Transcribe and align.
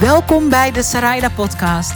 Welkom 0.00 0.48
bij 0.48 0.72
de 0.72 0.82
Sarayda 0.82 1.28
Podcast. 1.28 1.92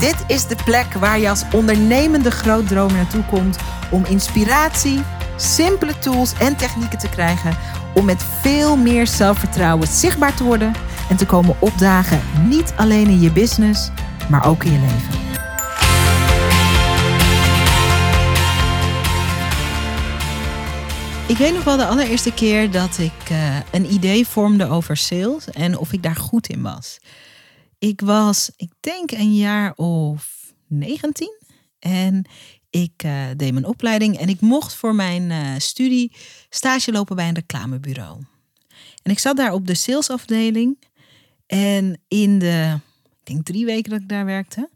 Dit 0.00 0.24
is 0.26 0.46
de 0.46 0.56
plek 0.64 0.92
waar 0.92 1.18
je 1.18 1.28
als 1.28 1.44
ondernemende 1.52 2.30
grootdromer 2.30 2.96
naartoe 2.96 3.24
komt 3.24 3.58
om 3.90 4.04
inspiratie, 4.04 5.02
simpele 5.36 5.98
tools 5.98 6.32
en 6.32 6.56
technieken 6.56 6.98
te 6.98 7.08
krijgen 7.08 7.56
om 7.94 8.04
met 8.04 8.22
veel 8.40 8.76
meer 8.76 9.06
zelfvertrouwen 9.06 9.88
zichtbaar 9.88 10.34
te 10.34 10.44
worden 10.44 10.72
en 11.08 11.16
te 11.16 11.26
komen 11.26 11.56
opdagen, 11.60 12.20
niet 12.48 12.72
alleen 12.76 13.06
in 13.06 13.20
je 13.20 13.32
business, 13.32 13.90
maar 14.28 14.46
ook 14.46 14.64
in 14.64 14.72
je 14.72 14.78
leven. 14.78 15.18
Ik 21.26 21.36
weet 21.36 21.54
nog 21.54 21.64
wel 21.64 21.76
de 21.76 21.86
allereerste 21.86 22.32
keer 22.32 22.70
dat 22.70 22.98
ik 22.98 23.30
uh, 23.30 23.56
een 23.70 23.92
idee 23.92 24.26
vormde 24.26 24.68
over 24.68 24.96
sales 24.96 25.50
en 25.50 25.78
of 25.78 25.92
ik 25.92 26.02
daar 26.02 26.16
goed 26.16 26.48
in 26.48 26.62
was. 26.62 26.98
Ik 27.80 28.00
was, 28.00 28.50
ik 28.56 28.72
denk, 28.80 29.10
een 29.10 29.36
jaar 29.36 29.72
of 29.74 30.52
19 30.66 31.38
en 31.78 32.24
ik 32.70 33.02
uh, 33.04 33.24
deed 33.36 33.52
mijn 33.52 33.64
opleiding 33.64 34.18
en 34.18 34.28
ik 34.28 34.40
mocht 34.40 34.74
voor 34.74 34.94
mijn 34.94 35.30
uh, 35.30 35.54
studie 35.58 36.12
stage 36.48 36.92
lopen 36.92 37.16
bij 37.16 37.28
een 37.28 37.34
reclamebureau. 37.34 38.22
En 39.02 39.10
ik 39.10 39.18
zat 39.18 39.36
daar 39.36 39.52
op 39.52 39.66
de 39.66 39.74
salesafdeling 39.74 40.78
en 41.46 42.00
in 42.08 42.38
de, 42.38 42.78
ik 43.04 43.26
denk 43.26 43.44
drie 43.44 43.64
weken 43.64 43.90
dat 43.90 44.00
ik 44.00 44.08
daar 44.08 44.24
werkte, 44.24 44.70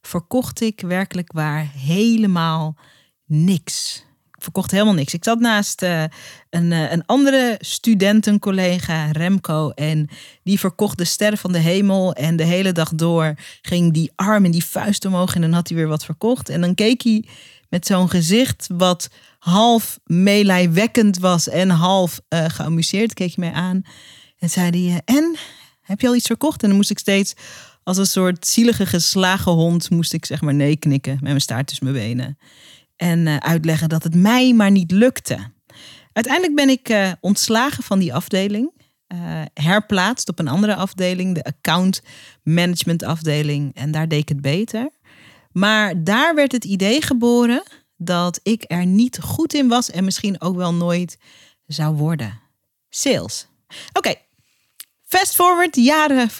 verkocht 0.00 0.60
ik 0.60 0.80
werkelijk 0.80 1.32
waar 1.32 1.70
helemaal 1.72 2.76
niks 3.24 4.05
verkocht 4.38 4.70
helemaal 4.70 4.94
niks. 4.94 5.14
Ik 5.14 5.24
zat 5.24 5.40
naast 5.40 5.82
uh, 5.82 6.04
een, 6.50 6.70
uh, 6.70 6.92
een 6.92 7.06
andere 7.06 7.56
studentencollega, 7.60 9.10
Remco. 9.10 9.70
En 9.70 10.08
die 10.42 10.58
verkocht 10.58 10.98
de 10.98 11.04
sterren 11.04 11.38
van 11.38 11.52
de 11.52 11.58
hemel. 11.58 12.12
En 12.12 12.36
de 12.36 12.44
hele 12.44 12.72
dag 12.72 12.94
door 12.94 13.34
ging 13.62 13.92
die 13.92 14.12
arm 14.14 14.44
en 14.44 14.50
die 14.50 14.64
vuist 14.64 15.04
omhoog. 15.04 15.34
En 15.34 15.40
dan 15.40 15.52
had 15.52 15.68
hij 15.68 15.76
weer 15.76 15.88
wat 15.88 16.04
verkocht. 16.04 16.48
En 16.48 16.60
dan 16.60 16.74
keek 16.74 17.02
hij 17.02 17.24
met 17.68 17.86
zo'n 17.86 18.10
gezicht 18.10 18.68
wat 18.72 19.08
half 19.38 19.98
meelijwekkend 20.04 21.18
was 21.18 21.48
en 21.48 21.70
half 21.70 22.20
uh, 22.28 22.44
geamuseerd. 22.48 23.14
Keek 23.14 23.30
je 23.30 23.40
mij 23.40 23.52
aan 23.52 23.82
en 24.38 24.50
zei 24.50 24.90
hij, 24.90 25.02
en, 25.04 25.36
heb 25.80 26.00
je 26.00 26.08
al 26.08 26.14
iets 26.14 26.26
verkocht? 26.26 26.62
En 26.62 26.68
dan 26.68 26.76
moest 26.76 26.90
ik 26.90 26.98
steeds 26.98 27.34
als 27.82 27.96
een 27.96 28.06
soort 28.06 28.46
zielige 28.46 28.86
geslagen 28.86 29.52
hond, 29.52 29.90
moest 29.90 30.12
ik 30.12 30.24
zeg 30.24 30.40
maar 30.40 30.54
nee 30.54 30.76
knikken 30.76 31.12
met 31.12 31.22
mijn 31.22 31.40
staart 31.40 31.66
tussen 31.66 31.86
mijn 31.86 31.98
benen 31.98 32.38
en 32.96 33.26
uh, 33.26 33.36
uitleggen 33.36 33.88
dat 33.88 34.02
het 34.02 34.14
mij 34.14 34.52
maar 34.52 34.70
niet 34.70 34.90
lukte. 34.90 35.38
Uiteindelijk 36.12 36.54
ben 36.54 36.68
ik 36.68 36.88
uh, 36.88 37.12
ontslagen 37.20 37.82
van 37.82 37.98
die 37.98 38.14
afdeling. 38.14 38.70
Uh, 39.14 39.42
herplaatst 39.54 40.28
op 40.28 40.38
een 40.38 40.48
andere 40.48 40.74
afdeling, 40.74 41.34
de 41.34 41.44
account 41.44 42.02
management 42.42 43.02
afdeling. 43.02 43.74
En 43.74 43.90
daar 43.90 44.08
deed 44.08 44.20
ik 44.20 44.28
het 44.28 44.40
beter. 44.40 44.90
Maar 45.52 46.04
daar 46.04 46.34
werd 46.34 46.52
het 46.52 46.64
idee 46.64 47.02
geboren 47.02 47.62
dat 47.96 48.40
ik 48.42 48.64
er 48.66 48.86
niet 48.86 49.18
goed 49.20 49.54
in 49.54 49.68
was 49.68 49.90
en 49.90 50.04
misschien 50.04 50.40
ook 50.40 50.56
wel 50.56 50.74
nooit 50.74 51.18
zou 51.66 51.94
worden. 51.94 52.40
Sales. 52.88 53.46
Oké, 53.92 54.14
fast 55.04 55.34
forward, 55.34 55.76
jaren 55.76 56.30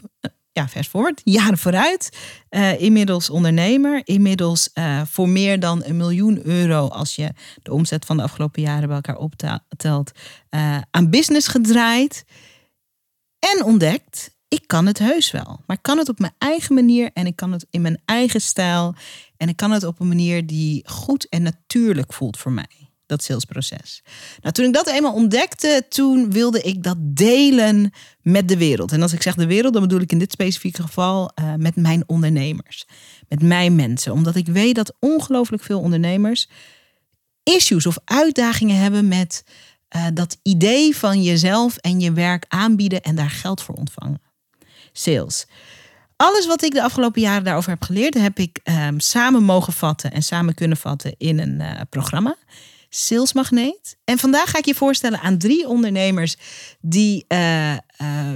ja, 0.57 0.69
fast 0.69 0.91
forward, 0.91 1.21
jaren 1.25 1.59
vooruit. 1.59 2.17
Uh, 2.51 2.81
inmiddels 2.81 3.31
ondernemer. 3.31 4.01
Inmiddels 4.05 4.71
uh, 4.75 5.03
voor 5.05 5.29
meer 5.29 5.61
dan 5.61 5.85
een 5.85 5.97
miljoen 5.97 6.47
euro, 6.47 6.89
als 6.89 7.17
je 7.17 7.31
de 7.63 7.73
omzet 7.73 8.05
van 8.05 8.17
de 8.17 8.23
afgelopen 8.23 8.63
jaren 8.63 8.87
bij 8.87 8.97
elkaar 8.97 9.17
optelt, 9.17 10.13
uh, 10.51 10.79
aan 10.91 11.11
business 11.11 11.49
gedraaid. 11.49 12.25
En 13.39 13.65
ontdekt, 13.65 14.37
ik 14.49 14.63
kan 14.67 14.87
het 14.87 14.99
heus 14.99 15.31
wel. 15.31 15.61
Maar 15.67 15.77
ik 15.77 15.83
kan 15.83 15.99
het 15.99 16.09
op 16.09 16.19
mijn 16.19 16.35
eigen 16.39 16.75
manier 16.75 17.11
en 17.13 17.27
ik 17.27 17.37
kan 17.37 17.53
het 17.53 17.67
in 17.71 17.81
mijn 17.81 18.03
eigen 18.05 18.41
stijl. 18.41 18.95
En 19.37 19.49
ik 19.49 19.57
kan 19.57 19.71
het 19.71 19.85
op 19.85 20.01
een 20.01 20.09
manier 20.09 20.47
die 20.47 20.89
goed 20.89 21.29
en 21.29 21.43
natuurlijk 21.43 22.13
voelt 22.13 22.39
voor 22.39 22.53
mij 22.53 22.86
dat 23.07 23.23
salesproces. 23.23 24.03
Nou, 24.41 24.55
toen 24.55 24.65
ik 24.65 24.73
dat 24.73 24.89
eenmaal 24.89 25.15
ontdekte, 25.15 25.85
toen 25.89 26.31
wilde 26.31 26.63
ik 26.63 26.83
dat 26.83 26.97
delen 26.99 27.93
met 28.23 28.49
de 28.49 28.57
wereld. 28.57 28.93
En 28.93 29.03
als 29.03 29.13
ik 29.13 29.23
zeg 29.23 29.35
de 29.35 29.47
wereld, 29.47 29.73
dan 29.73 29.83
bedoel 29.83 30.01
ik 30.01 30.13
in 30.13 30.19
dit 30.19 30.33
specifieke 30.33 30.83
geval 30.83 31.31
uh, 31.41 31.55
met 31.55 31.77
mijn 31.77 32.03
ondernemers, 32.07 32.87
met 33.29 33.43
mijn 33.43 33.75
mensen. 33.75 34.13
Omdat 34.13 34.37
ik 34.37 34.47
weet 34.47 34.75
dat 34.75 34.95
ongelooflijk 35.01 35.63
veel 35.63 35.81
ondernemers 35.81 36.49
issues 37.43 37.87
of 37.87 37.99
uitdagingen 38.05 38.77
hebben 38.77 39.09
met 39.09 39.45
uh, 39.97 40.07
dat 40.15 40.39
idee 40.43 40.97
van 40.97 41.23
jezelf 41.23 41.77
en 41.77 42.01
je 42.01 42.13
werk 42.13 42.45
aanbieden 42.49 43.03
en 43.03 43.17
daar 43.17 43.31
geld 43.31 43.63
voor 43.63 43.75
ontvangen. 43.75 44.23
Sales. 44.93 45.47
Alles 46.17 46.47
wat 46.47 46.63
ik 46.63 46.73
de 46.73 46.83
afgelopen 46.83 47.21
jaren 47.21 47.45
daarover 47.45 47.71
heb 47.71 47.83
geleerd, 47.83 48.15
heb 48.15 48.39
ik 48.39 48.61
um, 48.65 49.01
samen 49.01 49.43
mogen 49.43 49.73
vatten 49.73 50.13
en 50.13 50.23
samen 50.23 50.55
kunnen 50.55 50.77
vatten 50.77 51.15
in 51.19 51.39
een 51.39 51.61
uh, 51.61 51.81
programma. 51.91 52.37
Salesmagneet. 52.89 53.97
En 54.05 54.19
vandaag 54.19 54.51
ga 54.51 54.59
ik 54.59 54.65
je 54.65 54.75
voorstellen 54.75 55.21
aan 55.21 55.39
drie 55.39 55.69
ondernemers 55.69 56.37
die 56.81 57.25
uh, 57.29 57.73
uh, 57.73 57.79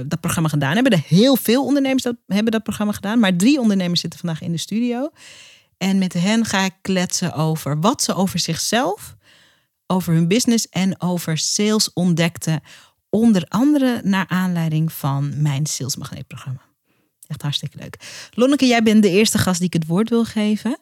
dat 0.05 0.19
programma 0.19 0.49
gedaan 0.49 0.73
hebben. 0.73 0.91
Er 0.91 1.03
heel 1.07 1.35
veel 1.35 1.65
ondernemers 1.65 2.03
hebben 2.27 2.51
dat 2.51 2.63
programma 2.63 2.93
gedaan, 2.93 3.19
maar 3.19 3.35
drie 3.35 3.59
ondernemers 3.59 4.01
zitten 4.01 4.19
vandaag 4.19 4.41
in 4.41 4.51
de 4.51 4.57
studio. 4.57 5.09
En 5.77 5.97
met 5.97 6.13
hen 6.13 6.45
ga 6.45 6.65
ik 6.65 6.73
kletsen 6.81 7.33
over 7.33 7.79
wat 7.79 8.03
ze 8.03 8.13
over 8.13 8.39
zichzelf, 8.39 9.15
over 9.87 10.13
hun 10.13 10.27
business 10.27 10.69
en 10.69 11.01
over 11.01 11.37
sales 11.37 11.93
ontdekten. 11.93 12.61
Onder 13.09 13.45
andere 13.47 14.01
naar 14.03 14.25
aanleiding 14.27 14.93
van 14.93 15.41
mijn 15.41 15.65
Salesmagneet-programma. 15.65 16.61
Echt 17.27 17.41
hartstikke 17.41 17.77
leuk. 17.77 17.97
Lonneke, 18.33 18.67
jij 18.67 18.83
bent 18.83 19.03
de 19.03 19.09
eerste 19.09 19.37
gast 19.37 19.57
die 19.59 19.67
ik 19.67 19.73
het 19.73 19.87
woord 19.87 20.09
wil 20.09 20.25
geven. 20.25 20.77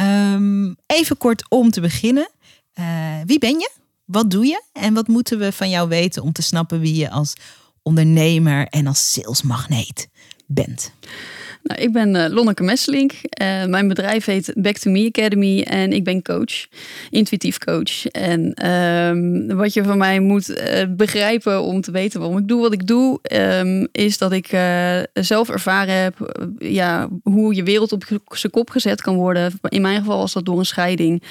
Um, 0.00 0.76
even 0.86 1.16
kort 1.16 1.50
om 1.50 1.70
te 1.70 1.80
beginnen. 1.80 2.28
Uh, 2.78 3.20
wie 3.26 3.38
ben 3.38 3.58
je? 3.58 3.70
Wat 4.04 4.30
doe 4.30 4.46
je? 4.46 4.62
En 4.72 4.94
wat 4.94 5.08
moeten 5.08 5.38
we 5.38 5.52
van 5.52 5.70
jou 5.70 5.88
weten 5.88 6.22
om 6.22 6.32
te 6.32 6.42
snappen 6.42 6.80
wie 6.80 6.94
je 6.94 7.10
als 7.10 7.34
ondernemer 7.82 8.66
en 8.66 8.86
als 8.86 9.12
salesmagneet 9.12 10.08
bent? 10.46 10.92
Nou, 11.62 11.80
ik 11.80 11.92
ben 11.92 12.14
uh, 12.14 12.26
Lonneke 12.28 12.62
Messelink. 12.62 13.12
Uh, 13.12 13.64
mijn 13.64 13.88
bedrijf 13.88 14.24
heet 14.24 14.52
Back 14.56 14.76
to 14.76 14.90
Me 14.90 15.06
Academy 15.06 15.62
en 15.62 15.92
ik 15.92 16.04
ben 16.04 16.22
coach, 16.22 16.66
intuïtief 17.10 17.58
coach. 17.58 18.06
En 18.06 18.70
um, 18.70 19.56
wat 19.56 19.72
je 19.72 19.84
van 19.84 19.98
mij 19.98 20.20
moet 20.20 20.62
begrijpen 20.96 21.62
om 21.62 21.80
te 21.80 21.90
weten 21.90 22.20
waarom 22.20 22.38
ik 22.38 22.48
doe 22.48 22.60
wat 22.60 22.72
ik 22.72 22.86
doe, 22.86 23.18
um, 23.32 23.88
is 23.92 24.18
dat 24.18 24.32
ik 24.32 24.46
zelf 25.12 25.48
ervaren 25.48 25.94
heb 25.94 26.46
ja, 26.58 27.08
hoe 27.22 27.54
je 27.54 27.62
wereld 27.62 27.92
op 27.92 28.04
zijn 28.28 28.52
kop 28.52 28.70
gezet 28.70 29.02
kan 29.02 29.16
worden. 29.16 29.52
In 29.68 29.82
mijn 29.82 29.98
geval 29.98 30.18
was 30.18 30.32
dat 30.32 30.44
door 30.44 30.58
een 30.58 30.64
scheiding. 30.64 31.22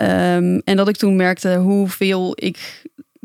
Um, 0.00 0.60
en 0.64 0.76
dat 0.76 0.88
ik 0.88 0.96
toen 0.96 1.16
merkte 1.16 1.56
hoeveel 1.56 2.32
ik 2.34 2.82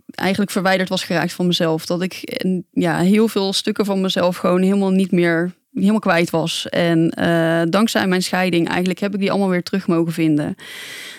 eigenlijk 0.07 0.51
verwijderd 0.51 0.89
was 0.89 1.03
geraakt 1.03 1.33
van 1.33 1.47
mezelf. 1.47 1.85
Dat 1.85 2.01
ik 2.01 2.41
ja, 2.71 2.99
heel 2.99 3.27
veel 3.27 3.53
stukken 3.53 3.85
van 3.85 4.01
mezelf 4.01 4.37
gewoon 4.37 4.61
helemaal 4.61 4.91
niet 4.91 5.11
meer 5.11 5.53
helemaal 5.73 5.99
kwijt 5.99 6.29
was. 6.29 6.67
En 6.69 7.13
uh, 7.19 7.61
dankzij 7.69 8.07
mijn 8.07 8.23
scheiding 8.23 8.67
eigenlijk 8.67 8.99
heb 8.99 9.13
ik 9.13 9.19
die 9.19 9.31
allemaal 9.31 9.49
weer 9.49 9.63
terug 9.63 9.87
mogen 9.87 10.13
vinden. 10.13 10.55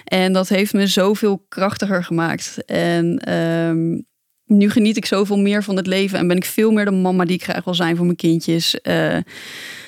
En 0.04 0.32
dat 0.32 0.48
heeft 0.48 0.72
me 0.72 0.86
zoveel 0.86 1.44
krachtiger 1.48 2.04
gemaakt. 2.04 2.64
En 2.64 3.34
um, 3.34 4.06
nu 4.44 4.70
geniet 4.70 4.96
ik 4.96 5.06
zoveel 5.06 5.38
meer 5.38 5.62
van 5.62 5.76
het 5.76 5.86
leven 5.86 6.18
en 6.18 6.28
ben 6.28 6.36
ik 6.36 6.44
veel 6.44 6.70
meer 6.70 6.84
de 6.84 6.90
mama 6.90 7.24
die 7.24 7.36
ik 7.36 7.44
graag 7.44 7.64
wil 7.64 7.74
zijn 7.74 7.96
voor 7.96 8.04
mijn 8.04 8.16
kindjes. 8.16 8.78
Uh, 8.82 9.16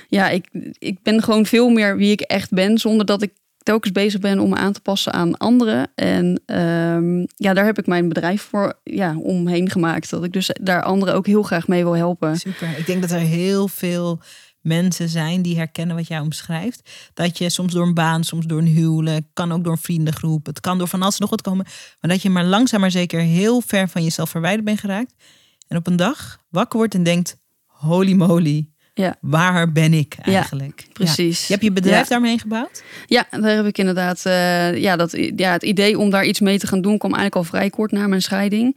ja, 0.08 0.28
ik, 0.28 0.48
ik 0.78 1.02
ben 1.02 1.22
gewoon 1.22 1.46
veel 1.46 1.68
meer 1.68 1.96
wie 1.96 2.12
ik 2.12 2.20
echt 2.20 2.50
ben, 2.50 2.78
zonder 2.78 3.06
dat 3.06 3.22
ik 3.22 3.32
telkens 3.68 3.92
bezig 3.92 4.20
ben 4.20 4.38
om 4.38 4.48
me 4.48 4.56
aan 4.56 4.72
te 4.72 4.80
passen 4.80 5.12
aan 5.12 5.36
anderen. 5.36 5.90
En 5.94 6.42
um, 6.46 7.26
ja, 7.36 7.54
daar 7.54 7.64
heb 7.64 7.78
ik 7.78 7.86
mijn 7.86 8.08
bedrijf 8.08 8.42
voor 8.42 8.80
ja, 8.82 9.16
omheen 9.16 9.70
gemaakt. 9.70 10.10
Dat 10.10 10.24
ik 10.24 10.32
dus 10.32 10.50
daar 10.60 10.82
anderen 10.82 11.14
ook 11.14 11.26
heel 11.26 11.42
graag 11.42 11.68
mee 11.68 11.82
wil 11.82 11.96
helpen. 11.96 12.36
Super. 12.36 12.78
Ik 12.78 12.86
denk 12.86 13.00
dat 13.00 13.10
er 13.10 13.18
heel 13.18 13.68
veel 13.68 14.20
mensen 14.60 15.08
zijn 15.08 15.42
die 15.42 15.56
herkennen 15.56 15.96
wat 15.96 16.08
jij 16.08 16.18
omschrijft. 16.18 16.90
Dat 17.14 17.38
je 17.38 17.50
soms 17.50 17.72
door 17.72 17.86
een 17.86 17.94
baan, 17.94 18.24
soms 18.24 18.46
door 18.46 18.58
een 18.58 18.66
huwelijk, 18.66 19.26
kan 19.32 19.52
ook 19.52 19.64
door 19.64 19.72
een 19.72 19.78
vriendengroep, 19.78 20.46
het 20.46 20.60
kan 20.60 20.78
door 20.78 20.88
van 20.88 21.02
alles 21.02 21.18
nog 21.18 21.30
wat 21.30 21.42
komen, 21.42 21.66
maar 22.00 22.10
dat 22.10 22.22
je 22.22 22.30
maar 22.30 22.44
langzaam 22.44 22.80
maar 22.80 22.90
zeker 22.90 23.20
heel 23.20 23.60
ver 23.60 23.88
van 23.88 24.02
jezelf 24.02 24.30
verwijderd 24.30 24.64
bent 24.64 24.80
geraakt. 24.80 25.14
En 25.66 25.76
op 25.76 25.86
een 25.86 25.96
dag 25.96 26.38
wakker 26.50 26.78
wordt 26.78 26.94
en 26.94 27.02
denkt: 27.02 27.36
holy 27.66 28.12
moly, 28.12 28.68
ja. 28.98 29.16
Waar 29.20 29.72
ben 29.72 29.92
ik 29.92 30.16
eigenlijk? 30.22 30.80
Ja, 30.86 30.92
precies. 30.92 31.38
Ja. 31.40 31.44
Je 31.46 31.52
hebt 31.52 31.64
je 31.64 31.72
bedrijf 31.72 32.08
daarmee 32.08 32.38
gebouwd? 32.38 32.82
Ja, 33.06 33.26
daar 33.30 33.56
heb 33.56 33.66
ik 33.66 33.78
inderdaad. 33.78 34.22
Uh, 34.26 34.76
ja, 34.76 34.96
dat, 34.96 35.12
ja, 35.36 35.52
het 35.52 35.62
idee 35.62 35.98
om 35.98 36.10
daar 36.10 36.24
iets 36.24 36.40
mee 36.40 36.58
te 36.58 36.66
gaan 36.66 36.80
doen 36.80 36.98
kwam 36.98 37.14
eigenlijk 37.14 37.46
al 37.46 37.58
vrij 37.58 37.70
kort 37.70 37.92
na 37.92 38.06
mijn 38.06 38.22
scheiding. 38.22 38.76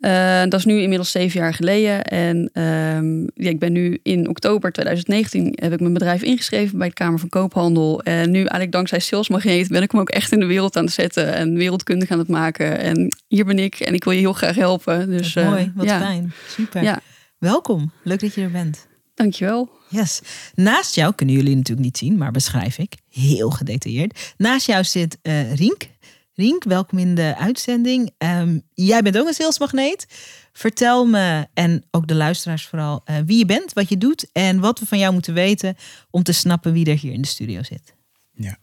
Uh, 0.00 0.40
dat 0.40 0.54
is 0.54 0.64
nu 0.64 0.80
inmiddels 0.80 1.10
zeven 1.10 1.40
jaar 1.40 1.54
geleden. 1.54 2.04
En 2.04 2.50
uh, 2.52 3.44
ja, 3.44 3.50
ik 3.50 3.58
ben 3.58 3.72
nu 3.72 3.98
in 4.02 4.28
oktober 4.28 4.72
2019 4.72 5.52
heb 5.54 5.72
ik 5.72 5.80
mijn 5.80 5.92
bedrijf 5.92 6.22
ingeschreven 6.22 6.78
bij 6.78 6.88
de 6.88 6.94
Kamer 6.94 7.18
van 7.18 7.28
Koophandel. 7.28 8.02
En 8.02 8.30
nu 8.30 8.38
eigenlijk 8.38 8.72
dankzij 8.72 8.98
Salesmagneet 8.98 9.68
ben 9.68 9.82
ik 9.82 9.90
hem 9.90 10.00
ook 10.00 10.10
echt 10.10 10.32
in 10.32 10.40
de 10.40 10.46
wereld 10.46 10.76
aan 10.76 10.84
het 10.84 10.92
zetten 10.92 11.34
en 11.34 11.54
wereldkundig 11.54 12.10
aan 12.10 12.18
het 12.18 12.28
maken. 12.28 12.78
En 12.78 13.16
hier 13.28 13.44
ben 13.44 13.58
ik 13.58 13.80
en 13.80 13.94
ik 13.94 14.04
wil 14.04 14.12
je 14.12 14.18
heel 14.20 14.32
graag 14.32 14.56
helpen. 14.56 15.10
Dus, 15.10 15.34
mooi, 15.34 15.72
wat 15.74 15.86
fijn. 15.86 16.32
Super. 16.48 16.82
Ja. 16.82 17.00
Welkom. 17.38 17.90
Leuk 18.02 18.20
dat 18.20 18.34
je 18.34 18.42
er 18.42 18.50
bent. 18.50 18.87
Dankjewel. 19.18 19.70
Yes. 19.88 20.20
Naast 20.54 20.94
jou 20.94 21.14
kunnen 21.14 21.34
jullie 21.34 21.56
natuurlijk 21.56 21.86
niet 21.86 21.98
zien, 21.98 22.16
maar 22.16 22.30
beschrijf 22.30 22.78
ik 22.78 22.94
heel 23.08 23.50
gedetailleerd. 23.50 24.34
Naast 24.36 24.66
jou 24.66 24.84
zit 24.84 25.18
uh, 25.22 25.54
Rink. 25.54 25.88
Rink, 26.34 26.64
welkom 26.64 26.98
in 26.98 27.14
de 27.14 27.34
uitzending. 27.38 28.10
Um, 28.18 28.62
jij 28.74 29.02
bent 29.02 29.18
ook 29.18 29.26
een 29.26 29.34
salesmagneet. 29.34 30.06
Vertel 30.52 31.06
me 31.06 31.46
en 31.54 31.84
ook 31.90 32.06
de 32.06 32.14
luisteraars 32.14 32.66
vooral 32.66 33.02
uh, 33.04 33.16
wie 33.26 33.38
je 33.38 33.44
bent, 33.44 33.72
wat 33.72 33.88
je 33.88 33.98
doet 33.98 34.30
en 34.32 34.60
wat 34.60 34.78
we 34.78 34.86
van 34.86 34.98
jou 34.98 35.12
moeten 35.12 35.34
weten 35.34 35.76
om 36.10 36.22
te 36.22 36.32
snappen 36.32 36.72
wie 36.72 36.86
er 36.86 36.98
hier 36.98 37.12
in 37.12 37.22
de 37.22 37.28
studio 37.28 37.62
zit. 37.62 37.94
Ja, 38.34 38.58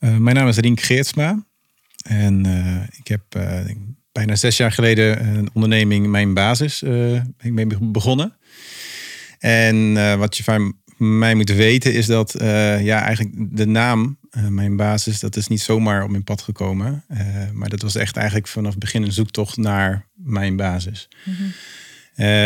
uh, 0.00 0.16
mijn 0.16 0.36
naam 0.36 0.48
is 0.48 0.56
Rink 0.56 0.80
Geertsma 0.80 1.46
en 2.02 2.44
ik 2.98 3.08
heb 3.08 3.22
bijna 4.12 4.36
zes 4.36 4.56
jaar 4.56 4.72
geleden 4.72 5.36
een 5.36 5.50
onderneming 5.52 6.06
Mijn 6.06 6.34
Basis 6.34 6.82
ik 7.38 7.54
ben 7.54 7.92
begonnen. 7.92 8.37
En 9.38 9.94
wat 10.18 10.36
je 10.36 10.42
van 10.42 10.76
mij 10.96 11.34
moet 11.34 11.50
weten 11.50 11.94
is 11.94 12.06
dat 12.06 12.34
ja, 12.80 13.02
eigenlijk 13.02 13.56
de 13.56 13.66
naam 13.66 14.18
Mijn 14.48 14.76
Basis, 14.76 15.20
dat 15.20 15.36
is 15.36 15.48
niet 15.48 15.60
zomaar 15.60 16.02
op 16.04 16.10
mijn 16.10 16.24
pad 16.24 16.42
gekomen. 16.42 17.04
maar 17.52 17.68
dat 17.68 17.82
was 17.82 17.94
echt 17.94 18.16
eigenlijk 18.16 18.48
vanaf 18.48 18.70
het 18.70 18.80
begin 18.80 19.02
een 19.02 19.12
zoektocht 19.12 19.56
naar 19.56 20.08
mijn 20.14 20.56
basis. 20.56 21.08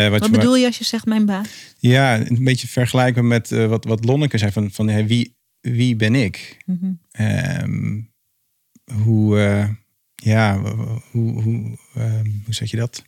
wat, 0.09 0.19
wat 0.19 0.31
bedoel 0.31 0.55
je 0.55 0.65
als 0.65 0.77
je 0.77 0.83
zegt 0.83 1.05
mijn 1.05 1.25
baas? 1.25 1.47
Ja, 1.79 2.19
een 2.19 2.43
beetje 2.43 2.67
vergelijken 2.67 3.27
met 3.27 3.49
wat, 3.49 3.85
wat 3.85 4.05
Lonneke 4.05 4.37
zei 4.37 4.51
van, 4.51 4.71
van 4.71 4.87
hey, 4.87 5.07
wie, 5.07 5.35
wie 5.61 5.95
ben 5.95 6.15
ik? 6.15 6.57
Mm 6.65 8.11
hoe, 8.91 9.37
ja, 10.15 10.61
hoe, 11.11 11.41
hoe, 11.41 11.77
hoe 12.45 12.53
zeg 12.53 12.71
je 12.71 12.77
dat? 12.77 13.03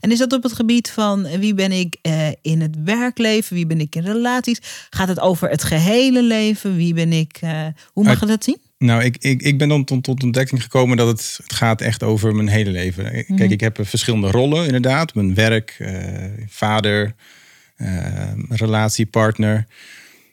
En 0.00 0.10
is 0.10 0.18
dat 0.18 0.32
op 0.32 0.42
het 0.42 0.52
gebied 0.52 0.90
van 0.90 1.38
wie 1.38 1.54
ben 1.54 1.72
ik 1.72 1.96
uh, 2.02 2.28
in 2.42 2.60
het 2.60 2.76
werkleven, 2.84 3.56
wie 3.56 3.66
ben 3.66 3.80
ik 3.80 3.94
in 3.94 4.02
relaties? 4.02 4.58
Gaat 4.90 5.08
het 5.08 5.20
over 5.20 5.48
het 5.48 5.64
gehele 5.64 6.22
leven? 6.22 6.76
Wie 6.76 6.94
ben 6.94 7.12
ik? 7.12 7.38
Uh, 7.44 7.66
hoe 7.92 8.04
mag 8.04 8.20
je 8.20 8.26
dat 8.26 8.44
zien? 8.44 8.58
Nou, 8.78 9.02
ik, 9.02 9.16
ik, 9.18 9.42
ik 9.42 9.58
ben 9.58 9.68
dan 9.68 9.84
tot, 9.84 10.02
tot 10.02 10.22
ontdekking 10.22 10.62
gekomen 10.62 10.96
dat 10.96 11.06
het, 11.06 11.38
het 11.42 11.54
gaat 11.54 11.80
echt 11.80 12.02
over 12.02 12.34
mijn 12.34 12.48
hele 12.48 12.70
leven. 12.70 13.04
Kijk, 13.04 13.28
mm 13.28 13.36
-hmm. 13.36 13.50
ik 13.50 13.60
heb 13.60 13.78
verschillende 13.82 14.30
rollen 14.30 14.66
inderdaad. 14.66 15.14
Mijn 15.14 15.34
werk, 15.34 15.76
vader, 16.48 17.14
relatiepartner. 18.48 19.66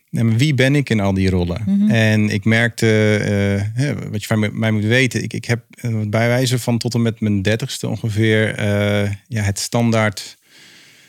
Wie 0.09 0.53
ben 0.53 0.75
ik 0.75 0.89
in 0.89 0.99
al 0.99 1.13
die 1.13 1.29
rollen? 1.29 1.61
Mm 1.65 1.79
-hmm. 1.79 1.89
En 1.89 2.29
ik 2.29 2.45
merkte, 2.45 3.65
uh, 3.77 3.91
wat 4.11 4.21
je 4.21 4.27
van 4.27 4.59
mij 4.59 4.71
moet 4.71 4.83
weten, 4.83 5.23
ik, 5.23 5.33
ik 5.33 5.45
heb 5.45 5.63
bij 6.07 6.27
wijze 6.27 6.59
van 6.59 6.77
tot 6.77 6.93
en 6.93 7.01
met 7.01 7.19
mijn 7.19 7.41
dertigste 7.41 7.87
ongeveer 7.87 8.59
uh, 8.59 9.11
ja, 9.27 9.41
het 9.41 9.59
standaard 9.59 10.37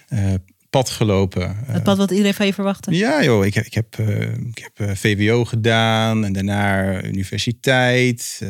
uh, 0.09 0.35
pad 0.71 0.91
gelopen. 0.91 1.57
Het 1.67 1.83
pad 1.83 1.97
wat 1.97 2.11
iedereen 2.11 2.35
van 2.35 2.47
je 2.47 2.55
verwachtte? 2.55 2.97
Ja 2.97 3.25
joh, 3.25 3.47
ik 3.47 3.55
heb, 3.55 3.65
ik 3.65 3.75
heb, 3.75 3.99
ik 4.55 4.69
heb 4.75 4.97
VWO 4.99 5.45
gedaan 5.45 6.25
en 6.25 6.33
daarna 6.33 7.03
universiteit, 7.05 8.43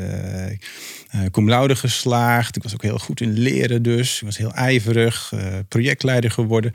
cum 1.31 1.49
laude 1.49 1.77
geslaagd. 1.77 2.57
Ik 2.57 2.63
was 2.63 2.75
ook 2.75 2.83
heel 2.83 2.99
goed 2.99 3.21
in 3.21 3.39
leren 3.39 3.83
dus, 3.83 4.17
ik 4.17 4.25
was 4.25 4.37
heel 4.37 4.55
ijverig, 4.55 5.33
projectleider 5.69 6.31
geworden. 6.31 6.73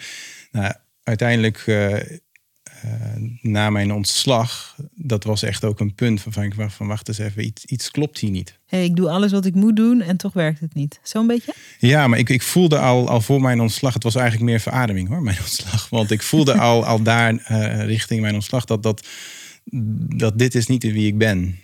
Nou, 0.51 0.73
uiteindelijk 1.03 1.65
na 3.41 3.69
mijn 3.69 3.93
ontslag, 3.93 4.75
dat 4.95 5.23
was 5.23 5.43
echt 5.43 5.63
ook 5.63 5.79
een 5.79 5.95
punt 5.95 6.21
van, 6.21 6.31
van, 6.33 6.71
van 6.71 6.87
wacht 6.87 7.07
eens 7.07 7.17
even, 7.17 7.45
iets, 7.45 7.65
iets 7.65 7.91
klopt 7.91 8.19
hier 8.19 8.29
niet. 8.29 8.59
Hey, 8.65 8.83
ik 8.83 8.95
doe 8.95 9.09
alles 9.09 9.31
wat 9.31 9.45
ik 9.45 9.53
moet 9.53 9.75
doen 9.75 10.01
en 10.01 10.17
toch 10.17 10.33
werkt 10.33 10.59
het 10.59 10.73
niet. 10.73 10.99
Zo'n 11.03 11.27
beetje? 11.27 11.53
Ja, 11.79 12.07
maar 12.07 12.19
ik, 12.19 12.29
ik 12.29 12.41
voelde 12.41 12.79
al, 12.79 13.09
al 13.09 13.21
voor 13.21 13.41
mijn 13.41 13.61
ontslag, 13.61 13.93
het 13.93 14.03
was 14.03 14.15
eigenlijk 14.15 14.49
meer 14.49 14.59
verademing 14.59 15.07
hoor, 15.07 15.21
mijn 15.31 15.39
ontslag. 15.39 15.89
Want 15.89 16.11
ik 16.11 16.21
voelde 16.21 16.53
al, 16.53 16.85
al 16.85 17.01
daar 17.01 17.33
uh, 17.33 17.85
richting 17.85 18.21
mijn 18.21 18.33
ontslag 18.35 18.65
dat, 18.65 18.83
dat, 18.83 19.07
dat 20.15 20.37
dit 20.39 20.55
is 20.55 20.67
niet 20.67 20.83
wie 20.83 21.07
ik 21.07 21.17
ben. 21.17 21.59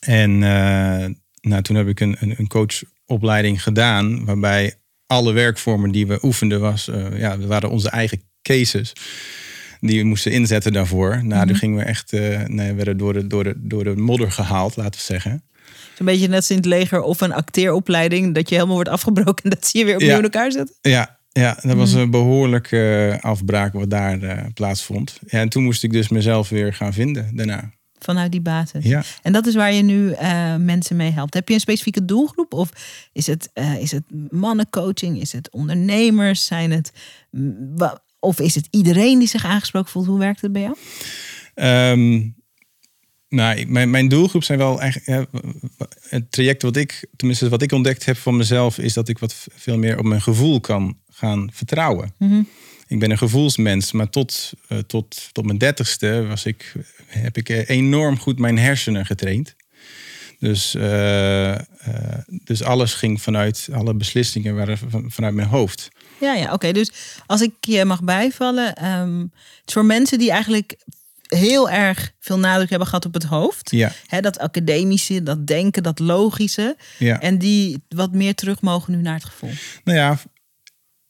En 0.00 0.30
uh, 0.30 1.06
nou, 1.40 1.62
toen 1.62 1.76
heb 1.76 1.88
ik 1.88 2.00
een, 2.00 2.16
een, 2.20 2.34
een 2.38 2.48
coachopleiding 2.48 3.62
gedaan, 3.62 4.24
waarbij 4.24 4.74
alle 5.06 5.32
werkvormen 5.32 5.90
die 5.90 6.06
we 6.06 6.18
oefenden 6.22 6.60
was, 6.60 6.84
ja, 7.16 7.38
we 7.38 7.46
waren 7.46 7.70
onze 7.70 7.88
eigen 7.88 8.22
cases 8.42 8.92
die 9.88 10.00
we 10.00 10.06
moesten 10.06 10.32
inzetten 10.32 10.72
daarvoor. 10.72 11.10
Nou, 11.24 11.42
mm 11.42 11.48
-hmm. 11.48 11.54
gingen 11.56 11.78
we 11.78 11.84
echt, 11.84 12.12
uh, 12.12 12.40
nee, 12.46 12.72
werden 12.72 12.96
door 12.96 13.12
de, 13.12 13.26
door, 13.26 13.44
de, 13.44 13.54
door 13.56 13.84
de 13.84 13.96
modder 13.96 14.32
gehaald, 14.32 14.76
laten 14.76 15.00
we 15.00 15.04
zeggen. 15.04 15.42
Zo'n 15.94 16.06
beetje 16.06 16.26
net 16.26 16.36
als 16.36 16.50
in 16.50 16.56
het 16.56 16.64
leger 16.64 17.00
of 17.00 17.20
een 17.20 17.32
acteeropleiding, 17.32 18.34
dat 18.34 18.48
je 18.48 18.54
helemaal 18.54 18.74
wordt 18.74 18.90
afgebroken 18.90 19.44
en 19.44 19.50
dat 19.50 19.66
zie 19.66 19.80
je 19.80 19.86
weer 19.86 19.94
opnieuw 19.94 20.10
ja. 20.10 20.16
in 20.16 20.22
elkaar 20.22 20.52
zet. 20.52 20.78
Ja, 20.80 21.18
ja, 21.32 21.58
dat 21.62 21.76
was 21.76 21.92
een 21.92 22.10
behoorlijke 22.10 23.08
uh, 23.12 23.20
afbraak 23.20 23.72
wat 23.72 23.90
daar 23.90 24.18
uh, 24.18 24.32
plaatsvond. 24.54 25.18
Ja, 25.26 25.40
en 25.40 25.48
toen 25.48 25.62
moest 25.62 25.82
ik 25.82 25.92
dus 25.92 26.08
mezelf 26.08 26.48
weer 26.48 26.74
gaan 26.74 26.92
vinden 26.92 27.36
daarna. 27.36 27.70
Vanuit 27.98 28.32
die 28.32 28.40
basis. 28.40 28.84
Ja. 28.84 29.02
En 29.22 29.32
dat 29.32 29.46
is 29.46 29.54
waar 29.54 29.72
je 29.72 29.82
nu 29.82 30.08
uh, 30.08 30.56
mensen 30.56 30.96
mee 30.96 31.10
helpt. 31.10 31.34
Heb 31.34 31.48
je 31.48 31.54
een 31.54 31.60
specifieke 31.60 32.04
doelgroep? 32.04 32.52
Of 32.52 32.70
is 33.12 33.26
het, 33.26 33.50
is 33.78 33.90
het 33.90 34.02
mannencoaching? 34.30 35.20
Is 35.20 35.32
het 35.32 35.50
ondernemers? 35.50 36.46
Zijn 36.46 36.70
het 36.70 36.92
of 38.22 38.40
is 38.40 38.54
het 38.54 38.68
iedereen 38.70 39.18
die 39.18 39.28
zich 39.28 39.44
aangesproken 39.44 39.90
voelt? 39.90 40.06
Hoe 40.06 40.18
werkt 40.18 40.40
het 40.40 40.52
bij 40.52 40.62
jou? 40.62 40.76
Um, 41.92 42.34
nou, 43.28 43.66
mijn, 43.66 43.90
mijn 43.90 44.08
doelgroep 44.08 44.44
zijn 44.44 44.58
wel 44.58 44.80
eigenlijk. 44.80 45.28
Ja, 45.32 45.40
het 46.08 46.32
traject 46.32 46.62
wat 46.62 46.76
ik, 46.76 47.08
tenminste 47.16 47.48
wat 47.48 47.62
ik 47.62 47.72
ontdekt 47.72 48.04
heb 48.04 48.16
van 48.16 48.36
mezelf, 48.36 48.78
is 48.78 48.92
dat 48.92 49.08
ik 49.08 49.18
wat 49.18 49.46
veel 49.54 49.78
meer 49.78 49.98
op 49.98 50.04
mijn 50.04 50.22
gevoel 50.22 50.60
kan 50.60 50.98
gaan 51.10 51.50
vertrouwen. 51.52 52.14
Mm 52.18 52.28
-hmm. 52.28 52.48
Ik 52.86 52.98
ben 52.98 53.10
een 53.10 53.18
gevoelsmens, 53.18 53.92
maar 53.92 54.10
tot, 54.10 54.52
uh, 54.68 54.78
tot, 54.78 55.28
tot 55.32 55.44
mijn 55.44 55.58
dertigste 55.58 56.24
was 56.28 56.44
ik, 56.44 56.72
heb 57.06 57.36
ik 57.36 57.48
enorm 57.48 58.18
goed 58.18 58.38
mijn 58.38 58.58
hersenen 58.58 59.06
getraind. 59.06 59.54
Dus, 60.38 60.74
uh, 60.74 61.48
uh, 61.50 61.58
dus 62.44 62.62
alles 62.62 62.94
ging 62.94 63.22
vanuit, 63.22 63.68
alle 63.72 63.94
beslissingen 63.94 64.54
waren 64.54 64.78
vanuit 65.06 65.34
mijn 65.34 65.48
hoofd. 65.48 65.90
Ja, 66.20 66.34
ja 66.34 66.52
oké. 66.52 66.72
Dus 66.72 66.92
als 67.26 67.40
ik 67.40 67.52
je 67.60 67.84
mag 67.84 68.02
bijvallen, 68.02 68.90
um, 69.00 69.32
het 69.60 69.72
voor 69.72 69.84
mensen 69.84 70.18
die 70.18 70.30
eigenlijk 70.30 70.76
heel 71.26 71.70
erg 71.70 72.12
veel 72.20 72.38
nadruk 72.38 72.70
hebben 72.70 72.88
gehad 72.88 73.06
op 73.06 73.14
het 73.14 73.24
hoofd. 73.24 73.70
Ja. 73.70 73.92
Hè, 74.06 74.20
dat 74.20 74.38
academische, 74.38 75.22
dat 75.22 75.46
denken, 75.46 75.82
dat 75.82 75.98
logische. 75.98 76.76
Ja. 76.98 77.20
En 77.20 77.38
die 77.38 77.82
wat 77.88 78.12
meer 78.12 78.34
terug 78.34 78.60
mogen 78.60 78.92
nu 78.92 79.02
naar 79.02 79.14
het 79.14 79.24
gevoel. 79.24 79.50
Nou 79.84 79.98
ja, 79.98 80.18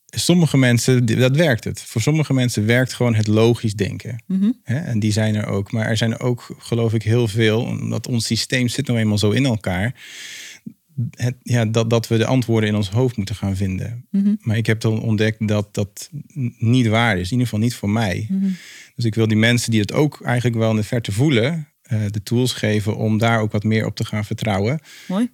sommige 0.06 0.56
mensen, 0.56 1.06
dat 1.06 1.36
werkt 1.36 1.64
het. 1.64 1.80
Voor 1.80 2.00
sommige 2.00 2.32
mensen 2.32 2.66
werkt 2.66 2.92
gewoon 2.92 3.14
het 3.14 3.26
logisch 3.26 3.74
denken. 3.74 4.22
Mm 4.26 4.40
-hmm. 4.40 4.60
En 4.64 4.98
die 4.98 5.12
zijn 5.12 5.34
er 5.34 5.46
ook. 5.46 5.72
Maar 5.72 5.86
er 5.86 5.96
zijn 5.96 6.18
ook, 6.18 6.46
geloof 6.58 6.94
ik, 6.94 7.02
heel 7.02 7.28
veel, 7.28 7.62
omdat 7.62 8.06
ons 8.06 8.26
systeem 8.26 8.68
zit 8.68 8.86
nou 8.86 8.98
eenmaal 8.98 9.18
zo 9.18 9.30
in 9.30 9.44
elkaar 9.44 9.94
het, 11.10 11.36
ja, 11.42 11.64
dat, 11.64 11.90
dat 11.90 12.08
we 12.08 12.16
de 12.16 12.26
antwoorden 12.26 12.68
in 12.68 12.74
ons 12.74 12.90
hoofd 12.90 13.16
moeten 13.16 13.34
gaan 13.34 13.56
vinden. 13.56 14.06
Mm 14.10 14.24
-hmm. 14.24 14.38
Maar 14.40 14.56
ik 14.56 14.66
heb 14.66 14.80
dan 14.80 15.00
ontdekt 15.00 15.48
dat 15.48 15.74
dat 15.74 16.10
niet 16.58 16.86
waar 16.86 17.18
is. 17.18 17.24
In 17.24 17.30
ieder 17.30 17.44
geval 17.44 17.60
niet 17.60 17.74
voor 17.74 17.90
mij. 17.90 18.26
Mm 18.30 18.40
-hmm. 18.40 18.56
Dus 18.94 19.04
ik 19.04 19.14
wil 19.14 19.28
die 19.28 19.36
mensen 19.36 19.70
die 19.70 19.80
het 19.80 19.92
ook 19.92 20.20
eigenlijk 20.24 20.56
wel 20.56 20.70
in 20.70 20.76
de 20.76 20.82
verte 20.82 21.12
voelen, 21.12 21.68
uh, 21.92 22.04
de 22.10 22.22
tools 22.22 22.52
geven 22.52 22.96
om 22.96 23.18
daar 23.18 23.40
ook 23.40 23.52
wat 23.52 23.64
meer 23.64 23.86
op 23.86 23.96
te 23.96 24.04
gaan 24.04 24.24
vertrouwen. 24.24 24.80
Mooi. 25.08 25.30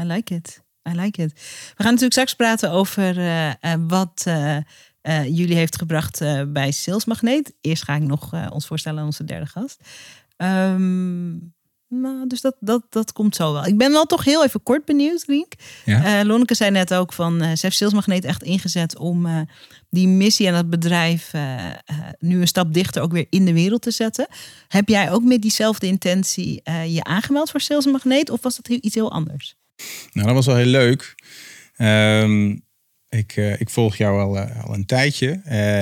I 0.00 0.02
like 0.02 0.34
it. 0.34 0.62
I 0.88 0.92
like 1.00 1.22
it. 1.22 1.32
We 1.76 1.82
gaan 1.82 1.92
natuurlijk 1.92 2.12
straks 2.12 2.34
praten 2.34 2.70
over 2.70 3.18
uh, 3.18 3.46
uh, 3.46 3.74
wat 3.86 4.24
jullie 5.24 5.54
heeft 5.54 5.76
gebracht 5.76 6.18
bij 6.48 6.70
Sales 6.70 7.04
Magneet. 7.04 7.54
Eerst 7.60 7.82
ga 7.82 7.94
ik 7.94 8.02
nog 8.02 8.50
ons 8.50 8.66
voorstellen 8.66 8.98
aan 8.98 9.06
onze 9.06 9.24
derde 9.24 9.46
gast. 9.46 9.80
Um, 10.36 11.54
nou, 11.88 12.26
dus 12.26 12.40
dat, 12.40 12.56
dat, 12.60 12.82
dat 12.88 13.12
komt 13.12 13.36
zo 13.36 13.52
wel. 13.52 13.66
Ik 13.66 13.78
ben 13.78 13.92
wel 13.92 14.04
toch 14.04 14.24
heel 14.24 14.44
even 14.44 14.62
kort 14.62 14.84
benieuwd, 14.84 15.24
Riek. 15.26 15.54
Ja. 15.84 16.20
Uh, 16.20 16.26
Lonneke 16.26 16.54
zei 16.54 16.70
net 16.70 16.94
ook 16.94 17.12
van, 17.12 17.42
uh, 17.42 17.48
ze 17.48 17.58
heeft 17.60 17.76
Salesmagneet 17.76 18.24
echt 18.24 18.42
ingezet 18.42 18.98
om 18.98 19.26
uh, 19.26 19.40
die 19.90 20.08
missie 20.08 20.46
en 20.46 20.54
het 20.54 20.70
bedrijf 20.70 21.32
nu 22.18 22.40
een 22.40 22.48
stap 22.48 22.74
dichter 22.74 23.02
ook 23.02 23.12
weer 23.12 23.26
in 23.30 23.44
de 23.44 23.52
wereld 23.52 23.82
te 23.82 23.90
zetten. 23.90 24.26
Heb 24.68 24.88
jij 24.88 25.10
ook 25.10 25.22
met 25.22 25.42
diezelfde 25.42 25.86
intentie 25.86 26.62
je 26.86 27.04
aangemeld 27.04 27.50
voor 27.50 27.60
Salesmagneet 27.60 28.30
of 28.30 28.42
was 28.42 28.56
dat 28.56 28.68
iets 28.68 28.94
heel 28.94 29.12
anders? 29.12 29.56
Nou, 30.12 30.26
dat 30.26 30.36
was 30.36 30.46
wel 30.46 30.56
heel 30.56 30.66
leuk. 30.66 31.14
Um, 31.78 32.66
ik, 33.08 33.36
ik 33.36 33.70
volg 33.70 33.96
jou 33.96 34.20
al, 34.20 34.38
al 34.38 34.74
een 34.74 34.86
tijdje. 34.86 35.30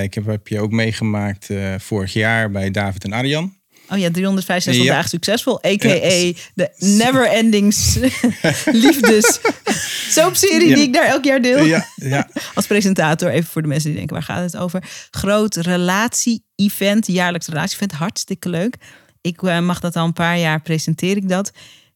ik 0.02 0.14
heb, 0.14 0.26
heb 0.26 0.48
je 0.48 0.60
ook 0.60 0.70
meegemaakt 0.70 1.48
vorig 1.78 2.12
jaar 2.12 2.50
bij 2.50 2.70
David 2.70 3.04
en 3.04 3.12
Arjan. 3.12 3.55
Oh 3.88 3.98
ja, 3.98 4.10
365 4.10 4.84
ja. 4.84 4.92
dagen 4.92 5.08
succesvol. 5.08 5.64
A.k.a. 5.64 5.88
Ja. 5.88 6.32
de 6.54 6.70
Never 6.78 7.28
Endings 7.28 7.98
Liefdes 8.84 9.40
soapserie 10.16 10.74
die 10.74 10.84
ik 10.84 10.92
daar 10.92 11.06
elk 11.06 11.24
jaar 11.24 11.42
deel. 11.42 11.64
Ja, 11.64 11.86
ja. 11.94 12.28
Als 12.54 12.66
presentator, 12.66 13.30
even 13.30 13.50
voor 13.50 13.62
de 13.62 13.68
mensen 13.68 13.88
die 13.88 13.98
denken, 13.98 14.16
waar 14.16 14.24
gaat 14.24 14.52
het 14.52 14.56
over? 14.56 14.82
Groot 15.10 15.56
relatie-event, 15.56 17.06
jaarlijks 17.06 17.46
relatie-event. 17.46 17.92
Hartstikke 17.92 18.48
leuk. 18.48 18.76
Ik 19.20 19.42
uh, 19.42 19.60
mag 19.60 19.80
dat 19.80 19.96
al 19.96 20.04
een 20.04 20.12
paar 20.12 20.38
jaar, 20.38 20.62
presenteer 20.62 21.16
ik 21.16 21.28
dat. 21.28 21.52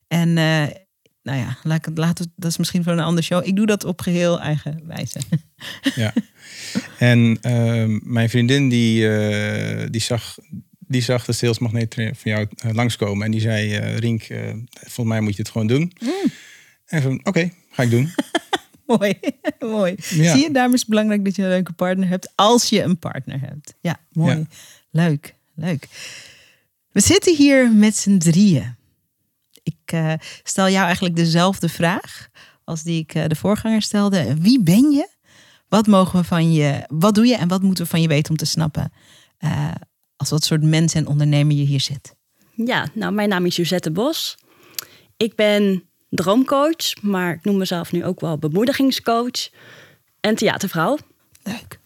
En 0.08 0.28
uh, 0.28 0.66
nou 1.22 1.38
ja, 1.38 1.56
laat 1.62 1.86
ik. 2.20 2.26
Dat 2.36 2.50
is 2.50 2.56
misschien 2.56 2.82
voor 2.82 2.92
een 2.92 3.00
andere 3.00 3.26
show. 3.26 3.46
Ik 3.46 3.56
doe 3.56 3.66
dat 3.66 3.84
op 3.84 4.00
geheel 4.00 4.40
eigen 4.40 4.80
wijze. 4.86 5.20
Ja. 5.94 6.12
En 6.98 7.38
ehm, 7.40 7.98
mijn 8.02 8.30
vriendin 8.30 8.68
die, 8.68 9.08
eh, 9.08 9.86
die, 9.90 10.00
zag, 10.00 10.38
die 10.90 11.02
zag 11.02 11.24
de 11.24 11.32
salesmagneet 11.32 11.94
van 11.94 12.14
jou 12.22 12.46
uh, 12.64 12.72
langskomen. 12.72 13.24
En 13.24 13.30
die 13.30 13.40
zei, 13.40 13.78
uh, 13.78 13.98
Rink, 13.98 14.26
volgens 14.72 15.06
mij 15.06 15.20
moet 15.20 15.36
je 15.36 15.42
het 15.42 15.50
gewoon 15.50 15.66
doen. 15.66 15.92
Mm. 16.00 16.32
En 16.86 17.02
van, 17.02 17.20
oké, 17.22 17.50
ga 17.70 17.82
ik 17.82 17.90
doen. 17.90 18.10
mooi, 18.98 19.14
mooi. 19.76 19.94
Ja. 20.08 20.32
Zie 20.32 20.42
je, 20.42 20.50
daarom 20.50 20.74
is 20.74 20.80
het 20.80 20.88
belangrijk 20.88 21.24
dat 21.24 21.36
je 21.36 21.42
een 21.42 21.48
leuke 21.48 21.72
partner 21.72 22.08
hebt. 22.08 22.32
Als 22.34 22.68
je 22.68 22.82
een 22.82 22.98
partner 22.98 23.40
hebt. 23.40 23.74
Ja, 23.80 23.96
mooi. 24.12 24.36
Ja. 24.36 24.44
Leuk, 24.90 25.34
leuk. 25.54 25.88
We 26.92 27.00
zitten 27.00 27.36
hier 27.36 27.72
met 27.72 27.96
z'n 27.96 28.18
drieën. 28.18 28.76
Ik 29.62 29.76
eh, 29.84 30.12
stel 30.42 30.68
jou 30.68 30.84
eigenlijk 30.84 31.16
dezelfde 31.16 31.68
vraag 31.68 32.28
als 32.64 32.82
die 32.82 33.00
ik 33.00 33.14
eh, 33.14 33.26
de 33.26 33.36
voorganger 33.36 33.82
stelde. 33.82 34.36
Wie 34.40 34.62
ben 34.62 34.90
je? 34.90 35.08
Wat 35.68 35.86
mogen 35.86 36.20
we 36.20 36.24
van 36.24 36.52
je? 36.52 36.84
Wat 36.88 37.14
doe 37.14 37.26
je 37.26 37.36
en 37.36 37.48
wat 37.48 37.62
moeten 37.62 37.84
we 37.84 37.90
van 37.90 38.02
je 38.02 38.08
weten 38.08 38.30
om 38.30 38.36
te 38.36 38.44
snappen? 38.44 38.92
eh, 39.40 39.70
als 40.20 40.30
wat 40.30 40.44
soort 40.44 40.62
mens 40.62 40.94
en 40.94 41.06
ondernemer 41.06 41.56
je 41.56 41.64
hier 41.64 41.80
zit. 41.80 42.14
Ja, 42.54 42.88
nou, 42.94 43.12
mijn 43.12 43.28
naam 43.28 43.46
is 43.46 43.56
Josette 43.56 43.90
Bos. 43.90 44.38
Ik 45.16 45.34
ben 45.34 45.84
droomcoach, 46.08 47.02
maar 47.02 47.34
ik 47.34 47.44
noem 47.44 47.56
mezelf 47.56 47.92
nu 47.92 48.04
ook 48.04 48.20
wel 48.20 48.38
bemoedigingscoach 48.38 49.48
en 50.20 50.34
theatervrouw. 50.34 50.98
Leuk. 51.42 51.78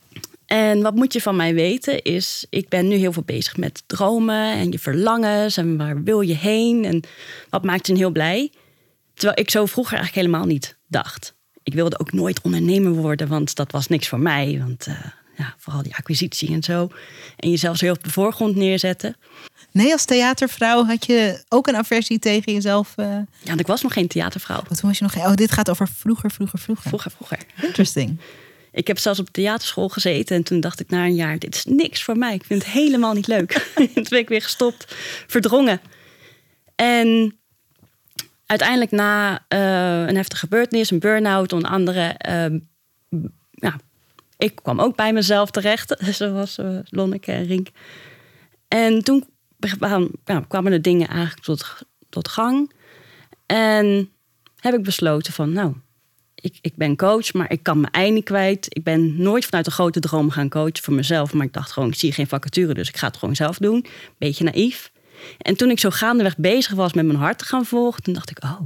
En 0.47 0.83
wat 0.83 0.95
moet 0.95 1.12
je 1.12 1.21
van 1.21 1.37
mij 1.37 1.55
weten 1.55 2.03
is, 2.03 2.47
ik 2.50 2.69
ben 2.69 2.88
nu 2.88 2.95
heel 2.95 3.12
veel 3.12 3.23
bezig 3.23 3.57
met 3.57 3.83
dromen 3.87 4.53
en 4.53 4.71
je 4.71 4.79
verlangens 4.79 5.57
en 5.57 5.76
waar 5.76 6.03
wil 6.03 6.21
je 6.21 6.35
heen 6.35 6.85
en 6.85 7.03
wat 7.50 7.64
maakt 7.64 7.87
je 7.87 7.97
heel 7.97 8.11
blij. 8.11 8.53
Terwijl 9.14 9.41
ik 9.41 9.50
zo 9.50 9.67
vroeger 9.67 9.97
eigenlijk 9.97 10.26
helemaal 10.26 10.47
niet 10.47 10.79
dacht. 10.87 11.35
Ik 11.62 11.75
wilde 11.75 11.99
ook 11.99 12.12
nooit 12.12 12.43
ondernemer 12.43 12.93
worden, 12.93 13.29
want 13.29 13.55
dat 13.55 13.73
was 13.73 13.87
niks 13.87 14.09
voor 14.09 14.21
mij. 14.21 14.59
Want 14.59 14.87
eh, 14.87 14.95
ja, 15.37 15.55
vooral 15.59 15.83
die 15.83 15.95
acquisitie 15.97 16.53
en 16.53 16.62
zo. 16.62 16.88
En 17.37 17.50
jezelf 17.50 17.76
zo 17.76 17.85
heel 17.85 17.95
op 17.95 18.05
de 18.05 18.11
voorgrond 18.11 18.57
neerzetten. 18.57 19.17
Nee, 19.73 19.93
als 19.93 20.05
theatervrouw 20.05 20.85
had 20.85 21.07
je 21.07 21.45
ook 21.49 21.67
een 21.67 21.76
aversie 21.76 22.19
tegen 22.19 22.53
jezelf. 22.53 22.93
eh, 22.97 23.07
Ja, 23.07 23.25
want 23.45 23.61
ik 23.61 23.67
was 23.67 23.83
nog 23.83 23.93
geen 23.93 24.09
theatervrouw. 24.09 24.62
Wat 24.69 24.79
toen 24.79 24.88
was 24.88 24.99
je 24.99 25.05
nog? 25.05 25.17
Oh, 25.17 25.35
dit 25.35 25.53
gaat 25.53 25.71
over 25.71 25.88
vroeger, 25.88 26.31
vroeger, 26.31 26.59
vroeger. 26.59 26.88
Vroeger, 26.88 27.11
vroeger. 27.11 27.38
Interesting. 27.62 28.19
Ik 28.73 28.87
heb 28.87 28.99
zelfs 28.99 29.19
op 29.19 29.31
theaterschool 29.31 29.88
gezeten 29.88 30.37
en 30.37 30.43
toen 30.43 30.61
dacht 30.61 30.81
ik 30.81 30.91
na 30.91 31.05
een 31.05 31.14
jaar, 31.14 31.38
dit 31.38 31.55
is 31.55 31.64
niks 31.64 32.03
voor 32.03 32.17
mij. 32.19 32.35
Ik 32.35 32.45
vind 32.45 32.62
het 32.64 32.73
helemaal 32.73 33.12
niet 33.12 33.26
leuk. 33.26 33.71
toen 33.95 34.07
ben 34.09 34.19
ik 34.19 34.29
weer 34.29 34.43
gestopt, 34.43 34.95
verdrongen. 35.26 35.81
En 36.75 37.38
uiteindelijk 38.47 38.91
na 38.91 39.45
eh, 39.49 39.59
een 40.09 40.17
heftige 40.17 40.41
gebeurtenis, 40.41 40.91
een 40.91 40.99
burn-out 40.99 41.53
onder 41.53 41.71
andere, 41.71 42.14
ja, 42.19 42.62
ik 44.37 44.55
kwam 44.55 44.81
ook 44.81 44.97
bij 44.97 45.12
mezelf 45.12 45.50
terecht, 45.50 45.97
zoals 46.19 46.59
uh, 46.59 46.79
Lonneke 46.85 47.33
en 47.33 47.47
Rink. 47.47 47.69
En 48.69 49.05
toen 49.05 49.25
kwamen, 50.49 50.71
de 50.71 50.81
dingen 50.81 51.09
eigenlijk 51.09 51.43
tot, 51.43 51.83
tot 52.09 52.29
gang. 52.29 52.73
En 53.47 54.11
heb 54.57 54.75
ik 54.75 54.83
besloten 54.83 55.33
van, 55.33 55.53
nou, 55.53 55.75
ik, 56.35 56.59
ik 56.61 56.76
ben 56.76 56.97
coach, 56.97 57.33
maar 57.33 57.50
ik 57.53 57.62
kan 57.62 57.81
mijn 57.81 57.93
ei 57.93 58.11
niet 58.11 58.25
kwijt. 58.25 58.67
Ik 58.69 58.85
ben 58.85 59.23
nooit 59.23 59.45
vanuit 59.45 59.67
een 59.67 59.73
grote 59.73 60.00
droom 60.00 60.31
gaan 60.31 60.49
coachen 60.49 60.83
voor 60.83 60.95
mezelf. 60.95 61.33
Maar 61.33 61.47
ik 61.47 61.53
dacht 61.53 61.73
gewoon, 61.73 61.88
ik 61.88 61.95
zie 61.95 62.12
geen 62.12 62.26
vacature, 62.26 62.75
dus 62.75 62.88
ik 62.88 62.97
ga 62.97 63.07
het 63.07 63.17
gewoon 63.17 63.37
zelf 63.37 63.59
doen. 63.59 63.87
Beetje 64.19 64.45
naïef. 64.45 64.93
En 65.38 65.57
toen 65.57 65.71
ik 65.71 65.79
zo 65.79 65.91
gaandeweg 65.91 66.37
bezig 66.37 66.73
was 66.73 66.93
met 66.93 67.07
mijn 67.07 67.19
hart 67.19 67.38
te 67.38 67.45
gaan 67.45 67.64
volgen, 67.67 68.03
toen 68.03 68.14
dacht 68.14 68.31
ik, 68.31 68.45
oh, 68.45 68.61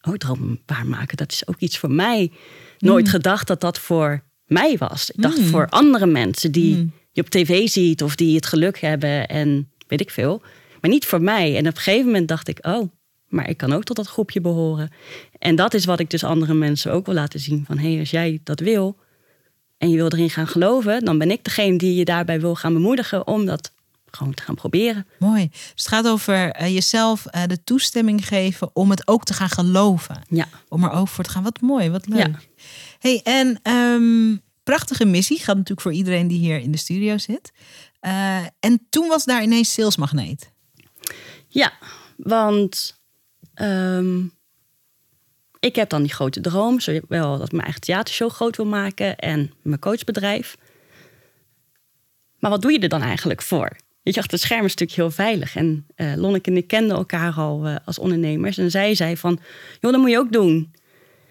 oh 0.00 0.14
dromen 0.14 0.60
waarmaken, 0.66 1.16
dat 1.16 1.32
is 1.32 1.46
ook 1.46 1.58
iets 1.58 1.78
voor 1.78 1.90
mij. 1.90 2.32
Nooit 2.78 3.08
gedacht 3.08 3.46
dat 3.46 3.60
dat 3.60 3.78
voor 3.78 4.22
mij 4.50 4.76
was. 4.78 5.10
Ik 5.10 5.22
dacht 5.22 5.40
voor 5.40 5.66
andere 5.68 6.06
mensen 6.06 6.52
die 6.52 6.92
je 7.12 7.20
op 7.20 7.28
tv 7.28 7.68
ziet 7.68 8.02
of 8.02 8.14
die 8.14 8.34
het 8.34 8.46
geluk 8.46 8.80
hebben 8.80 9.28
en 9.28 9.70
weet 9.86 10.00
ik 10.00 10.10
veel. 10.10 10.42
Maar 10.80 10.90
niet 10.90 11.06
voor 11.06 11.22
mij. 11.22 11.56
En 11.56 11.68
op 11.68 11.76
een 11.76 11.82
gegeven 11.82 12.06
moment 12.06 12.28
dacht 12.28 12.48
ik, 12.48 12.66
oh, 12.66 12.90
maar 13.28 13.48
ik 13.48 13.56
kan 13.56 13.72
ook 13.72 13.84
tot 13.84 13.96
dat 13.96 14.06
groepje 14.06 14.40
behoren. 14.40 14.90
En 15.38 15.56
dat 15.56 15.74
is 15.74 15.84
wat 15.84 16.00
ik 16.00 16.10
dus 16.10 16.24
andere 16.24 16.54
mensen 16.54 16.92
ook 16.92 17.06
wil 17.06 17.14
laten 17.14 17.40
zien. 17.40 17.64
Van 17.66 17.78
hé, 17.78 17.90
hey, 17.90 17.98
als 17.98 18.10
jij 18.10 18.40
dat 18.44 18.60
wil 18.60 18.96
en 19.78 19.90
je 19.90 19.96
wil 19.96 20.12
erin 20.12 20.30
gaan 20.30 20.46
geloven, 20.46 21.04
dan 21.04 21.18
ben 21.18 21.30
ik 21.30 21.44
degene 21.44 21.78
die 21.78 21.94
je 21.94 22.04
daarbij 22.04 22.40
wil 22.40 22.54
gaan 22.54 22.72
bemoedigen 22.72 23.26
om 23.26 23.46
dat 23.46 23.72
gewoon 24.10 24.34
te 24.34 24.42
gaan 24.42 24.54
proberen. 24.54 25.06
Mooi. 25.18 25.48
Dus 25.50 25.70
het 25.74 25.88
gaat 25.88 26.06
over 26.06 26.50
eh, 26.50 26.74
jezelf 26.74 27.26
eh, 27.26 27.42
de 27.46 27.64
toestemming 27.64 28.26
geven 28.26 28.70
om 28.72 28.90
het 28.90 29.08
ook 29.08 29.24
te 29.24 29.34
gaan 29.34 29.48
geloven. 29.48 30.22
Ja. 30.28 30.48
Om 30.68 30.84
er 30.84 30.90
ook 30.90 31.08
voor 31.08 31.24
te 31.24 31.30
gaan. 31.30 31.42
Wat 31.42 31.60
mooi, 31.60 31.90
wat 31.90 32.06
leuk. 32.06 32.18
Ja. 32.18 32.30
Hey, 33.00 33.20
en 33.22 33.60
ehm, 33.62 34.36
prachtige 34.62 35.04
missie. 35.04 35.38
Gaat 35.38 35.56
natuurlijk 35.56 35.80
voor 35.80 35.92
iedereen 35.92 36.28
die 36.28 36.38
hier 36.38 36.58
in 36.58 36.72
de 36.72 36.78
studio 36.78 37.18
zit. 37.18 37.52
Eh, 38.00 38.44
en 38.60 38.86
toen 38.90 39.08
was 39.08 39.24
daar 39.24 39.42
ineens 39.42 39.72
salesmagneet. 39.72 40.50
Ja, 41.48 41.72
want 42.16 43.00
ehm, 43.54 44.24
ik 45.60 45.76
heb 45.76 45.88
dan 45.88 46.02
die 46.02 46.12
grote 46.12 46.40
droom, 46.40 46.80
zowel 46.80 47.36
dat 47.36 47.46
ik 47.46 47.52
mijn 47.52 47.64
eigen 47.64 47.80
theatershow 47.80 48.30
groot 48.30 48.56
wil 48.56 48.66
maken 48.66 49.16
en 49.16 49.52
mijn 49.62 49.80
coachbedrijf. 49.80 50.56
Maar 52.38 52.50
wat 52.50 52.62
doe 52.62 52.72
je 52.72 52.78
er 52.78 52.88
dan 52.88 53.02
eigenlijk 53.02 53.42
voor? 53.42 53.76
Weet 54.02 54.14
je, 54.14 54.20
achter 54.20 54.38
het 54.38 54.46
scherm 54.46 54.64
is 54.64 54.74
natuurlijk 54.74 54.98
heel 54.98 55.24
veilig. 55.24 55.56
En 55.56 55.86
eh 55.94 56.12
Lonneke 56.16 56.50
en 56.50 56.56
ik 56.56 56.66
kenden 56.66 56.96
elkaar 56.96 57.32
al 57.32 57.66
eh, 57.66 57.76
als 57.84 57.98
ondernemers. 57.98 58.58
En 58.58 58.70
zij 58.70 58.94
zei 58.94 59.16
van, 59.16 59.40
joh, 59.80 59.92
dat 59.92 60.00
moet 60.00 60.10
je 60.10 60.18
ook 60.18 60.32
doen. 60.32 60.72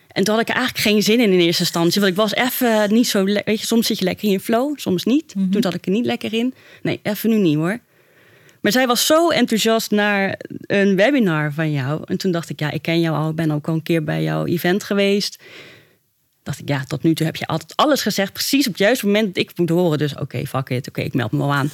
En 0.09 0.23
toen 0.23 0.35
had 0.35 0.43
ik 0.49 0.55
eigenlijk 0.55 0.85
geen 0.87 1.03
zin 1.03 1.19
in 1.19 1.31
in 1.33 1.39
eerste 1.39 1.61
instantie. 1.61 2.01
Want 2.01 2.13
ik 2.13 2.19
was 2.19 2.33
even 2.35 2.93
niet 2.93 3.07
zo... 3.07 3.23
le- 3.25 3.41
Weet 3.45 3.59
je, 3.59 3.65
soms 3.65 3.87
zit 3.87 3.97
je 3.99 4.03
lekker 4.05 4.25
in 4.25 4.31
je 4.31 4.39
flow, 4.39 4.77
soms 4.79 5.03
niet. 5.03 5.33
Toen 5.51 5.61
zat 5.61 5.73
ik 5.73 5.85
er 5.85 5.91
niet 5.91 6.05
lekker 6.05 6.33
in. 6.33 6.53
Nee, 6.81 6.99
even 7.03 7.29
nu 7.29 7.35
niet 7.37 7.55
hoor. 7.55 7.79
Maar 8.61 8.71
zij 8.71 8.87
was 8.87 9.05
zo 9.05 9.29
enthousiast 9.29 9.91
naar 9.91 10.39
een 10.61 10.95
webinar 10.95 11.53
van 11.53 11.71
jou. 11.71 12.01
En 12.05 12.17
toen 12.17 12.31
dacht 12.31 12.49
ik, 12.49 12.59
ja, 12.59 12.71
ik 12.71 12.81
ken 12.81 12.99
jou 12.99 13.15
al. 13.17 13.29
Ik 13.29 13.35
ben 13.35 13.51
ook 13.51 13.67
al 13.67 13.73
een 13.73 13.83
keer 13.83 14.03
bij 14.03 14.23
jouw 14.23 14.45
event 14.45 14.83
geweest. 14.83 15.43
Dacht 16.43 16.59
ik, 16.59 16.67
ja, 16.67 16.83
tot 16.87 17.03
nu 17.03 17.13
toe 17.13 17.25
heb 17.25 17.35
je 17.35 17.45
altijd 17.47 17.75
alles 17.75 18.01
gezegd. 18.01 18.33
Precies 18.33 18.65
op 18.65 18.71
het 18.71 18.81
juiste 18.81 19.05
moment 19.05 19.27
dat 19.27 19.37
ik 19.43 19.49
het 19.49 19.57
moet 19.57 19.69
horen. 19.69 19.97
Dus 19.97 20.15
oké, 20.15 20.45
fuck 20.45 20.69
it. 20.69 20.87
Oké, 20.87 21.01
ik 21.01 21.13
meld 21.13 21.31
me 21.31 21.37
wel 21.37 21.53
aan. 21.53 21.69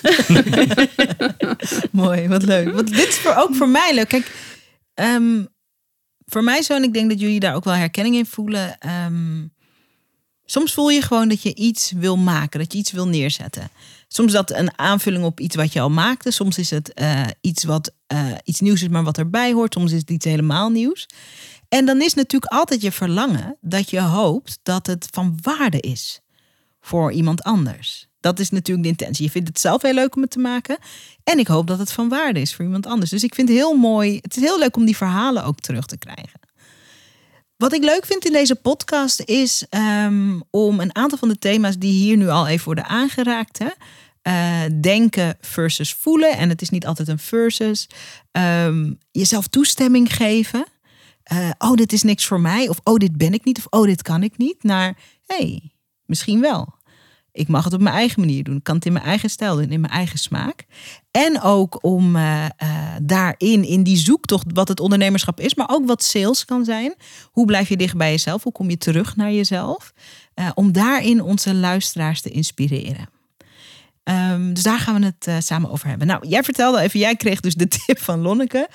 Mooi, 1.91 2.27
wat 2.27 2.43
leuk. 2.43 2.73
Want 2.73 2.87
dit 2.95 3.07
is 3.07 3.15
voor, 3.17 3.35
ook 3.35 3.55
voor 3.55 3.69
mij 3.69 3.91
leuk. 3.93 4.07
Kijk, 4.07 4.31
ehm, 4.93 5.43
voor 6.25 6.43
mij 6.43 6.61
zo, 6.61 6.75
en 6.75 6.83
ik 6.83 6.93
denk 6.93 7.09
dat 7.09 7.19
jullie 7.19 7.39
daar 7.39 7.55
ook 7.55 7.63
wel 7.63 7.73
herkenning 7.73 8.15
in 8.15 8.25
voelen. 8.25 8.77
ehm, 8.79 9.47
soms 10.45 10.73
voel 10.73 10.89
je 10.89 11.01
gewoon 11.01 11.27
dat 11.27 11.41
je 11.41 11.55
iets 11.55 11.91
wil 11.91 12.17
maken, 12.17 12.59
dat 12.59 12.71
je 12.71 12.77
iets 12.77 12.91
wil 12.91 13.07
neerzetten. 13.07 13.69
Soms 14.07 14.31
dat 14.31 14.51
een 14.51 14.79
aanvulling 14.79 15.23
op 15.23 15.39
iets 15.39 15.55
wat 15.55 15.73
je 15.73 15.79
al 15.79 15.89
maakte. 15.89 16.31
Soms 16.31 16.57
is 16.57 16.69
het 16.69 16.93
eh, 16.93 17.23
iets 17.41 17.63
wat 17.63 17.93
eh, 18.07 18.31
iets 18.43 18.59
nieuws 18.59 18.81
is, 18.81 18.87
maar 18.87 19.03
wat 19.03 19.17
erbij 19.17 19.53
hoort. 19.53 19.73
Soms 19.73 19.91
is 19.91 19.99
het 19.99 20.09
iets 20.09 20.25
helemaal 20.25 20.69
nieuws. 20.69 21.07
En 21.69 21.85
dan 21.85 22.01
is 22.01 22.13
natuurlijk 22.13 22.51
altijd 22.51 22.81
je 22.81 22.91
verlangen 22.91 23.57
dat 23.61 23.89
je 23.89 24.01
hoopt 24.01 24.59
dat 24.63 24.87
het 24.87 25.07
van 25.11 25.37
waarde 25.41 25.79
is 25.79 26.19
voor 26.79 27.11
iemand 27.11 27.43
anders. 27.43 28.07
Dat 28.25 28.39
is 28.39 28.49
natuurlijk 28.49 28.83
de 28.83 28.91
intentie. 28.91 29.25
Je 29.25 29.31
vindt 29.31 29.47
het 29.47 29.59
zelf 29.59 29.81
heel 29.81 29.93
leuk 29.93 30.15
om 30.15 30.21
het 30.21 30.31
te 30.31 30.39
maken. 30.39 30.77
En 31.23 31.39
ik 31.39 31.47
hoop 31.47 31.67
dat 31.67 31.79
het 31.79 31.91
van 31.91 32.09
waarde 32.09 32.41
is 32.41 32.55
voor 32.55 32.65
iemand 32.65 32.85
anders. 32.85 33.09
Dus 33.09 33.23
ik 33.23 33.35
vind 33.35 33.47
het 33.47 33.57
heel 33.57 33.75
mooi. 33.75 34.17
Het 34.21 34.35
is 34.35 34.41
heel 34.41 34.59
leuk 34.59 34.75
om 34.75 34.85
die 34.85 34.97
verhalen 34.97 35.43
ook 35.43 35.59
terug 35.59 35.85
te 35.85 35.97
krijgen. 35.97 36.39
Wat 37.57 37.73
ik 37.73 37.83
leuk 37.83 38.05
vind 38.05 38.25
in 38.25 38.31
deze 38.31 38.55
podcast 38.55 39.21
is 39.21 39.65
ehm, 39.69 40.39
om 40.49 40.79
een 40.79 40.95
aantal 40.95 41.17
van 41.17 41.27
de 41.27 41.37
thema's 41.37 41.77
die 41.77 41.91
hier 41.91 42.17
nu 42.17 42.29
al 42.29 42.47
even 42.47 42.65
worden 42.65 42.85
aangeraakt. 42.85 43.59
Hè, 43.59 43.69
eh, 44.21 44.79
denken 44.81 45.37
versus 45.41 45.93
voelen. 45.93 46.37
En 46.37 46.49
het 46.49 46.61
is 46.61 46.69
niet 46.69 46.85
altijd 46.85 47.07
een 47.07 47.19
versus. 47.19 47.89
Ehm, 48.31 48.93
jezelf 49.11 49.47
toestemming 49.47 50.15
geven. 50.15 50.65
Eh, 51.23 51.49
oh, 51.57 51.73
dit 51.73 51.93
is 51.93 52.03
niks 52.03 52.25
voor 52.25 52.39
mij. 52.39 52.69
Of 52.69 52.79
oh, 52.83 52.95
dit 52.95 53.17
ben 53.17 53.33
ik 53.33 53.45
niet. 53.45 53.57
Of 53.57 53.67
oh, 53.69 53.85
dit 53.85 54.01
kan 54.01 54.23
ik 54.23 54.37
niet. 54.37 54.63
Naar 54.63 54.97
hey, 55.25 55.71
misschien 56.05 56.41
wel. 56.41 56.74
Ik 57.35 57.47
mag 57.47 57.63
het 57.63 57.73
op 57.73 57.81
mijn 57.81 57.95
eigen 57.95 58.19
manier 58.19 58.43
doen. 58.43 58.55
Ik 58.55 58.63
kan 58.63 58.75
het 58.75 58.85
in 58.85 58.93
mijn 58.93 59.05
eigen 59.05 59.29
stijl 59.29 59.55
doen, 59.55 59.69
in 59.69 59.79
mijn 59.79 59.93
eigen 59.93 60.19
smaak. 60.19 60.65
En 61.11 61.41
ook 61.41 61.83
om 61.83 62.15
eh, 62.15 62.45
eh, 62.45 62.49
daarin, 63.01 63.63
in 63.63 63.83
die 63.83 63.97
zoektocht, 63.97 64.45
wat 64.53 64.67
het 64.67 64.79
ondernemerschap 64.79 65.39
is, 65.39 65.55
maar 65.55 65.69
ook 65.69 65.85
wat 65.87 66.03
sales 66.03 66.45
kan 66.45 66.65
zijn. 66.65 66.95
Hoe 67.31 67.45
blijf 67.45 67.69
je 67.69 67.77
dicht 67.77 67.97
bij 67.97 68.11
jezelf? 68.11 68.43
Hoe 68.43 68.51
kom 68.51 68.69
je 68.69 68.77
terug 68.77 69.15
naar 69.15 69.31
jezelf? 69.31 69.93
Eh, 70.33 70.49
om 70.53 70.71
daarin 70.71 71.21
onze 71.21 71.53
luisteraars 71.53 72.21
te 72.21 72.29
inspireren. 72.29 73.09
Ehm, 74.03 74.53
dus 74.53 74.63
daar 74.63 74.79
gaan 74.79 74.99
we 74.99 75.05
het 75.05 75.45
samen 75.45 75.71
over 75.71 75.87
hebben. 75.87 76.07
Nou, 76.07 76.27
jij 76.27 76.43
vertelde 76.43 76.79
even, 76.79 76.99
jij 76.99 77.15
kreeg 77.15 77.39
dus 77.39 77.55
de 77.55 77.67
tip 77.85 77.99
van 77.99 78.19
Lonneke. 78.19 78.69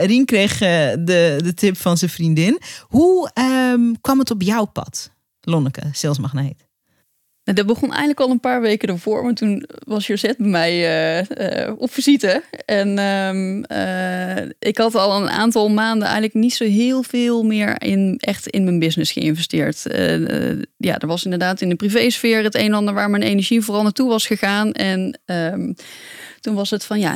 Rien 0.00 0.24
kreeg 0.24 0.58
de, 0.58 1.40
de 1.44 1.54
tip 1.54 1.76
van 1.76 1.98
zijn 1.98 2.10
vriendin. 2.10 2.60
Hoe 2.80 3.30
ehm, 3.34 3.92
kwam 4.00 4.18
het 4.18 4.30
op 4.30 4.42
jouw 4.42 4.64
pad, 4.64 5.10
Lonneke, 5.40 5.82
salesmagneet? 5.92 6.65
Nou, 7.46 7.58
dat 7.58 7.66
begon 7.66 7.88
eigenlijk 7.88 8.20
al 8.20 8.30
een 8.30 8.40
paar 8.40 8.60
weken 8.60 8.88
ervoor. 8.88 9.22
Want 9.22 9.36
toen 9.36 9.64
was 9.84 10.06
Josette 10.06 10.42
bij 10.42 10.50
mij 10.50 10.72
eh, 10.72 11.68
eh, 11.68 11.74
op 11.78 11.92
visite. 11.92 12.42
En 12.64 12.98
ehm, 12.98 13.62
eh, 13.62 14.50
ik 14.58 14.78
had 14.78 14.94
al 14.94 15.22
een 15.22 15.28
aantal 15.28 15.68
maanden 15.68 16.04
eigenlijk 16.04 16.34
niet 16.34 16.54
zo 16.54 16.64
heel 16.64 17.02
veel 17.02 17.42
meer 17.42 17.82
in, 17.82 18.16
echt 18.20 18.46
in 18.46 18.64
mijn 18.64 18.78
business 18.78 19.12
geïnvesteerd. 19.12 19.82
ja, 20.76 20.98
er 20.98 21.06
was 21.06 21.24
inderdaad 21.24 21.60
in 21.60 21.68
de 21.68 21.74
privésfeer 21.74 22.42
het 22.42 22.54
een 22.54 22.64
en 22.64 22.74
ander 22.74 22.94
waar 22.94 23.10
mijn 23.10 23.22
energie 23.22 23.60
vooral 23.60 23.82
naartoe 23.82 24.08
was 24.08 24.26
gegaan. 24.26 24.72
En 24.72 25.20
ehm, 25.24 25.72
toen 26.46 26.54
was 26.54 26.70
het 26.70 26.84
van 26.84 27.00
ja, 27.00 27.14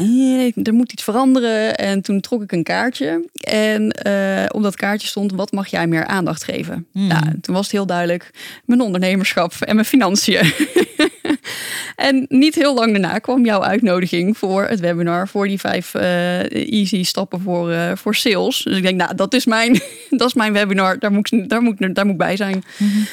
er 0.63 0.75
moet 0.75 0.93
iets 0.93 1.03
veranderen. 1.03 1.77
En 1.77 2.01
toen 2.01 2.21
trok 2.21 2.43
ik 2.43 2.53
een 2.53 2.63
kaartje. 2.63 3.29
En 3.41 3.97
uh, 4.07 4.45
op 4.49 4.63
dat 4.63 4.77
kaartje 4.77 5.09
stond: 5.09 5.33
wat 5.33 5.53
mag 5.53 5.67
jij 5.67 5.87
meer 5.87 6.07
aandacht 6.07 6.45
geven? 6.45 6.87
Hmm. 6.93 7.07
Nou, 7.07 7.25
toen 7.41 7.55
was 7.55 7.63
het 7.63 7.73
heel 7.73 7.87
duidelijk: 7.87 8.31
mijn 8.65 8.81
ondernemerschap 8.81 9.53
en 9.61 9.75
mijn 9.75 9.87
financiën. 9.87 10.53
en 12.09 12.27
niet 12.29 12.55
heel 12.55 12.75
lang 12.75 12.91
daarna 12.91 13.19
kwam 13.19 13.45
jouw 13.45 13.63
uitnodiging 13.63 14.39
voor 14.39 14.65
het 14.65 14.81
webinar 14.81 15.29
voor 15.29 15.47
die 15.47 15.61
vijf 15.61 15.95
uh, 15.95 16.73
easy 16.73 17.05
stappen 17.05 17.41
voor, 17.41 17.71
uh, 17.71 17.93
voor 17.95 18.15
sales. 18.15 18.63
Dus 18.63 18.77
ik 18.77 18.83
denk, 18.83 18.97
nou, 18.97 19.15
dat 19.15 19.35
is 19.35 19.47
mijn, 19.47 19.81
dat 20.11 20.29
is 20.29 20.35
mijn 20.35 20.53
webinar. 20.53 20.99
Daar 20.99 21.13
moet 21.13 21.33
ik, 21.33 21.49
daar 21.49 21.63
moet 21.63 21.81
ik, 21.81 21.95
daar 21.95 22.05
moet 22.05 22.15
ik 22.15 22.21
bij 22.21 22.37
zijn. 22.37 22.65
Mm 22.77 23.07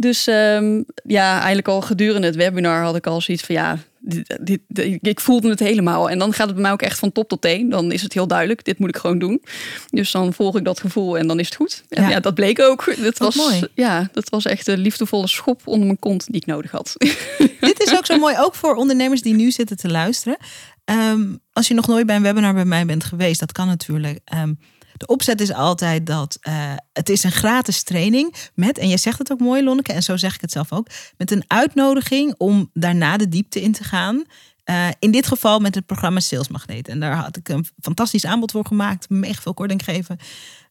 Dus 0.00 0.26
um, 0.26 0.84
ja, 1.04 1.36
eigenlijk 1.36 1.68
al 1.68 1.80
gedurende 1.80 2.26
het 2.26 2.36
webinar 2.36 2.82
had 2.82 2.96
ik 2.96 3.06
al 3.06 3.20
zoiets 3.20 3.44
van 3.44 3.54
ja, 3.54 3.78
dit, 3.98 4.60
ik 5.00 5.20
voelde 5.20 5.48
het 5.48 5.58
helemaal. 5.58 6.10
En 6.10 6.18
dan 6.18 6.32
gaat 6.32 6.46
het 6.46 6.54
bij 6.54 6.62
mij 6.62 6.72
ook 6.72 6.82
echt 6.82 6.98
van 6.98 7.12
top 7.12 7.28
tot 7.28 7.40
teen. 7.40 7.70
Dan 7.70 7.92
is 7.92 8.02
het 8.02 8.12
heel 8.12 8.26
duidelijk, 8.26 8.64
dit 8.64 8.78
moet 8.78 8.88
ik 8.88 8.96
gewoon 8.96 9.18
doen. 9.18 9.42
Dus 9.90 10.10
dan 10.10 10.32
volg 10.32 10.56
ik 10.56 10.64
dat 10.64 10.80
gevoel 10.80 11.18
en 11.18 11.26
dan 11.26 11.38
is 11.38 11.46
het 11.46 11.54
goed. 11.54 11.84
En 11.88 12.08
ja, 12.08 12.20
dat 12.20 12.34
bleek 12.34 12.60
ook. 12.60 12.94
Dat 13.02 13.18
was, 13.18 13.34
mooi. 13.34 13.68
Ja, 13.74 14.08
dat 14.12 14.28
was 14.28 14.44
echt 14.44 14.66
een 14.66 14.78
liefdevolle 14.78 15.28
schop 15.28 15.60
onder 15.64 15.86
mijn 15.86 15.98
kont 15.98 16.26
die 16.26 16.40
ik 16.40 16.46
nodig 16.46 16.70
had. 16.70 16.94
Dit 17.60 17.82
is 17.82 17.96
ook 17.96 18.06
zo 18.06 18.18
mooi, 18.18 18.36
ook 18.38 18.54
voor 18.54 18.74
ondernemers 18.74 19.22
die 19.22 19.34
nu 19.34 19.50
zitten 19.50 19.76
te 19.76 19.88
luisteren. 19.88 20.36
Ehm, 20.84 21.36
als 21.52 21.68
je 21.68 21.74
nog 21.74 21.86
nooit 21.86 22.06
bij 22.06 22.16
een 22.16 22.22
webinar 22.22 22.54
bij 22.54 22.64
mij 22.64 22.86
bent 22.86 23.04
geweest, 23.04 23.40
dat 23.40 23.52
kan 23.52 23.66
natuurlijk. 23.66 24.18
Um, 24.34 24.58
de 25.00 25.06
opzet 25.06 25.40
is 25.40 25.52
altijd 25.52 26.06
dat 26.06 26.38
uh, 26.48 26.72
het 26.92 27.08
is 27.08 27.22
een 27.22 27.32
gratis 27.32 27.82
training 27.82 28.34
met, 28.54 28.78
en 28.78 28.88
je 28.88 28.96
zegt 28.96 29.18
het 29.18 29.32
ook 29.32 29.40
mooi 29.40 29.64
Lonneke, 29.64 29.92
en 29.92 30.02
zo 30.02 30.16
zeg 30.16 30.34
ik 30.34 30.40
het 30.40 30.52
zelf 30.52 30.72
ook, 30.72 30.86
met 31.16 31.30
een 31.30 31.44
uitnodiging 31.46 32.34
om 32.38 32.70
daarna 32.72 33.16
de 33.16 33.28
diepte 33.28 33.60
in 33.60 33.72
te 33.72 33.84
gaan. 33.84 34.24
Uh, 34.64 34.88
in 34.98 35.10
dit 35.10 35.26
geval 35.26 35.58
met 35.58 35.74
het 35.74 35.86
programma 35.86 36.20
Sales 36.20 36.48
Magnet. 36.48 36.88
En 36.88 37.00
daar 37.00 37.14
had 37.14 37.36
ik 37.36 37.48
een 37.48 37.66
fantastisch 37.80 38.24
aanbod 38.24 38.50
voor 38.50 38.66
gemaakt, 38.66 39.08
mega 39.10 39.40
veel 39.40 39.54
korting 39.54 39.84
gegeven. 39.84 40.18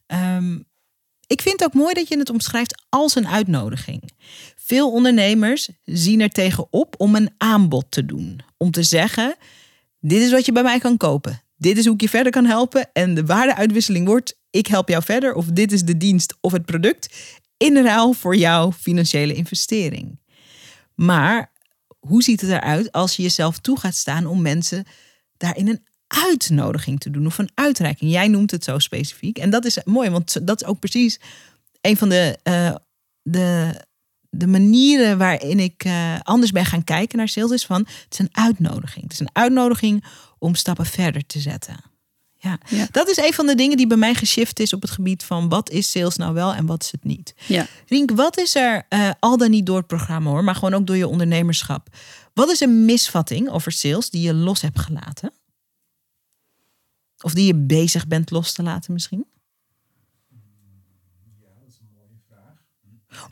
Um, 0.08 0.68
ik 1.28 1.42
vind 1.42 1.60
het 1.60 1.70
ook 1.70 1.82
mooi 1.82 1.94
dat 1.94 2.08
je 2.08 2.18
het 2.18 2.30
omschrijft 2.30 2.84
als 2.90 3.16
een 3.16 3.28
uitnodiging. 3.28 4.12
Veel 4.56 4.92
ondernemers 4.92 5.70
zien 5.84 6.22
er 6.22 6.30
tegenop 6.30 6.96
om 6.98 7.16
een 7.16 7.34
aanbod 7.38 7.86
te 7.90 8.06
doen. 8.06 8.40
Om 8.58 8.72
te 8.72 8.84
zeggen, 8.84 9.36
dit 10.00 10.22
is 10.22 10.32
wat 10.32 10.46
je 10.46 10.52
bij 10.52 10.64
mij 10.64 10.80
kan 10.80 10.98
kopen 10.98 11.42
dit 11.60 11.78
is 11.78 11.86
hoe 11.86 11.94
ik 11.94 12.02
je 12.02 12.10
verder 12.10 12.32
kan 12.32 12.46
helpen. 12.46 12.90
En 12.94 13.14
de 13.14 13.26
waardeuitwisseling 13.26 14.08
wordt, 14.08 14.38
ik 14.50 14.68
help 14.68 14.90
jou 14.90 15.04
verder. 15.04 15.34
Of 15.34 15.46
dit 15.46 15.72
is 15.72 15.84
de 15.84 15.98
dienst 15.98 16.38
of 16.42 16.52
het 16.52 16.66
product. 16.66 17.16
In 17.58 17.78
ruil 17.84 18.14
voor 18.14 18.36
jouw 18.36 18.72
financiële 18.72 19.34
investering. 19.34 20.20
Maar 20.96 21.52
hoe 22.00 22.24
ziet 22.24 22.42
het 22.42 22.50
eruit 22.50 22.92
als 22.92 23.16
je 23.16 23.22
jezelf 23.22 23.60
toe 23.60 23.80
gaat 23.80 23.96
staan 23.96 24.26
om 24.26 24.42
mensen 24.42 24.86
daarin 25.38 25.68
een 25.68 25.86
uitnodiging 26.08 27.00
te 27.00 27.10
doen 27.10 27.26
of 27.26 27.38
een 27.38 27.52
uitreiking? 27.54 28.12
Jij 28.12 28.28
noemt 28.28 28.52
het 28.52 28.64
zo 28.64 28.80
specifiek. 28.80 29.38
En 29.38 29.50
dat 29.50 29.66
is 29.66 29.78
mooi, 29.86 30.10
want 30.10 30.48
dat 30.48 30.62
is 30.62 30.68
ook 30.68 30.80
precies 30.80 31.20
een 31.82 31.98
van 31.98 32.10
de, 32.10 32.40
uh, 32.44 32.76
de, 33.22 33.74
de 34.30 34.48
manieren 34.48 35.18
waarin 35.18 35.60
ik 35.60 35.86
uh, 35.86 36.20
anders 36.24 36.52
ben 36.52 36.66
gaan 36.66 36.84
kijken 36.84 37.18
naar 37.18 37.28
sales. 37.28 37.52
Is 37.52 37.66
van 37.66 37.80
het 37.80 38.08
is 38.10 38.20
een 38.20 38.30
uitnodiging. 38.32 39.04
Het 39.04 39.14
is 39.14 39.20
een 39.20 39.30
uitnodiging 39.34 40.04
om 40.38 40.56
stappen 40.56 40.86
verder 40.86 41.26
te 41.26 41.40
zetten. 41.40 41.90
Ja. 42.42 42.58
dat 42.92 43.08
is 43.08 43.18
een 43.18 43.34
van 43.34 43.46
de 43.46 43.56
dingen 43.56 43.78
die 43.78 43.88
bij 43.88 43.98
mij 43.98 44.14
geshift 44.14 44.60
is 44.60 44.74
op 44.74 44.82
het 44.82 44.92
gebied 44.92 45.24
van 45.24 45.50
wat 45.50 45.70
is 45.70 45.92
sales 45.92 46.16
nou 46.16 46.34
wel 46.34 46.54
en 46.54 46.66
wat 46.66 46.84
is 46.84 46.92
het 46.92 47.04
niet. 47.04 47.34
Ja. 47.48 47.68
Rink, 47.88 48.12
wat 48.12 48.38
is 48.38 48.56
er 48.56 48.86
uh, 48.90 49.10
al 49.20 49.38
dan 49.38 49.50
niet 49.50 49.66
door 49.66 49.78
het 49.78 49.88
programma 49.88 50.30
hoor, 50.30 50.44
maar 50.44 50.56
gewoon 50.56 50.74
ook 50.74 50.88
door 50.88 50.96
je 50.96 51.08
ondernemerschap? 51.08 51.88
Wat 52.34 52.50
is 52.50 52.60
een 52.60 52.86
misvatting 52.86 53.50
over 53.50 53.72
sales 53.72 54.10
die 54.10 54.22
je 54.22 54.34
los 54.34 54.62
hebt 54.62 54.80
gelaten? 54.80 55.34
Of 57.22 57.34
die 57.34 57.46
je 57.46 57.56
bezig 57.56 58.08
bent 58.08 58.32
los 58.32 58.54
te 58.54 58.64
laten 58.64 58.94
misschien? 58.94 59.26
Ja, 60.30 61.48
dat 61.60 61.68
is 61.68 61.80
een 61.80 61.90
mooie 61.94 62.20
vraag. 62.28 62.64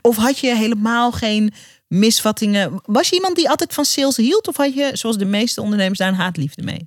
Of 0.00 0.16
had 0.16 0.38
je 0.38 0.56
helemaal 0.56 1.12
geen 1.12 1.52
misvattingen? 1.86 2.80
Was 2.84 3.08
je 3.08 3.14
iemand 3.14 3.36
die 3.36 3.48
altijd 3.48 3.74
van 3.74 3.84
sales 3.84 4.16
hield? 4.16 4.48
Of 4.48 4.56
had 4.56 4.74
je, 4.74 4.90
zoals 4.92 5.18
de 5.18 5.24
meeste 5.24 5.62
ondernemers, 5.62 5.98
daar 5.98 6.08
een 6.08 6.14
haatliefde 6.14 6.62
mee? 6.62 6.86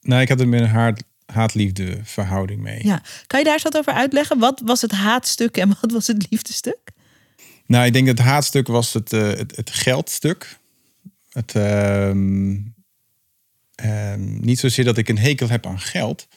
Nou, 0.00 0.22
ik 0.22 0.28
had 0.28 0.40
er 0.40 0.48
met 0.48 0.60
een 0.60 0.66
haat, 0.66 1.02
haatliefde 1.26 2.00
verhouding 2.02 2.60
mee. 2.60 2.86
Ja. 2.86 3.02
Kan 3.26 3.38
je 3.38 3.44
daar 3.44 3.54
eens 3.54 3.62
wat 3.62 3.76
over 3.76 3.92
uitleggen? 3.92 4.38
Wat 4.38 4.60
was 4.64 4.82
het 4.82 4.92
haatstuk 4.92 5.56
en 5.56 5.68
wat 5.80 5.92
was 5.92 6.06
het 6.06 6.26
liefdestuk? 6.30 6.78
Nou, 7.66 7.86
ik 7.86 7.92
denk 7.92 8.06
dat 8.06 8.18
het 8.18 8.26
haatstuk 8.26 8.66
was 8.66 8.92
het, 8.92 9.12
uh, 9.12 9.28
het, 9.28 9.56
het 9.56 9.70
geldstuk. 9.70 10.58
Het, 11.28 11.54
uh, 11.54 12.10
niet 14.16 14.58
zozeer 14.58 14.84
dat 14.84 14.98
ik 14.98 15.08
een 15.08 15.18
hekel 15.18 15.48
heb 15.48 15.66
aan 15.66 15.80
geld. 15.80 16.28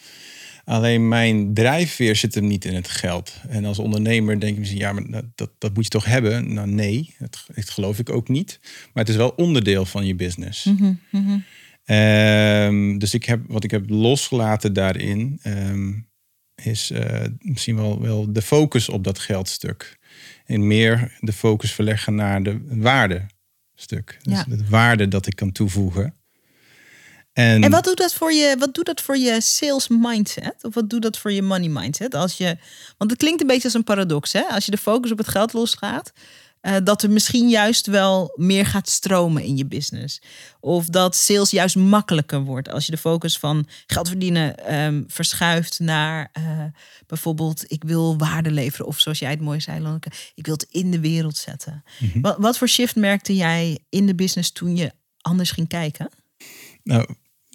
Alleen 0.65 1.07
mijn 1.07 1.53
drijfveer 1.53 2.15
zit 2.15 2.35
hem 2.35 2.47
niet 2.47 2.65
in 2.65 2.75
het 2.75 2.87
geld. 2.87 3.33
En 3.47 3.65
als 3.65 3.79
ondernemer 3.79 4.39
denk 4.39 4.53
je 4.53 4.59
misschien, 4.59 4.79
ja, 4.79 4.91
maar 4.91 5.21
dat, 5.35 5.49
dat 5.57 5.73
moet 5.73 5.83
je 5.83 5.89
toch 5.89 6.05
hebben? 6.05 6.53
Nou 6.53 6.67
nee, 6.67 7.15
dat, 7.19 7.45
dat 7.55 7.69
geloof 7.69 7.99
ik 7.99 8.09
ook 8.09 8.27
niet. 8.27 8.59
Maar 8.93 9.03
het 9.03 9.09
is 9.09 9.15
wel 9.15 9.33
onderdeel 9.35 9.85
van 9.85 10.05
je 10.05 10.15
business. 10.15 10.63
Mm 10.63 11.43
Ehm, 11.85 12.97
dus 12.97 13.13
ik 13.13 13.25
heb, 13.25 13.41
wat 13.47 13.63
ik 13.63 13.71
heb 13.71 13.89
losgelaten 13.89 14.73
daarin 14.73 15.39
ehm, 15.41 15.93
is 16.55 16.91
uh, 16.91 17.21
misschien 17.39 17.75
wel, 17.75 18.01
wel 18.01 18.33
de 18.33 18.41
focus 18.41 18.89
op 18.89 19.03
dat 19.03 19.19
geldstuk. 19.19 19.99
En 20.45 20.67
meer 20.67 21.17
de 21.19 21.33
focus 21.33 21.71
verleggen 21.71 22.15
naar 22.15 22.43
de 22.43 22.61
waardestuk. 22.69 24.19
Dus 24.21 24.37
ja. 24.37 24.43
de 24.43 24.69
waarde 24.69 25.07
dat 25.07 25.27
ik 25.27 25.35
kan 25.35 25.51
toevoegen. 25.51 26.15
En, 27.35 27.63
en, 27.63 27.71
wat 27.71 27.83
doet 27.83 27.97
dat 27.97 28.13
voor 28.13 28.33
je, 28.33 28.55
wat 28.59 28.73
doet 28.73 28.85
dat 28.85 29.01
voor 29.01 29.17
je 29.17 29.41
sales 29.41 29.87
mindset? 29.87 30.55
Of 30.61 30.73
wat 30.73 30.89
doet 30.89 31.01
dat 31.01 31.17
voor 31.17 31.31
je 31.31 31.41
money 31.41 31.69
mindset? 31.69 32.15
Als 32.15 32.37
je, 32.37 32.57
want 32.97 33.11
het 33.11 33.19
klinkt 33.19 33.41
een 33.41 33.47
beetje 33.47 33.63
als 33.63 33.73
een 33.73 33.83
paradox. 33.83 34.33
Hè? 34.33 34.41
Als 34.41 34.65
je 34.65 34.71
de 34.71 34.77
focus 34.77 35.11
op 35.11 35.17
het 35.17 35.27
geld 35.27 35.53
losgaat, 35.53 36.11
uh, 36.61 36.75
dat 36.83 37.03
er 37.03 37.09
misschien 37.09 37.49
juist 37.49 37.87
wel 37.87 38.33
meer 38.35 38.65
gaat 38.65 38.89
stromen 38.89 39.43
in 39.43 39.57
je 39.57 39.65
business. 39.65 40.21
Of 40.59 40.85
dat 40.85 41.15
sales 41.15 41.49
juist 41.49 41.75
makkelijker 41.75 42.41
wordt 42.41 42.69
als 42.69 42.85
je 42.85 42.91
de 42.91 42.97
focus 42.97 43.37
van 43.37 43.67
geld 43.87 44.07
verdienen 44.07 44.75
um, 44.75 45.05
verschuift 45.07 45.79
naar 45.79 46.31
uh, 46.37 46.63
bijvoorbeeld 47.07 47.63
ik 47.71 47.83
wil 47.83 48.17
waarde 48.17 48.51
leveren. 48.51 48.85
Of 48.85 48.99
zoals 48.99 49.19
jij 49.19 49.29
het 49.29 49.41
mooi 49.41 49.61
zei, 49.61 49.81
Lonneke, 49.81 50.11
ik 50.35 50.45
wil 50.45 50.53
het 50.53 50.67
in 50.69 50.91
de 50.91 50.99
wereld 50.99 51.37
zetten. 51.37 51.83
Mm 51.99 52.09
-hmm. 52.11 52.21
wat, 52.21 52.37
wat 52.37 52.57
voor 52.57 52.69
shift 52.69 52.95
merkte 52.95 53.35
jij 53.35 53.79
in 53.89 54.05
de 54.05 54.15
business 54.15 54.51
toen 54.51 54.75
je 54.75 54.91
anders 55.21 55.51
ging 55.51 55.67
kijken? 55.67 56.09
Nou, 56.83 57.05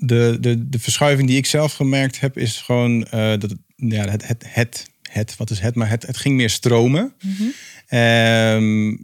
de, 0.00 0.36
de, 0.40 0.68
de 0.68 0.78
verschuiving 0.78 1.28
die 1.28 1.36
ik 1.36 1.46
zelf 1.46 1.72
gemerkt 1.72 2.20
heb 2.20 2.38
is 2.38 2.56
gewoon 2.56 3.06
uh, 3.14 3.32
dat 3.38 3.54
ja, 3.76 4.08
het, 4.08 4.26
het, 4.26 4.44
het 4.48 4.90
het, 5.10 5.36
wat 5.36 5.50
is 5.50 5.60
het, 5.60 5.74
maar 5.74 5.88
het, 5.88 6.06
het 6.06 6.16
ging 6.16 6.36
meer 6.36 6.50
stromen. 6.50 7.12
Mm 7.20 7.34
-hmm. 7.36 8.98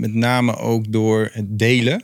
met 0.00 0.14
name 0.14 0.56
ook 0.56 0.92
door 0.92 1.30
het 1.32 1.58
delen. 1.58 2.02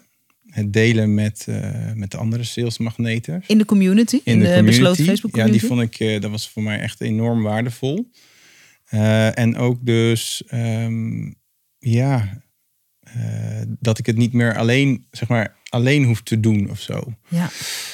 Het 0.51 0.73
delen 0.73 1.15
met, 1.15 1.47
uh, 1.49 1.93
met 1.95 2.17
andere 2.17 2.45
salesmagneten. 2.45 3.43
In 3.47 3.59
de 3.59 3.65
community? 3.65 4.21
In, 4.25 4.39
de, 4.39 4.63
besloten 4.65 5.05
Facebook 5.05 5.31
community? 5.31 5.63
Ja, 5.63 5.69
die 5.69 5.77
vond 5.77 5.81
ik, 5.81 6.01
uh, 6.01 6.21
dat 6.21 6.31
was 6.31 6.49
voor 6.49 6.63
mij 6.63 6.81
echt 6.81 7.01
enorm 7.01 7.43
waardevol. 7.43 8.11
En 9.35 9.57
ook 9.57 9.87
dus, 9.87 10.43
um, 10.53 11.35
ja, 11.79 12.43
dat 13.67 13.99
ik 13.99 14.07
het 14.07 14.17
niet 14.17 14.33
meer 14.33 14.57
alleen, 14.57 15.07
zeg 15.11 15.29
maar, 15.29 15.57
alleen 15.69 16.05
hoef 16.05 16.23
te 16.23 16.41
doen 16.41 16.71
of 16.71 16.81
zo. 16.81 17.03
Ja. 17.29 17.51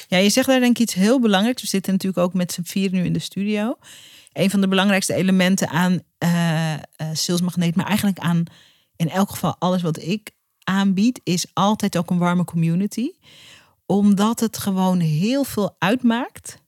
ja, 0.08 0.18
je 0.18 0.30
zegt 0.30 0.46
daar 0.46 0.60
denk 0.60 0.76
ik 0.76 0.82
iets 0.82 0.94
heel 0.94 1.20
belangrijks. 1.20 1.62
We 1.62 1.68
zitten 1.68 1.92
natuurlijk 1.92 2.22
ook 2.22 2.34
met 2.34 2.52
z'n 2.52 2.62
vier 2.62 2.90
nu 2.90 3.04
in 3.04 3.12
de 3.12 3.18
studio 3.18 3.76
een 4.32 4.50
van 4.50 4.60
de 4.60 4.68
belangrijkste 4.68 5.14
elementen 5.14 5.68
aan 5.68 5.92
uh, 5.92 6.74
maar 7.74 7.86
eigenlijk 7.86 8.18
aan 8.18 8.44
in 8.96 9.10
elk 9.10 9.30
geval 9.30 9.56
alles 9.58 9.82
wat 9.82 10.02
ik 10.02 10.30
aanbied, 10.64 11.20
is 11.24 11.46
altijd 11.52 11.96
ook 11.96 12.10
een 12.10 12.18
warme 12.18 12.44
community. 12.44 13.10
Omdat 13.86 14.40
het 14.40 14.58
gewoon 14.58 15.00
heel 15.00 15.44
veel 15.44 15.76
uitmaakt. 15.78 16.62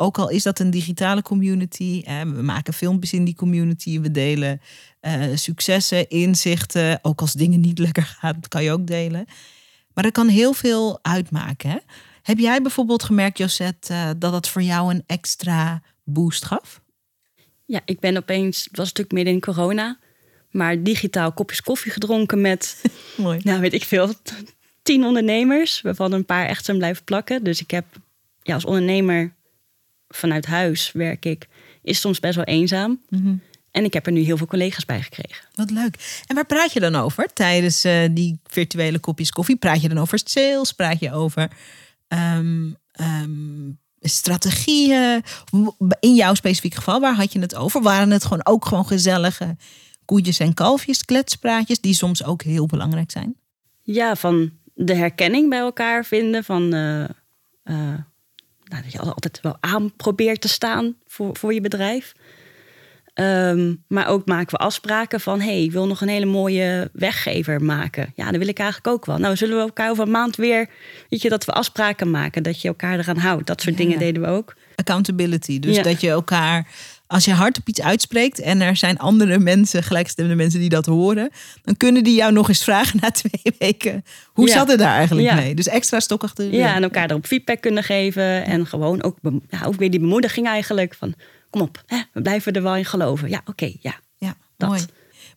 Ook 0.00 0.18
al 0.18 0.28
is 0.28 0.42
dat 0.42 0.58
een 0.58 0.70
digitale 0.70 1.22
community. 1.22 2.02
Hè, 2.04 2.32
we 2.32 2.42
maken 2.42 2.74
filmpjes 2.74 3.12
in 3.12 3.24
die 3.24 3.34
community. 3.34 4.00
We 4.00 4.10
delen 4.10 4.60
uh, 5.00 5.24
successen, 5.34 6.08
inzichten. 6.08 6.98
Ook 7.02 7.20
als 7.20 7.32
dingen 7.32 7.60
niet 7.60 7.78
lekker 7.86 8.02
gaan, 8.02 8.40
kan 8.48 8.62
je 8.62 8.72
ook 8.72 8.86
delen. 8.86 9.26
Maar 9.94 10.04
dat 10.04 10.12
kan 10.12 10.28
heel 10.28 10.52
veel 10.52 10.98
uitmaken. 11.02 11.70
Hè? 11.70 11.76
Heb 12.22 12.38
jij 12.38 12.62
bijvoorbeeld 12.62 13.02
gemerkt, 13.02 13.38
Josette, 13.38 13.92
uh, 13.92 14.10
dat 14.18 14.32
het 14.32 14.48
voor 14.48 14.62
jou 14.62 14.94
een 14.94 15.02
extra 15.06 15.82
boost 16.04 16.44
gaf? 16.44 16.80
Ja, 17.64 17.80
ik 17.84 18.00
ben 18.00 18.16
opeens, 18.16 18.64
het 18.64 18.76
was 18.76 18.86
natuurlijk 18.86 19.14
midden 19.14 19.34
in 19.34 19.40
corona, 19.40 19.98
maar 20.50 20.82
digitaal 20.82 21.32
kopjes 21.32 21.62
koffie 21.62 21.92
gedronken 21.92 22.40
met, 22.40 22.82
Mooi. 23.16 23.40
nou 23.42 23.60
weet 23.60 23.72
ik 23.72 23.84
veel, 23.84 24.12
tien 24.82 25.04
ondernemers, 25.04 25.80
waarvan 25.80 26.12
een 26.12 26.24
paar 26.24 26.46
echt 26.46 26.64
zijn 26.64 26.78
blijven 26.78 27.04
plakken. 27.04 27.44
Dus 27.44 27.60
ik 27.60 27.70
heb 27.70 27.84
ja, 28.42 28.54
als 28.54 28.64
ondernemer 28.64 29.36
vanuit 30.08 30.46
huis 30.46 30.92
werk 30.92 31.24
ik, 31.24 31.48
is 31.82 32.00
soms 32.00 32.20
best 32.20 32.36
wel 32.36 32.44
eenzaam. 32.44 33.00
Mhm. 33.08 33.34
En 33.70 33.84
ik 33.84 33.92
heb 33.92 34.06
er 34.06 34.12
nu 34.12 34.20
heel 34.20 34.36
veel 34.36 34.46
collega's 34.46 34.84
bij 34.84 35.02
gekregen. 35.02 35.44
Wat 35.54 35.70
leuk. 35.70 36.22
En 36.26 36.34
waar 36.34 36.46
praat 36.46 36.72
je 36.72 36.80
dan 36.80 36.94
over 36.94 37.32
tijdens 37.32 37.84
eh, 37.84 38.08
die 38.10 38.40
virtuele 38.46 38.98
kopjes 38.98 39.30
koffie? 39.30 39.56
Praat 39.56 39.82
je 39.82 39.88
dan 39.88 39.98
over 39.98 40.20
sales? 40.24 40.72
Praat 40.72 41.00
je 41.00 41.12
over 41.12 41.50
ehm, 42.08 42.70
ehm, 42.92 43.70
strategieën? 44.00 45.22
In 46.00 46.14
jouw 46.14 46.34
specifiek 46.34 46.74
geval, 46.74 47.00
waar 47.00 47.14
had 47.14 47.32
je 47.32 47.40
het 47.40 47.54
over? 47.54 47.82
Waren 47.82 48.10
het 48.10 48.22
gewoon 48.22 48.46
ook 48.46 48.64
gewoon 48.64 48.86
gezellige 48.86 49.56
koetjes 50.04 50.38
en 50.38 50.54
kalfjes, 50.54 51.04
kletspraatjes, 51.04 51.80
die 51.80 51.94
soms 51.94 52.24
ook 52.24 52.42
heel 52.42 52.66
belangrijk 52.66 53.10
zijn? 53.10 53.36
Ja, 53.82 54.16
van 54.16 54.50
de 54.74 54.94
herkenning 54.94 55.48
bij 55.48 55.58
elkaar 55.58 56.04
vinden. 56.04 56.44
Van 56.44 56.74
eh, 56.74 57.04
eh, 57.62 57.98
nou, 58.68 58.82
dat 58.82 58.92
je 58.92 58.98
altijd 58.98 59.40
wel 59.42 59.56
aan 59.60 59.92
probeert 59.96 60.40
te 60.40 60.48
staan 60.48 60.94
voor, 61.06 61.36
voor 61.36 61.54
je 61.54 61.60
bedrijf. 61.60 62.12
Ehm, 63.14 63.74
maar 63.88 64.08
ook 64.08 64.26
maken 64.26 64.58
we 64.58 64.64
afspraken 64.64 65.20
van... 65.20 65.40
hey, 65.40 65.62
ik 65.62 65.72
wil 65.72 65.86
nog 65.86 66.00
een 66.00 66.08
hele 66.08 66.26
mooie 66.26 66.90
weggever 66.92 67.62
maken. 67.62 68.12
Ja, 68.14 68.30
dat 68.30 68.38
wil 68.38 68.48
ik 68.48 68.58
eigenlijk 68.58 68.88
ook 68.94 69.06
wel. 69.06 69.18
Nou, 69.18 69.36
zullen 69.36 69.56
we 69.56 69.62
elkaar 69.62 69.90
over 69.90 70.04
een 70.04 70.10
maand 70.10 70.36
weer... 70.36 70.68
weet 71.08 71.22
je, 71.22 71.28
dat 71.28 71.44
we 71.44 71.52
afspraken 71.52 72.10
maken, 72.10 72.42
dat 72.42 72.62
je 72.62 72.68
elkaar 72.68 72.98
eraan 72.98 73.16
houdt. 73.16 73.46
Dat 73.46 73.60
soort 73.62 73.78
Ja, 73.78 73.84
dingen 73.84 73.98
deden 73.98 74.22
we 74.22 74.28
ook. 74.28 74.54
Accountability. 74.74 75.58
Dus 75.58 75.76
Ja. 75.76 75.82
dat 75.82 76.00
je 76.00 76.08
elkaar, 76.10 76.66
als 77.10 77.24
je 77.24 77.32
hard 77.32 77.58
op 77.58 77.68
iets 77.68 77.80
uitspreekt 77.82 78.38
en 78.38 78.60
er 78.60 78.76
zijn 78.76 78.98
andere 78.98 79.38
mensen, 79.38 79.82
gelijkgestemde 79.82 80.34
mensen 80.34 80.60
die 80.60 80.68
dat 80.68 80.86
horen, 80.86 81.30
dan 81.62 81.76
kunnen 81.76 82.04
die 82.04 82.14
jou 82.14 82.32
nog 82.32 82.48
eens 82.48 82.64
vragen 82.64 82.98
na 83.02 83.10
twee 83.20 83.54
weken. 83.58 84.04
Hoe 84.32 84.46
Ja. 84.46 84.52
zat 84.52 84.68
het 84.68 84.78
daar 84.78 84.94
eigenlijk 84.96 85.28
Ja. 85.28 85.34
mee? 85.34 85.54
Dus 85.54 85.66
extra 85.68 86.00
stok 86.00 86.22
achter 86.22 86.50
de 86.50 86.56
Ja, 86.56 86.66
deur. 86.66 86.74
en 86.76 86.82
elkaar 86.82 87.10
erop 87.10 87.26
feedback 87.26 87.60
kunnen 87.60 87.82
geven. 87.84 88.44
En 88.44 88.66
gewoon 88.66 89.02
ook, 89.02 89.16
ja, 89.48 89.64
ook 89.64 89.74
weer 89.74 89.90
die 89.90 90.00
bemoediging 90.00 90.46
eigenlijk. 90.46 90.94
Van, 90.94 91.14
kom 91.50 91.60
op, 91.60 91.82
hè, 91.86 91.98
we 92.12 92.22
blijven 92.22 92.52
er 92.52 92.62
wel 92.62 92.76
in 92.76 92.84
geloven. 92.84 93.28
Ja, 93.28 93.40
oké, 93.44 93.72
ja. 93.80 93.94
Ja, 94.18 94.34
Dat. 94.56 94.68
mooi. 94.68 94.80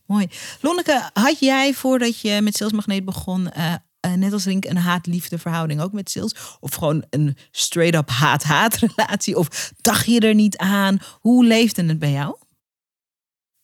mooi. 0.06 0.26
Lonneke, 0.60 1.10
had 1.12 1.38
jij 1.40 1.72
voordat 1.74 2.20
je 2.20 2.40
met 2.42 2.56
Salesmagneet 2.56 3.04
begon, 3.04 3.50
eh, 3.50 3.74
eh, 4.02 4.12
net 4.12 4.32
als 4.32 4.44
Rink, 4.44 4.64
een 4.64 4.76
haat-liefde 4.76 5.38
verhouding 5.38 5.80
ook 5.80 5.92
met 5.92 6.10
sales? 6.10 6.34
Of 6.60 6.74
gewoon 6.74 7.04
een 7.10 7.36
straight-up 7.50 8.08
haat-haat 8.08 8.76
relatie? 8.86 9.36
Of 9.36 9.72
dacht 9.80 10.06
je 10.06 10.20
er 10.20 10.34
niet 10.34 10.56
aan? 10.56 10.98
Hoe 11.20 11.44
leefde 11.44 11.84
het 11.84 11.98
bij 11.98 12.10
jou? 12.10 12.36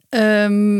Ehm, 0.08 0.76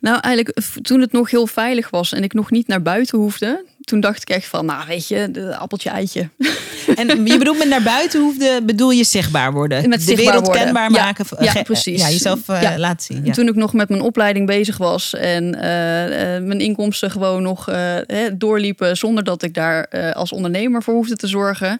nou, 0.00 0.20
eigenlijk 0.20 0.60
toen 0.82 1.00
het 1.00 1.12
nog 1.12 1.30
heel 1.30 1.46
veilig 1.46 1.90
was 1.90 2.12
en 2.12 2.22
ik 2.22 2.32
nog 2.32 2.50
niet 2.50 2.66
naar 2.66 2.82
buiten 2.82 3.18
hoefde, 3.18 3.66
toen 3.84 4.00
dacht 4.00 4.22
ik 4.22 4.28
echt 4.28 4.46
van, 4.46 4.66
nou 4.66 4.86
weet 4.86 5.08
je, 5.08 5.28
de 5.30 5.56
appeltje 5.56 5.90
eitje. 5.90 6.28
En 6.96 7.26
je 7.26 7.38
bedoelt 7.38 7.58
met 7.58 7.68
naar 7.68 7.82
buiten 7.82 8.20
hoefde, 8.20 8.60
bedoel 8.62 8.90
je 8.90 9.04
zichtbaar 9.04 9.52
worden? 9.52 9.88
Met 9.88 9.98
de 9.98 10.04
zichtbaar 10.04 10.24
wereld 10.26 10.44
worden. 10.46 10.64
kenbaar 10.64 10.90
Ja, 10.92 11.02
maken. 11.04 11.26
ja, 11.38 11.50
ge- 11.50 11.62
precies. 11.62 12.00
Ja, 12.02 12.08
jezelf 12.08 12.48
eh, 12.48 12.62
Ja. 12.62 12.78
laten 12.78 13.04
zien. 13.14 13.24
Ja. 13.24 13.32
Toen 13.32 13.48
ik 13.48 13.54
nog 13.54 13.72
met 13.72 13.88
mijn 13.88 14.00
opleiding 14.00 14.46
bezig 14.46 14.76
was 14.76 15.14
en 15.14 15.60
eh, 15.60 16.36
eh, 16.36 16.42
mijn 16.44 16.60
inkomsten 16.60 17.10
gewoon 17.10 17.42
nog 17.42 17.68
eh, 17.68 17.96
doorliepen 18.34 18.96
zonder 18.96 19.24
dat 19.24 19.42
ik 19.42 19.54
daar 19.54 19.84
eh, 19.84 20.10
als 20.12 20.32
ondernemer 20.32 20.82
voor 20.82 20.94
hoefde 20.94 21.16
te 21.16 21.26
zorgen. 21.26 21.78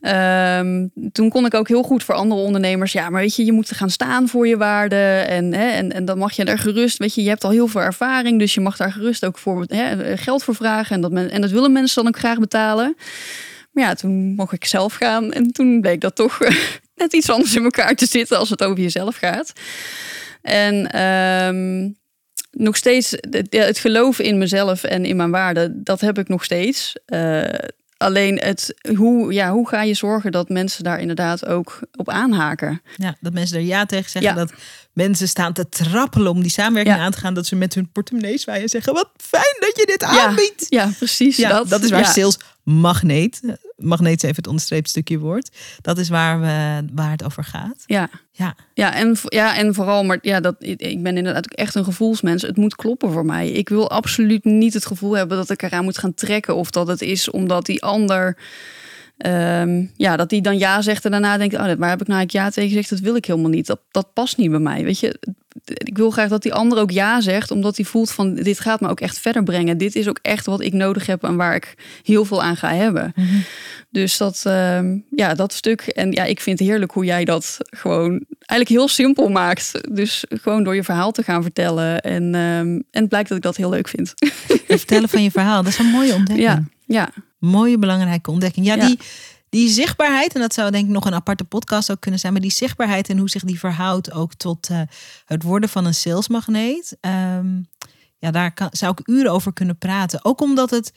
Ehm, 0.00 0.86
toen 1.12 1.28
kon 1.30 1.46
ik 1.46 1.54
ook 1.54 1.68
heel 1.68 1.82
goed 1.82 2.04
voor 2.04 2.14
andere 2.14 2.40
ondernemers. 2.40 2.92
Ja, 2.92 3.10
maar 3.10 3.20
weet 3.20 3.36
je, 3.36 3.44
je 3.44 3.52
moet 3.52 3.70
gaan 3.72 3.90
staan 3.90 4.28
voor 4.28 4.46
je 4.48 4.56
waarden. 4.56 5.28
En, 5.28 5.52
hè, 5.54 5.68
en, 5.68 5.92
en 5.92 6.04
dan 6.04 6.18
mag 6.18 6.32
je 6.32 6.44
daar 6.44 6.58
gerust. 6.58 6.98
Weet 6.98 7.14
je, 7.14 7.22
je 7.22 7.28
hebt 7.28 7.44
al 7.44 7.50
heel 7.50 7.66
veel 7.66 7.80
ervaring. 7.80 8.38
Dus 8.38 8.54
je 8.54 8.60
mag 8.60 8.76
daar 8.76 8.92
gerust 8.92 9.24
ook 9.24 9.38
voor 9.38 9.64
hè, 9.68 10.16
geld 10.16 10.42
voor 10.44 10.54
vragen. 10.54 10.94
En 10.94 11.00
dat, 11.00 11.10
men, 11.12 11.30
en 11.36 11.42
dat 11.42 11.50
willen 11.50 11.72
mensen 11.72 12.02
dan 12.02 12.12
ook 12.12 12.18
graag 12.18 12.38
betalen. 12.38 12.96
Maar 13.70 13.84
ja, 13.84 13.94
toen 13.94 14.34
mocht 14.34 14.52
ik 14.52 14.64
zelf 14.64 14.94
gaan. 14.94 15.32
En 15.32 15.52
toen 15.52 15.80
bleek 15.80 16.00
dat 16.00 16.14
toch 16.14 16.38
net 16.94 17.12
iets 17.12 17.30
anders 17.30 17.54
in 17.54 17.64
elkaar 17.64 17.94
te 17.94 18.06
zitten 18.06 18.38
als 18.38 18.50
het 18.50 18.62
over 18.62 18.80
jezelf 18.82 19.16
gaat. 19.16 19.52
En 20.42 20.90
ehm, 20.90 21.88
nog 22.50 22.76
steeds 22.76 23.16
het, 23.50 23.78
geloven 23.78 24.24
in 24.24 24.38
mezelf 24.38 24.84
en 24.84 25.04
in 25.04 25.16
mijn 25.16 25.30
waarden, 25.30 25.84
dat 25.84 26.00
heb 26.00 26.18
ik 26.18 26.28
nog 26.28 26.44
steeds. 26.44 26.92
Eh, 27.06 27.42
alleen 27.96 28.38
het, 28.38 28.74
hoe, 28.96 29.32
ja, 29.32 29.52
hoe 29.52 29.68
ga 29.68 29.82
je 29.82 29.94
zorgen 29.94 30.32
dat 30.32 30.48
mensen 30.48 30.84
daar 30.84 31.00
inderdaad 31.00 31.46
ook 31.46 31.80
op 31.96 32.08
aanhaken? 32.08 32.82
Ja, 32.96 33.16
dat 33.20 33.32
mensen 33.32 33.56
er 33.56 33.64
ja 33.64 33.86
tegen 33.86 34.10
zeggen. 34.10 34.30
Ja. 34.30 34.36
Dat 34.36 34.52
mensen 34.92 35.28
staan 35.28 35.52
te 35.52 35.68
trappelen 35.68 36.30
om 36.30 36.42
die 36.42 36.50
samenwerking 36.50 36.96
Ja. 36.96 37.02
aan 37.02 37.10
te 37.10 37.18
gaan. 37.18 37.34
Dat 37.34 37.46
ze 37.46 37.56
met 37.56 37.74
hun 37.74 37.88
portemonnee 37.92 38.38
zwaaien 38.38 38.62
en 38.62 38.68
zeggen... 38.68 38.94
wat 38.94 39.10
fijn 39.16 39.56
dat 39.60 39.72
je 39.76 39.86
dit 39.86 40.02
aanbiedt. 40.02 40.66
Ja, 40.68 40.90
precies. 40.98 41.36
Ja, 41.36 41.64
dat, 41.64 41.82
is 41.82 41.90
waar 41.90 42.06
sales 42.06 42.38
magneet. 42.62 43.40
Magneet 43.76 44.22
even 44.22 44.36
het 44.36 44.46
onderstreept 44.46 44.88
stukje 44.88 45.18
woord. 45.18 45.56
Dat 45.80 45.98
is 45.98 46.08
waar, 46.08 46.40
we, 46.40 46.86
waar 46.92 47.10
het 47.10 47.24
over 47.24 47.44
gaat. 47.44 47.82
Ja. 47.86 48.08
Ja, 48.30 48.54
Ja 48.74 48.94
en, 48.94 49.16
ja, 49.24 49.56
en 49.56 49.74
vooral, 49.74 50.04
maar 50.04 50.18
ja, 50.22 50.40
dat, 50.40 50.54
ik 50.58 51.02
ben 51.02 51.16
inderdaad 51.16 51.44
ook 51.52 51.58
echt 51.58 51.74
een 51.74 51.84
gevoelsmens. 51.84 52.42
Het 52.42 52.56
moet 52.56 52.74
kloppen 52.74 53.12
voor 53.12 53.24
mij. 53.26 53.50
Ik 53.50 53.68
wil 53.68 53.90
absoluut 53.90 54.44
niet 54.44 54.74
het 54.74 54.86
gevoel 54.86 55.16
hebben 55.16 55.36
dat 55.36 55.50
ik 55.50 55.62
eraan 55.62 55.84
moet 55.84 55.98
gaan 55.98 56.14
trekken. 56.14 56.56
Of 56.56 56.70
dat 56.70 56.86
het 56.86 57.02
is 57.02 57.30
omdat 57.30 57.66
die 57.66 57.82
ander, 57.82 58.36
ehm, 59.16 59.84
ja, 59.96 60.16
dat 60.16 60.28
die 60.28 60.42
dan 60.42 60.58
ja 60.58 60.82
zegt 60.82 61.04
en 61.04 61.10
daarna 61.10 61.36
denkt, 61.36 61.54
oh, 61.54 61.60
waar 61.60 61.68
heb 61.68 62.00
ik 62.00 62.06
nou 62.06 62.18
eigenlijk 62.18 62.30
ja 62.30 62.50
tegen 62.50 62.68
gezegd? 62.68 62.90
Dat 62.90 62.98
wil 62.98 63.16
ik 63.16 63.24
helemaal 63.24 63.50
niet. 63.50 63.66
Dat, 63.66 63.80
dat 63.90 64.12
past 64.12 64.36
niet 64.36 64.50
bij 64.50 64.58
mij. 64.58 64.84
Weet 64.84 65.00
je, 65.00 65.18
ik 65.64 65.96
wil 65.96 66.10
graag 66.10 66.28
dat 66.28 66.42
die 66.42 66.54
ander 66.54 66.78
ook 66.78 66.90
ja 66.90 67.20
zegt, 67.20 67.50
omdat 67.50 67.76
hij 67.76 67.84
voelt 67.84 68.10
van, 68.10 68.34
dit 68.34 68.60
gaat 68.60 68.80
me 68.80 68.88
ook 68.88 69.00
echt 69.00 69.18
verder 69.18 69.42
brengen. 69.42 69.78
Dit 69.78 69.94
is 69.96 70.08
ook 70.08 70.18
echt 70.22 70.46
wat 70.46 70.60
ik 70.60 70.72
nodig 70.72 71.06
heb 71.06 71.22
en 71.22 71.36
waar 71.36 71.54
ik 71.54 71.74
heel 72.02 72.24
veel 72.24 72.42
aan 72.42 72.56
ga 72.56 72.74
hebben. 72.74 73.14
Dus 73.90 74.16
dat, 74.16 74.42
ehm, 74.44 74.98
ja, 75.10 75.34
dat 75.34 75.52
stuk. 75.52 75.80
En 75.80 76.12
ja, 76.12 76.24
ik 76.24 76.40
vind 76.40 76.58
het 76.58 76.68
heerlijk 76.68 76.92
hoe 76.92 77.04
jij 77.04 77.24
dat 77.24 77.58
gewoon 77.60 78.24
eigenlijk 78.28 78.68
heel 78.68 78.88
simpel 78.88 79.28
maakt. 79.28 79.80
Dus 79.90 80.24
gewoon 80.28 80.64
door 80.64 80.74
je 80.74 80.84
verhaal 80.84 81.12
te 81.12 81.22
gaan 81.22 81.42
vertellen. 81.42 82.00
En, 82.00 82.34
ehm, 82.34 82.80
en 82.90 83.00
het 83.00 83.08
blijkt 83.08 83.28
dat 83.28 83.36
ik 83.36 83.44
dat 83.44 83.56
heel 83.56 83.70
leuk 83.70 83.88
vind. 83.88 84.14
het 84.46 84.62
vertellen 84.66 85.08
van 85.08 85.22
je 85.22 85.30
verhaal. 85.30 85.62
Dat 85.62 85.72
is 85.72 85.78
een 85.78 85.86
mooie 85.86 86.14
ontdekking. 86.20 86.48
ja, 86.48 86.64
ja, 86.86 87.12
Mooie, 87.38 87.78
belangrijke 87.78 88.30
ontdekking. 88.30 88.66
Ja, 88.66 88.74
Ja. 88.74 88.86
Die, 88.86 88.98
die 89.48 89.68
zichtbaarheid, 89.68 90.34
en 90.34 90.40
dat 90.40 90.54
zou 90.54 90.70
denk 90.70 90.84
ik 90.84 90.90
nog 90.90 91.04
een 91.04 91.14
aparte 91.14 91.44
podcast 91.44 91.90
ook 91.90 92.00
kunnen 92.00 92.20
zijn, 92.20 92.32
maar 92.32 92.42
die 92.42 92.50
zichtbaarheid 92.50 93.08
en 93.08 93.18
hoe 93.18 93.30
zich 93.30 93.44
die 93.44 93.58
verhoudt 93.58 94.12
ook 94.12 94.34
tot 94.34 94.68
eh, 94.70 94.80
het 95.24 95.42
worden 95.42 95.68
van 95.68 95.84
een 95.84 95.94
salesmagneet. 95.94 96.96
Ehm, 97.00 97.60
ja, 98.18 98.30
daar 98.30 98.54
kan, 98.54 98.68
zou 98.70 98.94
ik 98.98 99.08
uren 99.08 99.32
over 99.32 99.52
kunnen 99.52 99.78
praten. 99.78 100.24
Ook 100.24 100.40
omdat 100.40 100.70
het 100.70 100.92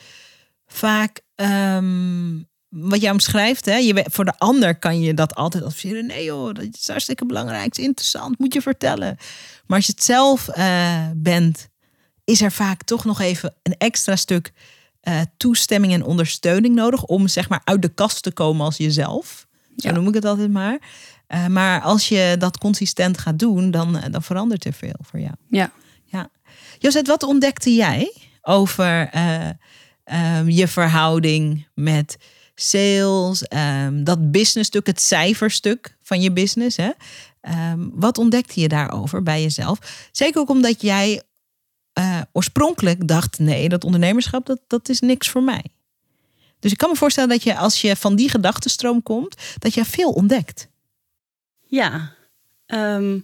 vaak, 0.68 1.22
ehm, 1.36 2.38
wat 2.70 3.02
jij 3.02 3.12
omschrijft, 3.12 3.66
hè, 3.66 3.76
je, 3.76 4.06
voor 4.12 4.26
de 4.26 4.38
ander 4.38 4.80
kan 4.80 5.00
je 5.02 5.14
dat 5.14 5.36
altijd 5.36 5.64
adviseren. 5.64 6.06
Nee 6.06 6.24
joh, 6.24 6.54
dat 6.54 6.66
is 6.72 6.88
hartstikke 6.88 7.26
belangrijk, 7.26 7.78
is 7.78 7.84
interessant, 7.84 8.40
moet 8.40 8.54
je 8.54 8.62
vertellen. 8.62 9.18
Maar 9.66 9.78
als 9.78 9.86
je 9.86 9.92
het 9.92 10.04
zelf 10.04 10.48
eh, 10.48 11.10
bent, 11.16 11.70
is 12.24 12.42
er 12.42 12.52
vaak 12.52 12.84
toch 12.84 13.06
nog 13.06 13.20
even 13.20 13.56
een 13.64 13.76
extra 13.78 14.16
stuk 14.16 14.52
eh, 15.02 15.22
toestemming 15.38 15.94
en 15.94 16.04
ondersteuning 16.04 16.76
nodig 16.76 17.04
om 17.04 17.28
zeg 17.28 17.50
maar 17.50 17.62
uit 17.64 17.82
de 17.82 17.90
kast 17.90 18.24
te 18.24 18.32
komen 18.32 18.66
als 18.66 18.78
jezelf. 18.78 19.48
Zo 19.78 19.88
Ja. 19.88 19.94
noem 19.94 20.08
ik 20.08 20.14
het 20.14 20.26
altijd 20.26 20.52
maar. 20.52 20.80
Eh, 21.28 21.46
maar 21.48 21.82
als 21.82 22.10
je 22.10 22.36
dat 22.40 22.58
consistent 22.58 23.18
gaat 23.18 23.40
doen, 23.40 23.72
dan, 23.72 23.98
eh, 23.98 24.12
dan 24.12 24.24
verandert 24.24 24.66
er 24.66 24.74
veel 24.74 24.96
voor 25.02 25.20
jou. 25.20 25.34
ja. 25.50 25.72
Ja. 26.06 26.30
Josette, 26.80 27.10
wat 27.12 27.24
ontdekte 27.24 27.74
jij 27.74 28.14
over 28.42 29.08
eh, 29.12 29.50
ehm, 30.04 30.50
je 30.50 30.68
verhouding 30.68 31.68
met 31.76 32.18
sales, 32.56 33.44
ehm, 33.44 34.04
dat 34.04 34.32
businessstuk, 34.32 34.86
het 34.88 35.02
cijferstuk 35.02 35.98
van 36.02 36.22
je 36.22 36.32
business? 36.32 36.78
Hè? 36.78 36.90
Ehm, 37.42 37.88
wat 37.94 38.18
ontdekte 38.18 38.60
je 38.60 38.68
daarover 38.68 39.24
bij 39.24 39.42
jezelf? 39.42 40.08
Zeker 40.12 40.42
ook 40.42 40.50
omdat 40.50 40.82
jij 40.82 41.22
eh, 42.00 42.22
oorspronkelijk 42.32 43.08
dacht: 43.08 43.40
nee, 43.40 43.70
dat 43.70 43.84
ondernemerschap, 43.84 44.46
dat, 44.46 44.60
dat 44.68 44.90
is 44.90 45.00
niks 45.00 45.30
voor 45.30 45.44
mij. 45.44 45.64
Dus 46.60 46.72
ik 46.72 46.78
kan 46.78 46.90
me 46.90 46.96
voorstellen 46.96 47.30
dat 47.30 47.44
je 47.44 47.58
als 47.58 47.82
je 47.82 47.96
van 47.96 48.16
die 48.16 48.30
gedachtenstroom 48.30 49.04
komt, 49.04 49.36
dat 49.58 49.74
je 49.74 49.86
veel 49.86 50.12
ontdekt. 50.12 50.68
Ja, 51.66 52.16
ehm, 52.66 53.20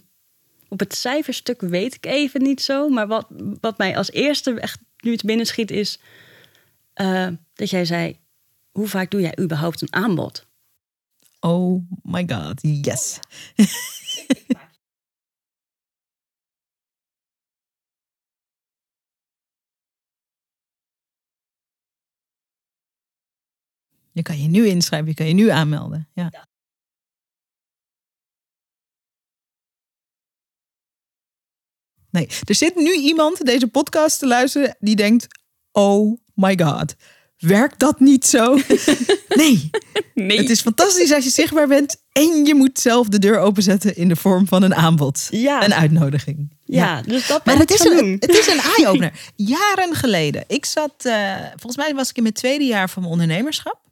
op 0.68 0.78
het 0.80 0.94
cijferstuk 0.94 1.60
weet 1.60 1.94
ik 1.94 2.06
even 2.06 2.42
niet 2.42 2.62
zo. 2.62 2.88
Maar 2.88 3.06
wat, 3.06 3.26
wat 3.60 3.78
mij 3.78 3.96
als 3.96 4.10
eerste 4.10 4.60
echt 4.60 4.78
nu 4.96 5.12
het 5.12 5.24
binnenschiet 5.24 5.70
is... 5.70 5.98
eh, 6.92 7.28
dat 7.54 7.70
jij 7.70 7.84
zei, 7.84 8.18
hoe 8.70 8.88
vaak 8.88 9.10
doe 9.10 9.20
jij 9.20 9.38
überhaupt 9.40 9.82
een 9.82 9.92
aanbod? 9.92 10.46
Oh 11.40 11.88
my 12.02 12.24
god, 12.26 12.58
yes. 12.60 13.18
Je 24.16 24.22
kan 24.22 24.42
je 24.42 24.48
nu 24.48 24.66
inschrijven, 24.66 25.08
je 25.08 25.14
kan 25.14 25.26
je 25.26 25.32
nu 25.34 25.48
aanmelden. 25.48 26.08
Ja. 26.14 26.46
Nee, 32.10 32.28
er 32.44 32.54
zit 32.54 32.74
nu 32.74 32.92
iemand 32.94 33.46
deze 33.46 33.66
podcast 33.66 34.18
te 34.18 34.26
luisteren 34.26 34.76
die 34.78 34.96
denkt: 34.96 35.26
Oh 35.72 36.18
my 36.34 36.58
god, 36.62 36.94
werkt 37.36 37.78
dat 37.78 38.00
niet 38.00 38.26
zo? 38.26 38.54
nee, 39.28 39.70
Nee. 40.14 40.38
het 40.38 40.50
is 40.50 40.60
fantastisch 40.60 41.12
als 41.12 41.24
je 41.24 41.30
zichtbaar 41.30 41.68
bent 41.68 41.96
en 42.12 42.44
je 42.44 42.54
moet 42.54 42.78
zelf 42.78 43.08
de 43.08 43.18
deur 43.18 43.38
openzetten 43.38 43.96
in 43.96 44.08
de 44.08 44.16
vorm 44.16 44.46
van 44.48 44.62
een 44.62 44.74
aanbod, 44.74 45.28
Ja. 45.30 45.64
een 45.64 45.74
uitnodiging. 45.74 46.54
Ja, 46.64 47.02
dus 47.02 47.26
dat 47.26 47.44
Maar 47.44 47.58
het 47.58 47.70
is, 47.70 47.84
een, 47.84 47.96
doen. 47.96 48.16
het 48.20 48.28
is 48.34 48.46
een 48.46 48.60
eye-opener. 48.76 49.20
Jaren 49.36 49.94
geleden. 49.94 50.44
Ik 50.46 50.64
zat, 50.64 51.04
eh, 51.04 51.36
volgens 51.48 51.76
mij 51.76 51.94
was 51.94 52.10
ik 52.10 52.16
in 52.16 52.22
mijn 52.22 52.34
tweede 52.34 52.64
jaar 52.64 52.90
van 52.90 53.02
mijn 53.02 53.14
ondernemerschap. 53.14 53.84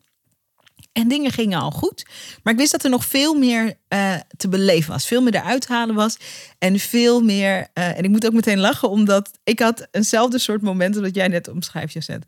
En 0.95 1.09
dingen 1.09 1.31
gingen 1.31 1.61
al 1.61 1.71
goed. 1.71 2.07
Maar 2.43 2.53
ik 2.53 2.59
wist 2.59 2.73
dat 2.73 2.85
er 2.85 2.91
nog 2.91 3.05
veel 3.05 3.35
meer 3.35 3.75
eh, 3.89 4.15
te 4.37 4.49
beleven 4.49 4.93
was. 4.93 5.07
Veel 5.07 5.23
meer 5.23 5.35
eruit 5.35 5.69
halen 5.69 5.95
was. 5.95 6.17
En 6.59 6.79
veel 6.79 7.21
meer. 7.21 7.69
eh, 7.73 7.99
en 7.99 8.05
ik 8.05 8.11
moet 8.11 8.27
ook 8.27 8.33
meteen 8.33 8.59
lachen, 8.59 8.91
omdat 8.91 9.31
ik 9.45 9.59
had 9.61 9.87
eenzelfde 9.91 10.39
soort 10.39 10.63
momenten 10.63 11.03
dat 11.03 11.15
jij 11.15 11.29
net 11.29 11.49
omschrijft, 11.49 11.93
Jacet. 11.93 12.25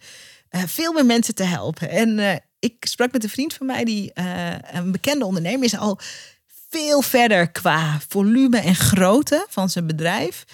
Eh, 0.48 0.62
veel 0.66 0.92
meer 0.92 1.06
mensen 1.06 1.34
te 1.34 1.42
helpen. 1.42 1.90
En 1.90 2.42
ik 2.58 2.76
sprak 2.80 3.12
met 3.12 3.22
een 3.24 3.30
vriend 3.30 3.54
van 3.54 3.66
mij, 3.66 3.84
die 3.84 4.10
een 4.72 4.92
bekende 4.92 5.24
ondernemer 5.24 5.64
is, 5.64 5.76
al 5.76 5.98
veel 6.70 7.02
verder 7.02 7.50
qua 7.50 8.00
volume 8.08 8.58
en 8.58 8.74
grootte 8.74 9.46
van 9.48 9.70
zijn 9.70 9.86
bedrijf. 9.86 10.44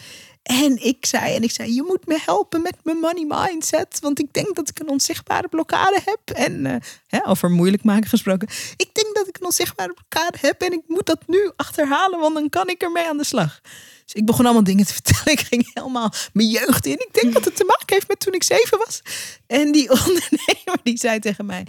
En 0.42 0.85
ik 0.85 1.07
zei, 1.07 1.35
en 1.35 1.42
ik 1.42 1.50
zei, 1.50 1.74
je 1.74 1.83
moet 1.83 2.07
me 2.07 2.18
helpen 2.24 2.62
met 2.62 2.76
mijn 2.83 2.96
money 2.96 3.24
mindset. 3.28 3.98
Want 4.00 4.18
ik 4.18 4.33
denk 4.33 4.55
dat 4.57 4.68
ik 4.68 4.78
een 4.78 4.88
onzichtbare 4.88 5.48
blokkade 5.48 6.00
heb. 6.05 6.37
En 6.37 6.83
eh, 7.09 7.20
over 7.24 7.50
moeilijk 7.50 7.85
maken 7.85 8.09
gesproken. 8.09 8.48
Ik 8.76 8.88
denk 8.92 9.14
dat 9.14 9.28
ik 9.28 9.37
een 9.38 9.44
onzichtbare 9.44 9.92
blokkade 9.92 10.38
heb. 10.40 10.62
En 10.62 10.72
ik 10.72 10.83
moet 10.87 11.07
dat 11.07 11.20
nu 11.26 11.50
achterhalen, 11.57 12.18
want 12.18 12.35
dan 12.35 12.48
kan 12.48 12.68
ik 12.68 12.83
ermee 12.83 13.09
aan 13.09 13.16
de 13.16 13.24
slag. 13.24 13.61
Dus 14.05 14.14
ik 14.14 14.26
begon 14.26 14.44
allemaal 14.44 14.64
dingen 14.64 14.87
te 14.87 14.94
vertellen. 15.02 15.33
Ik 15.33 15.40
ging 15.40 15.70
helemaal 15.74 16.12
mijn 16.33 16.48
jeugd 16.48 16.87
in. 16.87 16.92
Ik 16.98 17.20
denk 17.20 17.33
dat 17.33 17.44
het 17.44 17.57
te 17.57 17.64
maken 17.64 17.94
heeft 17.94 18.09
met 18.09 18.20
toen 18.20 18.35
ik 18.35 18.42
zeven 18.42 18.78
was. 18.78 19.02
En 19.46 19.72
die 19.72 19.90
ondernemer 19.98 20.78
die 20.83 20.98
zei 20.98 21.18
tegen 21.18 21.46
mij: 21.46 21.66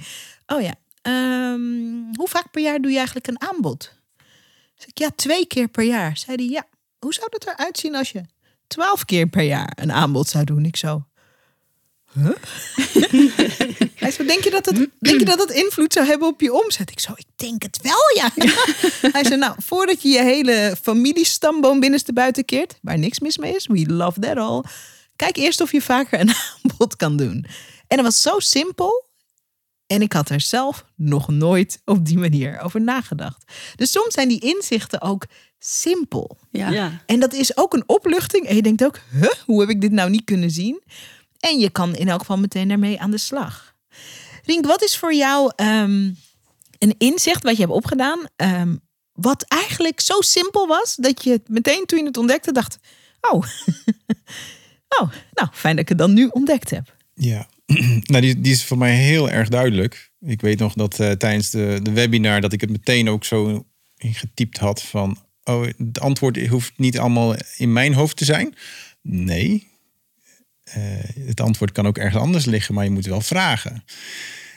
Oh 0.48 0.62
ja, 0.62 0.76
ehm, 1.02 2.16
hoe 2.16 2.28
vaak 2.28 2.52
per 2.52 2.62
jaar 2.62 2.80
doe 2.80 2.92
je 2.92 2.98
eigenlijk 2.98 3.28
een 3.28 3.42
aanbod? 3.42 3.94
Zeg 4.76 4.88
ik, 4.88 4.98
ja, 4.98 5.10
twee 5.16 5.46
keer 5.46 5.68
per 5.68 5.84
jaar. 5.84 6.18
Zei 6.18 6.36
hij, 6.36 6.46
ja, 6.46 6.68
hoe 7.00 7.14
zou 7.14 7.28
dat 7.30 7.48
eruit 7.48 7.78
zien 7.78 7.96
als 7.96 8.12
je 8.12 8.24
twaalf 8.74 9.06
keer 9.06 9.28
per 9.28 9.44
jaar 9.44 9.72
een 9.76 9.92
aanbod 9.92 10.30
zou 10.30 10.44
doen? 10.44 10.66
Ik 10.66 10.76
zo, 10.76 11.06
huh? 12.14 12.30
Hij 14.04 14.12
zei, 14.12 14.28
denk 14.28 14.44
je, 14.44 14.50
dat 14.50 14.66
het, 14.66 14.90
denk 15.00 15.20
je 15.20 15.26
dat 15.26 15.40
het 15.40 15.50
invloed 15.50 15.94
zou 15.94 16.06
hebben 16.06 16.28
op 16.28 16.42
je 16.42 16.54
omzet? 16.54 16.92
Ik 16.92 17.00
zo, 17.00 17.12
ik 17.16 17.26
denk 17.36 17.62
het 17.62 17.80
wel, 17.82 18.02
ja. 18.16 18.32
Hij 19.16 19.24
zei, 19.24 19.36
nou, 19.36 19.56
voordat 19.58 20.02
je 20.02 20.10
je 20.10 20.24
hele 20.24 20.76
familiestamboom 20.82 21.80
binnenste 21.80 22.14
buiten 22.14 22.46
keert, 22.46 22.78
waar 22.82 22.98
niks 22.98 23.20
mis 23.20 23.38
mee 23.38 23.56
is, 23.56 23.68
we 23.68 23.86
love 23.94 24.20
that 24.20 24.38
all. 24.38 24.64
Kijk 25.16 25.38
eerst 25.38 25.62
of 25.62 25.72
je 25.72 25.82
vaker 25.82 26.20
een 26.20 26.34
aanbod 26.64 26.96
kan 26.96 27.18
doen. 27.18 27.46
En 27.88 27.98
dat 27.98 28.06
was 28.06 28.22
zo 28.22 28.40
simpel. 28.40 29.06
En 29.88 30.02
ik 30.02 30.14
had 30.14 30.30
er 30.30 30.42
zelf 30.42 30.86
nog 30.96 31.28
nooit 31.28 31.82
op 31.86 32.06
die 32.06 32.18
manier 32.18 32.60
over 32.60 32.82
nagedacht. 32.82 33.52
Dus 33.76 33.92
soms 33.92 34.14
zijn 34.14 34.28
die 34.28 34.40
inzichten 34.40 35.02
ook 35.02 35.26
simpel. 35.60 36.38
ja. 36.52 36.70
Ja. 36.70 37.02
En 37.06 37.20
dat 37.20 37.34
is 37.34 37.58
ook 37.58 37.74
een 37.74 37.84
opluchting. 37.86 38.46
En 38.46 38.56
je 38.56 38.62
denkt 38.62 38.84
ook, 38.84 39.00
huh, 39.12 39.32
hoe 39.46 39.60
heb 39.60 39.70
ik 39.70 39.82
dit 39.82 39.92
nou 39.92 40.10
niet 40.10 40.24
kunnen 40.24 40.52
zien? 40.52 40.84
En 41.40 41.60
je 41.60 41.70
kan 41.70 41.96
in 41.96 42.08
elk 42.08 42.20
geval 42.20 42.38
meteen 42.38 42.68
daarmee 42.68 43.00
aan 43.00 43.12
de 43.12 43.18
slag. 43.18 43.76
Rink, 44.44 44.66
wat 44.66 44.84
is 44.84 44.98
voor 44.98 45.14
jou 45.14 45.52
ehm, 45.56 46.12
een 46.80 46.96
inzicht 46.98 47.44
wat 47.44 47.56
je 47.56 47.62
hebt 47.62 47.74
opgedaan... 47.74 48.20
ehm, 48.36 48.76
wat 49.14 49.44
eigenlijk 49.44 50.00
zo 50.00 50.22
simpel 50.22 50.68
was... 50.68 50.96
dat 50.96 51.24
je 51.24 51.32
het 51.32 51.50
meteen 51.50 51.86
toen 51.86 52.00
je 52.00 52.06
het 52.06 52.18
ontdekte 52.18 52.52
dacht... 52.52 52.78
oh, 53.22 53.44
oh 55.00 55.12
nou, 55.32 55.50
fijn 55.52 55.76
dat 55.76 55.84
ik 55.84 55.90
het 55.90 55.98
dan 55.98 56.14
nu 56.14 56.28
ontdekt 56.28 56.70
heb. 56.70 56.96
Ja, 57.14 57.48
nou, 58.12 58.22
die, 58.22 58.42
die 58.42 58.52
is 58.52 58.64
voor 58.64 58.78
mij 58.78 58.96
heel 58.96 59.30
erg 59.30 59.50
duidelijk. 59.50 60.12
Ik 60.20 60.42
weet 60.42 60.60
nog 60.60 60.74
dat 60.74 61.00
eh, 61.00 61.12
tijdens 61.12 61.50
de, 61.50 61.80
de 61.82 61.92
webinar 61.92 62.42
dat 62.42 62.54
ik 62.54 62.62
het 62.62 62.70
meteen 62.70 63.10
ook 63.10 63.26
zo 63.26 63.66
ingetypt 63.98 64.58
had 64.58 64.84
van... 64.84 65.18
Oh, 65.44 65.66
het 65.78 66.00
antwoord 66.00 66.48
hoeft 66.48 66.74
niet 66.78 67.00
allemaal 67.00 67.36
in 67.58 67.74
mijn 67.74 67.94
hoofd 67.94 68.18
te 68.18 68.26
zijn. 68.26 68.56
Nee, 69.02 69.72
Eh, 70.64 70.82
het 71.28 71.42
antwoord 71.42 71.72
kan 71.72 71.88
ook 71.88 71.98
ergens 71.98 72.22
anders 72.22 72.46
liggen, 72.46 72.74
maar 72.74 72.84
je 72.84 72.90
moet 72.90 73.06
wel 73.06 73.22
vragen. 73.22 73.84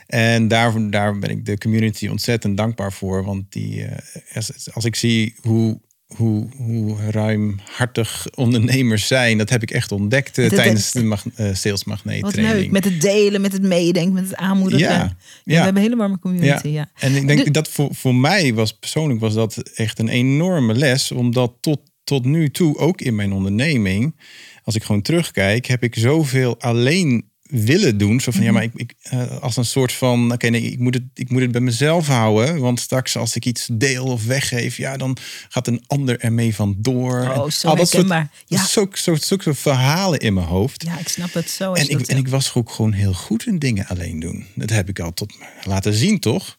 En 0.07 0.49
daar, 0.49 0.91
daar 0.91 1.19
ben 1.19 1.31
ik 1.31 1.45
de 1.45 1.59
community 1.59 2.09
ontzettend 2.09 2.57
dankbaar 2.57 2.93
voor. 2.93 3.25
Want 3.25 3.53
die, 3.53 3.85
eh, 3.85 4.37
als, 4.37 4.73
als 4.73 4.85
ik 4.85 4.97
zie 4.97 5.35
hoe, 5.41 5.81
hoe, 6.07 6.47
hoe 6.57 6.97
ruimhartig 7.11 8.27
ondernemers 8.35 9.07
zijn, 9.07 9.39
dat 9.39 9.51
heb 9.51 9.63
ik 9.63 9.71
echt 9.71 9.93
ontdekt 9.93 10.39
eh, 10.39 10.49
tijdens 10.49 10.93
de 10.93 11.03
mag, 11.03 11.25
eh, 11.35 11.55
Sales 11.55 11.85
Magneet 11.85 12.21
Wat 12.21 12.33
training. 12.33 12.61
leuk, 12.61 12.71
met 12.71 12.85
het 12.85 13.01
delen, 13.01 13.41
met 13.41 13.53
het 13.53 13.63
meedenken, 13.63 14.13
met 14.13 14.25
het 14.25 14.37
aanmoedigen. 14.37 14.87
Ja, 14.89 14.95
Ja, 14.95 15.03
ja. 15.05 15.15
We 15.45 15.55
hebben 15.55 15.77
een 15.77 15.83
hele 15.83 15.97
warme 15.97 16.19
community, 16.19 16.69
ja. 16.69 16.91
En 16.95 17.15
ik 17.15 17.27
denk 17.27 17.45
De- 17.45 17.51
dat 17.51 17.69
voor, 17.69 17.95
voor 17.95 18.15
mij 18.15 18.55
was 18.55 18.73
persoonlijk 18.79 19.21
was 19.21 19.35
dat 19.35 19.57
echt 19.75 19.99
een 19.99 20.09
enorme 20.09 20.75
les. 20.75 21.13
Omdat 21.13 21.53
tot, 21.61 21.81
tot 22.05 22.25
nu 22.25 22.51
toe, 22.51 22.77
ook 22.77 23.01
in 23.01 23.15
mijn 23.15 23.33
onderneming, 23.33 24.21
als 24.63 24.75
ik 24.75 24.83
gewoon 24.85 25.03
terugkijk, 25.03 25.67
heb 25.67 25.83
ik 25.83 25.95
zoveel 25.95 26.61
alleen 26.61 27.31
willen 27.49 27.99
doen. 27.99 28.21
Zo 28.21 28.31
van 28.31 28.41
Mhm. 28.41 28.49
ja, 28.51 28.53
maar 28.55 28.63
ik, 28.63 28.73
ik 28.75 28.95
eh, 29.03 29.41
als 29.41 29.57
een 29.57 29.65
soort 29.65 29.93
van 29.93 30.33
oké, 30.33 30.49
nee, 30.49 30.63
ik 30.63 30.79
moet, 30.79 30.95
het, 30.95 31.03
ik 31.15 31.31
moet 31.31 31.41
het 31.43 31.53
bij 31.53 31.61
mezelf 31.61 32.07
houden. 32.07 32.61
Want 32.61 32.81
straks 32.81 33.17
als 33.17 33.37
ik 33.37 33.45
iets 33.45 33.69
deel 33.73 34.05
of 34.05 34.25
weggeef, 34.25 34.77
ja, 34.77 34.97
dan 34.97 35.17
gaat 35.49 35.67
een 35.67 35.85
ander 35.87 36.21
ermee 36.21 36.55
vandoor. 36.55 37.21
Oh, 37.21 37.51
zo 37.51 37.75
dat 37.75 37.89
soort. 37.89 38.09
Ja. 38.47 38.65
Zulke 38.65 38.99
soort, 38.99 39.23
zulke 39.23 39.43
soort 39.43 39.59
verhalen 39.59 40.19
in 40.19 40.35
mijn 40.35 40.47
hoofd. 40.47 40.83
Ja, 40.83 40.99
ik 40.99 41.09
snap 41.09 41.33
het 41.33 41.51
zo. 41.51 41.73
En 41.73 41.89
ik, 41.89 42.01
en 42.01 42.17
ik 42.17 42.29
was 42.29 42.55
ook 42.55 42.71
gewoon 42.71 42.93
heel 42.93 43.13
goed 43.15 43.47
in 43.47 43.59
dingen 43.59 43.87
alleen 43.87 44.21
doen. 44.21 44.47
Dat 44.55 44.71
heb 44.71 44.89
ik 44.89 45.01
al 45.01 45.13
tot 45.15 45.35
laten 45.65 45.95
zien, 45.95 46.21
toch? 46.21 46.57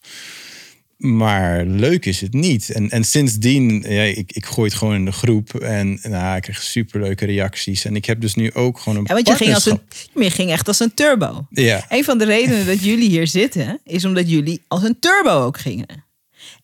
Maar 0.98 1.64
leuk 1.64 2.06
is 2.06 2.20
het 2.20 2.32
niet. 2.32 2.70
En, 2.70 2.90
en 2.90 3.04
sindsdien, 3.04 3.84
ja, 3.88 4.02
ik, 4.02 4.32
ik 4.32 4.46
gooi 4.46 4.68
het 4.68 4.78
gewoon 4.78 4.94
in 4.94 5.04
de 5.04 5.12
groep. 5.12 5.54
En 5.54 5.98
nou, 6.02 6.36
ik 6.36 6.42
krijg 6.42 6.62
superleuke 6.62 7.24
reacties. 7.24 7.84
En 7.84 7.96
ik 7.96 8.04
heb 8.04 8.20
dus 8.20 8.34
nu 8.34 8.52
ook 8.54 8.78
gewoon 8.78 8.98
een 8.98 9.04
Ja, 9.06 9.14
want 9.14 9.28
je 9.28 9.34
ging, 9.34 9.54
als 9.54 9.66
een, 9.66 9.80
je 10.14 10.30
ging 10.30 10.50
echt 10.50 10.68
als 10.68 10.80
een 10.80 10.94
turbo. 10.94 11.46
Ja, 11.50 11.84
Een 11.88 12.04
van 12.04 12.18
de 12.18 12.24
redenen 12.24 12.66
dat 12.66 12.84
jullie 12.84 13.08
hier 13.08 13.26
zitten, 13.26 13.80
is 13.84 14.04
omdat 14.04 14.30
jullie 14.30 14.62
als 14.68 14.82
een 14.82 14.98
turbo 14.98 15.44
ook 15.44 15.58
gingen. 15.58 16.04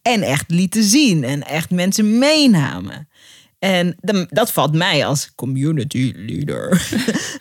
En 0.02 0.22
echt 0.22 0.50
lieten 0.50 0.84
zien 0.84 1.24
en 1.24 1.42
echt 1.42 1.70
mensen 1.70 2.18
meenamen. 2.18 3.08
En 3.58 3.96
dat 4.28 4.52
valt 4.52 4.72
mij 4.72 5.06
als 5.06 5.32
community 5.34 6.12
leader. 6.16 6.88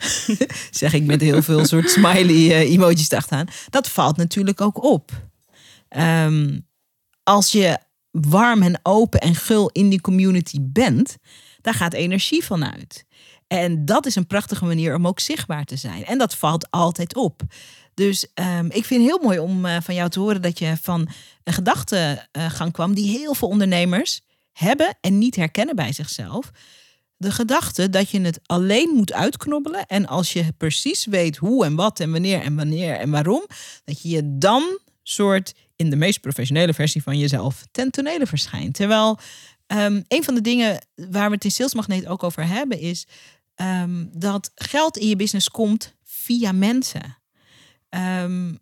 zeg 0.70 0.92
ik 0.92 1.04
met 1.04 1.20
heel 1.20 1.42
veel 1.42 1.66
soort 1.66 1.90
smiley 1.90 2.50
eh, 2.50 2.72
emojis 2.72 3.10
achteraan. 3.10 3.48
Dat 3.70 3.88
valt 3.88 4.16
natuurlijk 4.16 4.60
ook 4.60 4.82
op. 4.82 5.10
Ehm, 5.88 6.58
als 7.24 7.52
je 7.52 7.78
warm 8.10 8.62
en 8.62 8.80
open 8.82 9.20
en 9.20 9.34
gul 9.34 9.70
in 9.70 9.88
die 9.88 10.00
community 10.00 10.58
bent, 10.60 11.16
daar 11.60 11.74
gaat 11.74 11.92
energie 11.92 12.44
van 12.44 12.64
uit. 12.64 13.04
En 13.46 13.84
dat 13.84 14.06
is 14.06 14.14
een 14.14 14.26
prachtige 14.26 14.64
manier 14.64 14.94
om 14.94 15.06
ook 15.06 15.20
zichtbaar 15.20 15.64
te 15.64 15.76
zijn. 15.76 16.04
En 16.04 16.18
dat 16.18 16.36
valt 16.36 16.70
altijd 16.70 17.16
op. 17.16 17.42
Dus 17.94 18.26
ehm, 18.34 18.66
ik 18.66 18.84
vind 18.84 19.00
het 19.02 19.10
heel 19.10 19.22
mooi 19.22 19.38
om 19.38 19.64
eh, 19.64 19.76
van 19.82 19.94
jou 19.94 20.10
te 20.10 20.20
horen 20.20 20.42
dat 20.42 20.58
je 20.58 20.76
van 20.82 21.08
een 21.44 21.52
gedachtegang 21.52 22.72
kwam 22.72 22.94
die 22.94 23.18
heel 23.18 23.34
veel 23.34 23.48
ondernemers 23.48 24.20
hebben 24.52 24.96
en 25.00 25.18
niet 25.18 25.36
herkennen 25.36 25.76
bij 25.76 25.92
zichzelf. 25.92 26.50
De 27.16 27.30
gedachte 27.30 27.90
dat 27.90 28.10
je 28.10 28.20
het 28.20 28.40
alleen 28.46 28.90
moet 28.94 29.12
uitknobbelen. 29.12 29.86
En 29.86 30.06
als 30.06 30.32
je 30.32 30.52
precies 30.56 31.04
weet 31.04 31.36
hoe 31.36 31.64
en 31.64 31.74
wat 31.74 32.00
en 32.00 32.12
wanneer 32.12 32.40
en 32.40 32.56
wanneer 32.56 32.94
en 32.94 33.10
waarom, 33.10 33.46
dat 33.84 34.02
je 34.02 34.08
je 34.08 34.38
dan 34.38 34.78
soort 35.02 35.54
in 35.76 35.90
de 35.90 35.96
meest 35.96 36.20
professionele 36.20 36.74
versie 36.74 37.02
van 37.02 37.18
jezelf 37.18 37.66
ten 37.70 37.90
tonele 37.90 38.26
verschijnt. 38.26 38.74
Terwijl 38.74 39.18
ehm, 39.66 40.02
een 40.08 40.24
van 40.24 40.34
de 40.34 40.40
dingen 40.40 40.86
waar 40.94 41.28
we 41.28 41.34
het 41.34 41.44
in 41.44 41.50
Salesmagneet 41.50 42.06
ook 42.06 42.22
over 42.22 42.46
hebben, 42.46 42.78
is 42.78 43.06
ehm, 43.54 44.04
dat 44.12 44.50
geld 44.54 44.96
in 44.96 45.08
je 45.08 45.16
business 45.16 45.50
komt 45.50 45.94
via 46.02 46.52
mensen. 46.52 47.18
Ehm, 47.88 48.52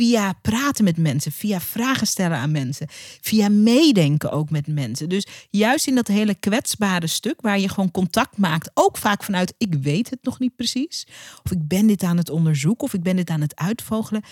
via 0.00 0.32
praten 0.42 0.84
met 0.84 0.96
mensen, 0.96 1.32
via 1.32 1.60
vragen 1.60 2.06
stellen 2.06 2.36
aan 2.36 2.50
mensen, 2.50 2.86
via 3.20 3.48
meedenken 3.48 4.30
ook 4.30 4.50
met 4.50 4.66
mensen. 4.66 5.08
Dus 5.08 5.26
juist 5.50 5.86
in 5.86 5.94
dat 5.94 6.06
hele 6.06 6.34
kwetsbare 6.34 7.06
stuk 7.06 7.40
waar 7.40 7.58
je 7.58 7.68
gewoon 7.68 7.90
contact 7.90 8.36
maakt, 8.36 8.70
ook 8.74 8.96
vaak 8.96 9.24
vanuit 9.24 9.54
ik 9.58 9.74
weet 9.74 10.10
het 10.10 10.18
nog 10.22 10.38
niet 10.38 10.56
precies, 10.56 11.06
of 11.44 11.50
ik 11.50 11.68
ben 11.68 11.86
dit 11.86 12.02
aan 12.02 12.16
het 12.16 12.30
onderzoeken, 12.30 12.86
of 12.86 12.94
ik 12.94 13.02
ben 13.02 13.16
dit 13.16 13.30
aan 13.30 13.40
het 13.40 13.56
uitvogelen, 13.56 14.22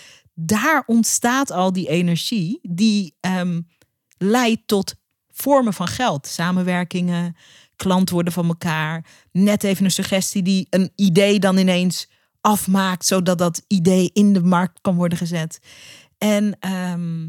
daar 0.41 0.83
ontstaat 0.85 1.51
al 1.51 1.73
die 1.73 1.89
energie 1.89 2.59
die 2.61 3.15
ehm, 3.19 3.61
leidt 4.17 4.67
tot 4.67 4.95
vormen 5.27 5.73
van 5.73 5.87
geld, 5.87 6.27
samenwerkingen, 6.27 7.35
klant 7.75 8.09
worden 8.09 8.33
van 8.33 8.47
elkaar, 8.47 9.05
net 9.31 9.63
even 9.63 9.85
een 9.85 9.91
suggestie 9.91 10.43
die 10.43 10.67
een 10.69 10.91
idee 10.95 11.39
dan 11.39 11.57
ineens 11.57 12.09
afmaakt, 12.41 13.05
zodat 13.05 13.37
dat 13.37 13.63
idee 13.67 14.09
in 14.13 14.33
de 14.33 14.43
markt 14.43 14.81
kan 14.81 14.95
worden 14.95 15.17
gezet. 15.17 15.59
En, 16.17 16.57
ehm, 16.59 17.27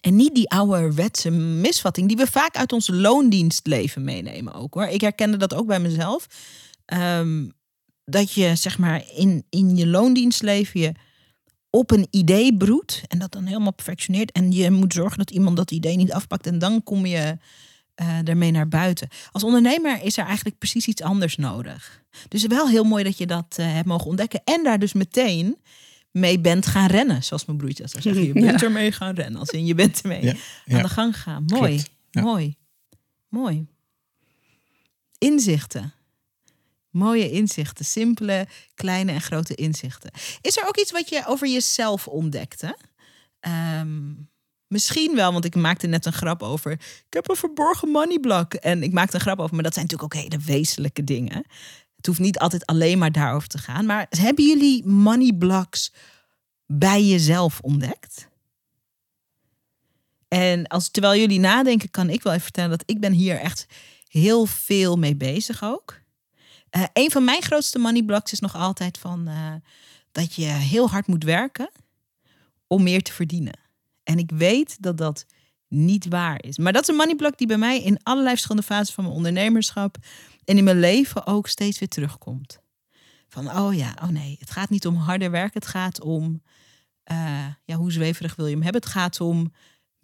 en 0.00 0.16
niet 0.16 0.34
die 0.34 0.50
ouderwetse 0.50 1.30
misvatting 1.30 2.08
die 2.08 2.16
we 2.16 2.26
vaak 2.26 2.56
uit 2.56 2.72
ons 2.72 2.88
loondienstleven 2.88 4.04
meenemen 4.04 4.54
ook 4.54 4.74
hoor. 4.74 4.86
Ik 4.86 5.00
herkende 5.00 5.36
dat 5.36 5.54
ook 5.54 5.66
bij 5.66 5.80
mezelf. 5.80 6.26
ehm, 6.84 7.48
dat 8.04 8.32
je 8.32 8.56
zeg 8.56 8.78
maar 8.78 9.04
in, 9.14 9.46
in 9.50 9.76
je 9.76 9.86
loondienstleven 9.86 10.80
je 10.80 10.92
op 11.74 11.90
een 11.90 12.06
idee 12.10 12.56
broedt 12.56 13.02
en 13.08 13.18
dat 13.18 13.32
dan 13.32 13.44
helemaal 13.44 13.72
perfectioneert. 13.72 14.32
En 14.32 14.52
je 14.52 14.70
moet 14.70 14.92
zorgen 14.92 15.18
dat 15.18 15.30
iemand 15.30 15.56
dat 15.56 15.70
idee 15.70 15.96
niet 15.96 16.12
afpakt 16.12 16.46
en 16.46 16.58
dan 16.58 16.82
kom 16.82 17.06
je 17.06 17.38
uh, 18.00 18.28
ermee 18.28 18.50
naar 18.50 18.68
buiten. 18.68 19.08
Als 19.32 19.44
ondernemer 19.44 20.02
is 20.02 20.18
er 20.18 20.24
eigenlijk 20.24 20.58
precies 20.58 20.86
iets 20.86 21.02
anders 21.02 21.36
nodig. 21.36 22.02
Dus 22.28 22.46
wel 22.46 22.68
heel 22.68 22.84
mooi 22.84 23.04
dat 23.04 23.18
je 23.18 23.26
dat 23.26 23.56
uh, 23.60 23.72
hebt 23.72 23.86
mogen 23.86 24.06
ontdekken 24.06 24.40
en 24.44 24.64
daar 24.64 24.78
dus 24.78 24.92
meteen 24.92 25.56
mee 26.10 26.40
bent 26.40 26.66
gaan 26.66 26.86
rennen, 26.86 27.24
zoals 27.24 27.44
mijn 27.44 27.58
broertje 27.58 27.88
zou 27.88 28.02
zeggen. 28.02 28.26
Je 28.26 28.32
bent 28.46 28.60
ja. 28.60 28.66
ermee 28.66 28.92
gaan 28.92 29.14
rennen, 29.14 29.40
als 29.40 29.50
in 29.50 29.66
je 29.66 29.74
bent 29.74 30.00
ermee 30.00 30.24
ja, 30.24 30.34
ja. 30.64 30.76
aan 30.76 30.82
de 30.82 30.88
gang 30.88 31.20
gaan. 31.20 31.44
Mooi, 31.46 31.82
mooi, 32.10 32.56
mooi. 33.28 33.66
Inzichten. 35.18 35.92
Mooie 36.94 37.30
inzichten, 37.30 37.84
simpele, 37.84 38.46
kleine 38.74 39.12
en 39.12 39.20
grote 39.20 39.54
inzichten. 39.54 40.10
Is 40.40 40.56
er 40.56 40.68
ook 40.68 40.76
iets 40.76 40.92
wat 40.92 41.08
je 41.08 41.22
over 41.26 41.48
jezelf 41.48 42.08
ontdekte? 42.08 42.76
Um, 43.80 44.30
misschien 44.66 45.14
wel, 45.14 45.32
want 45.32 45.44
ik 45.44 45.54
maakte 45.54 45.86
net 45.86 46.06
een 46.06 46.12
grap 46.12 46.42
over. 46.42 46.72
Ik 46.72 47.04
heb 47.08 47.28
een 47.28 47.36
verborgen 47.36 47.88
moneyblok. 47.88 48.54
En 48.54 48.82
ik 48.82 48.92
maakte 48.92 49.14
een 49.14 49.20
grap 49.20 49.38
over, 49.38 49.54
maar 49.54 49.62
dat 49.64 49.74
zijn 49.74 49.86
natuurlijk 49.86 50.14
ook 50.14 50.22
hele 50.22 50.42
wezenlijke 50.44 51.04
dingen. 51.04 51.44
Het 51.96 52.06
hoeft 52.06 52.18
niet 52.18 52.38
altijd 52.38 52.66
alleen 52.66 52.98
maar 52.98 53.12
daarover 53.12 53.48
te 53.48 53.58
gaan. 53.58 53.86
Maar 53.86 54.06
hebben 54.10 54.44
jullie 54.44 54.86
moneyblocks 54.86 55.92
bij 56.66 57.04
jezelf 57.04 57.60
ontdekt? 57.60 58.28
En 60.28 60.66
als, 60.66 60.88
terwijl 60.88 61.20
jullie 61.20 61.40
nadenken, 61.40 61.90
kan 61.90 62.10
ik 62.10 62.22
wel 62.22 62.32
even 62.32 62.44
vertellen 62.44 62.70
dat 62.70 62.82
ik 62.86 63.00
ben 63.00 63.12
hier 63.12 63.38
echt 63.38 63.66
heel 64.08 64.46
veel 64.46 64.96
mee 64.96 65.16
bezig 65.16 65.64
ook. 65.64 66.02
Uh, 66.76 66.84
een 66.92 67.10
van 67.10 67.24
mijn 67.24 67.42
grootste 67.42 67.78
moneyblocks 67.78 68.32
is 68.32 68.40
nog 68.40 68.54
altijd 68.54 68.98
van 68.98 69.28
uh, 69.28 69.54
dat 70.12 70.34
je 70.34 70.44
heel 70.44 70.90
hard 70.90 71.06
moet 71.06 71.24
werken 71.24 71.70
om 72.66 72.82
meer 72.82 73.02
te 73.02 73.12
verdienen. 73.12 73.58
En 74.02 74.18
ik 74.18 74.30
weet 74.30 74.82
dat 74.82 74.98
dat 74.98 75.26
niet 75.68 76.08
waar 76.08 76.42
is. 76.42 76.58
Maar 76.58 76.72
dat 76.72 76.82
is 76.82 76.88
een 76.88 76.94
moneyblock 76.94 77.38
die 77.38 77.46
bij 77.46 77.58
mij 77.58 77.82
in 77.82 78.02
allerlei 78.02 78.30
verschillende 78.30 78.66
fases 78.66 78.94
van 78.94 79.04
mijn 79.04 79.16
ondernemerschap 79.16 79.96
en 80.44 80.58
in 80.58 80.64
mijn 80.64 80.80
leven 80.80 81.26
ook 81.26 81.48
steeds 81.48 81.78
weer 81.78 81.88
terugkomt. 81.88 82.58
Van 83.28 83.56
oh 83.58 83.74
ja, 83.74 83.94
oh 84.02 84.08
nee, 84.08 84.36
het 84.40 84.50
gaat 84.50 84.70
niet 84.70 84.86
om 84.86 84.96
harder 84.96 85.30
werken. 85.30 85.60
Het 85.60 85.70
gaat 85.70 86.00
om, 86.00 86.42
uh, 87.12 87.46
ja, 87.64 87.76
hoe 87.76 87.92
zweverig 87.92 88.36
wil 88.36 88.46
je 88.46 88.52
hem 88.52 88.62
hebben? 88.62 88.80
Het 88.80 88.90
gaat 88.90 89.20
om 89.20 89.52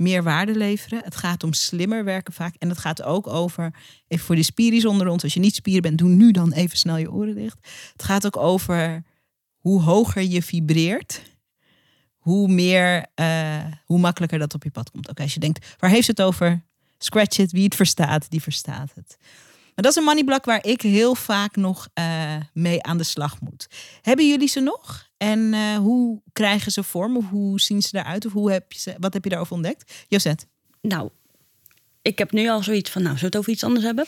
meer 0.01 0.23
waarde 0.23 0.55
leveren. 0.57 1.01
Het 1.05 1.17
gaat 1.17 1.43
om 1.43 1.53
slimmer 1.53 2.05
werken 2.05 2.33
vaak. 2.33 2.55
En 2.59 2.69
het 2.69 2.79
gaat 2.79 3.03
ook 3.03 3.27
over, 3.27 3.75
even 4.09 4.27
voor 4.27 4.37
de 4.37 4.43
spieren 4.43 4.91
onder 4.91 5.09
ons, 5.09 5.23
als 5.23 5.35
je 5.35 5.41
niet 5.41 5.55
spieren 5.55 5.83
bent, 5.83 5.99
doe 5.99 6.09
nu 6.09 6.31
dan 6.31 6.53
even 6.53 6.79
snel 6.79 6.97
je 6.97 7.13
oren 7.13 7.35
dicht. 7.35 7.59
Het 7.93 8.03
gaat 8.03 8.27
ook 8.27 8.37
over 8.37 9.03
hoe 9.57 9.83
hoger 9.83 10.23
je 10.23 10.43
vibreert, 10.43 11.23
hoe 12.19 12.49
meer, 12.49 13.07
uh, 13.21 13.65
hoe 13.85 13.99
makkelijker 13.99 14.39
dat 14.39 14.55
op 14.55 14.63
je 14.65 14.71
pad 14.71 14.91
komt. 14.91 15.09
Oké, 15.09 15.23
als 15.23 15.35
je 15.35 15.41
denkt, 15.41 15.75
waar 15.79 15.91
heeft 15.91 16.07
het 16.07 16.23
over? 16.23 16.65
Scratch 16.99 17.39
it, 17.39 17.53
wie 17.53 17.65
het 17.65 17.75
verstaat, 17.75 18.31
die 18.31 18.43
verstaat 18.43 18.93
het. 18.95 19.17
Maar 19.75 19.85
dat 19.85 19.87
is 19.87 19.97
een 19.97 20.05
moneyblok 20.05 20.45
waar 20.45 20.65
ik 20.65 20.83
heel 20.83 21.15
vaak 21.15 21.57
nog 21.57 21.89
uh, 21.95 22.37
mee 22.53 22.83
aan 22.83 22.99
de 22.99 23.05
slag 23.05 23.41
moet. 23.41 23.67
Hebben 24.01 24.29
jullie 24.29 24.49
ze 24.49 24.61
nog? 24.61 25.10
En 25.23 25.53
uh, 25.53 25.77
hoe 25.77 26.21
krijgen 26.33 26.73
ze 26.73 26.83
vorm? 26.83 27.17
Of 27.17 27.25
hoe 27.31 27.61
zien 27.61 27.83
ze 27.83 27.99
eruit? 27.99 28.27
Of 28.27 28.33
hoe 28.33 28.53
heb 28.53 28.73
je 28.73 28.79
ze, 28.79 28.95
wat 28.99 29.13
heb 29.13 29.25
je 29.25 29.31
daarover 29.31 29.55
ontdekt? 29.55 29.93
Josette? 30.09 30.45
Nou, 30.81 31.11
ik 32.03 32.19
heb 32.19 32.33
nu 32.33 32.49
al 32.49 32.63
zoiets 32.63 32.91
van, 32.91 33.03
nou, 33.03 33.19
zullen 33.19 33.31
we 33.31 33.37
het 33.37 33.49
over 33.49 33.53
iets 33.53 33.65
anders 33.65 33.85
hebben? 33.85 34.07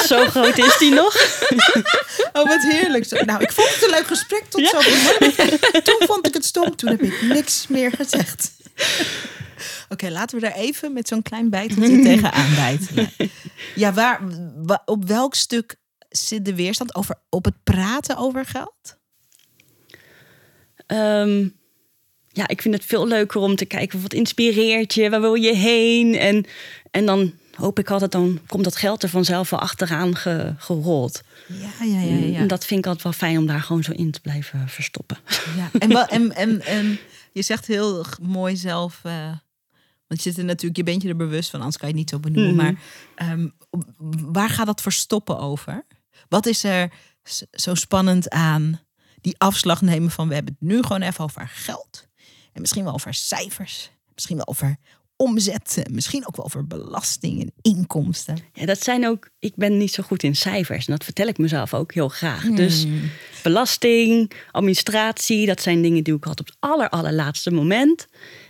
Zo 0.08 0.26
groot 0.26 0.58
is 0.58 0.78
die 0.78 0.92
nog. 0.92 1.14
oh, 2.36 2.48
wat 2.48 2.62
heerlijk. 2.62 3.04
Zo, 3.04 3.24
nou, 3.24 3.42
ik 3.42 3.52
vond 3.52 3.68
het 3.68 3.82
een 3.82 3.90
leuk 3.90 4.06
gesprek 4.06 4.44
tot 4.48 4.60
ja? 4.60 4.80
zo. 4.80 4.90
Toen 5.88 6.06
vond 6.06 6.26
ik 6.26 6.34
het 6.34 6.44
stom. 6.44 6.76
Toen 6.76 6.90
heb 6.90 7.02
ik 7.02 7.22
niks 7.22 7.66
meer 7.66 7.92
gezegd. 7.92 8.52
Oké, 9.88 10.08
laten 10.08 10.38
we 10.38 10.42
daar 10.42 10.56
even 10.56 10.92
met 10.92 11.08
zo'n 11.08 11.22
klein 11.22 11.50
bijteltje 11.50 12.02
tegenaan 12.02 12.54
bijten. 12.54 13.10
Ja, 13.74 13.92
waar, 13.92 14.20
op 14.84 15.04
welk 15.04 15.34
stuk 15.34 15.76
zit 16.16 16.44
de 16.44 16.54
weerstand 16.54 16.94
over 16.94 17.16
op 17.28 17.44
het 17.44 17.54
praten 17.64 18.16
over 18.16 18.44
geld? 18.44 18.96
Um, 20.86 21.54
ja, 22.28 22.48
ik 22.48 22.62
vind 22.62 22.74
het 22.74 22.84
veel 22.84 23.06
leuker 23.06 23.40
om 23.40 23.56
te 23.56 23.64
kijken 23.64 24.02
wat 24.02 24.12
inspireert 24.12 24.94
je, 24.94 25.10
waar 25.10 25.20
wil 25.20 25.34
je 25.34 25.54
heen? 25.54 26.14
En, 26.14 26.46
en 26.90 27.06
dan 27.06 27.32
hoop 27.54 27.78
ik 27.78 27.90
altijd, 27.90 28.12
dan 28.12 28.40
komt 28.46 28.64
dat 28.64 28.76
geld 28.76 29.02
er 29.02 29.08
vanzelf 29.08 29.50
wel 29.50 29.60
achteraan 29.60 30.16
gerold. 30.58 31.22
Ja, 31.48 31.86
ja, 31.86 32.00
ja, 32.00 32.26
ja. 32.26 32.38
En 32.38 32.46
dat 32.46 32.64
vind 32.64 32.80
ik 32.80 32.86
altijd 32.86 33.04
wel 33.04 33.12
fijn 33.12 33.38
om 33.38 33.46
daar 33.46 33.60
gewoon 33.60 33.82
zo 33.82 33.92
in 33.92 34.10
te 34.10 34.20
blijven 34.20 34.68
verstoppen. 34.68 35.16
Ja, 35.56 35.70
en, 35.78 35.88
wel, 35.88 36.06
en, 36.06 36.34
en, 36.44 36.60
en 36.60 36.98
je 37.32 37.42
zegt 37.42 37.66
heel 37.66 38.04
mooi 38.22 38.56
zelf, 38.56 39.00
uh, 39.06 39.12
want 40.06 40.22
je 40.22 40.30
zit 40.30 40.38
er 40.38 40.44
natuurlijk, 40.44 40.76
je 40.76 40.84
bent 40.84 41.02
je 41.02 41.08
er 41.08 41.16
bewust 41.16 41.50
van, 41.50 41.58
anders 41.58 41.78
kan 41.78 41.88
je 41.88 41.94
het 41.94 42.02
niet 42.02 42.12
zo 42.12 42.20
benoemen. 42.20 42.54
Maar 42.54 42.74
um, 43.30 43.52
waar 44.32 44.50
gaat 44.50 44.66
dat 44.66 44.80
verstoppen 44.80 45.38
over? 45.38 45.84
Wat 46.28 46.46
is 46.46 46.64
er 46.64 46.92
zo 47.50 47.74
spannend 47.74 48.30
aan 48.30 48.80
die 49.20 49.34
afslag 49.38 49.82
nemen 49.82 50.10
van 50.10 50.28
we 50.28 50.34
hebben 50.34 50.56
het 50.58 50.68
nu 50.68 50.82
gewoon 50.82 51.02
even 51.02 51.24
over 51.24 51.48
geld? 51.48 52.08
En 52.52 52.60
misschien 52.60 52.84
wel 52.84 52.92
over 52.92 53.14
cijfers. 53.14 53.90
Misschien 54.14 54.36
wel 54.36 54.46
over 54.46 54.76
omzet. 55.16 55.84
Misschien 55.90 56.26
ook 56.26 56.36
wel 56.36 56.44
over 56.44 56.66
belasting 56.66 57.40
en 57.40 57.52
inkomsten. 57.62 58.38
Ja, 58.52 58.66
dat 58.66 58.82
zijn 58.82 59.06
ook. 59.06 59.30
Ik 59.38 59.56
ben 59.56 59.76
niet 59.76 59.92
zo 59.92 60.02
goed 60.02 60.22
in 60.22 60.36
cijfers. 60.36 60.86
En 60.86 60.92
dat 60.92 61.04
vertel 61.04 61.26
ik 61.26 61.38
mezelf 61.38 61.74
ook 61.74 61.94
heel 61.94 62.08
graag. 62.08 62.42
Hmm. 62.42 62.56
Dus 62.56 62.86
belasting, 63.42 64.32
administratie, 64.50 65.46
dat 65.46 65.62
zijn 65.62 65.82
dingen 65.82 66.04
die 66.04 66.14
ik 66.14 66.24
had 66.24 66.40
op 66.40 66.46
het 66.46 66.56
aller, 66.58 66.88
allerlaatste 66.88 67.50
moment. 67.50 68.06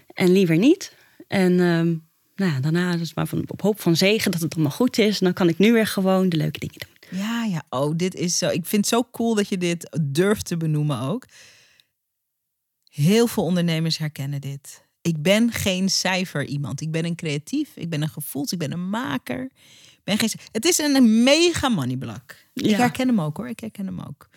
En 0.07 0.33
liever 0.33 0.57
niet. 0.57 0.95
En 1.29 1.61
um, 1.61 2.07
nou 2.37 2.53
ja, 2.53 2.61
daarna 2.61 2.97
dus 2.97 3.15
maar 3.15 3.27
van, 3.27 3.45
op 3.47 3.61
hoop 3.61 3.81
van 3.81 3.97
zegen 3.97 4.31
dat 4.31 4.41
het 4.41 4.55
allemaal 4.55 4.73
goed 4.73 4.99
is. 4.99 5.19
En 5.19 5.25
dan 5.25 5.33
kan 5.33 5.49
ik 5.49 5.59
nu 5.59 5.73
weer 5.73 5.87
gewoon 5.87 6.29
de 6.29 6.37
leuke 6.37 6.59
dingen 6.59 6.79
doen. 6.79 6.94
Ja, 7.17 7.45
ja. 7.45 7.63
Oh, 7.71 7.93
dit 7.97 8.15
is 8.15 8.39
zo. 8.39 8.49
Ik 8.49 8.67
vind 8.67 8.91
het 8.91 8.95
zo 8.95 9.09
cool 9.13 9.35
dat 9.35 9.49
je 9.49 9.59
dit 9.59 9.99
durft 10.03 10.47
te 10.47 10.57
benoemen 10.57 11.01
ook. 11.01 11.27
Heel 12.89 13.27
veel 13.27 13.45
ondernemers 13.45 13.99
herkennen 13.99 14.41
dit. 14.41 14.85
Ik 15.03 15.23
ben 15.23 15.53
geen 15.53 15.89
cijfer 15.89 16.45
iemand. 16.45 16.81
Ik 16.81 16.91
ben 16.91 17.05
een 17.05 17.15
creatief, 17.15 17.71
ik 17.75 17.89
ben 17.89 18.03
een 18.03 18.09
gevoels, 18.09 18.53
ik 18.53 18.59
ben 18.59 18.73
een 18.73 18.89
maker. 18.89 19.51
ben 20.05 20.19
geen, 20.19 20.31
het 20.53 20.65
is 20.65 20.79
een 20.79 21.23
mega 21.23 21.69
moneyblok. 21.69 22.35
Ja. 22.53 22.69
Ik 22.69 22.77
herken 22.77 23.09
hem 23.09 23.21
ook 23.21 23.37
hoor, 23.37 23.49
ik 23.49 23.61
herken 23.61 23.87
hem 23.87 24.01
ook. 24.01 24.29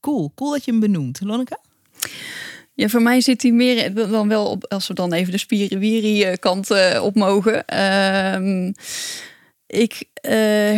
Cool, 0.00 0.32
cool 0.34 0.50
dat 0.50 0.64
je 0.64 0.70
hem 0.70 0.80
benoemt. 0.80 1.20
Lonneke? 1.20 1.58
Ja, 2.74 2.88
voor 2.88 3.02
mij 3.02 3.20
zit 3.20 3.42
hij 3.42 3.52
meer 3.52 3.94
dan 3.94 4.28
wel 4.28 4.46
op, 4.46 4.64
als 4.64 4.88
we 4.88 4.94
dan 4.94 5.12
even 5.12 5.32
de 5.32 5.38
spierenwierie 5.38 6.24
eh, 6.24 6.36
kant 6.36 6.70
uh, 6.70 7.00
op 7.02 7.14
mogen. 7.14 7.64
Uh, 7.72 8.72
ik 9.72 10.04
uh, 10.22 10.30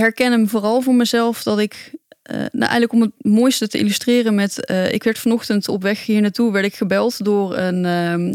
herken 0.02 0.32
hem 0.32 0.48
vooral 0.48 0.80
voor 0.80 0.94
mezelf 0.94 1.42
dat 1.42 1.58
ik 1.58 1.90
uh, 2.30 2.36
nou, 2.36 2.50
eigenlijk 2.52 2.92
om 2.92 3.00
het 3.00 3.12
mooiste 3.18 3.68
te 3.68 3.78
illustreren 3.78 4.34
met... 4.34 4.70
Uh, 4.70 4.92
ik 4.92 5.02
werd 5.02 5.18
vanochtend 5.18 5.68
op 5.68 5.82
weg 5.82 6.04
hier 6.06 6.20
naartoe 6.20 6.52
werd 6.52 6.64
ik 6.64 6.74
gebeld 6.74 7.24
door 7.24 7.56
een, 7.56 7.84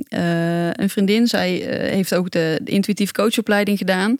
uh, 0.10 0.70
een 0.72 0.90
vriendin. 0.90 1.28
Zij 1.28 1.50
heeft 1.92 2.16
ook 2.16 2.32
de, 2.32 2.62
intuïtief 2.64 3.12
coachopleiding 3.12 3.78
gedaan. 3.78 4.18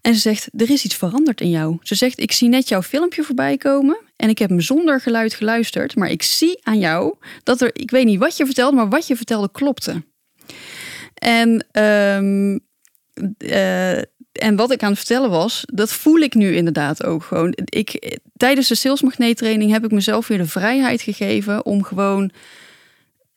En 0.00 0.14
ze 0.14 0.20
zegt, 0.20 0.48
er 0.56 0.70
is 0.70 0.84
iets 0.84 0.96
veranderd 0.96 1.40
in 1.40 1.50
jou. 1.50 1.78
Ze 1.82 1.94
zegt, 1.94 2.20
ik 2.20 2.32
zie 2.32 2.48
net 2.48 2.68
jouw 2.68 2.82
filmpje 2.82 3.22
voorbij 3.22 3.56
komen. 3.56 3.98
En 4.16 4.28
ik 4.28 4.38
heb 4.38 4.48
hem 4.48 4.60
zonder 4.60 5.00
geluid 5.00 5.34
geluisterd. 5.34 5.96
Maar 5.96 6.10
ik 6.10 6.22
zie 6.22 6.58
aan 6.62 6.78
jou 6.78 7.14
dat 7.42 7.60
er... 7.60 7.70
Ik 7.72 7.90
weet 7.90 8.04
niet 8.04 8.18
wat 8.18 8.36
je 8.36 8.44
vertelde, 8.44 8.76
maar 8.76 8.88
wat 8.88 9.06
je 9.06 9.16
vertelde 9.16 9.50
klopte. 9.52 10.02
En... 11.14 11.66
Um, 11.72 12.60
en 14.32 14.56
wat 14.56 14.72
ik 14.72 14.82
aan 14.82 14.88
het 14.88 14.98
vertellen 14.98 15.30
was, 15.30 15.62
dat 15.66 15.92
voel 15.92 16.18
ik 16.18 16.34
nu 16.34 16.54
inderdaad 16.54 17.04
ook 17.04 17.22
gewoon. 17.22 17.52
Ik, 17.64 18.18
tijdens 18.36 18.68
de 18.68 18.74
salesmagneettraining 18.74 19.70
heb 19.70 19.84
ik 19.84 19.90
mezelf 19.90 20.28
weer 20.28 20.38
de 20.38 20.46
vrijheid 20.46 21.02
gegeven 21.02 21.66
om 21.66 21.82
gewoon 21.82 22.30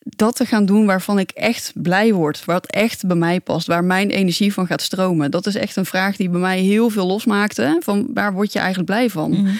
dat 0.08 0.36
te 0.36 0.46
gaan 0.46 0.66
doen 0.66 0.86
waarvan 0.86 1.18
ik 1.18 1.30
echt 1.30 1.72
blij 1.74 2.12
word. 2.12 2.44
Wat 2.44 2.66
echt 2.66 3.06
bij 3.06 3.16
mij 3.16 3.40
past, 3.40 3.66
waar 3.66 3.84
mijn 3.84 4.10
energie 4.10 4.52
van 4.52 4.66
gaat 4.66 4.82
stromen. 4.82 5.30
Dat 5.30 5.46
is 5.46 5.54
echt 5.54 5.76
een 5.76 5.86
vraag 5.86 6.16
die 6.16 6.28
bij 6.28 6.40
mij 6.40 6.60
heel 6.60 6.90
veel 6.90 7.06
losmaakte. 7.06 7.76
Van 7.80 8.06
waar 8.14 8.32
word 8.32 8.52
je 8.52 8.58
eigenlijk 8.58 8.88
blij 8.88 9.10
van? 9.10 9.30
Mhm. 9.30 9.54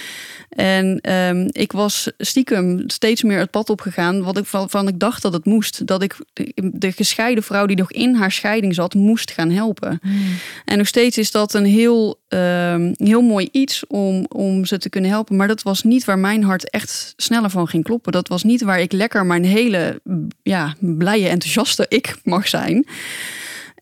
En 0.49 1.13
um, 1.13 1.47
ik 1.51 1.71
was 1.71 2.11
stiekem 2.17 2.83
steeds 2.87 3.23
meer 3.23 3.39
het 3.39 3.51
pad 3.51 3.69
opgegaan, 3.69 4.23
wat 4.23 4.37
ik 4.37 4.45
van, 4.45 4.69
van 4.69 4.87
ik 4.87 4.99
dacht 4.99 5.21
dat 5.21 5.33
het 5.33 5.45
moest. 5.45 5.87
Dat 5.87 6.01
ik 6.01 6.15
de, 6.57 6.91
gescheiden 6.91 7.43
vrouw 7.43 7.65
die 7.65 7.77
nog 7.77 7.91
in 7.91 8.15
haar 8.15 8.31
scheiding 8.31 8.75
zat, 8.75 8.93
moest 8.93 9.31
gaan 9.31 9.49
helpen. 9.49 9.99
Hmm. 10.01 10.25
En 10.65 10.77
nog 10.77 10.87
steeds 10.87 11.17
is 11.17 11.31
dat 11.31 11.53
een 11.53 11.65
heel, 11.65 12.19
um, 12.27 12.93
heel 12.97 13.21
mooi 13.21 13.49
iets 13.51 13.87
om, 13.87 14.25
om 14.27 14.65
ze 14.65 14.77
te 14.77 14.89
kunnen 14.89 15.09
helpen. 15.09 15.35
Maar 15.35 15.47
dat 15.47 15.61
was 15.61 15.83
niet 15.83 16.05
waar 16.05 16.19
mijn 16.19 16.43
hart 16.43 16.69
echt 16.69 17.13
sneller 17.17 17.49
van 17.49 17.67
ging 17.67 17.83
kloppen. 17.83 18.11
Dat 18.11 18.27
was 18.27 18.43
niet 18.43 18.61
waar 18.61 18.79
ik 18.79 18.91
lekker 18.91 19.25
mijn 19.25 19.45
hele 19.45 20.01
ja, 20.43 20.75
blije, 20.79 21.27
enthousiaste 21.27 21.85
ik 21.89 22.15
mag 22.23 22.47
zijn. 22.47 22.85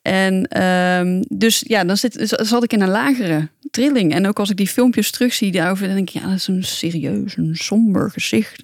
En 0.06 0.64
um, 0.64 1.26
dus 1.30 1.64
ja, 1.68 1.84
dan 1.84 1.98
zit, 1.98 2.34
zat 2.42 2.64
ik 2.64 2.74
in 2.74 2.82
een 2.82 2.90
lagere 2.90 3.50
trilling. 3.72 4.14
En 4.14 4.28
ook 4.28 4.40
als 4.40 4.50
ik 4.50 4.58
die 4.58 4.68
filmpjes 4.68 5.12
terugzie 5.12 5.52
daarover, 5.52 5.86
dan 5.86 5.96
denk 5.96 6.10
ik, 6.10 6.22
ja, 6.22 6.28
dat 6.28 6.38
is 6.38 6.48
een 6.48 6.64
serieus, 6.64 7.38
een 7.38 7.56
somber 7.56 8.12
gezicht. 8.12 8.64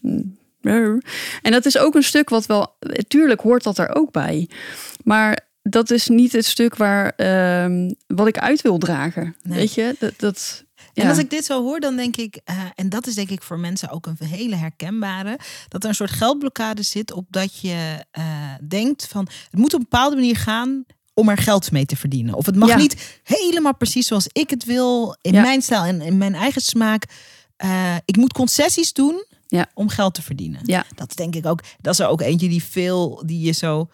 En 0.61 1.51
dat 1.51 1.65
is 1.65 1.77
ook 1.77 1.95
een 1.95 2.03
stuk 2.03 2.29
wat 2.29 2.45
wel, 2.45 2.75
tuurlijk 3.07 3.41
hoort 3.41 3.63
dat 3.63 3.77
er 3.77 3.95
ook 3.95 4.11
bij. 4.11 4.49
Maar 5.03 5.39
dat 5.61 5.91
is 5.91 6.07
niet 6.07 6.31
het 6.31 6.45
stuk 6.45 6.75
waar 6.75 7.13
ehm, 7.15 7.91
wat 8.07 8.27
ik 8.27 8.37
uit 8.37 8.61
wil 8.61 8.77
dragen. 8.77 9.35
Weet 9.43 9.73
je, 9.73 9.95
dat. 9.99 10.13
dat 10.17 10.63
En 10.93 11.07
als 11.07 11.17
ik 11.17 11.29
dit 11.29 11.45
zo 11.45 11.63
hoor, 11.63 11.79
dan 11.79 11.95
denk 11.95 12.17
ik, 12.17 12.39
eh, 12.43 12.55
en 12.75 12.89
dat 12.89 13.07
is 13.07 13.15
denk 13.15 13.29
ik 13.29 13.41
voor 13.41 13.59
mensen 13.59 13.89
ook 13.89 14.05
een 14.05 14.27
hele 14.27 14.55
herkenbare, 14.55 15.39
dat 15.67 15.83
er 15.83 15.89
een 15.89 15.95
soort 15.95 16.11
geldblokkade 16.11 16.83
zit 16.83 17.11
op 17.11 17.25
dat 17.29 17.59
je 17.59 18.05
uh, 18.17 18.23
denkt 18.67 19.07
van 19.07 19.27
het 19.49 19.59
moet 19.59 19.73
op 19.73 19.79
een 19.79 19.87
bepaalde 19.89 20.15
manier 20.15 20.37
gaan 20.37 20.85
om 21.13 21.29
er 21.29 21.37
geld 21.37 21.71
mee 21.71 21.85
te 21.85 21.95
verdienen. 21.95 22.33
Of 22.33 22.45
het 22.45 22.55
mag 22.55 22.75
niet 22.75 23.19
helemaal 23.23 23.75
precies 23.75 24.07
zoals 24.07 24.27
ik 24.31 24.49
het 24.49 24.65
wil, 24.65 25.15
in 25.21 25.33
mijn 25.33 25.61
stijl 25.61 25.83
en 25.83 26.01
in 26.01 26.17
mijn 26.17 26.35
eigen 26.35 26.61
smaak. 26.61 27.05
Uh, 27.65 27.95
ik 28.05 28.17
moet 28.17 28.33
concessies 28.33 28.93
doen 28.93 29.25
ja. 29.47 29.69
om 29.73 29.89
geld 29.89 30.13
te 30.13 30.21
verdienen. 30.21 30.59
Ja. 30.63 30.85
Dat 30.95 31.15
denk 31.15 31.35
ik 31.35 31.45
ook. 31.45 31.63
Dat 31.81 31.93
is 31.93 31.99
er 31.99 32.07
ook 32.07 32.21
eentje 32.21 32.49
die 32.49 32.63
veel, 32.63 33.23
die 33.25 33.45
je 33.45 33.51
zo, 33.51 33.89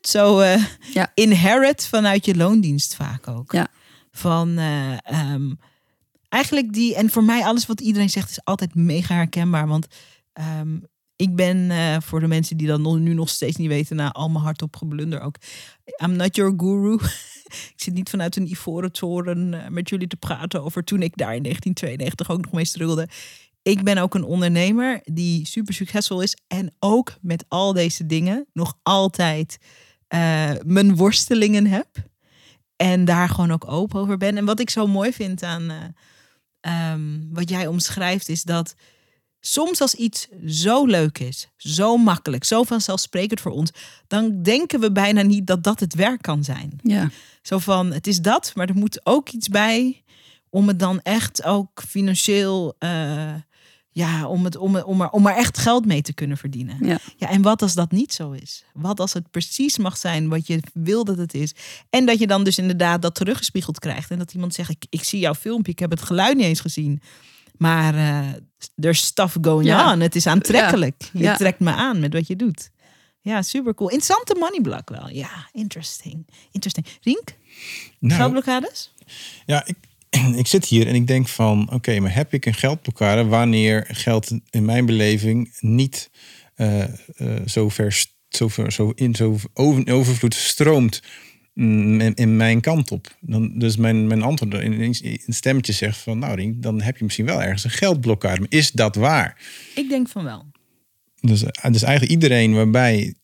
zo 0.00 0.40
uh, 0.40 0.64
ja. 0.92 1.12
inherit 1.14 1.86
vanuit 1.86 2.24
je 2.24 2.36
loondienst 2.36 2.94
vaak 2.94 3.28
ook. 3.28 3.52
Ja. 3.52 3.68
Van 4.10 4.58
uh, 4.58 4.98
um, 5.32 5.58
eigenlijk 6.28 6.72
die, 6.72 6.94
en 6.94 7.10
voor 7.10 7.24
mij 7.24 7.44
alles 7.44 7.66
wat 7.66 7.80
iedereen 7.80 8.10
zegt 8.10 8.30
is 8.30 8.44
altijd 8.44 8.74
mega 8.74 9.14
herkenbaar. 9.14 9.66
Want 9.66 9.86
um, 10.60 10.86
ik 11.18 11.36
ben 11.36 11.56
uh, 11.56 11.96
voor 12.00 12.20
de 12.20 12.26
mensen 12.26 12.56
die 12.56 12.66
dat 12.66 12.80
nu 12.80 13.14
nog 13.14 13.28
steeds 13.28 13.56
niet 13.56 13.68
weten, 13.68 13.96
na 13.96 14.12
al 14.12 14.28
mijn 14.28 14.44
hart 14.44 14.62
op 14.62 14.76
geblunder 14.76 15.20
ook. 15.20 15.36
I'm 16.02 16.16
not 16.16 16.36
your 16.36 16.54
guru. 16.56 16.94
ik 17.74 17.74
zit 17.76 17.94
niet 17.94 18.10
vanuit 18.10 18.36
een 18.36 18.50
ivoren 18.50 18.92
toren 18.92 19.72
met 19.72 19.88
jullie 19.88 20.06
te 20.06 20.16
praten 20.16 20.62
over 20.62 20.84
toen 20.84 21.02
ik 21.02 21.16
daar 21.16 21.34
in 21.34 21.42
1992 21.42 22.30
ook 22.30 22.44
nog 22.44 22.52
mee 22.52 22.64
struggelde. 22.64 23.08
Ik 23.62 23.82
ben 23.82 23.98
ook 23.98 24.14
een 24.14 24.24
ondernemer 24.24 25.00
die 25.04 25.46
super 25.46 25.74
succesvol 25.74 26.20
is 26.20 26.36
en 26.46 26.74
ook 26.78 27.16
met 27.20 27.44
al 27.48 27.72
deze 27.72 28.06
dingen 28.06 28.46
nog 28.52 28.78
altijd 28.82 29.58
uh, 30.14 30.50
mijn 30.64 30.96
worstelingen 30.96 31.66
heb. 31.66 31.88
En 32.76 33.04
daar 33.04 33.28
gewoon 33.28 33.50
ook 33.50 33.70
open 33.70 34.00
over 34.00 34.16
ben. 34.16 34.36
En 34.36 34.44
wat 34.44 34.60
ik 34.60 34.70
zo 34.70 34.86
mooi 34.86 35.12
vind 35.12 35.42
aan 35.42 35.94
um, 36.60 37.28
wat 37.32 37.48
jij 37.48 37.66
omschrijft, 37.66 38.28
is 38.28 38.42
dat 38.42 38.74
soms 39.40 39.80
als 39.80 39.94
iets 39.94 40.28
zo 40.46 40.86
leuk 40.86 41.18
is, 41.18 41.48
zo 41.56 41.96
makkelijk, 41.96 42.44
zo 42.44 42.62
vanzelfsprekend 42.62 43.40
voor 43.40 43.52
ons, 43.52 43.70
dan 44.06 44.42
denken 44.42 44.80
we 44.80 44.92
bijna 44.92 45.22
niet 45.22 45.46
dat 45.46 45.64
dat 45.64 45.80
het 45.80 45.94
werk 45.94 46.22
kan 46.22 46.44
zijn. 46.44 46.78
Ja. 46.82 47.10
Zo 47.42 47.58
van, 47.58 47.92
het 47.92 48.06
is 48.06 48.20
dat, 48.20 48.52
maar 48.54 48.68
er 48.68 48.74
moet 48.74 49.00
ook 49.06 49.28
iets 49.28 49.48
bij 49.48 50.02
om 50.50 50.68
het 50.68 50.78
dan 50.78 51.00
echt 51.02 51.44
ook 51.44 51.82
financieel 51.88 52.76
uh, 52.78 53.34
ja, 53.98 54.28
om, 54.28 54.44
het, 54.44 54.56
om, 54.56 54.76
om, 54.76 55.00
er, 55.00 55.10
om 55.10 55.26
er 55.26 55.34
echt 55.34 55.58
geld 55.58 55.86
mee 55.86 56.02
te 56.02 56.12
kunnen 56.12 56.36
verdienen. 56.36 56.86
Ja. 56.86 56.98
ja, 57.16 57.28
en 57.28 57.42
wat 57.42 57.62
als 57.62 57.74
dat 57.74 57.90
niet 57.90 58.12
zo 58.14 58.30
is? 58.30 58.64
Wat 58.72 59.00
als 59.00 59.12
het 59.12 59.30
precies 59.30 59.78
mag 59.78 59.96
zijn 59.96 60.28
wat 60.28 60.46
je 60.46 60.60
wil 60.72 61.04
dat 61.04 61.18
het 61.18 61.34
is? 61.34 61.54
En 61.90 62.06
dat 62.06 62.18
je 62.18 62.26
dan 62.26 62.44
dus 62.44 62.58
inderdaad 62.58 63.02
dat 63.02 63.14
teruggespiegeld 63.14 63.78
krijgt. 63.78 64.10
En 64.10 64.18
dat 64.18 64.34
iemand 64.34 64.54
zegt, 64.54 64.70
ik, 64.70 64.86
ik 64.90 65.04
zie 65.04 65.18
jouw 65.18 65.34
filmpje, 65.34 65.72
ik 65.72 65.78
heb 65.78 65.90
het 65.90 66.02
geluid 66.02 66.36
niet 66.36 66.46
eens 66.46 66.60
gezien. 66.60 67.00
Maar 67.58 67.94
uh, 67.94 68.28
there's 68.80 69.04
stuff 69.04 69.36
going 69.40 69.74
on. 69.74 70.00
Het 70.00 70.16
is 70.16 70.26
aantrekkelijk. 70.26 71.10
Je 71.12 71.34
trekt 71.36 71.60
me 71.60 71.70
aan 71.70 72.00
met 72.00 72.12
wat 72.12 72.26
je 72.26 72.36
doet. 72.36 72.70
Ja, 73.20 73.42
super 73.42 73.74
cool. 73.74 73.90
Interessante 73.90 74.34
money 74.38 74.60
block 74.60 74.88
wel. 74.90 75.08
Ja, 75.08 75.48
interesting. 75.52 76.26
Interesting. 76.52 76.86
Rink? 77.02 77.34
Nou, 77.98 78.20
geldblokkades? 78.20 78.94
Ja, 79.46 79.66
ik, 79.66 79.76
ik 80.42 80.46
zit 80.46 80.64
hier 80.64 80.86
en 80.86 80.94
ik 80.94 81.06
denk 81.06 81.28
van, 81.28 81.68
oké, 81.72 82.00
maar 82.00 82.14
heb 82.14 82.32
ik 82.32 82.46
een 82.46 82.54
geldblokkade 82.54 83.24
wanneer 83.24 83.88
geld 83.88 84.30
in 84.50 84.64
mijn 84.64 84.86
beleving 84.86 85.56
niet 85.60 86.10
uh, 86.56 86.78
uh, 86.78 86.86
zo 87.46 87.68
ver, 87.68 88.04
zo, 88.28 88.48
ver, 88.48 88.72
zo 88.72 88.92
in 88.94 89.14
zo 89.14 89.36
over, 89.54 89.92
overvloed 89.92 90.34
stroomt 90.34 91.02
in, 91.58 92.14
in, 92.14 92.36
mijn 92.36 92.60
kant 92.60 92.90
op? 92.90 93.16
Dan, 93.20 93.58
dus 93.58 93.76
mijn, 93.76 94.06
mijn 94.06 94.22
antwoord 94.22 94.54
in 94.54 94.80
een 95.26 95.34
stemmetje 95.34 95.72
zegt 95.72 95.98
van, 95.98 96.18
nou, 96.18 96.54
dan 96.56 96.80
heb 96.80 96.96
je 96.96 97.04
misschien 97.04 97.26
wel 97.26 97.42
ergens 97.42 97.64
een 97.64 97.70
geldblokkade. 97.70 98.40
Maar 98.40 98.48
is 98.50 98.70
dat 98.70 98.94
waar? 98.94 99.36
Ik 99.74 99.88
denk 99.88 100.08
van 100.08 100.24
wel. 100.24 100.46
Dus, 101.20 101.44
eh, 101.44 101.70
dus 101.70 101.82
eigenlijk 101.82 102.12
iedereen 102.12 102.54
waarbij 102.54 103.14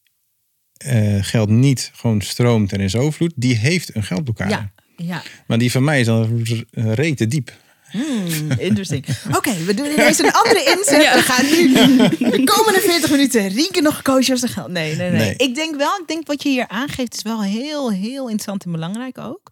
uh, 0.86 1.18
geld 1.20 1.48
niet 1.48 1.90
gewoon 1.94 2.20
stroomt 2.20 2.72
en 2.72 2.80
is 2.80 2.96
overvloed, 2.96 3.32
die 3.36 3.56
heeft 3.56 3.94
een 3.96 4.02
geldblokkade. 4.02 4.50
Ja, 4.50 4.72
ja. 4.96 5.22
Maar 5.46 5.58
die 5.58 5.70
van 5.70 5.84
mij 5.84 6.00
is 6.00 6.06
dan 6.06 6.44
rete 6.72 7.26
diep. 7.26 7.52
Hmm, 7.94 8.50
interesting. 8.50 9.06
Oké, 9.36 9.54
we 9.64 9.74
doen 9.74 9.86
ineens 9.86 10.18
een 10.18 10.32
andere 10.32 10.64
inzet. 10.64 11.14
We 11.14 11.22
gaan 11.22 11.44
nu 11.44 11.72
de 12.18 12.44
komende 12.44 12.80
40 12.80 13.10
minuten 13.10 13.48
Rienke 13.48 13.80
nog 13.80 14.02
coachen 14.02 14.32
als 14.32 14.44
geld. 14.44 14.68
Nee, 14.68 14.96
nee, 14.96 15.10
nee, 15.10 15.34
Ik 15.36 15.54
denk 15.54 15.76
wel, 15.76 15.98
ik 16.00 16.06
denk 16.06 16.26
wat 16.26 16.42
je 16.42 16.48
hier 16.48 16.68
aangeeft 16.68 17.14
is 17.14 17.22
wel 17.22 17.42
heel, 17.42 17.90
heel 17.90 18.22
interessant 18.22 18.64
en 18.64 18.72
belangrijk 18.72 19.18
ook. 19.18 19.50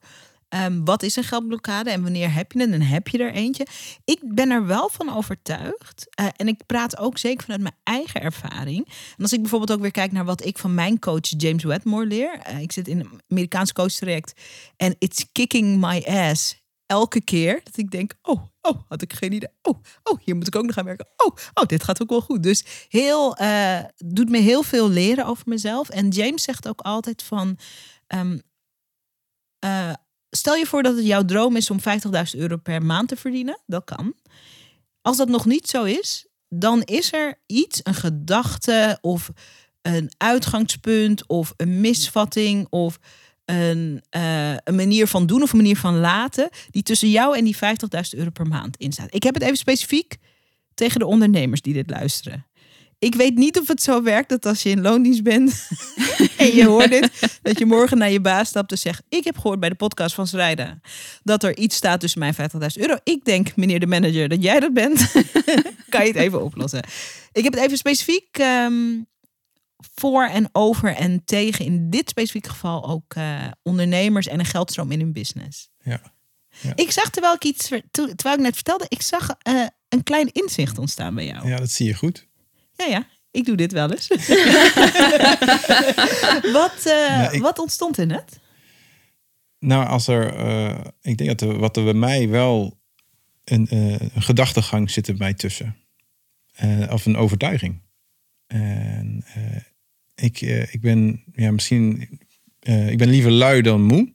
Um, 0.54 0.84
wat 0.84 1.02
is 1.02 1.16
een 1.16 1.24
geldblokkade 1.24 1.90
en 1.90 2.02
wanneer 2.02 2.34
heb 2.34 2.52
je 2.52 2.60
het 2.60 2.70
en 2.70 2.82
heb 2.82 3.08
je 3.08 3.18
er 3.18 3.32
eentje? 3.32 3.66
Ik 4.04 4.18
ben 4.22 4.50
er 4.50 4.66
wel 4.66 4.88
van 4.88 5.16
overtuigd. 5.16 6.06
Uh, 6.20 6.26
en 6.36 6.48
ik 6.48 6.66
praat 6.66 6.98
ook 6.98 7.18
zeker 7.18 7.42
vanuit 7.42 7.62
mijn 7.62 7.74
eigen 7.82 8.22
ervaring. 8.22 8.86
En 9.16 9.22
als 9.22 9.32
ik 9.32 9.40
bijvoorbeeld 9.40 9.72
ook 9.72 9.80
weer 9.80 9.90
kijk 9.90 10.12
naar 10.12 10.24
wat 10.24 10.44
ik 10.44 10.58
van 10.58 10.74
mijn 10.74 10.98
coach 10.98 11.28
James 11.36 11.64
Wedmore 11.64 12.06
leer. 12.06 12.40
Uh, 12.50 12.60
ik 12.60 12.72
zit 12.72 12.88
in 12.88 13.00
een 13.00 13.20
Amerikaans 13.28 13.72
coach 13.72 13.92
traject 13.92 14.32
en 14.76 14.94
it's 14.98 15.24
kicking 15.32 15.80
my 15.80 16.04
ass 16.06 16.61
elke 16.92 17.20
keer 17.20 17.60
dat 17.64 17.76
ik 17.76 17.90
denk, 17.90 18.14
oh, 18.22 18.42
oh, 18.60 18.80
had 18.88 19.02
ik 19.02 19.12
geen 19.12 19.32
idee. 19.32 19.48
Oh, 19.62 19.82
oh, 20.02 20.18
hier 20.24 20.36
moet 20.36 20.46
ik 20.46 20.56
ook 20.56 20.66
nog 20.66 20.78
aan 20.78 20.84
werken. 20.84 21.08
Oh, 21.16 21.36
oh, 21.54 21.66
dit 21.66 21.84
gaat 21.84 22.02
ook 22.02 22.10
wel 22.10 22.20
goed. 22.20 22.42
Dus 22.42 22.86
heel, 22.88 23.40
uh, 23.40 23.80
doet 23.96 24.28
me 24.28 24.38
heel 24.38 24.62
veel 24.62 24.88
leren 24.88 25.26
over 25.26 25.42
mezelf. 25.46 25.88
En 25.88 26.08
James 26.08 26.42
zegt 26.42 26.68
ook 26.68 26.80
altijd 26.80 27.22
van, 27.22 27.58
um, 28.14 28.42
uh, 29.64 29.92
stel 30.30 30.54
je 30.54 30.66
voor 30.66 30.82
dat 30.82 30.96
het 30.96 31.06
jouw 31.06 31.24
droom 31.24 31.56
is 31.56 31.70
om 31.70 31.78
50.000 31.80 32.38
euro 32.40 32.56
per 32.56 32.82
maand 32.82 33.08
te 33.08 33.16
verdienen. 33.16 33.60
Dat 33.66 33.84
kan. 33.84 34.14
Als 35.02 35.16
dat 35.16 35.28
nog 35.28 35.44
niet 35.44 35.68
zo 35.68 35.84
is, 35.84 36.26
dan 36.48 36.82
is 36.82 37.12
er 37.12 37.40
iets, 37.46 37.80
een 37.82 37.94
gedachte 37.94 38.98
of 39.00 39.30
een 39.82 40.10
uitgangspunt 40.16 41.26
of 41.26 41.54
een 41.56 41.80
misvatting 41.80 42.66
of 42.70 42.98
een, 43.52 44.02
uh, 44.16 44.54
een 44.64 44.74
manier 44.74 45.06
van 45.06 45.26
doen 45.26 45.42
of 45.42 45.52
een 45.52 45.58
manier 45.58 45.76
van 45.76 45.98
laten 45.98 46.48
die 46.70 46.82
tussen 46.82 47.10
jou 47.10 47.36
en 47.36 47.44
die 47.44 47.56
50.000 47.56 47.60
euro 48.10 48.30
per 48.30 48.46
maand 48.46 48.76
in 48.76 48.92
staat. 48.92 49.14
Ik 49.14 49.22
heb 49.22 49.34
het 49.34 49.42
even 49.42 49.56
specifiek 49.56 50.16
tegen 50.74 50.98
de 50.98 51.06
ondernemers 51.06 51.60
die 51.60 51.74
dit 51.74 51.90
luisteren 51.90 52.46
ik 53.02 53.14
weet 53.14 53.34
niet 53.34 53.58
of 53.58 53.68
het 53.68 53.82
zo 53.82 54.02
werkt 54.02 54.28
dat 54.28 54.46
als 54.46 54.62
je 54.62 54.70
in 54.70 54.80
loondienst 54.80 55.22
bent 55.22 55.68
en 56.36 56.54
je 56.54 56.66
hoort 56.66 56.90
dit, 56.90 57.38
dat 57.42 57.58
je 57.58 57.66
morgen 57.66 57.98
naar 57.98 58.10
je 58.10 58.20
baas 58.20 58.48
stapt 58.48 58.70
en 58.70 58.78
zegt: 58.78 59.02
Ik 59.08 59.24
heb 59.24 59.38
gehoord 59.38 59.60
bij 59.60 59.68
de 59.68 59.74
podcast 59.74 60.14
van 60.14 60.26
Schrijden 60.26 60.80
dat 61.22 61.42
er 61.42 61.56
iets 61.56 61.76
staat 61.76 62.00
tussen 62.00 62.20
mijn 62.20 62.34
50.000 62.34 62.40
euro. 62.74 62.96
Ik 63.04 63.24
denk, 63.24 63.56
meneer 63.56 63.80
de 63.80 63.86
manager, 63.86 64.28
dat 64.28 64.42
jij 64.42 64.60
dat 64.60 64.72
bent. 64.72 65.12
kan 65.88 66.02
je 66.02 66.08
het 66.08 66.16
even 66.16 66.42
oplossen? 66.44 66.84
Ik 67.32 67.44
heb 67.44 67.52
het 67.52 67.62
even 67.62 67.76
specifiek 67.76 68.38
ehm, 68.38 69.00
voor 69.94 70.24
en 70.24 70.48
over 70.52 70.94
en 70.94 71.24
tegen 71.24 71.64
in 71.64 71.90
dit 71.90 72.08
specifieke 72.08 72.48
geval 72.48 72.88
ook 72.88 73.14
uh, 73.14 73.44
ondernemers 73.62 74.26
en 74.26 74.38
een 74.38 74.44
geldstroom 74.44 74.90
in 74.90 75.00
hun 75.00 75.12
business. 75.12 75.68
Ja. 75.82 76.00
ja. 76.60 76.72
Ik 76.74 76.90
zag 76.90 77.10
terwijl 77.10 77.34
ik 77.34 77.44
iets, 77.44 77.68
terwijl 77.90 78.34
ik 78.34 78.40
net 78.40 78.54
vertelde, 78.54 78.86
ik 78.88 79.02
zag 79.02 79.28
uh, 79.48 79.66
een 79.88 80.02
klein 80.02 80.32
inzicht 80.32 80.78
ontstaan 80.78 81.14
bij 81.14 81.26
jou. 81.26 81.48
Ja, 81.48 81.56
dat 81.56 81.70
zie 81.70 81.86
je 81.86 81.94
goed. 81.94 82.26
Ja, 82.74 82.86
ja. 82.86 83.06
Ik 83.30 83.44
doe 83.44 83.56
dit 83.56 83.72
wel 83.72 83.90
eens. 83.90 84.08
wat, 86.58 86.86
uh, 86.86 87.32
wat 87.32 87.58
ontstond 87.58 87.98
er 87.98 88.06
net? 88.06 88.40
Nou, 89.58 89.86
als 89.86 90.06
er, 90.06 90.26
ik 91.00 91.18
denk 91.18 91.38
dat 91.38 91.40
er, 91.40 91.58
wat 91.58 91.76
er 91.76 91.84
bij 91.84 91.94
mij 91.94 92.28
wel 92.28 92.80
een, 93.44 93.66
een 93.70 94.22
gedachtegang 94.22 94.90
zit 94.90 95.08
er 95.08 95.16
bij 95.16 95.34
tussen. 95.34 95.76
of 96.90 97.06
een 97.06 97.16
overtuiging. 97.16 97.80
En 98.46 99.24
ik, 100.22 100.40
ik 100.70 100.80
ben, 100.80 101.22
ja, 101.34 101.50
misschien, 101.50 102.00
ik 102.60 102.98
ben 102.98 103.08
liever 103.08 103.30
lui 103.30 103.62
dan 103.62 103.82
moe. 103.82 104.12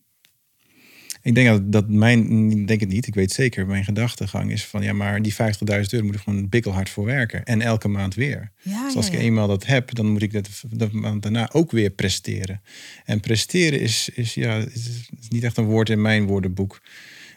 Ik 1.22 1.36
denk 1.36 1.48
dat, 1.48 1.72
dat 1.72 1.90
mijn, 1.90 2.52
ik 2.52 2.68
denk 2.68 2.80
het 2.80 2.90
niet, 2.90 3.08
ik 3.08 3.16
weet 3.16 3.32
zeker, 3.32 3.66
mijn 3.66 3.84
gedachtegang 3.84 4.52
is 4.52 4.66
van 4.66 4.84
ja, 4.84 4.94
maar 4.94 5.22
die 5.22 5.34
50.000 5.34 5.38
euro 5.68 6.06
moet 6.06 6.16
ik 6.16 6.22
gewoon 6.22 6.50
bikkelhard 6.50 6.90
voor 6.90 7.06
werken. 7.06 7.44
En 7.44 7.62
elke 7.62 7.88
maand 7.88 8.16
weer. 8.16 8.52
Ja, 8.62 8.86
dus 8.86 8.96
als 8.96 9.08
ik 9.08 9.14
eenmaal 9.14 9.48
dat 9.48 9.66
heb, 9.66 9.96
dan 9.96 10.12
moet 10.12 10.22
ik 10.22 10.34
dat 10.34 10.50
de 10.70 10.90
maand 10.92 11.22
daarna 11.22 11.50
ook 11.52 11.72
weer 11.72 11.90
presteren. 11.90 12.62
En 13.06 13.20
presteren 13.20 13.80
is, 13.80 14.10
is, 14.10 14.34
ja, 14.34 14.58
is, 14.58 15.10
niet 15.30 15.44
echt 15.44 15.58
een 15.58 15.66
woord 15.66 15.90
in 15.90 16.02
mijn 16.02 16.26
woordenboek. 16.26 16.82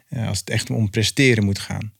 Ja, 0.08 0.26
als 0.26 0.38
het 0.38 0.50
echt 0.50 0.70
om 0.70 0.90
presteren 0.90 1.44
moet 1.44 1.58
gaan. 1.58 1.92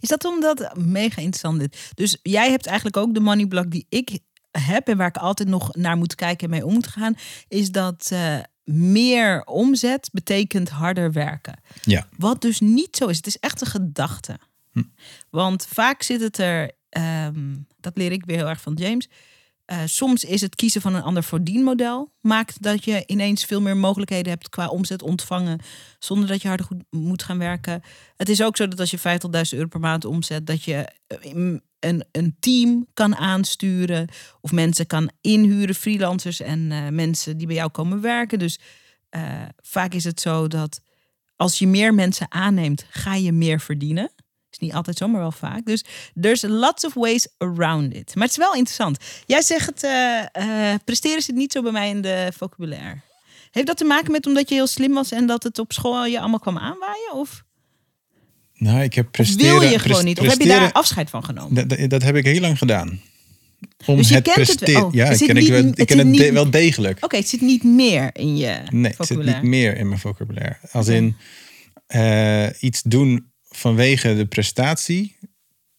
Is 0.00 0.08
dat 0.08 0.24
omdat, 0.24 0.76
mega 0.76 1.16
interessant 1.16 1.60
dit. 1.60 1.90
Dus 1.94 2.18
jij 2.22 2.50
hebt 2.50 2.66
eigenlijk 2.66 2.96
ook 2.96 3.14
de 3.14 3.20
money 3.20 3.46
block 3.46 3.70
die 3.70 3.86
ik 3.88 4.18
heb 4.58 4.88
en 4.88 4.96
waar 4.96 5.08
ik 5.08 5.16
altijd 5.16 5.48
nog 5.48 5.74
naar 5.74 5.96
moet 5.96 6.14
kijken 6.14 6.44
en 6.44 6.50
mee 6.50 6.66
om 6.66 6.72
moet 6.72 6.86
gaan, 6.86 7.14
is 7.48 7.70
dat 7.70 8.10
uh, 8.12 8.38
meer 8.64 9.44
omzet 9.44 10.08
betekent 10.12 10.68
harder 10.68 11.12
werken. 11.12 11.60
Ja. 11.82 12.06
Wat 12.16 12.40
dus 12.40 12.60
niet 12.60 12.96
zo 12.96 13.06
is. 13.06 13.16
Het 13.16 13.26
is 13.26 13.38
echt 13.38 13.60
een 13.60 13.66
gedachte. 13.66 14.38
Hm. 14.72 14.82
Want 15.30 15.66
vaak 15.66 16.02
zit 16.02 16.20
het 16.20 16.38
er, 16.38 16.70
ehm, 16.88 17.56
dat 17.80 17.96
leer 17.96 18.12
ik 18.12 18.24
weer 18.24 18.36
heel 18.36 18.48
erg 18.48 18.60
van 18.60 18.74
James. 18.74 19.08
eh, 19.64 19.78
soms 19.84 20.24
is 20.24 20.40
het 20.40 20.54
kiezen 20.54 20.80
van 20.80 20.94
een 20.94 21.02
ander 21.02 21.22
verdienmodel. 21.22 22.12
Maakt 22.20 22.62
dat 22.62 22.84
je 22.84 23.02
ineens 23.06 23.44
veel 23.44 23.60
meer 23.60 23.76
mogelijkheden 23.76 24.32
hebt 24.32 24.48
qua 24.48 24.68
omzet 24.68 25.02
ontvangen. 25.02 25.60
Zonder 25.98 26.28
dat 26.28 26.42
je 26.42 26.48
harder 26.48 26.66
goed 26.66 26.82
moet 26.90 27.22
gaan 27.22 27.38
werken. 27.38 27.82
Het 28.16 28.28
is 28.28 28.42
ook 28.42 28.56
zo 28.56 28.68
dat 28.68 28.80
als 28.80 28.90
je 28.90 28.98
50.000 28.98 29.58
euro 29.58 29.68
per 29.68 29.80
maand 29.80 30.04
omzet, 30.04 30.46
dat 30.46 30.64
je 30.64 30.88
eh, 31.06 31.56
een, 31.84 32.04
een 32.12 32.36
team 32.40 32.86
kan 32.94 33.16
aansturen. 33.16 34.08
Of 34.40 34.52
mensen 34.52 34.86
kan 34.86 35.10
inhuren, 35.20 35.74
freelancers 35.74 36.40
en 36.40 36.72
eh, 36.72 36.88
mensen 36.88 37.36
die 37.36 37.46
bij 37.46 37.56
jou 37.56 37.70
komen 37.70 38.00
werken. 38.00 38.38
Dus 38.38 38.58
eh, 39.08 39.42
vaak 39.62 39.94
is 39.94 40.04
het 40.04 40.20
zo 40.20 40.48
dat 40.48 40.80
als 41.36 41.58
je 41.58 41.66
meer 41.66 41.94
mensen 41.94 42.26
aanneemt, 42.30 42.84
ga 42.90 43.14
je 43.14 43.32
meer 43.32 43.60
verdienen. 43.60 44.10
Is 44.50 44.58
niet 44.58 44.72
altijd 44.72 44.96
zo, 44.96 45.08
maar 45.08 45.20
wel 45.20 45.32
vaak. 45.32 45.64
Dus 45.64 45.84
there's 46.20 46.42
lots 46.42 46.84
of 46.84 46.94
ways 46.94 47.28
around 47.38 47.94
it. 47.94 48.14
Maar 48.14 48.24
het 48.24 48.32
is 48.32 48.44
wel 48.44 48.54
interessant. 48.54 48.98
Jij 49.26 49.42
zegt 49.42 49.82
eh, 49.82 50.74
presteren 50.84 51.22
zit 51.22 51.34
niet 51.34 51.52
zo 51.52 51.62
bij 51.62 51.72
mij 51.72 51.88
in 51.88 52.00
de 52.02 52.32
vocabulaire. 52.36 53.00
Heeft 53.50 53.66
dat 53.66 53.76
te 53.76 53.84
maken 53.84 54.12
met 54.12 54.26
omdat 54.26 54.48
je 54.48 54.54
heel 54.54 54.66
slim 54.66 54.92
was 54.92 55.10
en 55.10 55.26
dat 55.26 55.42
het 55.42 55.58
op 55.58 55.72
school 55.72 56.04
je 56.04 56.20
allemaal 56.20 56.38
kwam 56.38 56.58
aanwaaien? 56.58 57.12
Of, 57.12 57.44
Nou, 58.62 58.82
ik 58.82 58.94
heb 58.94 59.10
presteren... 59.10 59.58
wil 59.58 59.70
je 59.70 59.78
gewoon 59.78 60.04
niet? 60.04 60.20
Of 60.20 60.26
heb 60.26 60.40
je 60.40 60.46
daar 60.48 60.72
afscheid 60.72 61.10
van 61.10 61.24
genomen? 61.24 61.88
Dat, 61.88 62.02
heb 62.02 62.16
ik 62.16 62.24
heel 62.24 62.40
lang 62.40 62.58
gedaan. 62.58 63.00
Om 63.86 63.96
Dus 63.96 64.08
je 64.08 64.14
het 64.14 64.24
kent 64.24 64.36
het 64.36 64.46
wel. 64.46 64.56
presteren. 64.56 64.84
Oh, 64.86 64.94
ja, 64.94 65.10
ik 65.10 65.18
ken, 65.18 65.28
ik 65.28 65.34
niet- 65.42 65.48
wel, 65.48 65.64
het 65.64 65.78
ik 65.78 65.86
ken 65.86 65.96
zit 65.96 66.06
het 66.06 66.16
de- 66.16 66.22
niet- 66.22 66.32
wel 66.32 66.50
degelijk. 66.50 67.04
Oké, 67.04 67.16
het 67.16 67.28
zit 67.28 67.40
niet 67.40 67.64
meer 67.64 68.10
in 68.12 68.36
je 68.36 68.62
Nee, 68.70 68.94
het 68.96 69.06
zit 69.06 69.24
niet 69.24 69.42
meer 69.42 69.76
in 69.76 69.88
mijn 69.88 70.00
vocabulaire. 70.00 70.56
Als 70.72 70.88
in 70.88 71.16
eh, 71.86 72.46
iets 72.60 72.82
doen 72.82 73.30
vanwege 73.48 74.16
de 74.16 74.26
prestatie. 74.26 75.16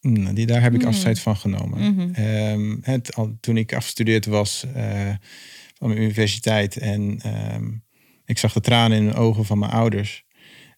nou, 0.01 0.33
die, 0.35 0.45
daar 0.45 0.61
heb 0.61 0.73
ik 0.73 0.79
Hmm. 0.81 0.89
afscheid 0.89 1.19
van 1.19 1.35
genomen. 1.37 1.93
Mhm. 1.93 2.13
Ehm, 2.13 2.75
het, 2.81 3.15
al, 3.15 3.37
toen 3.39 3.57
ik 3.57 3.73
afgestudeerd 3.73 4.25
was 4.25 4.65
eh, 4.73 5.09
van 5.77 5.87
mijn 5.87 6.01
universiteit 6.01 6.77
en 6.77 7.19
ehm, 7.21 7.65
ik 8.25 8.37
zag 8.37 8.53
de 8.53 8.61
tranen 8.61 8.97
in 8.97 9.07
de 9.07 9.13
ogen 9.13 9.45
van 9.45 9.59
mijn 9.59 9.71
ouders, 9.71 10.23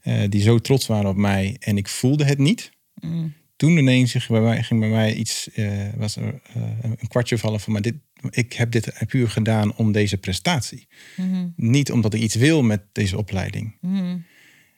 eh, 0.06 0.30
die 0.30 0.42
zo 0.42 0.60
trots 0.60 0.88
waren 0.88 1.10
op 1.10 1.16
mij 1.16 1.56
en 1.60 1.78
ik 1.78 1.88
voelde 1.88 2.26
het 2.26 2.38
niet. 2.38 2.72
Mm. 3.02 3.34
Toen 3.56 3.78
ineens 3.78 4.12
ging 4.12 4.28
bij 4.28 4.42
mij, 4.42 4.64
ging 4.64 4.80
bij 4.80 4.90
mij 4.90 5.14
iets, 5.14 5.52
eh, 5.52 5.94
was 5.96 6.16
er 6.16 6.42
eh, 6.54 6.62
een 6.82 7.08
kwartje 7.08 7.38
vallen 7.38 7.60
van, 7.60 7.74
maar 7.74 7.82
dit, 7.82 7.96
ik 8.30 8.54
heb 8.54 8.72
dit 8.72 8.94
puur 9.08 9.30
gedaan 9.30 9.76
om 9.76 9.92
deze 9.92 10.18
prestatie. 10.18 10.88
Mhm. 11.16 11.48
Niet 11.56 11.92
omdat 11.92 12.14
ik 12.14 12.22
iets 12.22 12.36
wil 12.36 12.64
met 12.64 12.82
deze 12.92 13.18
opleiding. 13.18 13.78
Mhm. 13.82 14.18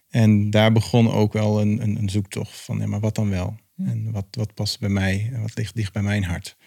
En 0.09 0.49
daar 0.49 0.71
begon 0.71 1.11
ook 1.11 1.33
wel 1.33 1.61
een, 1.61 1.81
een, 1.81 1.97
een 1.97 2.09
zoektocht 2.09 2.59
van, 2.59 2.79
ja, 2.79 2.87
maar 2.87 2.99
wat 2.99 3.15
dan 3.15 3.29
wel? 3.29 3.57
En 3.77 4.11
wat, 4.11 4.25
wat 4.31 4.53
past 4.53 4.79
bij 4.79 4.89
mij? 4.89 5.29
En 5.33 5.41
wat 5.41 5.57
ligt 5.57 5.75
dicht 5.75 5.93
bij 5.93 6.03
mijn 6.03 6.23
hart? 6.23 6.57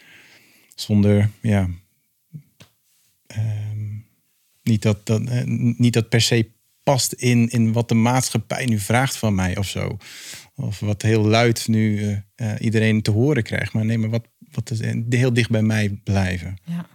Zonder, 0.74 1.30
ja, 1.40 1.70
ehm, 3.26 3.96
niet, 4.62 4.82
dat, 4.82 5.06
dat, 5.06 5.46
niet 5.78 5.92
dat 5.92 6.08
per 6.08 6.20
se 6.20 6.50
in, 7.14 7.48
in 7.48 7.72
wat 7.72 7.88
de 7.88 7.94
maatschappij 7.94 8.66
nu 8.66 8.78
vraagt 8.78 9.16
van 9.16 9.34
mij 9.34 9.56
of 9.56 9.68
zo. 9.68 9.96
Of 10.54 10.80
wat 10.80 11.02
heel 11.02 11.24
luid 11.24 11.68
nu 11.68 12.02
eh, 12.02 12.16
eh, 12.34 12.60
iedereen 12.60 13.02
te 13.02 13.10
horen 13.10 13.42
krijgt. 13.42 13.72
Maar 13.72 13.84
nee, 13.84 13.98
maar 13.98 14.10
wat, 14.10 14.28
wat 14.50 14.70
is 14.70 14.80
heel 15.08 15.32
dicht 15.32 15.50
bij 15.50 15.62
mij 15.62 16.00
blijven. 16.04 16.58
Ja. 16.64 16.86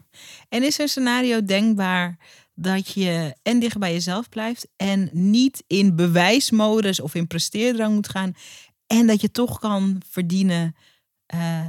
En 0.50 0.64
is 0.64 0.76
er 0.76 0.82
een 0.82 0.89
scenario 0.89 1.43
denkbaar 1.43 2.18
dat 2.54 2.91
je 2.91 3.36
en 3.43 3.60
dicht 3.60 3.78
bij 3.78 3.91
jezelf 3.91 4.30
blijft 4.30 4.68
en 4.76 5.10
niet 5.12 5.64
in 5.68 5.96
bewijsmodus 5.96 7.00
of 7.00 7.16
in 7.16 7.28
presteerdrang 7.28 7.93
moet 7.93 8.10
gaan 8.10 8.34
en 8.88 9.08
dat 9.08 9.22
je 9.22 9.32
toch 9.32 9.60
kan 9.60 10.02
verdienen 10.10 10.76
eh, 11.26 11.68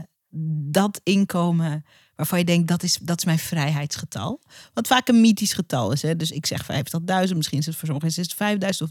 dat 0.71 1.01
inkomen 1.03 1.85
waarvan 2.17 2.39
je 2.39 2.45
denkt 2.45 2.69
dat 2.69 2.83
is, 2.83 2.99
dat 3.03 3.19
is 3.19 3.25
mijn 3.25 3.39
vrijheidsgetal. 3.39 4.41
Wat 4.75 4.87
vaak 4.87 5.09
een 5.09 5.21
mythisch 5.21 5.53
getal 5.53 5.93
is. 5.93 6.03
Hè? 6.03 6.17
Dus 6.17 6.31
ik 6.31 6.47
zeg 6.47 6.63
50.000, 6.63 7.37
misschien 7.37 7.59
is 7.59 7.67
het 7.67 7.77
voor 7.77 7.89
sommigen 7.89 8.09
is 8.09 8.17
het 8.17 8.35
5.000 8.35 8.83
of 8.83 8.91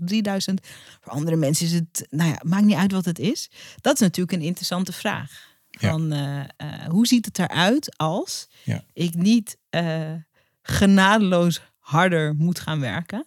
3.000. 0.52 0.54
Voor 1.02 1.12
andere 1.12 1.36
mensen 1.36 1.66
is 1.66 1.72
het, 1.72 2.08
nou 2.10 2.30
ja, 2.30 2.42
maakt 2.46 2.66
niet 2.66 2.76
uit 2.76 2.92
wat 2.92 3.06
het 3.06 3.20
is. 3.20 3.50
Dat 3.82 3.94
is 3.94 4.00
natuurlijk 4.00 4.38
een 4.38 4.46
interessante 4.46 4.94
vraag. 4.94 5.54
Ja. 5.70 5.90
Van, 5.90 6.12
eh, 6.12 6.40
eh, 6.40 6.88
hoe 6.88 7.08
ziet 7.08 7.26
het 7.26 7.40
eruit 7.40 7.98
als 7.98 8.48
Ja. 8.64 8.84
ik 8.94 9.16
niet 9.16 9.58
eh, 9.70 10.14
genadeloos 10.62 11.62
harder 11.80 12.36
moet 12.36 12.60
gaan 12.60 12.80
werken. 12.80 13.26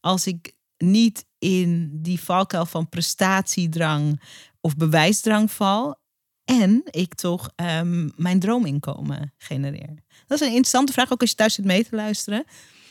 Als 0.00 0.26
ik 0.26 0.52
niet 0.78 1.24
in 1.38 1.90
die 2.02 2.20
valkuil 2.20 2.66
van 2.66 2.88
prestatiedrang 2.88 4.22
of 4.60 4.76
bewijsdrang 4.76 5.50
val. 5.52 5.98
En 6.46 6.82
ik 6.90 7.14
toch 7.14 7.50
ehm, 7.56 8.08
mijn 8.16 8.40
droominkomen 8.40 9.32
genereer. 9.38 9.94
Dat 10.26 10.40
is 10.40 10.46
een 10.46 10.52
interessante 10.52 10.92
vraag, 10.92 11.12
ook 11.12 11.20
als 11.20 11.30
je 11.30 11.36
thuis 11.36 11.54
zit 11.54 11.64
mee 11.64 11.84
te 11.84 11.96
luisteren. 11.96 12.44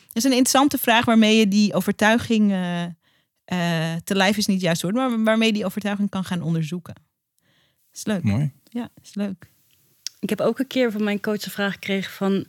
Dat 0.08 0.24
is 0.24 0.24
een 0.24 0.30
interessante 0.38 0.78
vraag 0.78 1.06
waarmee 1.06 1.38
je 1.38 1.48
die 1.48 1.74
overtuiging... 1.74 2.52
eh, 2.52 2.84
eh, 3.46 3.96
te 4.04 4.16
lijf 4.16 4.38
is 4.38 4.46
niet 4.46 4.62
juist 4.62 4.82
woord, 4.82 4.96
maar 4.96 5.24
waarmee 5.24 5.48
je 5.48 5.54
die 5.54 5.66
overtuiging 5.66 6.10
kan 6.10 6.24
gaan 6.24 6.42
onderzoeken. 6.42 6.96
Is 7.94 8.06
leuk. 8.06 8.24
Mooi. 8.24 8.52
Ja, 8.64 8.90
is 9.02 9.16
leuk. 9.16 9.50
Ik 10.20 10.30
heb 10.30 10.42
ook 10.42 10.60
een 10.60 10.68
keer 10.68 10.92
van 10.92 11.04
mijn 11.04 11.22
coach 11.22 11.40
de 11.40 11.50
vraag 11.50 11.74
gekregen 11.74 12.12
van... 12.12 12.46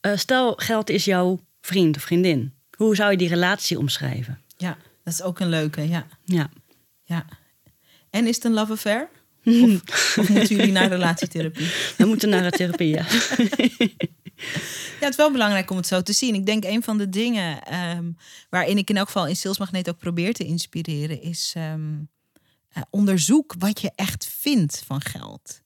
eh, 0.00 0.16
stel, 0.16 0.52
geld 0.56 0.90
is 0.90 1.04
jouw 1.04 1.40
vriend 1.60 1.96
of 1.96 2.02
vriendin. 2.02 2.54
Hoe 2.76 2.94
zou 2.94 3.10
je 3.10 3.16
die 3.16 3.28
relatie 3.28 3.78
omschrijven? 3.78 4.40
Ja, 4.56 4.76
dat 5.04 5.12
is 5.14 5.22
ook 5.22 5.40
een 5.40 5.48
leuke, 5.48 5.88
ja. 5.88 6.06
Ja. 6.24 6.50
ja. 7.02 7.24
En 8.10 8.26
is 8.26 8.34
het 8.34 8.44
een 8.44 8.52
love 8.52 8.72
affair? 8.72 9.08
Of, 9.44 10.16
of 10.18 10.28
moeten 10.28 10.56
jullie 10.56 10.72
naar 10.72 10.88
relatietherapie? 10.88 11.66
We 11.98 12.04
moeten 12.04 12.28
naar 12.28 12.42
de 12.42 12.50
therapie, 12.50 12.88
ja. 12.88 13.06
Ja, 15.00 15.10
het 15.10 15.10
is 15.10 15.16
wel 15.16 15.32
belangrijk 15.32 15.70
om 15.70 15.76
het 15.76 15.86
zo 15.86 16.02
te 16.02 16.12
zien. 16.12 16.34
Ik 16.34 16.46
denk 16.46 16.64
een 16.64 16.82
van 16.82 16.98
de 16.98 17.08
dingen 17.08 17.62
ehm, 17.62 18.10
waarin 18.50 18.78
ik 18.78 18.90
in 18.90 18.96
elk 18.96 19.06
geval 19.06 19.26
in 19.26 19.36
Sales 19.36 19.58
Magnet 19.58 19.88
ook 19.88 19.98
probeer 19.98 20.32
te 20.32 20.44
inspireren, 20.44 21.22
is 21.22 21.52
ehm, 21.56 21.94
eh, 22.68 22.82
onderzoek 22.90 23.54
wat 23.58 23.80
je 23.80 23.90
echt 23.94 24.26
vindt 24.26 24.82
van 24.86 25.00
geld. 25.00 25.60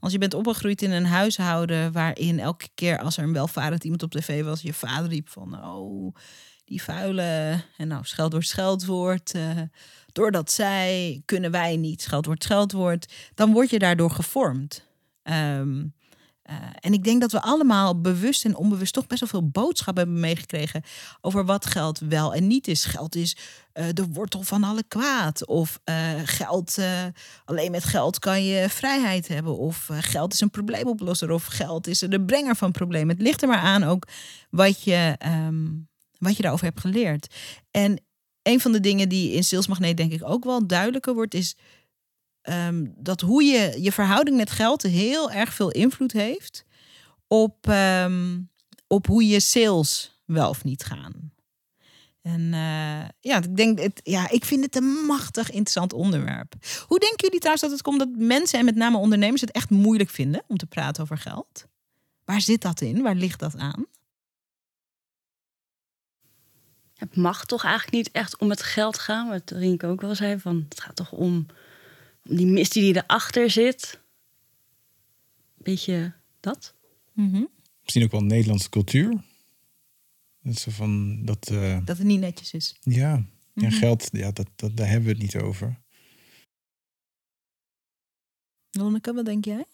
Als 0.00 0.12
je 0.12 0.18
bent 0.18 0.34
opgegroeid 0.34 0.82
in 0.82 0.90
een 0.90 1.06
huishouden 1.06 1.92
waarin 1.92 2.38
elke 2.38 2.68
keer 2.74 2.98
als 2.98 3.16
er 3.16 3.24
een 3.24 3.32
welvarend 3.32 3.84
iemand 3.84 4.02
op 4.02 4.10
tv 4.10 4.44
was, 4.44 4.62
je 4.62 4.72
vader 4.72 5.08
riep 5.08 5.28
van, 5.28 5.64
oh, 5.64 6.14
die 6.72 6.82
vuile, 6.82 7.62
en 7.76 7.88
nou, 7.88 8.04
scheldwoord, 8.04 8.46
scheldwoord, 8.46 9.34
eh 9.34 9.60
doordat 10.12 10.52
zij 10.52 11.22
kunnen 11.24 11.50
wij 11.50 11.76
niet, 11.76 12.02
scheldwoord, 12.02 12.42
scheldwoord, 12.42 13.12
dan 13.34 13.52
word 13.52 13.70
je 13.70 13.78
daardoor 13.78 14.10
gevormd. 14.10 14.84
Ehm, 15.22 15.84
eh, 16.42 16.56
en 16.80 16.92
ik 16.92 17.04
denk 17.04 17.20
dat 17.20 17.32
we 17.32 17.42
allemaal 17.42 18.00
bewust 18.00 18.44
en 18.44 18.56
onbewust 18.56 18.92
toch 18.92 19.06
best 19.06 19.20
wel 19.20 19.28
veel 19.28 19.48
boodschappen 19.48 20.02
hebben 20.02 20.20
meegekregen 20.20 20.82
over 21.20 21.44
wat 21.44 21.66
geld 21.66 21.98
wel 21.98 22.34
en 22.34 22.46
niet 22.46 22.68
is. 22.68 22.84
Geld 22.84 23.14
is 23.14 23.36
eh, 23.72 23.86
de 23.92 24.06
wortel 24.06 24.42
van 24.42 24.64
alle 24.64 24.84
kwaad. 24.88 25.46
Of 25.46 25.80
geld, 26.24 26.78
alleen 27.44 27.70
met 27.70 27.84
geld 27.84 28.18
kan 28.18 28.44
je 28.44 28.68
vrijheid 28.68 29.28
hebben. 29.28 29.58
Of 29.58 29.88
geld 29.92 30.32
is 30.32 30.40
een 30.40 30.50
probleemoplosser. 30.50 31.30
Of 31.30 31.44
geld 31.44 31.86
is 31.86 31.98
de 31.98 32.24
brenger 32.24 32.56
van 32.56 32.72
problemen. 32.72 33.14
Het 33.14 33.24
ligt 33.24 33.42
er 33.42 33.48
maar 33.48 33.58
aan 33.58 33.84
ook 33.84 34.08
wat 34.50 34.82
je, 34.82 35.14
ehm, 35.18 35.66
wat 36.22 36.36
je 36.36 36.42
daarover 36.42 36.66
hebt 36.66 36.80
geleerd. 36.80 37.34
En 37.70 38.00
een 38.42 38.60
van 38.60 38.72
de 38.72 38.80
dingen 38.80 39.08
die 39.08 39.32
in 39.32 39.44
Sales 39.44 39.66
Magnet 39.66 39.96
denk 39.96 40.12
ik 40.12 40.24
ook 40.24 40.44
wel 40.44 40.66
duidelijker 40.66 41.14
wordt, 41.14 41.34
is 41.34 41.56
ehm, 42.42 42.86
dat 42.96 43.20
hoe 43.20 43.42
je 43.42 43.82
je 43.82 43.92
verhouding 43.92 44.36
met 44.36 44.50
geld 44.50 44.82
heel 44.82 45.30
erg 45.30 45.54
veel 45.54 45.70
invloed 45.70 46.12
heeft 46.12 46.64
op, 47.26 47.68
ehm, 47.68 48.40
op 48.86 49.06
hoe 49.06 49.26
je 49.26 49.40
sales 49.40 50.20
wel 50.24 50.48
of 50.48 50.64
niet 50.64 50.84
gaan. 50.84 51.32
En 52.22 52.54
eh, 52.54 53.08
ja, 53.20 53.36
ik 53.42 53.56
denk, 53.56 53.78
het, 53.78 54.00
ja, 54.02 54.30
ik 54.30 54.44
vind 54.44 54.64
het 54.64 54.76
een 54.76 55.04
machtig 55.06 55.50
interessant 55.50 55.92
onderwerp. 55.92 56.54
Hoe 56.86 56.98
denken 56.98 57.18
jullie 57.18 57.38
trouwens 57.38 57.62
dat 57.62 57.70
het 57.70 57.82
komt 57.82 57.98
dat 57.98 58.08
mensen 58.16 58.58
en 58.58 58.64
met 58.64 58.74
name 58.74 58.96
ondernemers 58.96 59.40
het 59.40 59.50
echt 59.50 59.70
moeilijk 59.70 60.10
vinden 60.10 60.42
om 60.46 60.56
te 60.56 60.66
praten 60.66 61.02
over 61.02 61.18
geld? 61.18 61.66
Waar 62.24 62.40
zit 62.40 62.62
dat 62.62 62.80
in? 62.80 63.02
Waar 63.02 63.14
ligt 63.14 63.38
dat 63.38 63.56
aan? 63.56 63.86
Het 67.02 67.16
mag 67.16 67.44
toch 67.46 67.64
eigenlijk 67.64 67.94
niet 67.94 68.10
echt 68.10 68.38
om 68.38 68.50
het 68.50 68.62
geld 68.62 68.98
gaan. 68.98 69.28
Wat 69.28 69.50
Rienke 69.50 69.86
ook 69.86 70.00
wel 70.00 70.14
zei. 70.14 70.38
Van, 70.40 70.66
het 70.68 70.80
gaat 70.80 70.96
toch 70.96 71.12
om, 71.12 71.46
om 72.28 72.36
die 72.36 72.46
missie 72.46 72.82
die 72.82 73.02
erachter 73.02 73.50
zit. 73.50 74.00
Beetje 75.54 76.12
dat? 76.40 76.74
Mhm. 77.12 77.44
Misschien 77.82 78.02
ook 78.04 78.10
wel 78.10 78.20
Nederlandse 78.22 78.68
cultuur. 78.68 79.22
Dat, 80.42 80.56
zo 80.56 80.70
van, 80.70 81.24
dat, 81.24 81.48
eh, 81.50 81.78
Dat 81.84 81.98
het 81.98 82.06
niet 82.06 82.20
netjes 82.20 82.52
is. 82.52 82.76
ja, 82.80 83.10
ja, 83.54 83.68
Mhm. 83.68 83.70
geld, 83.70 84.08
ja, 84.12 84.30
dat, 84.30 84.46
dat, 84.56 84.76
daar 84.76 84.86
hebben 84.88 85.04
we 85.04 85.12
het 85.12 85.22
niet 85.22 85.36
over. 85.36 85.80
Lonneke, 88.70 89.12
wat 89.12 89.24
denk 89.24 89.44
jij? 89.44 89.64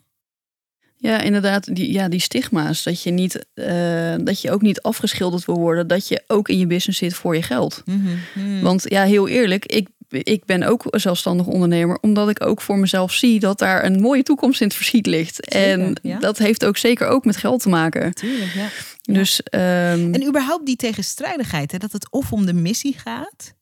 Ja, 1.01 1.21
inderdaad. 1.21 1.75
Die, 1.75 1.93
ja, 1.93 2.09
die 2.09 2.21
stigma's. 2.21 2.83
Dat 2.83 3.03
je, 3.03 3.11
niet, 3.11 3.47
eh, 3.55 4.15
dat 4.21 4.41
je 4.41 4.51
ook 4.51 4.63
niet 4.63 4.83
afgeschilderd 4.83 5.45
wil 5.45 5.57
worden. 5.59 5.87
Dat 5.87 6.09
je 6.09 6.23
ook 6.27 6.49
in 6.49 6.59
je 6.59 6.67
business 6.67 6.99
zit 6.99 7.15
voor 7.15 7.35
je 7.35 7.43
geld. 7.43 7.83
Mhm. 7.85 8.61
Want 8.63 8.85
ja, 8.89 9.05
heel 9.05 9.29
eerlijk, 9.29 9.67
ik, 9.67 9.89
ik 10.09 10.45
ben 10.45 10.63
ook 10.63 10.85
zelfstandig 10.91 11.47
ondernemer. 11.47 11.99
Omdat 12.01 12.29
ik 12.29 12.45
ook 12.45 12.61
voor 12.61 12.79
mezelf 12.79 13.13
zie 13.13 13.41
dat 13.41 13.59
daar 13.59 13.85
een 13.85 14.01
mooie 14.01 14.23
toekomst 14.23 14.61
in 14.61 14.67
het 14.67 14.77
verschiet 14.77 15.07
ligt. 15.07 15.35
Zeker, 15.41 15.69
en 15.71 15.99
ja. 16.03 16.19
dat 16.19 16.39
heeft 16.39 16.65
ook 16.65 16.77
zeker 16.77 17.07
ook 17.07 17.25
met 17.25 17.37
geld 17.37 17.63
te 17.63 17.69
maken. 17.69 18.15
Tuurlijk, 18.15 18.53
ja. 18.55 18.69
Dus 19.03 19.43
ehm, 19.43 20.15
En 20.15 20.27
überhaupt 20.27 20.67
die 20.67 20.77
tegenstrijdigheid, 20.77 21.73
hè, 21.73 21.79
dat 21.79 21.93
het 21.93 22.11
of 22.11 22.33
om 22.33 22.47
de 22.47 22.53
missie 22.55 22.99
gaat, 22.99 23.55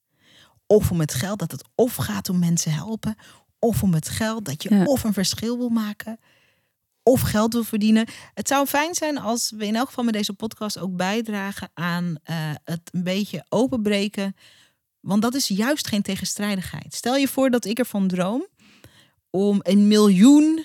of 0.66 0.90
om 0.90 1.00
het 1.00 1.14
geld, 1.14 1.38
dat 1.38 1.50
het 1.52 1.64
of 1.74 1.94
gaat 1.94 2.28
om 2.28 2.38
mensen 2.38 2.72
helpen, 2.72 3.16
of 3.58 3.82
om 3.82 3.94
het 3.94 4.08
geld, 4.08 4.44
dat 4.44 4.62
je 4.62 4.74
Ja. 4.74 4.84
of 4.84 5.04
een 5.04 5.12
verschil 5.12 5.58
wil 5.58 5.68
maken, 5.68 6.18
of 7.08 7.20
geld 7.20 7.52
wil 7.52 7.64
verdienen. 7.64 8.06
Het 8.34 8.48
zou 8.48 8.66
fijn 8.66 8.94
zijn 8.94 9.18
als 9.18 9.52
we 9.56 9.66
in 9.66 9.76
elk 9.76 9.86
geval 9.86 10.04
met 10.04 10.14
deze 10.14 10.32
podcast 10.32 10.78
ook 10.78 10.96
bijdragen 10.96 11.70
aan 11.74 12.16
eh, 12.22 12.36
het 12.64 12.80
een 12.92 13.02
beetje 13.02 13.44
openbreken, 13.48 14.36
want 15.00 15.22
dat 15.22 15.34
is 15.34 15.48
juist 15.48 15.86
geen 15.86 16.02
tegenstrijdigheid. 16.02 16.94
Stel 16.94 17.16
je 17.16 17.28
voor 17.28 17.50
dat 17.50 17.64
ik 17.64 17.78
ervan 17.78 18.08
droom 18.08 18.46
om 19.30 19.60
een 19.62 19.88
miljoen 19.88 20.64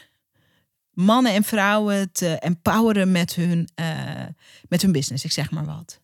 mannen 0.92 1.34
en 1.34 1.44
vrouwen 1.44 2.12
te 2.12 2.28
empoweren 2.40 3.12
met 3.12 3.36
hun, 3.36 3.70
eh, 3.76 4.26
met 4.70 4.82
hun 4.82 4.92
business, 4.92 5.24
ik 5.24 5.32
zeg 5.32 5.52
maar 5.52 5.66
wat. 5.66 6.00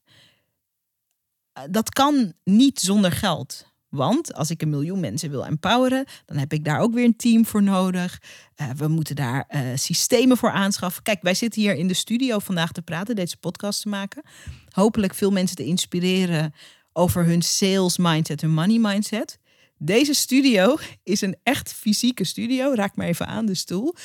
Eh, 1.54 1.64
Dat 1.70 1.90
kan 1.90 2.34
niet 2.44 2.80
zonder 2.80 3.12
geld. 3.12 3.67
Want 3.90 4.34
als 4.34 4.50
ik 4.50 4.62
een 4.62 4.70
miljoen 4.70 5.00
mensen 5.00 5.30
wil 5.30 5.46
empoweren, 5.46 6.06
dan 6.26 6.38
heb 6.38 6.54
ik 6.54 6.66
daar 6.66 6.80
ook 6.80 6.94
weer 6.94 7.06
een 7.06 7.16
team 7.16 7.46
voor 7.46 7.64
nodig. 7.64 8.22
Eh, 8.56 8.70
we 8.70 8.88
moeten 8.88 9.16
daar 9.16 9.46
eh, 9.48 9.62
systemen 9.76 10.38
voor 10.38 10.52
aanschaffen. 10.52 11.04
Kijk, 11.04 11.22
wij 11.22 11.34
zitten 11.34 11.62
hier 11.62 11.76
in 11.76 11.88
de 11.88 11.94
studio 11.94 12.40
vandaag 12.40 12.72
te 12.72 12.82
praten, 12.82 13.16
deze 13.16 13.38
podcast 13.38 13.82
te 13.82 13.90
maken. 13.90 14.24
Hopelijk 14.70 15.14
veel 15.14 15.32
mensen 15.32 15.56
te 15.56 15.66
inspireren 15.66 16.54
over 16.94 17.26
hun 17.26 17.42
sales 17.42 17.98
mindset, 17.98 18.42
hun 18.42 18.54
money 18.54 18.80
mindset. 18.80 19.40
Deze 19.78 20.14
studio 20.14 20.78
is 21.04 21.22
een 21.22 21.36
echt 21.44 21.74
fysieke 21.74 22.24
studio. 22.24 22.74
Raak 22.74 22.96
maar 22.96 23.08
even 23.08 23.28
aan 23.28 23.46
de 23.46 23.56
stoel. 23.56 23.96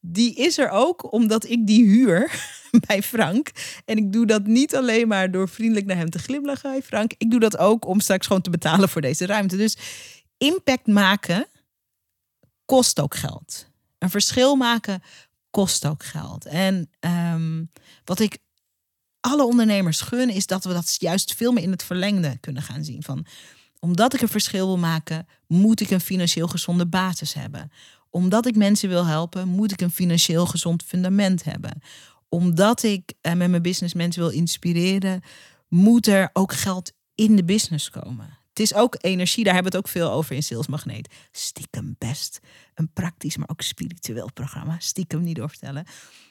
Die 0.00 0.34
is 0.34 0.58
er 0.58 0.70
ook 0.70 1.12
omdat 1.12 1.48
ik 1.48 1.66
die 1.66 1.84
huur 1.84 2.30
bij 2.86 3.02
Frank. 3.02 3.50
En 3.84 3.96
ik 3.96 4.12
doe 4.12 4.26
dat 4.26 4.46
niet 4.46 4.76
alleen 4.76 5.08
maar 5.08 5.30
door 5.30 5.48
vriendelijk 5.48 5.86
naar 5.86 5.96
hem 5.96 6.10
te 6.10 6.18
glimlachen. 6.18 6.72
Hi 6.72 6.80
Frank. 6.80 7.14
Ik 7.18 7.30
doe 7.30 7.40
dat 7.40 7.56
ook 7.56 7.86
om 7.86 8.00
straks 8.00 8.26
gewoon 8.26 8.42
te 8.42 8.50
betalen 8.50 8.88
voor 8.88 9.00
deze 9.00 9.26
ruimte. 9.26 9.56
Dus 9.56 9.76
impact 10.38 10.86
maken 10.86 11.46
kost 12.64 13.00
ook 13.00 13.14
geld. 13.14 13.66
Een 13.98 14.10
verschil 14.10 14.56
maken 14.56 15.02
kost 15.50 15.86
ook 15.86 16.04
geld. 16.04 16.46
En 16.46 16.90
ehm, 17.00 17.64
wat 18.04 18.20
ik 18.20 18.38
alle 19.20 19.44
ondernemers 19.44 20.00
gun, 20.00 20.30
is 20.30 20.46
dat 20.46 20.64
we 20.64 20.72
dat 20.72 20.96
juist 20.98 21.34
veel 21.34 21.52
meer 21.52 21.62
in 21.62 21.70
het 21.70 21.82
verlengde 21.82 22.38
kunnen 22.40 22.62
gaan 22.62 22.84
zien. 22.84 23.02
Van, 23.02 23.26
omdat 23.78 24.14
ik 24.14 24.20
een 24.20 24.28
verschil 24.28 24.66
wil 24.66 24.78
maken, 24.78 25.26
moet 25.46 25.80
ik 25.80 25.90
een 25.90 26.00
financieel 26.00 26.48
gezonde 26.48 26.86
basis 26.86 27.34
hebben. 27.34 27.72
Omdat 28.10 28.46
ik 28.46 28.56
mensen 28.56 28.88
wil 28.88 29.06
helpen, 29.06 29.48
moet 29.48 29.72
ik 29.72 29.80
een 29.80 29.90
financieel 29.90 30.46
gezond 30.46 30.82
fundament 30.82 31.44
hebben. 31.44 31.82
Omdat 32.28 32.82
ik 32.82 33.12
eh, 33.20 33.34
met 33.34 33.50
mijn 33.50 33.62
business 33.62 33.94
mensen 33.94 34.22
wil 34.22 34.30
inspireren, 34.30 35.22
moet 35.68 36.06
er 36.06 36.30
ook 36.32 36.52
geld 36.52 36.92
in 37.14 37.36
de 37.36 37.44
business 37.44 37.90
komen. 37.90 38.38
Het 38.48 38.66
is 38.66 38.74
ook 38.74 38.96
energie, 39.00 39.44
daar 39.44 39.54
hebben 39.54 39.72
we 39.72 39.78
het 39.78 39.86
ook 39.86 39.92
veel 39.92 40.10
over 40.10 40.34
in 40.34 40.42
Sales 40.42 40.66
Magneet. 40.66 41.14
Stiekem 41.32 41.94
best 41.98 42.40
een 42.74 42.92
praktisch, 42.92 43.36
maar 43.36 43.48
ook 43.48 43.62
spiritueel 43.62 44.32
programma. 44.32 44.76
Stiekem 44.78 45.22
niet 45.22 45.36
doorvertellen. 45.36 45.86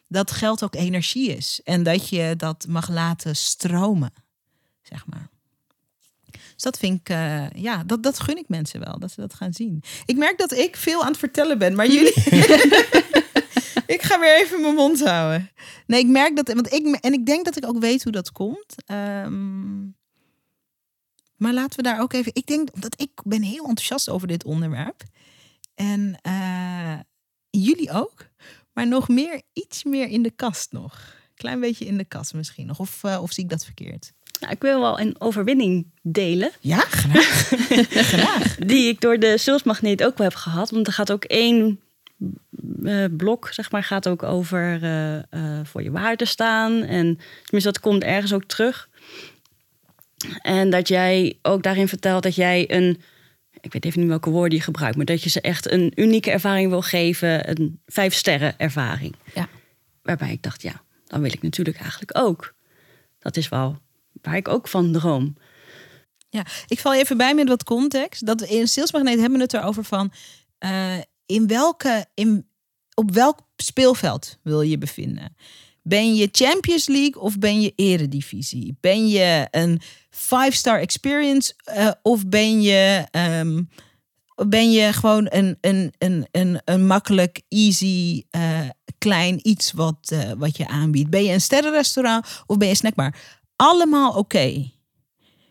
Dat 0.08 0.32
geld 0.32 0.64
ook 0.64 0.76
energie 0.76 1.36
is. 1.36 1.62
En 1.64 1.84
dat 1.84 2.10
je 2.10 2.34
dat 2.38 2.66
mag 2.68 2.90
laten 2.90 3.36
stromen, 3.36 4.14
zeg 4.82 5.06
maar. 5.06 5.30
Dus 6.58 6.66
dat 6.66 6.78
vind 6.78 7.00
ik, 7.00 7.10
eh, 7.10 7.50
ja, 7.50 7.84
dat, 7.84 8.04
dat 8.04 8.20
gun 8.20 8.38
ik 8.38 8.48
mensen 8.48 8.80
wel, 8.80 9.00
dat 9.00 9.12
ze 9.12 9.22
dat 9.22 9.34
gaan 9.34 9.54
zien. 9.54 9.84
Ik 10.06 10.18
merk 10.18 10.38
dat 10.38 10.52
ik 10.52 10.76
veel 10.76 11.02
aan 11.02 11.08
het 11.08 11.18
vertellen 11.18 11.58
ben, 11.58 11.76
maar 11.76 11.88
jullie... 11.88 12.14
ik 13.96 14.02
ga 14.02 14.20
weer 14.20 14.42
even 14.42 14.62
mijn 14.62 14.76
mond 14.76 15.04
houden. 15.04 15.52
Nee, 15.88 16.00
ik 16.00 16.08
merk 16.08 16.36
dat, 16.36 16.54
want 16.54 16.74
ik, 16.74 16.96
en 16.96 17.14
ik 17.14 17.26
denk 17.26 17.46
dat 17.46 17.58
ik 17.58 17.68
ook 17.68 17.80
weet 17.80 18.04
hoe 18.04 18.12
dat 18.12 18.32
komt. 18.32 18.76
Ehm, 18.86 19.84
maar 21.36 21.54
laten 21.54 21.78
we 21.78 21.84
daar 21.84 22.02
ook 22.02 22.14
even, 22.14 22.36
ik 22.36 22.48
denk 22.48 22.82
dat 22.82 23.02
ik 23.02 23.12
ben 23.24 23.42
heel 23.42 23.66
enthousiast 23.68 24.10
over 24.10 24.28
dit 24.28 24.44
onderwerp. 24.44 25.04
En 25.76 26.20
eh, 26.22 27.00
jullie 27.50 27.92
ook, 27.92 28.28
maar 28.74 28.88
nog 28.88 29.08
meer, 29.08 29.42
iets 29.54 29.84
meer 29.84 30.08
in 30.08 30.24
de 30.24 30.32
kast 30.32 30.72
nog. 30.72 31.16
Klein 31.36 31.60
beetje 31.60 31.86
in 31.86 31.98
de 31.98 32.06
kast 32.06 32.34
misschien 32.34 32.66
nog, 32.66 32.80
of, 32.80 33.04
eh, 33.04 33.22
of 33.22 33.32
zie 33.32 33.44
ik 33.44 33.50
dat 33.50 33.66
verkeerd? 33.66 34.14
Nou, 34.40 34.54
ik 34.54 34.62
wil 34.62 34.82
wel 34.82 35.00
een 35.00 35.16
overwinning 35.20 35.86
delen. 36.02 36.52
Ja, 36.60 36.80
graag. 36.80 37.52
graag. 38.12 38.56
Die 38.56 38.88
ik 38.88 39.02
door 39.02 39.20
de 39.20 39.38
salesmagneet 39.38 40.04
ook 40.04 40.18
wel 40.18 40.28
heb 40.28 40.36
gehad. 40.36 40.70
Want 40.70 40.88
er 40.88 40.94
gaat 40.94 41.12
ook 41.12 41.24
één 41.24 41.80
eh, 42.84 43.06
blok, 43.18 43.50
zeg 43.52 43.72
maar, 43.72 43.84
gaat 43.84 44.08
ook 44.08 44.24
over 44.24 44.84
eh, 44.84 45.18
eh, 45.18 45.66
voor 45.66 45.84
je 45.84 45.92
waarde 45.92 46.26
staan. 46.26 46.72
En 46.84 47.20
tenminste, 47.44 47.72
dat 47.72 47.80
komt 47.80 48.04
ergens 48.04 48.34
ook 48.34 48.44
terug. 48.44 48.90
En 50.42 50.70
dat 50.70 50.88
jij 50.88 51.38
ook 51.42 51.64
daarin 51.64 51.88
vertelt 51.88 52.24
dat 52.24 52.36
jij 52.36 52.72
een, 52.72 53.02
ik 53.62 53.74
weet 53.74 53.86
even 53.86 54.00
niet 54.00 54.10
welke 54.10 54.30
woorden 54.30 54.58
je 54.58 54.64
gebruikt, 54.64 54.96
maar 54.96 55.06
dat 55.06 55.24
je 55.24 55.30
ze 55.30 55.42
echt 55.42 55.72
een 55.72 55.92
unieke 55.96 56.32
ervaring 56.32 56.70
wil 56.70 56.82
geven, 56.82 57.50
een 57.50 57.82
vijf 57.86 58.14
sterren 58.14 58.54
ervaring. 58.58 59.16
Ja. 59.34 59.48
Waarbij 60.02 60.32
ik 60.32 60.44
dacht, 60.44 60.62
ja, 60.62 60.82
dan 61.06 61.22
wil 61.22 61.32
ik 61.32 61.42
natuurlijk 61.42 61.80
eigenlijk 61.80 62.18
ook. 62.18 62.54
Dat 63.20 63.38
is 63.38 63.50
wel 63.50 63.80
waar 64.22 64.36
ik 64.36 64.48
ook 64.48 64.68
van 64.68 64.92
droom. 64.92 65.36
Ja, 66.30 66.46
ik 66.68 66.80
val 66.80 66.94
even 66.94 67.18
bij 67.18 67.36
met 67.36 67.48
wat 67.48 67.64
context. 67.64 68.26
Dat 68.26 68.40
we 68.40 68.48
in 68.48 68.68
Sales 68.68 68.92
Magneet 68.92 69.20
hebben 69.20 69.38
we 69.38 69.44
het 69.44 69.54
erover 69.54 69.84
van 69.84 70.12
eh, 70.58 70.98
in 71.26 71.48
welke, 71.48 72.06
in, 72.14 72.48
op 72.94 73.12
welk 73.12 73.40
speelveld 73.56 74.38
wil 74.44 74.62
je 74.62 74.78
bevinden? 74.78 75.36
Ben 75.82 76.16
je 76.16 76.30
Champions 76.32 76.88
League 76.88 77.22
of 77.22 77.38
ben 77.38 77.62
je 77.62 77.74
Eredivisie? 77.76 78.78
Ben 78.80 79.08
je 79.08 79.48
een 79.52 79.82
five-star 80.10 80.80
experience 80.80 81.54
eh, 81.64 81.92
of 82.02 82.28
ben 82.28 82.62
je, 82.62 83.08
ehm, 83.12 83.64
ben 84.48 84.72
je 84.72 84.94
gewoon 84.94 85.28
een, 85.30 85.58
een, 85.62 85.94
een, 85.98 86.28
een, 86.32 86.62
een 86.66 86.88
makkelijk, 86.88 87.42
easy, 87.48 88.24
eh, 88.30 88.70
klein 88.98 89.48
iets 89.48 89.72
wat, 89.72 90.16
wat 90.38 90.58
je 90.58 90.68
aanbiedt? 90.68 91.10
Ben 91.10 91.24
je 91.24 91.34
een 91.34 91.42
sterrenrestaurant 91.42 92.44
of 92.46 92.58
ben 92.58 92.68
je 92.68 92.76
snackbar? 92.76 93.16
Allemaal 93.58 94.14
oké. 94.14 94.72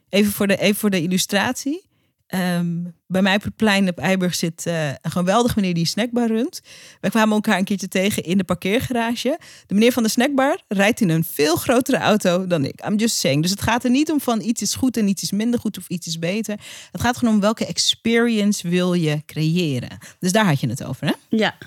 Even 0.09 0.33
voor 0.33 0.47
de, 0.47 0.57
even 0.57 0.77
voor 0.77 0.91
de 0.91 1.03
illustratie. 1.03 1.85
Ehm, 2.27 2.83
bij 3.07 3.23
mij 3.23 3.35
op 3.35 3.43
het 3.43 3.57
plein 3.57 3.89
op 3.89 3.99
Eiburg 3.99 4.35
zit 4.35 4.67
eh, 4.67 4.89
een 4.89 5.11
geweldige 5.11 5.55
meneer 5.57 5.75
die 5.75 5.83
een 5.83 5.89
snackbar 5.89 6.27
runt. 6.27 6.61
Wij 7.01 7.11
kwamen 7.11 7.35
elkaar 7.35 7.59
een 7.59 7.65
keertje 7.65 7.89
tegen 7.89 8.23
in 8.23 8.39
de 8.39 8.45
parkeergarage. 8.45 9.39
De 9.67 9.75
meneer 9.75 9.93
van 9.93 10.03
de 10.03 10.09
snackbar 10.09 10.63
rijdt 10.69 11.01
in 11.01 11.09
een 11.09 11.25
veel 11.25 11.57
grotere 11.57 11.97
auto 11.97 12.47
dan 12.47 12.65
ik. 12.65 12.87
I'm 12.87 12.97
just 12.97 13.17
saying. 13.17 13.43
Dus 13.43 13.51
het 13.51 13.63
gaat 13.63 13.85
er 13.85 13.91
niet 13.91 14.11
om 14.11 14.21
van 14.21 14.41
iets 14.41 14.63
is 14.63 14.75
goed 14.75 14.97
en 14.97 15.09
iets 15.09 15.23
is 15.23 15.31
minder 15.31 15.61
goed 15.61 15.79
of 15.79 15.89
iets 15.89 16.07
is 16.07 16.19
beter. 16.19 16.61
Het 16.93 17.01
gaat 17.01 17.17
gewoon 17.17 17.35
om 17.35 17.41
welke 17.41 17.67
experience 17.67 18.69
wil 18.69 18.93
je 18.93 19.23
creëren. 19.27 19.99
Dus 20.19 20.33
daar 20.33 20.47
had 20.47 20.61
je 20.61 20.69
het 20.69 20.85
over, 20.85 21.07
hè? 21.07 21.13
Ja. 21.29 21.59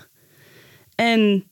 En 0.95 1.48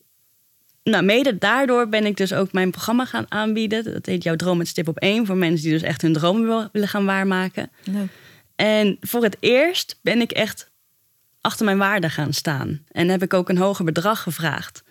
nou, 0.90 1.04
mede 1.04 1.38
daardoor 1.38 1.90
ben 1.90 2.06
ik 2.06 2.18
dus 2.18 2.34
ook 2.34 2.52
mijn 2.52 2.72
programma 2.72 3.06
gaan 3.06 3.26
aanbieden. 3.30 3.84
Dat 3.84 4.06
heet 4.06 4.24
Jouw 4.24 4.36
Droom 4.36 4.58
met 4.58 4.68
Stip 4.68 4.88
op 4.88 4.98
één. 4.98 5.26
Voor 5.26 5.36
mensen 5.38 5.64
die 5.64 5.74
dus 5.74 5.82
echt 5.88 6.02
hun 6.02 6.14
dromen 6.14 6.46
wil- 6.46 6.70
willen 6.72 6.88
gaan 6.88 7.06
waarmaken. 7.06 7.72
Leuk. 7.84 8.08
En 8.56 8.98
voor 9.02 9.24
het 9.24 9.38
eerst 9.40 10.00
ben 10.02 10.22
ik 10.22 10.32
echt 10.32 10.72
achter 11.42 11.66
mijn 11.66 11.78
waarde 11.78 12.10
gaan 12.10 12.34
staan. 12.34 12.84
En 12.92 13.10
heb 13.10 13.24
ik 13.24 13.34
ook 13.34 13.50
een 13.50 13.58
hoger 13.58 13.86
bedrag 13.86 14.22
gevraagd. 14.22 14.84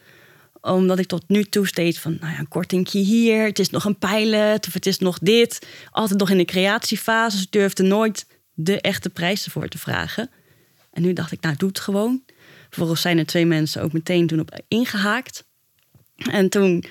Omdat 0.61 0.99
ik 0.99 1.07
tot 1.07 1.25
nu 1.29 1.45
toe 1.45 1.67
steeds 1.67 1.99
van, 1.99 2.17
nou 2.21 2.33
ja, 2.33 2.39
een 2.39 2.49
kortingje 2.49 2.99
hier. 2.99 3.45
Het 3.45 3.59
is 3.59 3.71
nog 3.71 3.85
een 3.85 3.99
pilot 3.99 4.67
of 4.67 4.73
het 4.73 4.87
is 4.87 4.99
nog 4.99 5.19
dit. 5.19 5.67
Altijd 5.91 6.19
nog 6.19 6.31
in 6.31 6.37
de 6.37 6.45
creatiefase. 6.45 7.37
Dus 7.37 7.51
durfde 7.51 7.83
nooit 7.83 8.27
de 8.55 8.81
echte 8.81 9.11
prijs 9.11 9.45
ervoor 9.45 9.69
te 9.69 9.79
vragen. 9.79 10.31
En 10.93 11.03
nu 11.03 11.13
dacht 11.13 11.33
ik, 11.33 11.41
nou, 11.41 11.57
doe 11.57 11.69
het 11.69 11.81
gewoon. 11.81 12.23
Vervolgens 12.69 13.01
zijn 13.01 13.19
er 13.19 13.27
twee 13.27 13.47
mensen 13.47 13.83
ook 13.83 13.93
meteen 13.93 14.27
toen 14.27 14.41
op 14.41 14.61
ingehaakt. 14.69 15.46
En 16.17 16.49
toen 16.49 16.85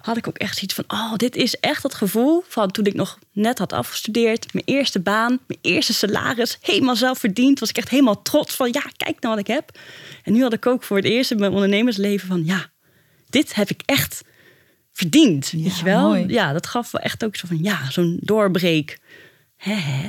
had 0.00 0.16
ik 0.16 0.28
ook 0.28 0.38
echt 0.38 0.54
zoiets 0.54 0.74
van... 0.74 0.84
oh, 0.86 1.14
dit 1.16 1.36
is 1.36 1.56
echt 1.60 1.82
het 1.82 1.94
gevoel 1.94 2.44
van 2.48 2.70
toen 2.70 2.84
ik 2.84 2.94
nog 2.94 3.18
net 3.32 3.58
had 3.58 3.72
afgestudeerd... 3.72 4.52
mijn 4.52 4.64
eerste 4.66 5.00
baan, 5.00 5.38
mijn 5.46 5.60
eerste 5.62 5.94
salaris, 5.94 6.58
helemaal 6.60 6.96
zelf 6.96 7.18
verdiend. 7.18 7.60
Was 7.60 7.68
ik 7.68 7.76
echt 7.76 7.88
helemaal 7.88 8.22
trots 8.22 8.54
van, 8.54 8.72
ja, 8.72 8.82
kijk 8.96 9.20
nou 9.20 9.34
wat 9.34 9.48
ik 9.48 9.54
heb. 9.54 9.78
En 10.22 10.32
nu 10.32 10.42
had 10.42 10.52
ik 10.52 10.66
ook 10.66 10.82
voor 10.82 10.96
het 10.96 11.06
eerst 11.06 11.30
in 11.30 11.38
mijn 11.38 11.52
ondernemersleven 11.52 12.28
van... 12.28 12.44
ja, 12.44 12.70
dit 13.30 13.54
heb 13.54 13.70
ik 13.70 13.82
echt 13.84 14.22
verdiend, 14.92 15.48
Ja, 15.50 15.62
weet 15.62 15.78
je 15.78 15.84
wel? 15.84 16.08
mooi. 16.08 16.24
Ja, 16.28 16.52
dat 16.52 16.66
gaf 16.66 16.90
wel 16.90 17.02
echt 17.02 17.24
ook 17.24 17.36
zo 17.36 17.46
van, 17.46 17.62
ja, 17.62 17.90
zo'n 17.90 18.18
doorbreek. 18.20 18.98
Hè, 19.56 19.74
hè? 19.74 20.08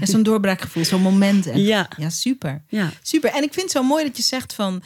Ja, 0.00 0.06
zo'n 0.06 0.22
doorbraakgevoel, 0.22 0.84
zo'n 0.84 1.02
moment. 1.02 1.46
Echt. 1.46 1.58
Ja. 1.58 1.88
ja, 1.96 2.10
super. 2.10 2.64
Ja. 2.68 2.90
Super. 3.02 3.30
En 3.30 3.42
ik 3.42 3.52
vind 3.52 3.62
het 3.62 3.70
zo 3.70 3.82
mooi 3.82 4.04
dat 4.04 4.16
je 4.16 4.22
zegt 4.22 4.54
van. 4.54 4.82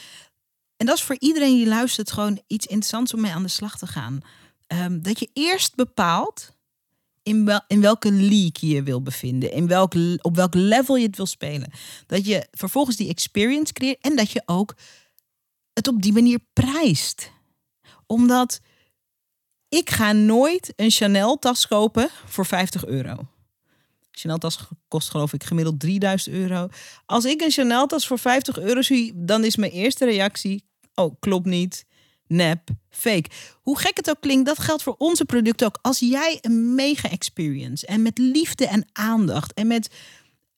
En 0.83 0.89
dat 0.89 0.97
is 0.97 1.03
voor 1.03 1.17
iedereen 1.19 1.57
die 1.57 1.67
luistert 1.67 2.13
gewoon 2.13 2.43
iets 2.47 2.67
interessants 2.67 3.15
om 3.15 3.21
mee 3.21 3.33
aan 3.33 3.43
de 3.43 3.49
slag 3.49 3.79
te 3.79 3.87
gaan. 3.87 4.21
Ehm, 4.67 5.01
dat 5.01 5.19
je 5.19 5.31
eerst 5.33 5.75
bepaalt 5.75 6.53
in, 7.23 7.45
wel, 7.45 7.61
in 7.67 7.81
welke 7.81 8.13
league 8.13 8.53
je 8.61 8.69
je 8.69 8.83
wil 8.83 9.03
bevinden. 9.03 9.53
In 9.53 9.67
welk, 9.67 9.95
op 10.21 10.37
welk 10.37 10.55
level 10.55 10.97
je 10.97 11.07
het 11.07 11.17
wil 11.17 11.27
spelen. 11.27 11.73
Dat 12.07 12.27
je 12.27 12.47
vervolgens 12.51 12.97
die 12.97 13.09
experience 13.09 13.73
creëert. 13.73 14.01
En 14.01 14.17
dat 14.17 14.31
je 14.31 14.43
ook 14.47 14.75
het 15.73 15.89
op 15.89 16.03
die 16.03 16.13
manier 16.13 16.39
prijst. 16.53 17.31
Omdat 18.07 18.61
ik 19.69 19.91
ga 19.91 20.13
nooit 20.13 20.73
een 20.77 20.91
Chanel 20.91 21.39
tas 21.39 21.67
kopen 21.67 22.09
voor 22.27 22.47
50 22.47 22.87
euro. 22.87 23.27
Chanel 24.11 24.39
tas 24.39 24.59
kost 24.89 25.11
geloof 25.11 25.33
ik 25.33 25.45
gemiddeld 25.45 25.81
3000 25.81 26.35
euro. 26.35 26.69
Als 27.07 27.25
ik 27.25 27.41
een 27.41 27.51
Chanel 27.51 27.87
tas 27.87 28.07
voor 28.07 28.19
50 28.19 28.59
euro 28.59 28.83
zie, 28.83 29.13
dan 29.15 29.45
is 29.45 29.57
mijn 29.57 29.73
eerste 29.73 30.05
reactie: 30.05 30.71
oh, 30.95 31.15
klopt 31.21 31.47
niet. 31.47 31.85
Nep, 32.27 32.69
fake. 32.91 33.31
Hoe 33.63 33.79
gek 33.79 33.97
het 33.97 34.11
ook 34.11 34.21
klinkt, 34.21 34.47
dat 34.47 34.59
geldt 34.59 34.83
voor 34.83 34.95
onze 34.99 35.25
producten 35.25 35.67
ook. 35.67 35.79
Als 35.83 35.99
jij 35.99 36.39
een 36.41 36.75
mega 36.75 37.11
experience 37.11 37.87
en 37.87 38.03
met 38.03 38.19
liefde 38.19 38.67
en 38.67 38.89
aandacht 38.93 39.53
en 39.53 39.67
met 39.67 39.91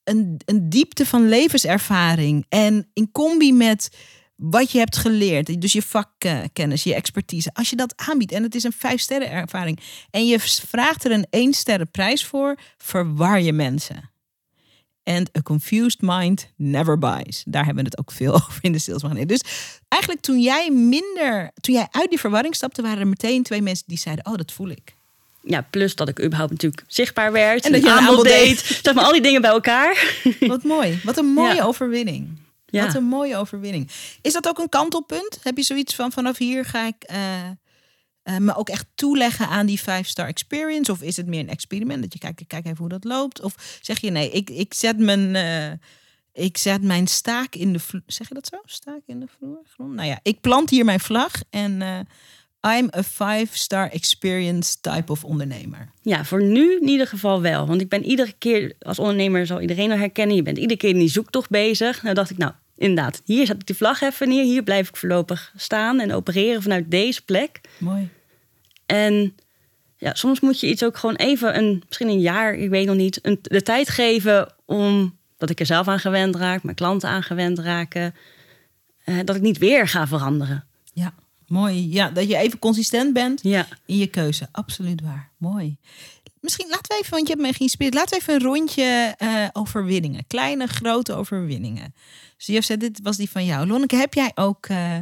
een, 0.05 0.41
een 0.45 0.69
diepte 0.69 1.07
van 1.07 1.29
levenservaring 1.29 2.47
en 2.49 2.89
in 2.93 3.13
combi 3.13 3.53
met 3.53 3.91
wat 4.37 4.71
je 4.71 4.79
hebt 4.79 4.97
geleerd, 4.97 5.61
dus 5.61 5.73
je 5.73 5.83
vakkennis, 5.83 6.83
je 6.83 6.95
expertise, 6.95 7.51
als 7.53 7.71
je 7.71 7.77
dat 7.77 7.93
aanbiedt 7.97 8.33
en 8.33 8.43
het 8.43 8.55
is 8.55 8.65
een 8.65 8.73
vijf 8.73 9.01
sterren 9.01 9.31
ervaring 9.31 9.81
en 10.11 10.27
je 10.27 10.41
vraagt 10.41 11.05
er 11.05 11.11
een 11.11 11.27
één 11.31 11.53
sterren 11.53 11.91
prijs 11.91 12.25
voor, 12.25 12.59
verwar 12.77 13.41
je 13.41 13.53
mensen. 13.53 14.11
And 15.05 15.31
a 15.37 15.43
confused 15.43 16.01
mind 16.01 16.47
never 16.57 16.99
buys. 16.99 17.43
Daar 17.47 17.65
hebben 17.65 17.85
we 17.85 17.91
het 17.91 17.99
ook 17.99 18.13
veel 18.13 18.33
over 18.43 18.59
in 18.61 18.73
de 18.73 18.79
salesmagneet. 18.79 19.29
Dus 19.29 19.41
eigenlijk 19.89 20.23
toen 20.23 20.41
jij 20.41 20.71
minder, 20.71 21.51
toen 21.61 21.75
jij 21.75 21.87
uit 21.91 22.09
die 22.11 22.21
verwarring 22.21 22.55
stapte, 22.55 22.83
waren 22.83 22.99
er 22.99 23.07
meteen 23.07 23.43
twee 23.43 23.63
mensen 23.63 23.85
die 23.87 23.99
zeiden: 23.99 24.27
Oh, 24.27 24.35
dat 24.35 24.53
voel 24.53 24.69
ik. 24.69 24.95
Ja, 25.47 25.67
plus 25.71 25.95
dat 25.95 26.09
ik 26.09 26.21
überhaupt 26.23 26.51
natuurlijk 26.53 26.85
zichtbaar 26.87 27.33
werd. 27.33 27.65
En 27.65 27.73
dat 27.73 27.83
je 27.83 27.89
een 27.89 27.99
aanbod 27.99 28.25
deed. 28.25 28.47
deed. 28.69 28.81
Zeg 28.83 28.95
maar 28.95 29.05
al 29.05 29.13
die 29.13 29.21
dingen 29.23 29.41
bij 29.41 29.51
elkaar. 29.51 30.17
Wat 30.41 30.63
mooi. 30.63 31.01
Wat 31.05 31.19
een 31.19 31.27
mooie 31.27 31.55
Ja. 31.55 31.65
overwinning. 31.65 32.29
Ja. 32.67 32.87
Wat 32.87 32.95
een 32.95 33.05
mooie 33.05 33.37
overwinning. 33.37 33.91
Is 34.23 34.33
dat 34.33 34.49
ook 34.49 34.59
een 34.59 34.69
kantelpunt? 34.69 35.39
Heb 35.43 35.57
je 35.57 35.63
zoiets 35.63 35.95
van 35.95 36.13
vanaf 36.13 36.37
hier 36.39 36.65
ga 36.65 36.87
ik 36.87 36.95
eh, 36.99 37.17
eh, 38.25 38.37
me 38.37 38.57
ook 38.57 38.69
echt 38.69 38.87
toeleggen 38.95 39.49
aan 39.49 39.67
die 39.67 39.79
five 39.79 40.05
star 40.05 40.27
experience? 40.27 40.93
Of 40.93 41.03
is 41.03 41.17
het 41.17 41.27
meer 41.27 41.41
een 41.41 41.49
experiment 41.49 42.03
dat 42.03 42.13
je 42.13 42.19
kijkt, 42.19 42.47
kijk 42.47 42.65
even 42.65 42.79
hoe 42.79 42.89
dat 42.89 43.05
loopt? 43.05 43.41
Of 43.41 43.79
zeg 43.83 44.01
je 44.01 44.11
nee, 44.11 44.31
ik, 44.31 44.51
ik 44.51 44.75
zet 44.75 44.99
mijn 44.99 45.37
eh, 45.37 45.73
ik 46.33 46.57
zet 46.57 46.83
mijn 46.83 47.07
staak 47.07 47.55
in 47.55 47.73
de 47.73 47.79
vloer. 47.79 48.03
Zeg 48.07 48.29
je 48.29 48.35
dat 48.35 48.47
zo? 48.47 48.57
Staak 48.65 49.01
in 49.07 49.21
de 49.21 49.27
vloer? 49.39 49.63
Nou 49.77 50.09
ja, 50.09 50.19
ik 50.23 50.41
plant 50.41 50.71
hier 50.71 50.85
mijn 50.85 51.01
vlag 51.01 51.33
en 51.51 51.83
eh, 51.83 51.99
I'm 52.79 52.89
a 52.97 53.03
five 53.03 53.59
star 53.59 53.91
experience 53.91 54.81
type 54.81 55.13
of 55.13 55.25
ondernemer. 55.25 55.93
Ja, 56.03 56.25
voor 56.25 56.43
nu 56.43 56.79
in 56.81 56.89
ieder 56.89 57.07
geval 57.07 57.41
wel. 57.41 57.67
Want 57.67 57.81
ik 57.81 57.89
ben 57.89 58.05
iedere 58.05 58.33
keer, 58.39 58.75
als 58.81 58.99
ondernemer 58.99 59.47
zal 59.47 59.61
iedereen 59.61 59.89
wel 59.89 59.99
herkennen, 59.99 60.37
je 60.37 60.43
bent 60.43 60.59
iedere 60.59 60.79
keer 60.79 60.91
in 60.91 60.99
die 60.99 61.09
zoektocht 61.09 61.51
bezig. 61.51 62.03
Nou 62.03 62.15
dacht 62.15 62.31
ik, 62.31 62.39
nou 62.39 62.53
inderdaad, 62.85 63.23
hier 63.25 63.47
zet 63.47 63.57
ik 63.61 63.67
die 63.67 63.77
vlag 63.77 64.01
even 64.01 64.29
neer. 64.29 64.45
Hier 64.45 64.63
blijf 64.63 64.89
ik 64.89 64.97
voorlopig 64.97 65.53
staan 65.57 66.01
en 66.01 66.13
opereren 66.13 66.63
vanuit 66.63 66.91
deze 66.91 67.25
plek. 67.25 67.61
Mooi. 67.79 68.09
En 68.87 69.35
ja, 69.97 70.15
soms 70.15 70.41
moet 70.41 70.61
je 70.61 70.69
iets 70.69 70.85
ook 70.85 70.97
gewoon 70.97 71.15
even, 71.17 71.57
een, 71.59 71.83
misschien 71.87 72.09
een 72.09 72.21
jaar, 72.21 72.55
ik 72.55 72.71
weet 72.71 72.87
nog 72.87 72.97
niet, 72.97 73.19
een, 73.23 73.39
de 73.43 73.63
tijd 73.63 73.89
geven 73.89 74.55
om 74.67 75.19
dat 75.39 75.51
ik 75.51 75.61
er 75.61 75.67
zelf 75.67 75.89
aan 75.89 75.99
gewend 75.99 76.37
raak, 76.37 76.63
mijn 76.63 76.77
klanten 76.77 77.09
aan 77.09 77.23
gewend 77.23 77.59
raken. 77.59 78.15
eh, 79.05 79.19
dat 79.25 79.37
ik 79.37 79.43
niet 79.43 79.59
weer 79.59 79.89
ga 79.89 80.07
veranderen. 80.07 80.65
Ja, 80.93 81.15
mooi. 81.47 81.93
Ja, 81.93 82.11
dat 82.11 82.29
je 82.29 82.37
even 82.37 82.59
consistent 82.59 83.13
bent 83.13 83.43
Ja, 83.43 83.67
in 83.87 83.97
je 83.97 84.07
keuze. 84.07 84.49
Absoluut 84.53 85.01
waar. 85.01 85.31
Mooi. 85.39 85.77
Misschien 86.45 86.69
laten 86.69 86.89
we 86.89 86.95
even, 86.99 87.11
want 87.11 87.27
je 87.29 87.33
hebt 87.33 87.47
me 87.47 87.53
geïnspireerd. 87.53 87.95
Laten 87.95 88.11
we 88.11 88.23
even 88.23 88.35
een 88.35 88.41
rondje 88.41 89.15
eh, 89.17 89.45
overwinningen. 89.53 90.27
Kleine, 90.27 90.67
grote 90.67 91.15
overwinningen. 91.15 91.95
Dus 92.37 92.47
je 92.47 92.61
zei, 92.61 92.79
dit 92.79 93.01
was 93.03 93.17
die 93.17 93.31
van 93.31 93.45
jou. 93.45 93.67
Lonneke, 93.67 93.97
heb 93.97 94.15
jij 94.15 94.31
ook 94.35 94.67
eh, 94.67 94.97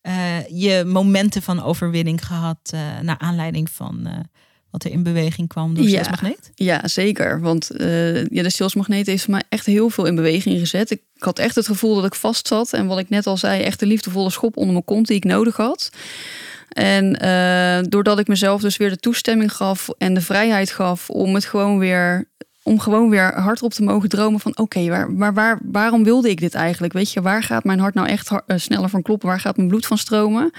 eh, 0.00 0.46
je 0.48 0.84
momenten 0.86 1.42
van 1.42 1.62
overwinning 1.62 2.26
gehad... 2.26 2.58
eh, 2.70 2.80
naar 3.02 3.18
aanleiding 3.18 3.70
van 3.70 4.26
wat 4.70 4.84
er 4.84 4.90
in 4.90 5.02
beweging 5.02 5.48
kwam 5.48 5.74
door 5.74 5.84
Ja. 5.84 6.02
Ja, 6.54 6.88
zeker. 6.88 7.40
Want 7.40 7.70
eh, 7.70 8.26
ja, 8.26 8.42
de 8.42 8.50
salesmagneet 8.50 9.06
heeft 9.06 9.22
voor 9.22 9.32
mij 9.32 9.42
echt 9.48 9.66
heel 9.66 9.90
veel 9.90 10.04
in 10.04 10.14
beweging 10.14 10.58
gezet. 10.58 10.90
Ik, 10.90 11.02
ik 11.14 11.22
had 11.22 11.38
echt 11.38 11.54
het 11.54 11.66
gevoel 11.66 11.94
dat 11.94 12.04
ik 12.04 12.14
vast 12.14 12.46
zat. 12.46 12.72
En 12.72 12.86
wat 12.86 12.98
ik 12.98 13.08
net 13.08 13.26
al 13.26 13.36
zei, 13.36 13.62
echt 13.62 13.80
de 13.80 13.86
liefdevolle 13.86 14.30
schop 14.30 14.56
onder 14.56 14.72
mijn 14.72 14.84
kont 14.84 15.06
die 15.06 15.16
ik 15.16 15.24
nodig 15.24 15.56
had. 15.56 15.90
En 16.74 17.20
eh, 17.20 17.84
doordat 17.88 18.18
ik 18.18 18.28
mezelf 18.28 18.60
dus 18.60 18.76
weer 18.76 18.90
de 18.90 18.96
toestemming 18.96 19.52
gaf 19.52 19.88
en 19.98 20.14
de 20.14 20.20
vrijheid 20.20 20.70
gaf 20.70 21.10
om 21.10 21.34
het 21.34 21.44
gewoon 21.44 21.78
weer. 21.78 22.32
Om 22.62 22.80
gewoon 22.80 23.10
weer 23.10 23.40
hardop 23.40 23.72
te 23.72 23.82
mogen 23.82 24.08
dromen 24.08 24.40
van 24.40 24.58
oké, 24.58 24.88
waar, 24.88 25.10
maar 25.10 25.34
waar, 25.34 25.58
waarom 25.62 26.04
wilde 26.04 26.30
ik 26.30 26.40
dit 26.40 26.54
eigenlijk? 26.54 26.92
Weet 26.92 27.12
je, 27.12 27.22
waar 27.22 27.42
gaat 27.42 27.64
mijn 27.64 27.78
hart 27.78 27.94
nou 27.94 28.08
echt 28.08 28.30
eh, 28.46 28.56
sneller 28.58 28.88
van 28.88 29.02
kloppen? 29.02 29.28
Waar 29.28 29.40
gaat 29.40 29.56
mijn 29.56 29.68
bloed 29.68 29.86
van 29.86 29.98
stromen? 29.98 30.50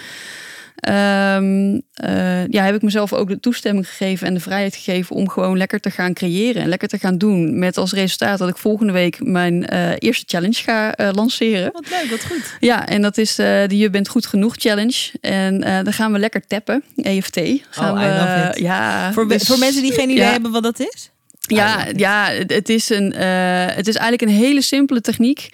Ehm, 0.75 1.79
eh, 1.93 2.47
ja, 2.47 2.63
heb 2.63 2.75
ik 2.75 2.81
mezelf 2.81 3.13
ook 3.13 3.27
de 3.27 3.39
toestemming 3.39 3.87
gegeven 3.87 4.27
en 4.27 4.33
de 4.33 4.39
vrijheid 4.39 4.75
gegeven 4.75 5.15
om 5.15 5.29
gewoon 5.29 5.57
lekker 5.57 5.79
te 5.79 5.91
gaan 5.91 6.13
creëren 6.13 6.61
en 6.61 6.67
lekker 6.69 6.87
te 6.87 6.99
gaan 6.99 7.17
doen. 7.17 7.59
Met 7.59 7.77
als 7.77 7.93
resultaat 7.93 8.39
dat 8.39 8.49
ik 8.49 8.57
volgende 8.57 8.93
week 8.93 9.23
mijn 9.23 9.67
eh, 9.67 9.91
eerste 9.99 10.23
challenge 10.27 10.63
ga 10.63 10.95
eh, 10.95 11.09
lanceren. 11.11 11.71
Wat 11.71 11.89
leuk, 11.89 12.09
wat 12.09 12.25
goed. 12.25 12.57
Ja, 12.59 12.87
en 12.87 13.01
dat 13.01 13.17
is 13.17 13.37
eh 13.37 13.67
de 13.67 13.77
Je 13.77 13.89
bent 13.89 14.07
goed 14.07 14.25
genoeg 14.25 14.55
challenge. 14.57 15.11
En 15.21 15.63
eh, 15.63 15.83
dan 15.83 15.93
gaan 15.93 16.11
we 16.11 16.19
lekker 16.19 16.47
tappen, 16.47 16.83
EFT. 16.95 17.39
Gaan 17.69 17.91
Oh, 17.91 17.99
we, 17.99 18.05
I 18.05 18.09
love 18.09 18.49
it. 18.49 18.59
Ja, 18.59 19.13
Voor, 19.13 19.27
dus- 19.27 19.43
voor 19.43 19.59
mensen 19.59 19.81
die 19.81 19.91
geen 19.93 20.09
idee 20.09 20.23
ja. 20.23 20.31
hebben 20.31 20.51
wat 20.51 20.63
dat 20.63 20.79
is? 20.79 21.09
ja, 21.47 21.85
ja 21.95 22.29
het, 22.31 22.53
het 22.53 22.69
is 22.69 22.89
een, 22.89 23.13
eh, 23.13 23.65
het 23.75 23.87
is 23.87 23.95
eigenlijk 23.95 24.31
een 24.31 24.37
hele 24.37 24.61
simpele 24.61 25.01
techniek. 25.01 25.49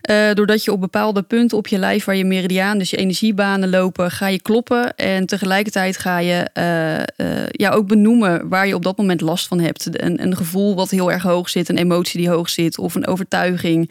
Eh, 0.00 0.32
doordat 0.34 0.64
je 0.64 0.72
op 0.72 0.80
bepaalde 0.80 1.22
punten 1.22 1.58
op 1.58 1.66
je 1.66 1.78
lijf 1.78 2.04
waar 2.04 2.16
je 2.16 2.24
meridiaan, 2.24 2.78
dus 2.78 2.90
je 2.90 2.96
energiebanen 2.96 3.70
lopen, 3.70 4.10
ga 4.10 4.28
je 4.28 4.40
kloppen. 4.40 4.96
En 4.96 5.26
tegelijkertijd 5.26 5.98
ga 5.98 6.18
je 6.18 6.48
eh, 6.52 6.98
eh, 6.98 7.06
ja, 7.50 7.70
ook 7.70 7.86
benoemen 7.86 8.48
waar 8.48 8.66
je 8.66 8.74
op 8.74 8.82
dat 8.82 8.96
moment 8.96 9.20
last 9.20 9.46
van 9.46 9.60
hebt. 9.60 10.02
Een, 10.02 10.22
een 10.22 10.36
gevoel 10.36 10.74
wat 10.74 10.90
heel 10.90 11.12
erg 11.12 11.22
hoog 11.22 11.48
zit, 11.48 11.68
een 11.68 11.78
emotie 11.78 12.20
die 12.20 12.28
hoog 12.28 12.48
zit 12.48 12.78
of 12.78 12.94
een 12.94 13.06
overtuiging. 13.06 13.90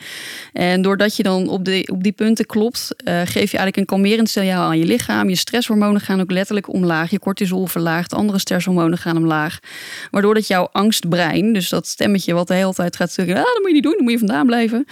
En 0.54 0.82
doordat 0.82 1.16
je 1.16 1.24
dan 1.24 1.48
op, 1.48 1.66
de, 1.66 1.90
op 1.92 2.04
die 2.04 2.12
punten 2.12 2.46
klopt, 2.46 2.88
geef 3.06 3.52
je 3.52 3.58
eigenlijk 3.58 3.78
een 3.78 3.86
kalmerend 3.86 4.30
signaal 4.30 4.68
aan 4.68 4.80
je 4.80 4.86
lichaam. 4.86 5.30
Je 5.30 5.36
stresshormonen 5.36 6.02
gaan 6.02 6.22
ook 6.22 6.32
letterlijk 6.32 6.74
omlaag. 6.74 7.12
Je 7.12 7.20
cortisol 7.20 7.66
verlaagt, 7.66 8.14
andere 8.14 8.40
stresshormonen 8.40 8.98
gaan 8.98 9.18
omlaag. 9.18 9.60
Waardoor 10.12 10.34
dat 10.34 10.48
jouw 10.48 10.70
angstbrein, 10.72 11.54
dus 11.54 11.70
dat 11.70 11.88
stemmetje 11.88 12.34
wat 12.34 12.48
de 12.48 12.54
hele 12.54 12.74
tijd 12.74 12.96
gaat 12.96 13.12
zeggen, 13.12 13.36
ah, 13.36 13.44
dat 13.44 13.58
moet 13.60 13.68
je 13.68 13.74
niet 13.74 13.84
doen, 13.84 13.94
dan 13.96 14.04
moet 14.04 14.12
je 14.12 14.18
vandaan 14.18 14.46
blijven. 14.46 14.86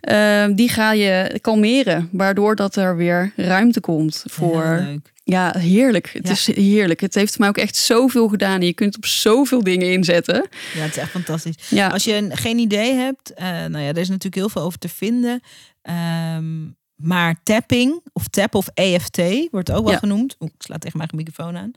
eh, 0.00 0.44
die 0.54 0.61
ga 0.68 0.92
je 0.92 1.38
kalmeren, 1.40 2.08
waardoor 2.12 2.56
dat 2.56 2.76
er 2.76 2.96
weer 2.96 3.32
ruimte 3.36 3.80
komt 3.80 4.22
voor. 4.26 4.64
Heel 4.64 4.84
leuk. 4.84 5.10
Ja, 5.24 5.54
heerlijk. 5.58 6.10
Het 6.12 6.26
Ja. 6.26 6.32
is 6.32 6.46
heerlijk. 6.46 7.00
Het 7.00 7.14
heeft 7.14 7.38
mij 7.38 7.48
ook 7.48 7.56
echt 7.58 7.76
zoveel 7.76 8.28
gedaan. 8.28 8.60
En 8.60 8.66
je 8.66 8.72
kunt 8.72 8.96
op 8.96 9.06
zoveel 9.06 9.62
dingen 9.62 9.92
inzetten. 9.92 10.48
Ja, 10.74 10.80
het 10.80 10.90
is 10.90 10.96
echt 11.02 11.10
fantastisch. 11.10 11.54
Ja, 11.70 11.88
Als 11.88 12.04
je 12.04 12.14
een- 12.14 12.36
geen 12.36 12.58
idee 12.58 12.92
hebt, 12.94 13.34
eh, 13.34 13.46
nou 13.46 13.78
ja, 13.78 13.88
er 13.88 13.96
is 13.98 14.08
natuurlijk 14.08 14.34
heel 14.34 14.48
veel 14.48 14.62
over 14.62 14.78
te 14.78 14.88
vinden. 14.88 15.40
Ehm, 15.82 16.64
maar 16.96 17.40
tapping, 17.42 18.00
of 18.12 18.28
tap 18.28 18.54
of 18.54 18.68
EFT, 18.74 19.20
wordt 19.50 19.70
ook 19.70 19.82
wel 19.84 19.92
Ja. 19.92 19.98
genoemd. 19.98 20.36
Ik 20.38 20.52
sla 20.58 20.78
tegen 20.78 20.98
mijn 20.98 21.10
microfoon 21.14 21.56
aan. 21.56 21.70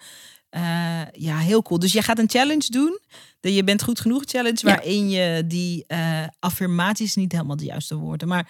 Eh, 0.49 0.61
ja, 1.11 1.37
heel 1.37 1.61
cool. 1.61 1.79
Dus 1.79 1.91
je 1.93 2.01
gaat 2.01 2.19
een 2.19 2.29
challenge 2.29 2.69
doen. 2.71 2.99
De 3.39 3.53
Je 3.53 3.63
bent 3.63 3.83
goed 3.83 3.99
genoeg 3.99 4.23
challenge, 4.25 4.57
Ja. 4.61 4.67
waarin 4.75 5.09
je 5.09 5.43
die 5.47 5.83
eh 5.87 6.23
affirmaties, 6.39 7.15
niet 7.15 7.31
helemaal 7.31 7.55
de 7.55 7.65
juiste 7.65 7.95
woorden, 7.95 8.27
maar 8.27 8.47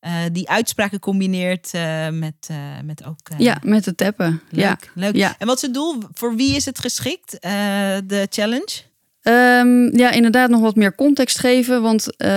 eh, 0.00 0.12
die 0.32 0.48
uitspraken 0.48 0.98
combineert 1.00 1.74
eh, 1.74 2.08
met, 2.08 2.46
eh, 2.50 2.56
met 2.84 3.04
ook... 3.04 3.18
ja 3.38 3.58
met 3.62 3.84
het 3.84 3.96
tappen. 3.96 4.42
Leuk, 4.50 4.64
Ja. 4.64 4.78
leuk. 4.94 5.14
Ja. 5.14 5.34
En 5.38 5.46
wat 5.46 5.56
is 5.56 5.62
het 5.62 5.74
doel? 5.74 6.02
Voor 6.12 6.34
wie 6.36 6.56
is 6.56 6.64
het 6.64 6.78
geschikt, 6.78 7.30
de 7.40 8.26
challenge? 8.30 8.86
Ehm, 9.28 9.96
ja, 9.98 10.10
inderdaad 10.10 10.50
nog 10.50 10.60
wat 10.60 10.76
meer 10.76 10.94
context 10.94 11.38
geven. 11.38 11.82
Want 11.82 12.16
eh, 12.16 12.28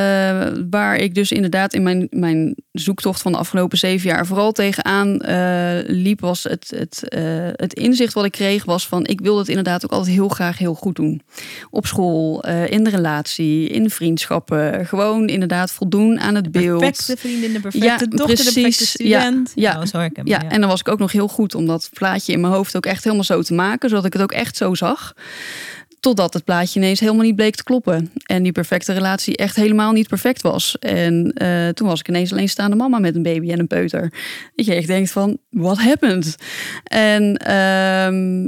waar 0.70 0.96
ik 0.96 1.16
dus 1.16 1.32
inderdaad 1.32 1.74
in 1.74 1.84
mijn, 1.84 2.08
mijn 2.10 2.56
zoektocht 2.72 3.22
van 3.22 3.32
de 3.32 3.38
afgelopen 3.38 3.78
zeven 3.78 4.10
jaar 4.10 4.26
vooral 4.26 4.52
tegenaan 4.52 5.20
eh, 5.20 5.80
liep, 5.88 6.20
was 6.20 6.44
het, 6.44 6.74
het, 6.76 7.10
eh, 7.10 7.22
het 7.52 7.74
inzicht 7.74 8.14
wat 8.14 8.26
ik 8.26 8.32
kreeg 8.32 8.66
was 8.66 8.88
van 8.88 9.06
ik 9.06 9.22
wil 9.22 9.38
het 9.38 9.48
inderdaad 9.48 9.84
ook 9.84 9.92
altijd 9.92 10.16
heel 10.16 10.28
graag 10.28 10.58
heel 10.58 10.74
goed 10.74 10.96
doen. 10.96 11.22
Op 11.70 11.86
school, 11.86 12.44
in 12.70 12.84
de 12.84 12.90
relatie, 12.90 13.68
in 13.68 13.84
de 13.84 13.90
vriendschappen. 13.90 14.86
Gewoon 14.86 15.28
inderdaad 15.28 15.72
voldoen 15.72 16.20
aan 16.20 16.36
het 16.36 16.52
beeld. 16.52 16.80
Perfecte 16.80 17.18
vriendin, 17.18 17.54
de 17.54 17.60
perfecte 17.60 17.88
Ja, 17.88 17.98
dochter, 17.98 18.10
de 18.10 18.24
perfecte 18.26 18.52
precies. 18.52 18.94
Ja, 18.98 19.20
student. 19.20 19.52
ja. 19.56 19.74
Nou, 19.74 19.86
zo 19.86 19.98
herken 19.98 20.24
ik 20.24 20.30
Ja, 20.30 20.38
hem, 20.38 20.50
en 20.50 20.60
dan 20.60 20.70
was 20.70 20.80
ik 20.80 20.88
ook 20.88 21.00
nog 21.00 21.12
heel 21.12 21.28
goed 21.28 21.56
om 21.56 21.66
dat 21.66 21.90
plaatje 21.94 22.34
in 22.34 22.42
mijn 22.42 22.54
hoofd 22.54 22.76
ook 22.76 22.86
echt 22.86 23.04
helemaal 23.04 23.26
zo 23.26 23.42
te 23.42 23.54
maken, 23.54 23.90
zodat 23.90 24.06
ik 24.06 24.14
het 24.14 24.22
ook 24.22 24.32
echt 24.32 24.58
zo 24.58 24.74
zag. 24.74 25.14
Totdat 26.02 26.34
het 26.34 26.44
plaatje 26.44 26.80
ineens 26.80 27.00
helemaal 27.00 27.26
niet 27.26 27.36
bleek 27.36 27.56
te 27.56 27.64
kloppen. 27.64 28.12
En 28.26 28.44
die 28.44 28.52
perfecte 28.52 28.94
relatie 28.94 29.38
echt 29.38 29.56
helemaal 29.56 29.92
niet 29.92 30.08
perfect 30.08 30.42
was. 30.42 30.80
En 30.80 31.34
eh, 31.34 31.70
toen 31.70 31.88
was 31.88 32.00
ik 32.00 32.08
ineens 32.08 32.32
alleenstaande 32.32 32.76
mama 32.76 33.00
met 33.00 33.16
een 33.16 33.24
baby 33.24 33.52
en 33.52 33.60
een 33.60 33.68
peuter. 33.68 34.14
Dat 34.56 34.66
je 34.66 34.76
echt 34.76 34.88
denkt 34.88 35.12
van, 35.12 35.38
what 35.50 35.78
happened? 35.78 36.36
En 36.84 37.38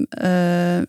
eh, 0.09 0.81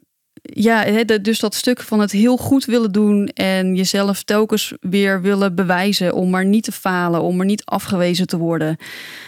ja, 0.53 1.05
dus 1.05 1.38
dat 1.38 1.55
stuk 1.55 1.80
van 1.80 2.01
het 2.01 2.12
heel 2.12 2.36
goed 2.36 2.64
willen 2.64 2.92
doen 2.92 3.26
en 3.26 3.74
jezelf 3.74 4.22
telkens 4.22 4.72
weer 4.80 5.22
willen 5.22 5.55
bewijzen 5.55 6.14
om 6.14 6.30
maar 6.30 6.45
niet 6.45 6.64
te 6.64 6.72
falen, 6.72 7.22
om 7.22 7.36
maar 7.36 7.47
niet 7.47 7.64
afgewezen 7.64 8.26
te 8.26 8.36
worden. 8.36 8.76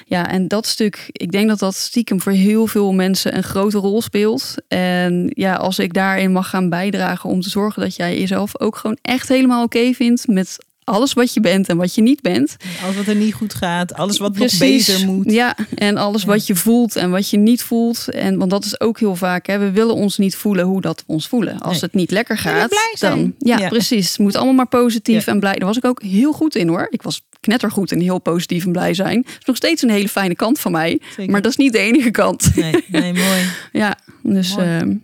Ja, 0.07 0.29
en 0.29 0.49
dat 0.49 0.67
stuk, 0.67 1.09
ik 1.13 1.33
denk 1.33 1.49
dat 1.49 1.59
dat 1.59 1.75
stiekem 1.75 2.21
voor 2.21 2.33
heel 2.33 2.67
veel 2.67 2.93
mensen 2.93 3.37
een 3.37 3.43
grote 3.43 3.79
rol 3.79 4.03
speelt. 4.03 4.55
En 4.69 5.31
ja, 5.35 5.55
als 5.55 5.79
ik 5.79 5.93
daarin 5.93 6.33
mag 6.33 6.49
gaan 6.49 6.69
bijdragen 6.69 7.31
om 7.31 7.41
te 7.41 7.51
zorgen 7.51 7.83
dat 7.83 7.97
jij 7.97 8.19
jezelf 8.19 8.61
ook 8.61 8.77
gewoon 8.77 8.99
echt 9.03 9.29
helemaal 9.29 9.65
oké 9.65 9.93
vindt 9.93 10.27
met 10.27 10.59
alles 10.89 11.13
wat 11.13 11.35
je 11.35 11.41
bent 11.41 11.69
en 11.69 11.77
wat 11.77 11.95
je 11.95 12.03
niet 12.03 12.21
bent. 12.21 12.57
Alles 12.83 12.97
wat 12.97 13.07
er 13.07 13.15
niet 13.15 13.35
goed 13.35 13.55
gaat, 13.55 13.95
alles 13.95 14.19
wat 14.19 14.37
nog 14.37 14.59
beter 14.59 15.07
moet. 15.07 15.33
Ja, 15.33 15.57
en 15.75 15.97
alles 15.97 16.25
wat 16.25 16.47
je 16.47 16.57
voelt 16.57 16.97
en 16.97 17.11
wat 17.11 17.31
je 17.31 17.37
niet 17.37 17.63
voelt. 17.63 18.09
En 18.11 18.39
want 18.39 18.51
dat 18.51 18.65
is 18.65 18.81
ook 18.81 18.99
heel 18.99 19.17
vaak. 19.17 19.47
Hè, 19.47 19.59
we 19.59 19.71
willen 19.71 19.95
ons 19.95 20.19
niet 20.19 20.37
voelen 20.37 20.65
hoe 20.65 20.81
dat 20.81 21.05
we 21.07 21.13
ons 21.13 21.29
voelen. 21.29 21.59
Als 21.59 21.81
het 21.81 21.95
niet 21.95 22.11
lekker 22.11 22.39
gaat, 22.39 22.71
dan 22.99 23.35
ja, 23.39 23.69
precies. 23.69 24.09
Het 24.09 24.19
moet 24.19 24.37
allemaal 24.37 24.55
maar 24.55 24.69
positief 24.69 25.27
en 25.27 25.41
blij. 25.41 25.55
Daar 25.55 25.69
was 25.69 25.77
ik 25.77 25.85
ook 25.85 26.03
heel 26.03 26.33
goed 26.33 26.55
in 26.55 26.69
hoor. 26.69 26.87
Ik 26.91 27.03
was 27.03 27.23
knettergoed 27.41 27.93
en 27.93 28.01
heel 28.01 28.19
positief 28.19 28.65
en 28.65 28.73
blij 28.73 28.95
zijn. 28.95 29.23
Dat 29.23 29.37
is 29.39 29.45
nog 29.45 29.57
steeds 29.57 29.83
een 29.83 29.91
hele 29.91 30.09
fijne 30.09 30.35
kant 30.35 30.61
van 30.61 30.73
mij. 30.73 31.01
Maar 31.27 31.43
dat 31.43 31.51
is 31.51 31.57
niet 31.57 31.73
de 31.73 31.79
enige 31.79 32.11
kant. 32.11 32.55
Nee, 32.55 32.85
nee 32.89 33.13
mooi. 33.13 33.41
ja, 33.83 33.99
dus. 34.23 34.57
Ehm, 34.57 34.95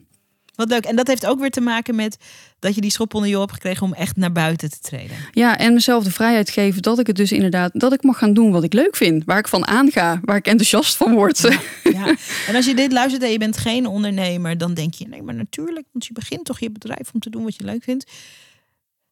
wat 0.62 0.70
leuk. 0.70 0.90
En 0.90 0.96
dat 0.96 1.06
heeft 1.06 1.26
ook 1.26 1.40
weer 1.40 1.50
te 1.50 1.60
maken 1.60 1.94
met 1.94 2.16
dat 2.58 2.74
je 2.74 2.80
die 2.80 2.90
schop 2.90 3.14
onder 3.14 3.30
je 3.30 3.38
hebt 3.38 3.52
gekregen 3.52 3.86
om 3.86 3.92
echt 3.92 4.16
naar 4.16 4.32
buiten 4.32 4.70
te 4.70 4.78
treden. 4.80 5.16
Ja, 5.30 5.58
en 5.58 5.74
mezelf 5.74 6.04
de 6.04 6.10
vrijheid 6.10 6.50
geven 6.50 6.82
dat 6.82 6.98
ik 6.98 7.06
het 7.06 7.16
dus 7.16 7.32
inderdaad, 7.32 7.70
dat 7.74 7.92
ik 7.92 8.02
mag 8.02 8.18
gaan 8.18 8.34
doen 8.34 8.52
wat 8.52 8.64
ik 8.64 8.72
leuk 8.72 8.96
vind, 8.96 9.24
waar 9.24 9.38
ik 9.38 9.48
van 9.48 9.66
aanga, 9.66 10.20
waar 10.24 10.36
ik 10.36 10.46
enthousiast 10.46 10.96
van 10.96 11.14
word. 11.14 11.40
Ja, 11.82 12.16
En 12.46 12.54
als 12.54 12.66
je 12.66 12.74
dit 12.74 12.92
luistert 12.92 13.22
en 13.22 13.30
je 13.30 13.38
bent 13.38 13.56
geen 13.56 13.86
ondernemer, 13.86 14.58
dan 14.58 14.74
denk 14.74 14.94
je, 14.94 15.08
nee, 15.08 15.22
maar 15.22 15.34
natuurlijk, 15.34 15.86
want 15.92 16.06
je 16.06 16.12
begint 16.12 16.44
toch 16.44 16.60
je 16.60 16.70
bedrijf 16.70 17.10
om 17.12 17.20
te 17.20 17.30
doen 17.30 17.42
wat 17.44 17.56
je 17.56 17.64
leuk 17.64 17.82
vindt. 17.82 18.10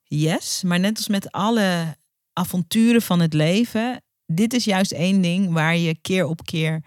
Yes, 0.04 0.62
maar 0.62 0.80
net 0.80 0.96
als 0.96 1.08
met 1.08 1.32
alle 1.32 1.96
avonturen 2.32 3.02
van 3.02 3.20
het 3.20 3.34
leven, 3.34 4.02
dit 4.26 4.52
is 4.52 4.64
juist 4.64 4.92
één 4.92 5.20
ding 5.20 5.52
waar 5.52 5.76
je 5.76 5.98
keer 6.00 6.24
op 6.26 6.44
keer 6.44 6.82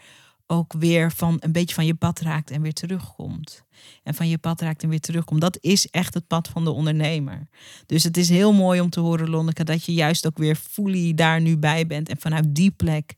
ook 0.47 0.73
weer 0.73 1.11
van 1.11 1.37
een 1.39 1.51
beetje 1.51 1.75
van 1.75 1.85
je 1.85 1.95
pad 1.95 2.19
raakt 2.19 2.51
en 2.51 2.61
weer 2.61 2.73
terugkomt. 2.73 3.63
En 4.03 4.13
van 4.13 4.29
je 4.29 4.37
pad 4.37 4.61
raakt 4.61 4.83
en 4.83 4.89
weer 4.89 4.99
terugkomt. 4.99 5.41
Dat 5.41 5.57
is 5.61 5.87
echt 5.87 6.13
het 6.13 6.27
pad 6.27 6.47
van 6.47 6.63
de 6.63 6.71
ondernemer. 6.71 7.47
Dus 7.85 8.03
het 8.03 8.17
is 8.17 8.29
heel 8.29 8.53
mooi 8.53 8.81
om 8.81 8.89
te 8.89 8.99
horen, 8.99 9.29
Lonneke, 9.29 9.63
dat 9.63 9.85
je 9.85 9.93
juist 9.93 10.27
ook 10.27 10.37
weer 10.37 10.55
fully 10.55 11.13
daar 11.13 11.41
nu 11.41 11.57
bij 11.57 11.87
bent. 11.87 12.09
En 12.09 12.17
vanuit 12.19 12.55
die 12.55 12.71
plek 12.71 13.15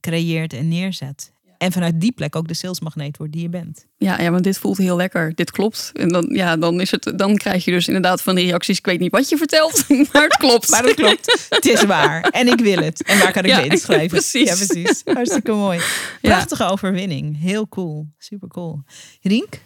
creëert 0.00 0.52
en 0.52 0.68
neerzet. 0.68 1.32
En 1.58 1.72
vanuit 1.72 2.00
die 2.00 2.12
plek 2.12 2.36
ook 2.36 2.48
de 2.48 2.54
salesmagneet 2.54 3.16
wordt 3.16 3.32
die 3.32 3.42
je 3.42 3.48
bent. 3.48 3.86
Ja, 3.96 4.20
ja, 4.20 4.30
want 4.30 4.44
dit 4.44 4.58
voelt 4.58 4.76
heel 4.76 4.96
lekker. 4.96 5.34
Dit 5.34 5.50
klopt. 5.50 5.90
En 5.94 6.08
dan, 6.08 6.28
ja, 6.32 6.56
dan, 6.56 6.80
is 6.80 6.90
het, 6.90 7.12
dan 7.16 7.36
krijg 7.36 7.64
je 7.64 7.70
dus 7.70 7.86
inderdaad 7.86 8.22
van 8.22 8.34
die 8.34 8.46
reacties. 8.46 8.78
Ik 8.78 8.86
weet 8.86 9.00
niet 9.00 9.10
wat 9.10 9.28
je 9.28 9.36
vertelt, 9.36 9.84
maar 10.12 10.22
het 10.22 10.36
klopt. 10.36 10.70
maar 10.70 10.84
het 10.84 10.94
klopt. 10.94 11.46
Het 11.56 11.66
is 11.66 11.84
waar. 11.84 12.20
En 12.20 12.46
ik 12.46 12.60
wil 12.60 12.78
het. 12.78 13.02
En 13.02 13.18
waar 13.18 13.32
kan 13.32 13.44
ik 13.44 13.50
ja, 13.50 13.64
mee 13.66 13.78
schrijven? 13.86 14.08
Precies. 14.08 14.48
Ja, 14.48 14.54
precies. 14.66 15.02
Hartstikke 15.04 15.52
mooi. 15.52 15.80
Prachtige 16.20 16.64
overwinning. 16.64 17.40
Heel 17.40 17.68
cool. 17.68 18.06
Super 18.18 18.48
cool. 18.48 18.82
Rink? 19.20 19.60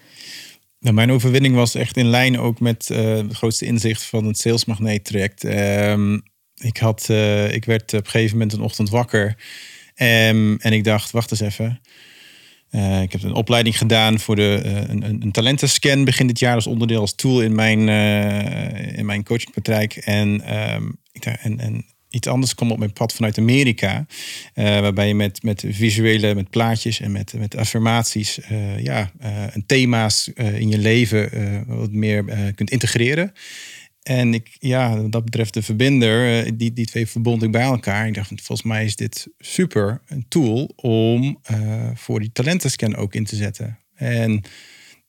Nou, 0.78 0.94
mijn 0.94 1.10
overwinning 1.10 1.54
was 1.54 1.74
echt 1.74 1.96
in 1.96 2.06
lijn 2.06 2.38
ook 2.38 2.60
met 2.60 2.88
uh, 2.92 3.16
het 3.16 3.32
grootste 3.32 3.66
inzicht 3.66 4.02
van 4.02 4.24
het 4.24 4.38
salesmagneet 4.38 5.04
traject. 5.04 5.44
Ehm, 5.44 6.18
ik, 6.54 6.76
had, 6.76 7.06
uh, 7.10 7.52
ik 7.52 7.64
werd 7.64 7.94
op 7.94 8.04
een 8.04 8.10
gegeven 8.10 8.36
moment 8.36 8.52
een 8.52 8.60
ochtend 8.60 8.90
wakker. 8.90 9.36
Um, 10.02 10.56
en 10.56 10.72
ik 10.72 10.84
dacht, 10.84 11.10
wacht 11.10 11.30
eens 11.30 11.40
even. 11.40 11.80
Uh, 12.70 13.02
ik 13.02 13.12
heb 13.12 13.22
een 13.22 13.34
opleiding 13.34 13.78
gedaan 13.78 14.18
voor 14.18 14.36
de, 14.36 14.62
uh, 14.64 14.72
een, 14.72 15.22
een, 15.22 15.32
talentenscan 15.32 16.04
begin 16.04 16.26
dit 16.26 16.38
jaar 16.38 16.54
als 16.54 16.66
onderdeel, 16.66 17.00
als 17.00 17.14
tool 17.14 17.42
in 17.42 17.54
mijn, 17.54 17.88
uh, 17.88 18.98
in 18.98 19.06
mijn 19.06 19.24
coachingpraktijk. 19.24 19.96
En, 19.96 20.58
um, 20.74 20.96
ik 21.12 21.24
en 21.24 21.84
iets 22.10 22.28
anders 22.28 22.54
kwam 22.54 22.70
op 22.70 22.78
mijn 22.78 22.92
pad 22.92 23.12
vanuit 23.12 23.38
Amerika. 23.38 24.06
waarbij 24.54 25.08
je 25.08 25.14
met, 25.14 25.42
met 25.42 25.64
visuele, 25.68 26.34
met 26.34 26.50
plaatjes 26.50 27.00
en 27.00 27.12
met, 27.12 27.32
met 27.38 27.56
affirmaties 27.56 28.38
ja, 28.78 29.12
en 29.52 29.64
thema's 29.66 30.30
in 30.34 30.68
je 30.68 30.78
leven 30.78 31.30
wat 31.66 31.92
meer 31.92 32.24
kunt 32.54 32.70
integreren. 32.70 33.32
En 34.02 34.34
ik, 34.34 34.56
ja, 34.58 35.00
wat 35.00 35.12
dat 35.12 35.24
betreft 35.24 35.54
de 35.54 35.62
verbinder, 35.62 36.44
eh, 36.44 36.52
die, 36.54 36.72
die 36.72 36.86
twee 36.86 37.06
verbond 37.06 37.42
ik 37.42 37.50
bij 37.50 37.62
elkaar. 37.62 38.06
Ik 38.06 38.14
dacht, 38.14 38.28
volgens 38.28 38.62
mij 38.62 38.84
is 38.84 38.96
dit 38.96 39.28
super 39.38 40.02
een 40.06 40.24
tool 40.28 40.72
om 40.76 41.38
uh, 41.50 41.90
voor 41.94 42.20
die 42.20 42.32
talentenscan 42.32 42.96
ook 42.96 43.14
in 43.14 43.24
te 43.24 43.36
zetten. 43.36 43.78
En 43.94 44.42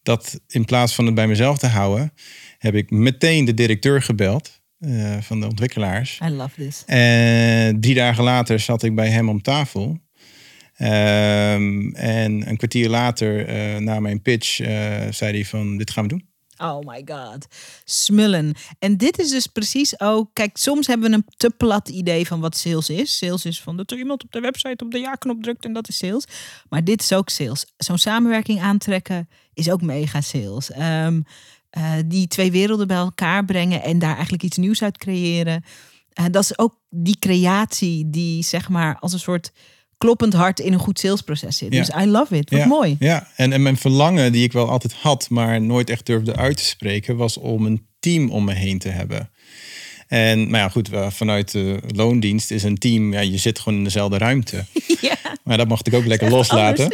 dat 0.03 0.41
in 0.47 0.65
plaats 0.65 0.95
van 0.95 1.05
het 1.05 1.15
bij 1.15 1.27
mezelf 1.27 1.57
te 1.57 1.67
houden, 1.67 2.13
heb 2.57 2.75
ik 2.75 2.89
meteen 2.89 3.45
de 3.45 3.53
directeur 3.53 4.01
gebeld 4.01 4.61
uh, 4.79 5.17
van 5.21 5.39
de 5.39 5.47
ontwikkelaars. 5.47 6.19
I 6.23 6.29
love 6.29 6.55
this. 6.55 6.83
En 6.85 7.79
drie 7.81 7.95
dagen 7.95 8.23
later 8.23 8.59
zat 8.59 8.83
ik 8.83 8.95
bij 8.95 9.09
hem 9.09 9.29
om 9.29 9.41
tafel. 9.41 9.99
Um, 10.77 11.95
en 11.95 12.49
een 12.49 12.57
kwartier 12.57 12.89
later, 12.89 13.49
uh, 13.49 13.77
na 13.77 13.99
mijn 13.99 14.21
pitch, 14.21 14.55
zei 15.09 15.31
hij 15.31 15.45
van, 15.45 15.77
dit 15.77 15.91
gaan 15.91 16.03
we 16.03 16.09
doen. 16.09 16.30
Oh 16.61 16.79
my 16.85 17.01
god. 17.05 17.47
Smullen. 17.83 18.53
En 18.79 18.97
dit 18.97 19.19
is 19.19 19.29
dus 19.29 19.47
precies 19.47 19.99
ook. 19.99 20.29
Kijk, 20.33 20.57
soms 20.57 20.87
hebben 20.87 21.09
we 21.09 21.15
een 21.15 21.25
te 21.37 21.49
plat 21.49 21.89
idee 21.89 22.27
van 22.27 22.39
wat 22.39 22.57
sales 22.57 22.89
is. 22.89 23.17
Sales 23.17 23.45
is 23.45 23.61
van 23.61 23.77
dat 23.77 23.91
er 23.91 23.97
iemand 23.97 24.23
op 24.23 24.31
de 24.31 24.39
website 24.39 24.83
op 24.83 24.91
de 24.91 24.99
ja-knop 24.99 25.43
drukt 25.43 25.65
en 25.65 25.73
dat 25.73 25.87
is 25.87 25.97
sales. 25.97 26.25
Maar 26.69 26.83
dit 26.83 27.01
is 27.01 27.13
ook 27.13 27.29
sales. 27.29 27.65
Zo'n 27.77 27.97
samenwerking 27.97 28.61
aantrekken 28.61 29.29
is 29.53 29.69
ook 29.69 29.81
mega 29.81 30.21
sales. 30.21 30.71
Um, 30.77 31.25
uh, 31.77 31.93
die 32.05 32.27
twee 32.27 32.51
werelden 32.51 32.87
bij 32.87 32.97
elkaar 32.97 33.45
brengen 33.45 33.83
en 33.83 33.99
daar 33.99 34.13
eigenlijk 34.13 34.43
iets 34.43 34.57
nieuws 34.57 34.83
uit 34.83 34.97
creëren. 34.97 35.63
Uh, 36.19 36.25
dat 36.31 36.43
is 36.43 36.57
ook 36.57 36.75
die 36.89 37.19
creatie 37.19 38.09
die 38.09 38.43
zeg 38.43 38.69
maar 38.69 38.97
als 38.99 39.13
een 39.13 39.19
soort 39.19 39.51
kloppend 40.01 40.33
hart 40.33 40.59
in 40.59 40.73
een 40.73 40.79
goed 40.79 40.99
salesproces 40.99 41.57
zit. 41.57 41.71
Dus 41.71 41.89
I 41.89 42.05
love 42.05 42.37
it. 42.37 42.49
Wat 42.49 42.59
ja. 42.59 42.65
mooi. 42.65 42.95
Ja, 42.99 43.27
en, 43.35 43.53
en 43.53 43.61
mijn 43.61 43.77
verlangen 43.77 44.31
die 44.31 44.43
ik 44.43 44.51
wel 44.51 44.69
altijd 44.69 44.93
had, 44.93 45.29
maar 45.29 45.61
nooit 45.61 45.89
echt 45.89 46.05
durfde 46.05 46.35
uit 46.35 46.57
te 46.57 46.63
spreken, 46.63 47.17
was 47.17 47.37
om 47.37 47.65
een 47.65 47.85
team 47.99 48.29
om 48.29 48.43
me 48.43 48.53
heen 48.53 48.79
te 48.79 48.89
hebben. 48.89 49.29
En 50.11 50.49
maar 50.49 50.59
ja, 50.59 50.69
goed, 50.69 50.89
vanuit 51.09 51.51
de 51.51 51.79
loondienst 51.87 52.51
is 52.51 52.63
een 52.63 52.77
team, 52.77 53.13
ja, 53.13 53.19
je 53.19 53.37
zit 53.37 53.59
gewoon 53.59 53.77
in 53.77 53.83
dezelfde 53.83 54.17
ruimte. 54.17 54.65
Ja. 55.01 55.17
Maar 55.43 55.57
dat 55.57 55.67
mocht 55.67 55.87
ik 55.87 55.93
ook 55.93 56.05
lekker 56.05 56.29
loslaten. 56.29 56.93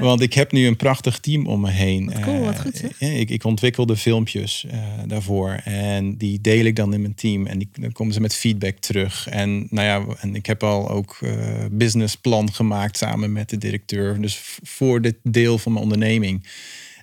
Want 0.00 0.20
ik 0.20 0.34
heb 0.34 0.52
nu 0.52 0.66
een 0.66 0.76
prachtig 0.76 1.18
team 1.18 1.46
om 1.46 1.60
me 1.60 1.70
heen. 1.70 2.06
Wat 2.12 2.20
cool, 2.20 2.44
wat 2.44 2.60
goed 2.60 2.82
uh, 2.98 3.20
ik, 3.20 3.30
ik 3.30 3.44
ontwikkel 3.44 3.86
de 3.86 3.96
filmpjes 3.96 4.64
uh, 4.66 4.78
daarvoor. 5.06 5.50
En 5.64 6.16
die 6.16 6.40
deel 6.40 6.64
ik 6.64 6.76
dan 6.76 6.94
in 6.94 7.00
mijn 7.00 7.14
team. 7.14 7.46
En 7.46 7.58
die, 7.58 7.68
dan 7.72 7.92
komen 7.92 8.14
ze 8.14 8.20
met 8.20 8.34
feedback 8.34 8.78
terug. 8.78 9.28
En 9.28 9.66
nou 9.70 9.86
ja, 9.86 10.16
en 10.20 10.34
ik 10.34 10.46
heb 10.46 10.62
al 10.62 10.90
ook 10.90 11.18
uh, 11.20 11.30
businessplan 11.70 12.52
gemaakt 12.52 12.96
samen 12.96 13.32
met 13.32 13.50
de 13.50 13.58
directeur. 13.58 14.20
Dus 14.20 14.40
voor 14.62 15.00
dit 15.00 15.16
deel 15.22 15.58
van 15.58 15.72
mijn 15.72 15.84
onderneming. 15.84 16.46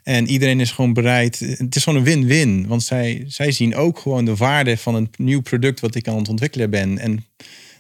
En 0.06 0.28
iedereen 0.28 0.60
is 0.60 0.72
gewoon 0.72 0.94
bereid. 0.94 1.40
Het 1.40 1.76
is 1.76 1.84
gewoon 1.84 2.00
een 2.00 2.06
win-win. 2.06 2.68
Want 2.68 2.84
zij, 2.84 3.24
zij 3.28 3.52
zien 3.52 3.76
ook 3.76 4.00
gewoon 4.00 4.26
de 4.26 4.36
waarde 4.36 4.78
van 4.78 4.96
een 4.96 5.10
nieuw 5.18 5.42
product 5.42 5.80
wat 5.80 5.96
ik 5.96 6.08
aan 6.08 6.18
het 6.18 6.30
ontwikkelen 6.30 6.70
ben. 6.70 6.98
En 6.98 7.26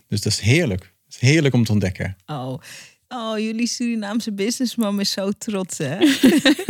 dus 0.07 0.21
dat 0.21 0.31
is 0.31 0.39
heerlijk. 0.39 0.93
Het 1.05 1.13
is 1.13 1.29
heerlijk 1.29 1.53
om 1.53 1.63
te 1.63 1.71
ontdekken. 1.71 2.15
Oh, 2.25 2.61
oh 3.07 3.37
jullie 3.37 3.67
Surinaamse 3.67 4.33
businessman 4.33 4.99
is 4.99 5.11
zo 5.11 5.31
trots, 5.31 5.77
hè? 5.77 5.97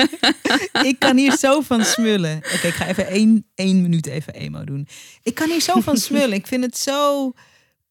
ik 0.89 0.95
kan 0.99 1.17
hier 1.17 1.37
zo 1.37 1.61
van 1.61 1.85
smullen. 1.85 2.37
Oké, 2.37 2.67
ik 2.67 2.73
ga 2.73 2.87
even 2.87 3.07
één, 3.07 3.45
één 3.55 3.81
minuut 3.81 4.05
even 4.05 4.33
emo 4.33 4.63
doen. 4.63 4.87
Ik 5.23 5.35
kan 5.35 5.49
hier 5.49 5.61
zo 5.61 5.79
van 5.79 5.97
smullen. 5.97 6.33
Ik 6.33 6.47
vind 6.47 6.63
het 6.63 6.77
zo 6.77 7.33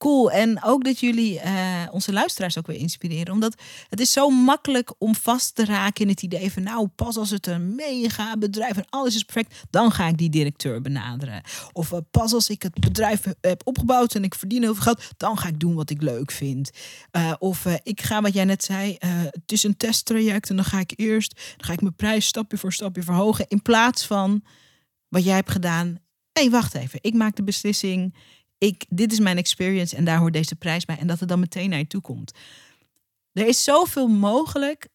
cool. 0.05 0.31
En 0.31 0.63
ook 0.63 0.85
dat 0.85 1.01
jullie 1.01 1.41
uh, 1.45 1.83
onze 1.91 2.13
luisteraars 2.13 2.59
ook 2.59 2.67
weer 2.67 2.77
inspireren. 2.77 3.33
Omdat 3.33 3.55
het 3.89 4.01
is 4.01 4.13
zo 4.13 4.31
makkelijk 4.31 4.93
om 4.99 5.15
vast 5.15 5.55
te 5.55 5.65
raken 5.65 6.03
in 6.03 6.09
het 6.09 6.23
idee 6.23 6.53
van... 6.53 6.63
nou, 6.63 6.87
pas 6.87 7.17
als 7.17 7.31
het 7.31 7.47
een 7.47 7.75
mega 7.75 8.37
bedrijf 8.37 8.77
en 8.77 8.87
alles 8.91 9.15
is 9.15 9.23
perfect... 9.23 9.65
dan 9.71 9.91
ga 9.91 10.09
ik 10.09 10.19
die 10.19 10.31
directeur 10.31 10.81
benaderen. 10.81 11.43
Of 11.73 11.93
uh, 11.93 11.99
pas 12.11 12.33
als 12.33 12.51
ik 12.51 12.63
het 12.63 12.81
bedrijf 12.81 13.25
heb 13.41 13.67
opgebouwd 13.67 14.15
en 14.15 14.25
ik 14.25 14.35
verdien 14.35 14.63
heel 14.63 14.75
veel 14.75 14.83
geld... 14.83 15.03
dan 15.17 15.39
ga 15.39 15.49
ik 15.49 15.61
doen 15.61 15.75
wat 15.75 15.91
ik 15.91 16.03
leuk 16.03 16.31
vind. 16.31 16.71
Uh, 17.13 17.33
of 17.39 17.67
ik 17.83 18.01
ga, 18.01 18.21
wat 18.21 18.35
jij 18.35 18.45
net 18.45 18.65
zei, 18.65 18.97
het 19.31 19.53
is 19.53 19.63
een 19.63 19.77
testtraject... 19.77 20.51
en 20.51 20.57
dan 20.57 20.65
ga 20.65 20.79
ik 20.79 20.93
eerst, 20.97 21.35
dan 21.57 21.67
ga 21.67 21.73
ik 21.73 21.81
mijn 21.81 21.95
prijs 21.95 22.27
stapje 22.27 22.59
voor 22.59 22.73
stapje 22.73 23.03
verhogen... 23.03 23.45
in 23.49 23.63
plaats 23.63 24.07
van 24.07 24.43
wat 25.09 25.25
jij 25.25 25.35
hebt 25.35 25.51
gedaan... 25.51 25.87
hé, 26.33 26.43
hey, 26.43 26.51
wacht 26.51 26.75
even, 26.75 26.99
ik 27.03 27.15
maak 27.15 27.37
de 27.37 27.45
beslissing 27.45 28.15
ik, 28.59 28.85
dit 28.89 29.13
is 29.13 29.19
mijn 29.19 29.37
experience 29.37 29.97
en 29.97 30.05
daar 30.05 30.19
hoort 30.19 30.33
deze 30.33 30.57
prijs 30.57 30.85
bij. 30.85 30.99
En 30.99 31.07
dat 31.07 31.21
het 31.21 31.29
dan 31.29 31.41
meteen 31.41 31.71
naar 31.71 31.79
je 31.79 31.87
toe 31.87 32.01
komt. 32.01 32.33
Er 33.33 33.47
is 33.47 33.65
zoveel 33.65 34.09
mogelijk 34.09 34.89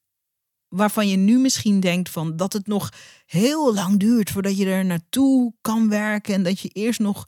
waarvan 0.68 1.08
je 1.08 1.18
nu 1.18 1.40
misschien 1.40 1.80
denkt 1.80 2.10
van 2.10 2.38
dat 2.38 2.54
het 2.54 2.68
nog 2.68 2.90
heel 3.26 3.74
lang 3.74 4.00
duurt 4.00 4.32
voordat 4.32 4.58
je 4.58 4.66
er 4.66 4.86
naartoe 4.86 5.54
kan 5.62 5.90
werken 5.90 6.34
en 6.34 6.44
dat 6.44 6.60
je 6.60 6.70
eerst 6.70 7.00
nog 7.00 7.28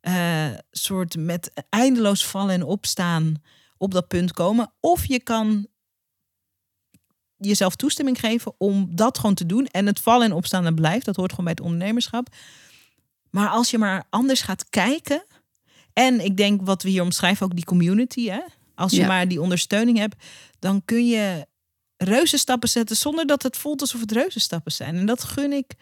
eh 0.00 0.50
soort 0.70 1.16
met 1.16 1.52
eindeloos 1.68 2.26
vallen 2.26 2.54
en 2.54 2.62
opstaan 2.62 3.42
op 3.76 3.90
dat 3.90 4.08
punt 4.08 4.32
komen. 4.32 4.72
Of 4.80 5.04
je 5.04 5.20
kan 5.20 5.66
jezelf 7.36 7.76
toestemming 7.76 8.20
geven 8.20 8.54
om 8.58 8.96
dat 8.96 9.18
gewoon 9.18 9.34
te 9.34 9.46
doen. 9.46 9.66
En 9.66 9.86
het 9.86 10.00
vallen 10.00 10.26
en 10.26 10.32
opstaan 10.32 10.64
dat 10.64 10.74
blijft. 10.74 11.04
Dat 11.04 11.16
hoort 11.16 11.30
gewoon 11.30 11.44
bij 11.44 11.54
het 11.54 11.64
ondernemerschap. 11.64 12.34
Maar 13.30 13.48
als 13.48 13.70
je 13.70 13.78
maar 13.78 14.06
anders 14.10 14.42
gaat 14.42 14.68
kijken. 14.70 15.24
En 15.92 16.24
ik 16.24 16.36
denk 16.36 16.60
wat 16.64 16.82
we 16.82 16.88
hier 16.88 17.02
omschrijven, 17.02 17.46
ook 17.46 17.54
die 17.54 17.64
community. 17.64 18.28
Hè? 18.28 18.40
Als 18.74 18.92
je 18.92 19.00
Ja. 19.00 19.06
maar 19.06 19.28
die 19.28 19.40
ondersteuning 19.40 19.98
hebt, 19.98 20.24
dan 20.58 20.84
kun 20.84 21.06
je 21.06 21.46
reuzenstappen 21.96 22.68
zetten 22.68 22.96
zonder 22.96 23.26
dat 23.26 23.42
het 23.42 23.56
voelt 23.56 23.80
alsof 23.80 24.00
het 24.00 24.12
reuzenstappen 24.12 24.72
zijn. 24.72 24.96
En 24.96 25.06
dat 25.06 25.24
gun 25.24 25.52
ik 25.52 25.72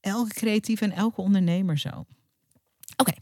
elke 0.00 0.34
creatieve 0.34 0.84
en 0.84 0.92
elke 0.92 1.20
ondernemer 1.20 1.78
zo. 1.78 2.06
Oké, 2.96 3.12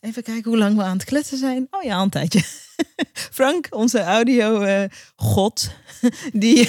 even 0.00 0.22
kijken 0.22 0.50
hoe 0.50 0.58
lang 0.58 0.76
we 0.76 0.82
aan 0.82 0.96
het 0.96 1.04
kletsen 1.04 1.38
zijn. 1.38 1.66
Oh 1.70 1.82
ja, 1.82 2.00
een 2.00 2.10
tijdje. 2.10 2.42
Frank, 3.38 3.66
onze 3.70 4.00
audio 4.00 4.60
eh, 4.60 4.90
god, 5.16 5.70
die... 6.32 6.68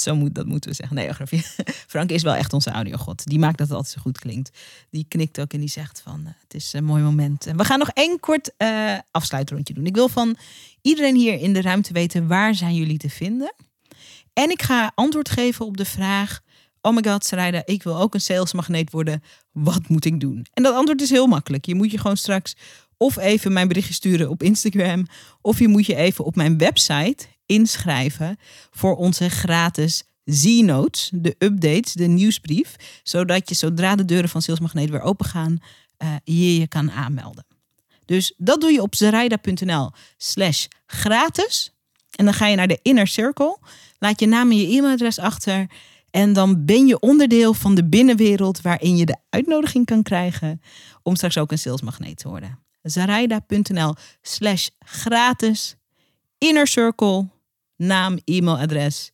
Zo 0.00 0.16
moet, 0.16 0.34
dat 0.34 0.46
moeten 0.46 0.70
we 0.70 0.76
zeggen. 0.76 0.96
Nee, 0.96 1.12
grapje. 1.12 1.38
Frank 1.94 2.10
is 2.10 2.22
wel 2.22 2.34
echt 2.34 2.52
onze 2.52 2.70
audiogod. 2.70 3.24
Die 3.24 3.38
maakt 3.38 3.58
dat 3.58 3.66
het 3.66 3.76
altijd 3.76 3.94
zo 3.94 4.00
goed 4.00 4.18
klinkt. 4.18 4.50
Die 4.90 5.06
knikt 5.08 5.40
ook 5.40 5.52
en 5.52 5.60
die 5.60 5.68
zegt 5.68 6.00
van 6.04 6.20
eh, 6.26 6.32
het 6.42 6.54
is 6.54 6.72
een 6.72 6.84
mooi 6.84 7.02
moment. 7.02 7.46
En 7.46 7.56
we 7.56 7.64
gaan 7.64 7.78
nog 7.78 7.90
één 7.90 8.20
kort 8.20 8.52
eh 8.56 8.98
afsluitrondje 9.10 9.74
doen. 9.74 9.86
Ik 9.86 9.94
wil 9.94 10.08
van 10.08 10.36
iedereen 10.82 11.16
hier 11.16 11.40
in 11.40 11.52
de 11.52 11.60
ruimte 11.60 11.92
weten 11.92 12.26
waar 12.26 12.54
zijn 12.54 12.74
jullie 12.74 12.98
te 12.98 13.10
vinden. 13.10 13.54
En 14.32 14.50
ik 14.50 14.62
ga 14.62 14.92
antwoord 14.94 15.28
geven 15.28 15.66
op 15.66 15.76
de 15.76 15.84
vraag... 15.84 16.40
Oh 16.82 16.94
my 16.94 17.02
god, 17.02 17.24
Sarayda, 17.24 17.62
ik 17.64 17.82
wil 17.82 18.00
ook 18.00 18.14
een 18.14 18.20
salesmagneet 18.20 18.90
worden. 18.90 19.22
Wat 19.52 19.88
moet 19.88 20.04
ik 20.04 20.20
doen? 20.20 20.46
En 20.54 20.62
dat 20.62 20.74
antwoord 20.74 21.00
is 21.00 21.10
heel 21.10 21.26
makkelijk. 21.26 21.66
Je 21.66 21.74
moet 21.74 21.90
je 21.90 21.98
gewoon 21.98 22.16
straks 22.16 22.56
of 22.96 23.16
even 23.16 23.52
mijn 23.52 23.68
berichtje 23.68 23.94
sturen 23.94 24.30
op 24.30 24.42
Instagram... 24.42 25.06
of 25.40 25.58
je 25.58 25.68
moet 25.68 25.86
je 25.86 25.94
even 25.94 26.24
op 26.24 26.36
mijn 26.36 26.58
website 26.58 27.26
inschrijven... 27.50 28.38
voor 28.70 28.96
onze 28.96 29.28
gratis 29.28 30.04
Z-notes, 30.24 31.10
de 31.14 31.34
updates, 31.38 31.92
de 31.92 32.06
nieuwsbrief... 32.06 32.76
zodat 33.02 33.48
je 33.48 33.54
zodra 33.54 33.96
de 33.96 34.04
deuren 34.04 34.28
van 34.28 34.42
Salesmagneet 34.42 34.90
weer 34.90 35.00
open 35.00 35.26
gaan... 35.26 35.58
eh, 35.96 36.14
je 36.24 36.58
je 36.58 36.66
kan 36.68 36.90
aanmelden. 36.90 37.44
Dus 38.04 38.34
dat 38.36 38.60
doe 38.60 38.72
je 38.72 38.82
op 38.82 38.94
zarayda.nl 38.94 39.90
slash 40.16 40.66
gratis. 40.86 41.72
En 42.14 42.24
dan 42.24 42.34
ga 42.34 42.46
je 42.46 42.56
naar 42.56 42.68
de 42.68 42.78
inner 42.82 43.06
circle. 43.06 43.58
Laat 43.98 44.20
je 44.20 44.26
naam 44.26 44.50
en 44.50 44.56
je 44.56 44.76
e-mailadres 44.76 45.18
achter. 45.18 45.66
En 46.10 46.32
dan 46.32 46.64
ben 46.64 46.86
je 46.86 47.00
onderdeel 47.00 47.54
van 47.54 47.74
de 47.74 47.84
binnenwereld 47.84 48.60
waarin 48.60 48.96
je 48.96 49.06
de 49.06 49.16
uitnodiging 49.30 49.86
kan 49.86 50.02
krijgen 50.02 50.60
om 51.02 51.16
straks 51.16 51.38
ook 51.38 51.50
een 51.50 51.58
salesmagneet 51.58 52.16
te 52.16 52.28
worden. 52.28 52.58
Zarayda.nl 52.82 53.94
slash 54.22 54.68
gratis. 54.78 55.76
Inner 56.38 56.66
circle, 56.66 57.28
naam, 57.80 58.18
e-mailadres. 58.24 59.10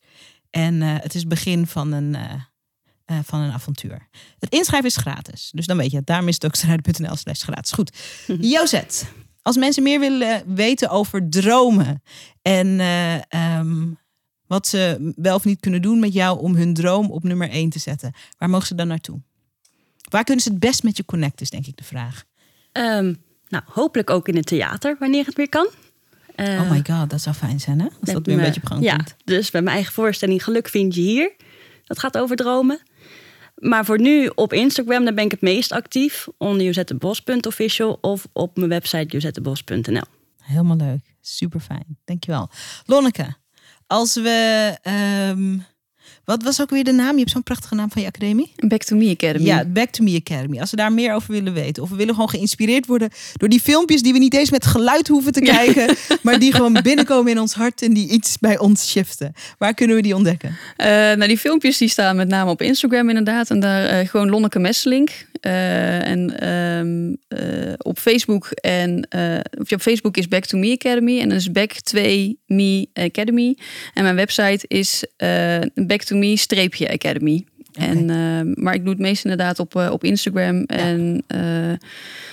En 0.50 0.82
eh, 0.82 0.94
het 0.94 1.14
is 1.14 1.20
het 1.20 1.28
begin 1.28 1.66
van 1.66 1.92
een, 1.92 2.14
eh, 2.14 2.32
eh, 3.04 3.18
van 3.24 3.40
een 3.40 3.52
avontuur. 3.52 4.08
Het 4.38 4.52
inschrijven 4.52 4.88
is 4.88 4.96
gratis. 4.96 5.50
Dus 5.54 5.66
dan 5.66 5.76
weet 5.76 5.90
je 5.90 5.96
het. 5.96 6.06
Daarom 6.06 6.28
is 6.28 6.34
het 6.34 6.44
ook 6.44 6.56
zarayda.nl 6.56 7.16
slash 7.16 7.42
gratis. 7.42 7.72
Goed. 7.72 7.96
Jozet, 8.40 9.06
als 9.46 9.56
mensen 9.56 9.82
meer 9.82 10.00
willen 10.00 10.54
weten 10.54 10.90
over 10.90 11.28
dromen 11.28 12.02
en 12.42 12.80
eh, 12.80 13.14
ehm, 13.28 13.92
wat 14.46 14.66
ze 14.66 15.12
wel 15.16 15.34
of 15.34 15.44
niet 15.44 15.60
kunnen 15.60 15.82
doen 15.82 15.98
met 15.98 16.12
jou 16.12 16.40
om 16.40 16.54
hun 16.54 16.74
droom 16.74 17.10
op 17.10 17.22
nummer 17.22 17.50
1 17.50 17.70
te 17.70 17.78
zetten, 17.78 18.12
waar 18.38 18.50
mogen 18.50 18.66
ze 18.66 18.74
dan 18.74 18.88
naartoe? 18.88 19.20
Waar 20.10 20.24
kunnen 20.24 20.42
ze 20.42 20.50
het 20.50 20.58
best 20.58 20.82
met 20.82 20.96
je 20.96 21.04
connecten, 21.04 21.40
is 21.40 21.50
denk 21.50 21.66
ik 21.66 21.76
de 21.76 21.84
vraag. 21.84 22.24
Ehm, 22.72 23.14
nou, 23.48 23.64
hopelijk 23.66 24.10
ook 24.10 24.28
in 24.28 24.36
het 24.36 24.46
theater, 24.46 24.96
wanneer 24.98 25.24
het 25.24 25.34
weer 25.34 25.48
kan. 25.48 25.68
Eh, 26.36 26.60
oh 26.60 26.70
my 26.70 26.82
god, 26.90 27.10
dat 27.10 27.20
zou 27.20 27.34
fijn 27.36 27.60
zijn, 27.60 27.80
hè? 27.80 27.84
Als 28.00 28.12
dat 28.12 28.26
weer 28.26 28.34
een 28.34 28.40
me- 28.40 28.46
beetje 28.46 28.60
op 28.62 28.66
gang 28.68 28.82
ja, 28.82 28.96
komt. 28.96 29.16
dus 29.24 29.50
bij 29.50 29.62
mijn 29.62 29.74
eigen 29.74 29.92
voorstelling 29.94 30.44
Geluk 30.44 30.68
vind 30.68 30.94
je 30.94 31.00
hier. 31.00 31.32
Dat 31.84 31.98
gaat 31.98 32.18
over 32.18 32.36
dromen. 32.36 32.80
Maar 33.56 33.84
voor 33.84 34.00
nu 34.00 34.30
op 34.34 34.52
Instagram, 34.52 35.04
daar 35.04 35.14
ben 35.14 35.24
ik 35.24 35.30
het 35.30 35.40
meest 35.40 35.72
actief. 35.72 36.26
Onder 36.38 36.66
jozettebos.official 36.66 37.98
of 38.00 38.26
op 38.32 38.56
mijn 38.56 38.68
website 38.68 39.06
jozettebos.nl. 39.08 40.02
Helemaal 40.42 40.76
leuk. 40.76 41.14
Super 41.20 41.60
fijn. 41.60 41.98
Dankjewel. 42.04 42.50
Lonneke, 42.84 43.34
als 43.86 44.14
we. 44.14 44.76
ehm, 44.82 45.58
wat 46.24 46.42
was 46.42 46.60
ook 46.60 46.70
weer 46.70 46.84
de 46.84 46.92
naam? 46.92 47.12
Je 47.12 47.18
hebt 47.18 47.30
zo'n 47.30 47.42
prachtige 47.42 47.74
naam 47.74 47.90
van 47.90 48.02
je 48.02 48.08
academie. 48.08 48.52
Back 48.56 48.82
to 48.82 48.96
Me 48.96 49.10
Academy. 49.10 49.44
Ja, 49.44 49.64
Back 49.64 49.90
to 49.90 50.04
Me 50.04 50.20
Academy. 50.24 50.60
Als 50.60 50.70
we 50.70 50.76
daar 50.76 50.92
meer 50.92 51.14
over 51.14 51.32
willen 51.32 51.52
weten. 51.52 51.82
Of 51.82 51.88
we 51.88 51.96
willen 51.96 52.14
gewoon 52.14 52.30
geïnspireerd 52.30 52.86
worden 52.86 53.10
door 53.32 53.48
die 53.48 53.60
filmpjes 53.60 54.02
die 54.02 54.12
we 54.12 54.18
niet 54.18 54.34
eens 54.34 54.50
met 54.50 54.66
geluid 54.66 55.08
hoeven 55.08 55.32
te 55.32 55.40
kijken. 55.40 55.94
Maar 56.22 56.38
die 56.38 56.52
gewoon 56.52 56.78
binnenkomen 56.82 57.32
in 57.32 57.40
ons 57.40 57.54
hart 57.54 57.82
en 57.82 57.92
die 57.92 58.08
iets 58.08 58.38
bij 58.38 58.58
ons 58.58 58.90
shiften. 58.90 59.32
Waar 59.58 59.74
kunnen 59.74 59.96
we 59.96 60.02
die 60.02 60.14
ontdekken? 60.14 60.56
Eh, 60.76 60.88
nou, 60.88 61.26
die 61.26 61.38
filmpjes 61.38 61.78
die 61.78 61.88
staan 61.88 62.16
met 62.16 62.28
name 62.28 62.50
op 62.50 62.62
Instagram 62.62 63.08
inderdaad. 63.08 63.50
En 63.50 63.60
daar 63.60 63.84
eh, 63.84 64.08
gewoon 64.08 64.28
Lonneke 64.28 64.58
Messelink. 64.58 65.10
Eh, 65.40 66.08
en 66.08 66.38
ehm, 66.38 67.14
eh, 67.28 67.72
op 67.78 67.98
Facebook 67.98 68.50
en 68.50 69.06
ja, 69.08 69.42
op 69.74 69.80
Facebook 69.80 70.16
is 70.16 70.28
Back 70.28 70.44
to 70.44 70.58
Me 70.58 70.72
Academy. 70.72 71.20
En 71.20 71.28
dan 71.28 71.38
is 71.38 71.52
Back 71.52 71.72
2 71.72 72.38
Me 72.46 72.88
Academy. 72.94 73.56
En 73.94 74.02
mijn 74.02 74.16
website 74.16 74.64
is 74.68 75.04
eh 75.16 75.60
To 76.04 76.14
Me 76.14 76.36
streepje 76.38 76.88
Academy. 76.88 77.44
En, 77.76 78.10
eh, 78.10 78.62
maar 78.62 78.74
ik 78.74 78.80
doe 78.82 78.92
het 78.92 78.98
meest 79.02 79.24
inderdaad 79.24 79.58
op, 79.58 79.76
eh, 79.76 79.90
op 79.92 80.04
Instagram. 80.04 80.62
En 80.62 81.22
eh, 81.26 81.40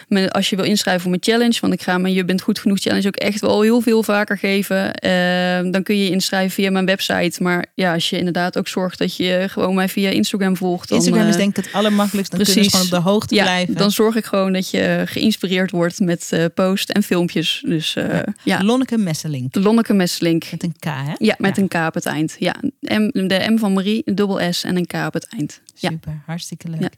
me- 0.08 0.32
als 0.32 0.50
je 0.50 0.56
wil 0.56 0.66
inschrijven 0.66 1.02
voor 1.02 1.10
mijn 1.10 1.24
challenge, 1.24 1.58
want 1.62 1.74
ik 1.74 1.82
ga 1.82 1.98
mijn 1.98 2.14
Je 2.14 2.26
bent 2.26 2.42
goed 2.42 2.60
genoeg 2.60 2.80
challenge 2.80 3.08
ook 3.08 3.16
echt 3.16 3.40
wel 3.42 3.62
heel 3.62 3.82
veel 3.82 4.04
vaker 4.04 4.38
geven. 4.38 4.94
eh, 4.94 5.72
dan 5.72 5.84
kun 5.84 5.98
je 5.98 6.04
je 6.04 6.10
inschrijven 6.10 6.52
via 6.52 6.72
mijn 6.72 6.86
website. 6.86 7.44
Maar 7.44 7.66
ja, 7.76 7.94
als 7.94 8.10
je 8.10 8.18
inderdaad 8.18 8.58
ook 8.58 8.68
zorgt 8.68 8.98
dat 8.98 9.16
je 9.16 9.46
gewoon 9.50 9.76
mij 9.76 9.90
via 9.90 10.10
Instagram 10.10 10.58
volgt. 10.58 10.90
Dan, 10.90 10.98
Instagram 10.98 11.28
is 11.28 11.34
eh, 11.34 11.38
denk 11.40 11.58
ik 11.58 11.64
het 11.64 11.74
allermakkelijkst. 11.74 12.32
Dan 12.32 12.42
precies. 12.44 12.68
gewoon 12.72 12.86
op 12.86 12.92
de 12.92 13.10
hoogte 13.10 13.36
ja, 13.36 13.44
blijven. 13.44 13.74
dan 13.76 13.92
zorg 13.92 14.16
ik 14.16 14.26
gewoon 14.26 14.54
dat 14.54 14.70
je 14.70 15.02
geïnspireerd 15.06 15.72
wordt 15.72 16.00
met 16.00 16.28
eh 16.32 16.46
post 16.54 16.90
en 16.90 17.04
filmpjes. 17.04 17.64
Dus 17.66 17.96
ja, 18.44 18.64
Lonneke 18.64 18.98
Messelink. 18.98 19.56
Lonneke 19.56 19.94
Messelink. 19.94 20.44
Met 20.52 20.64
een 20.64 20.76
K, 20.80 20.84
hè? 20.86 21.14
Ja, 21.18 21.36
met 21.38 21.56
Ja. 21.56 21.62
een 21.62 21.68
K 21.68 21.74
op 21.88 21.94
het 21.94 22.06
eind. 22.06 22.36
Ja, 22.40 22.56
M, 22.80 23.10
de 23.28 23.46
M 23.54 23.58
van 23.58 23.74
Marie, 23.74 24.02
een 24.06 24.16
dubbel 24.16 24.54
S 24.54 24.64
en 24.64 24.78
een 24.78 24.86
K 24.88 24.94
op 25.06 25.14
het 25.14 25.28
eind. 25.38 25.62
Ja. 25.76 25.90
Super, 25.90 26.24
hartstikke 26.26 26.70
leuk. 26.70 26.82
Ja. 26.82 26.90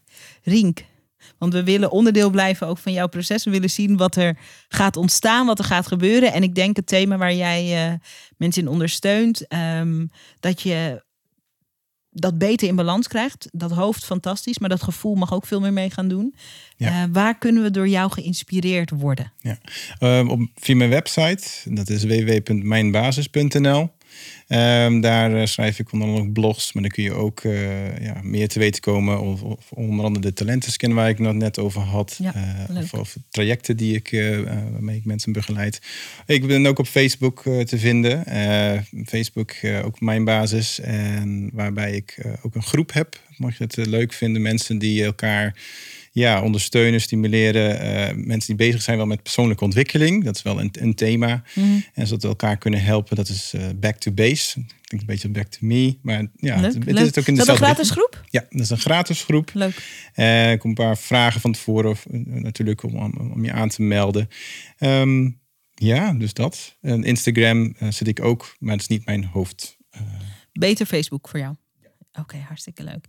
Rink, 0.42 0.84
want 1.38 1.52
we 1.52 1.64
willen 1.64 1.90
onderdeel 1.90 2.30
blijven 2.30 2.66
ook 2.66 2.78
van 2.78 2.92
jouw 2.92 3.08
proces. 3.08 3.44
We 3.44 3.50
willen 3.50 3.70
zien 3.70 3.96
wat 3.96 4.16
er 4.16 4.38
gaat 4.68 4.96
ontstaan, 4.96 5.46
wat 5.46 5.58
er 5.58 5.64
gaat 5.64 5.86
gebeuren. 5.86 6.32
En 6.32 6.42
ik 6.42 6.54
denk 6.54 6.76
het 6.76 6.86
thema 6.86 7.16
waar 7.16 7.34
jij 7.34 7.86
eh, 7.86 7.94
mensen 8.36 8.62
in 8.62 8.68
ondersteunt, 8.68 9.46
ehm, 9.46 10.06
dat 10.40 10.62
je 10.62 11.04
dat 12.10 12.38
beter 12.38 12.68
in 12.68 12.76
balans 12.76 13.08
krijgt. 13.08 13.48
Dat 13.52 13.70
hoofd 13.70 14.04
fantastisch, 14.04 14.58
maar 14.58 14.68
dat 14.68 14.82
gevoel 14.82 15.14
mag 15.14 15.32
ook 15.32 15.46
veel 15.46 15.60
meer 15.60 15.72
mee 15.72 15.90
gaan 15.90 16.08
doen. 16.08 16.34
Ja. 16.76 16.88
Eh, 16.88 17.08
waar 17.12 17.38
kunnen 17.38 17.62
we 17.62 17.70
door 17.70 17.88
jou 17.88 18.12
geïnspireerd 18.12 18.90
worden? 18.90 19.32
Ja. 19.38 19.58
Ehm, 19.98 20.28
op, 20.28 20.40
via 20.54 20.76
mijn 20.76 20.90
website, 20.90 21.46
dat 21.64 21.88
is 21.88 22.04
www.mijnbasis.nl. 22.04 23.90
Ehm, 24.46 25.00
daar 25.00 25.34
eh, 25.34 25.46
schrijf 25.46 25.78
ik 25.78 25.92
onder 25.92 26.08
andere 26.08 26.26
ook 26.26 26.32
blogs, 26.32 26.72
maar 26.72 26.82
dan 26.82 26.92
kun 26.92 27.02
je 27.02 27.12
ook 27.12 27.40
eh, 27.40 28.00
ja, 28.00 28.20
meer 28.22 28.48
te 28.48 28.58
weten 28.58 28.80
komen. 28.80 29.20
Of, 29.20 29.42
of 29.42 29.72
onder 29.72 30.04
andere 30.04 30.26
de 30.26 30.32
talentenscan 30.32 30.94
waar 30.94 31.08
ik 31.08 31.18
het 31.18 31.34
net 31.34 31.58
over 31.58 31.80
had. 31.80 32.16
Ja, 32.18 32.34
Eh, 32.34 32.76
of, 32.76 32.94
of 32.94 33.16
trajecten 33.30 33.76
die 33.76 33.94
ik, 33.94 34.12
eh, 34.12 34.40
waarmee 34.72 34.96
ik 34.96 35.04
mensen 35.04 35.32
begeleid. 35.32 35.80
Ik 36.26 36.46
ben 36.46 36.66
ook 36.66 36.78
op 36.78 36.86
Facebook 36.86 37.42
te 37.42 37.78
vinden. 37.78 38.24
Facebook 39.06 39.54
ook 39.84 40.00
mijn 40.00 40.24
basis. 40.24 40.80
En 40.80 41.50
waarbij 41.52 41.92
ik 41.92 42.26
ook 42.42 42.54
een 42.54 42.62
groep 42.62 42.92
heb. 42.92 43.20
Mocht 43.36 43.56
je 43.56 43.64
het 43.64 43.76
leuk 43.76 44.12
vinden, 44.12 44.42
mensen 44.42 44.78
die 44.78 45.04
elkaar 45.04 45.54
ja, 46.16 46.42
ondersteunen, 46.42 47.00
stimuleren. 47.00 47.80
eh, 47.80 48.14
mensen 48.14 48.56
die 48.56 48.66
bezig 48.66 48.82
zijn 48.82 48.96
wel 48.96 49.06
met 49.06 49.22
persoonlijke 49.22 49.64
ontwikkeling. 49.64 50.24
Dat 50.24 50.36
is 50.36 50.42
wel 50.42 50.60
een, 50.60 50.70
een 50.72 50.94
thema. 50.94 51.42
En 51.94 52.06
zodat 52.06 52.22
we 52.22 52.28
elkaar 52.28 52.56
kunnen 52.56 52.82
helpen. 52.82 53.16
Dat 53.16 53.28
is 53.28 53.52
eh, 53.54 53.62
back 53.76 53.96
to 53.96 54.12
base. 54.12 54.52
Klinkt 54.54 54.90
een 54.90 55.06
beetje 55.06 55.28
back 55.28 55.46
to 55.46 55.58
me. 55.60 55.98
Maar 56.02 56.26
ja, 56.36 56.60
leuk, 56.60 56.74
het, 56.74 56.84
leuk. 56.84 56.98
het 56.98 57.16
is 57.16 57.22
ook 57.22 57.26
in 57.26 57.32
is 57.32 57.38
dat 57.38 57.48
een 57.48 57.56
gratis 57.56 57.88
richting. 57.88 58.08
groep? 58.08 58.24
Ja, 58.30 58.46
dat 58.50 58.60
is 58.60 58.70
een 58.70 58.78
gratis 58.78 59.22
groep. 59.22 59.50
Leuk. 59.54 60.08
Eh, 60.14 60.52
ik 60.52 60.58
kom 60.58 60.70
een 60.70 60.76
paar 60.76 60.98
vragen 60.98 61.40
van 61.40 61.52
tevoren 61.52 61.90
of, 61.90 62.06
natuurlijk 62.24 62.82
om, 62.82 62.96
om, 63.34 63.44
je 63.44 63.52
aan 63.52 63.68
te 63.68 63.82
melden. 63.82 64.28
Ehm, 64.78 65.30
ja, 65.74 66.12
dus 66.12 66.32
dat. 66.32 66.76
En 66.80 67.04
Instagram 67.04 67.74
zit 67.88 68.08
ik 68.08 68.22
ook, 68.22 68.56
maar 68.58 68.72
het 68.72 68.80
is 68.80 68.88
niet 68.88 69.06
mijn 69.06 69.24
hoofd. 69.24 69.76
Beter 70.52 70.86
Facebook 70.86 71.28
voor 71.28 71.40
jou. 71.40 71.54
Oké, 72.12 72.36
hartstikke 72.36 72.84
leuk. 72.84 73.06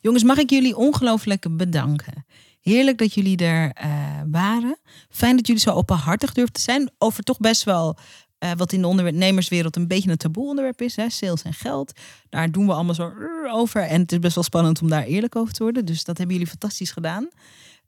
Jongens, 0.00 0.22
mag 0.22 0.38
ik 0.38 0.50
jullie 0.50 0.76
ongelooflijk 0.76 1.56
bedanken. 1.56 2.26
Heerlijk 2.60 2.98
dat 2.98 3.14
jullie 3.14 3.36
er 3.36 3.72
eh, 3.72 4.20
waren. 4.30 4.78
Fijn 5.10 5.36
dat 5.36 5.46
jullie 5.46 5.62
zo 5.62 5.70
openhartig 5.70 6.32
durfden 6.32 6.54
te 6.54 6.60
zijn 6.60 6.90
over 6.98 7.22
toch 7.22 7.38
best 7.38 7.64
wel 7.64 7.96
eh, 8.38 8.50
wat 8.56 8.72
in 8.72 8.80
de 8.80 8.86
ondernemerswereld 8.86 9.76
een 9.76 9.88
beetje 9.88 10.10
een 10.10 10.16
taboe 10.16 10.48
onderwerp 10.48 10.82
is. 10.82 10.96
Hè? 10.96 11.10
Sales 11.10 11.42
en 11.42 11.54
geld. 11.54 11.92
Daar 12.28 12.50
doen 12.50 12.66
we 12.66 12.72
allemaal 12.72 12.94
zo 12.94 13.12
over. 13.50 13.82
En 13.82 14.00
het 14.00 14.12
is 14.12 14.18
best 14.18 14.34
wel 14.34 14.44
spannend 14.44 14.82
om 14.82 14.88
daar 14.88 15.04
eerlijk 15.04 15.36
over 15.36 15.54
te 15.54 15.62
worden. 15.62 15.84
Dus 15.84 16.04
dat 16.04 16.18
hebben 16.18 16.36
jullie 16.36 16.50
fantastisch 16.50 16.90
gedaan. 16.90 17.28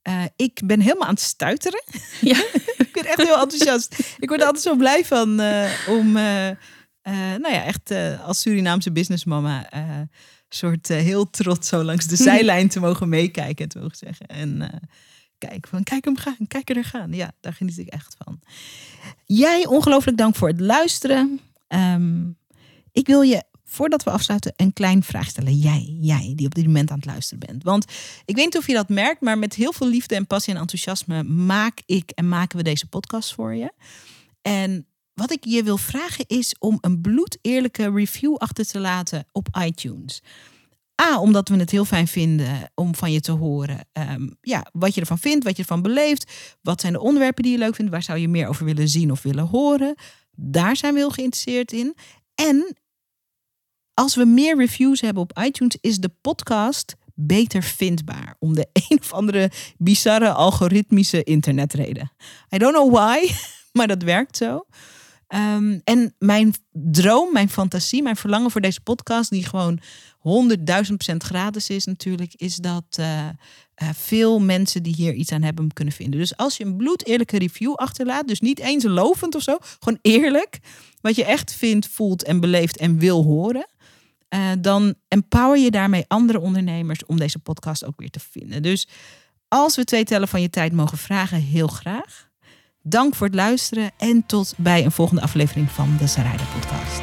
Uh, 0.08 0.24
ik 0.36 0.60
ben 0.64 0.80
helemaal 0.80 1.08
aan 1.08 1.14
het 1.14 1.22
stuiteren. 1.22 1.82
Ja. 2.20 2.44
ik 2.84 2.88
ben 2.92 3.04
echt 3.04 3.22
heel 3.22 3.40
enthousiast. 3.40 3.98
Ik 4.18 4.28
word 4.28 4.40
er 4.40 4.46
altijd 4.46 4.64
zo 4.64 4.76
blij 4.76 5.04
van 5.04 5.40
uh, 5.40 5.70
om, 5.88 6.12
nou 6.12 7.50
ja, 7.50 7.64
echt 7.64 7.90
als 8.24 8.40
Surinaamse 8.40 8.92
businessmama, 8.92 9.68
soort 10.54 10.88
heel 10.88 11.30
trots 11.30 11.68
zo 11.68 11.82
langs 11.82 12.06
de 12.06 12.16
zijlijn 12.28 12.68
te 12.68 12.80
mogen 12.80 13.08
meekijken, 13.08 13.68
te 13.68 13.78
mogen 13.78 13.96
zeggen. 13.96 14.26
En 14.26 14.80
kijk, 15.38 15.66
van 15.66 15.82
kijk 15.82 16.04
hem 16.04 16.16
gaan, 16.16 16.46
kijk 16.48 16.70
er 16.70 16.84
gaan. 16.84 17.12
Ja, 17.12 17.32
daar 17.40 17.52
geniet 17.52 17.78
ik 17.78 17.88
echt 17.88 18.16
van. 18.24 18.40
Jij, 19.24 19.66
ongelooflijk 19.66 20.16
dank 20.16 20.36
voor 20.36 20.48
het 20.48 20.60
luisteren. 20.60 21.40
Um, 21.68 22.36
ik 22.92 23.06
wil 23.06 23.22
je 23.22 23.44
voordat 23.72 24.02
we 24.02 24.10
afsluiten, 24.10 24.52
een 24.56 24.72
klein 24.72 25.02
vraag 25.02 25.28
stellen. 25.28 25.54
Jij, 25.54 25.96
jij 26.00 26.32
die 26.36 26.46
op 26.46 26.54
dit 26.54 26.66
moment 26.66 26.90
aan 26.90 26.96
het 26.96 27.06
luisteren 27.06 27.46
bent. 27.46 27.62
Want 27.62 27.84
ik 28.24 28.34
weet 28.34 28.44
niet 28.44 28.56
of 28.56 28.66
je 28.66 28.72
dat 28.72 28.88
merkt, 28.88 29.20
maar 29.20 29.38
met 29.38 29.54
heel 29.54 29.72
veel 29.72 29.88
liefde 29.88 30.14
en 30.14 30.26
passie 30.26 30.54
en 30.54 30.60
enthousiasme 30.60 31.22
maak 31.22 31.80
ik 31.86 32.10
en 32.10 32.28
maken 32.28 32.56
we 32.56 32.62
deze 32.64 32.86
podcast 32.86 33.34
voor 33.34 33.54
je. 33.54 33.72
En 34.42 34.86
wat 35.14 35.32
ik 35.32 35.44
je 35.44 35.62
wil 35.62 35.76
vragen 35.76 36.24
is 36.26 36.54
om 36.58 36.78
een 36.80 37.00
bloedeerlijke 37.00 37.90
review 37.90 38.34
achter 38.36 38.66
te 38.66 38.78
laten 38.78 39.26
op 39.32 39.48
iTunes. 39.64 40.22
A, 41.02 41.20
omdat 41.20 41.48
we 41.48 41.56
het 41.56 41.70
heel 41.70 41.84
fijn 41.84 42.08
vinden 42.08 42.70
om 42.74 42.94
van 42.94 43.12
je 43.12 43.20
te 43.20 43.32
horen 43.32 43.88
um, 43.92 44.36
ja, 44.40 44.66
wat 44.72 44.94
je 44.94 45.00
ervan 45.00 45.18
vindt, 45.18 45.44
wat 45.44 45.56
je 45.56 45.62
ervan 45.62 45.82
beleeft. 45.82 46.56
Wat 46.60 46.80
zijn 46.80 46.92
de 46.92 47.00
onderwerpen 47.00 47.42
die 47.42 47.52
je 47.52 47.58
leuk 47.58 47.74
vindt? 47.74 47.90
Waar 47.90 48.02
zou 48.02 48.18
je 48.18 48.28
meer 48.28 48.48
over 48.48 48.64
willen 48.64 48.88
zien 48.88 49.10
of 49.10 49.22
willen 49.22 49.46
horen? 49.46 49.94
Daar 50.30 50.76
zijn 50.76 50.92
we 50.92 50.98
heel 50.98 51.10
geïnteresseerd 51.10 51.72
in. 51.72 51.96
En 52.34 52.76
als 53.94 54.14
we 54.14 54.24
meer 54.24 54.56
reviews 54.56 55.00
hebben 55.00 55.22
op 55.22 55.38
iTunes, 55.38 55.76
is 55.80 55.98
de 55.98 56.10
podcast 56.20 56.94
beter 57.14 57.62
vindbaar. 57.62 58.36
Om 58.38 58.54
de 58.54 58.68
een 58.88 58.98
of 59.00 59.12
andere 59.12 59.50
bizarre 59.76 60.32
algoritmische 60.32 61.22
internetreden. 61.22 62.12
I 62.54 62.58
don't 62.58 62.74
know 62.74 62.92
why, 62.94 63.30
maar 63.76 63.86
dat 63.86 64.02
werkt 64.02 64.36
zo. 64.36 64.66
Um, 65.34 65.80
en 65.84 66.14
mijn 66.18 66.54
droom, 66.72 67.32
mijn 67.32 67.48
fantasie, 67.48 68.02
mijn 68.02 68.16
verlangen 68.16 68.50
voor 68.50 68.60
deze 68.60 68.80
podcast, 68.80 69.30
die 69.30 69.46
gewoon 69.46 69.80
100.000% 70.18 71.16
gratis 71.16 71.68
is 71.68 71.84
natuurlijk, 71.84 72.34
is 72.36 72.56
dat 72.56 72.84
uh, 73.00 73.28
uh, 73.82 73.88
veel 73.94 74.40
mensen 74.40 74.82
die 74.82 74.94
hier 74.94 75.12
iets 75.12 75.32
aan 75.32 75.42
hebben 75.42 75.72
kunnen 75.72 75.94
vinden. 75.94 76.20
Dus 76.20 76.36
als 76.36 76.56
je 76.56 76.64
een 76.64 76.76
bloedeerlijke 76.76 77.38
review 77.38 77.74
achterlaat, 77.74 78.28
dus 78.28 78.40
niet 78.40 78.58
eens 78.58 78.84
lovend 78.84 79.34
of 79.34 79.42
zo, 79.42 79.58
gewoon 79.60 79.98
eerlijk, 80.02 80.58
wat 81.00 81.16
je 81.16 81.24
echt 81.24 81.54
vindt, 81.54 81.88
voelt 81.88 82.22
en 82.22 82.40
beleeft 82.40 82.76
en 82.76 82.98
wil 82.98 83.22
horen, 83.22 83.66
uh, 84.34 84.50
dan 84.58 84.94
empower 85.08 85.58
je 85.58 85.70
daarmee 85.70 86.04
andere 86.08 86.40
ondernemers 86.40 87.06
om 87.06 87.16
deze 87.16 87.38
podcast 87.38 87.84
ook 87.84 88.00
weer 88.00 88.10
te 88.10 88.20
vinden. 88.30 88.62
Dus 88.62 88.88
als 89.48 89.76
we 89.76 89.84
twee 89.84 90.04
tellen 90.04 90.28
van 90.28 90.40
je 90.40 90.50
tijd 90.50 90.72
mogen 90.72 90.98
vragen, 90.98 91.40
heel 91.40 91.68
graag. 91.68 92.30
Dank 92.84 93.14
voor 93.14 93.26
het 93.26 93.36
luisteren 93.36 93.90
en 93.96 94.26
tot 94.26 94.54
bij 94.56 94.84
een 94.84 94.92
volgende 94.92 95.22
aflevering 95.22 95.70
van 95.70 95.96
de 95.98 96.06
Sarayda 96.06 96.42
Podcast. 96.54 97.00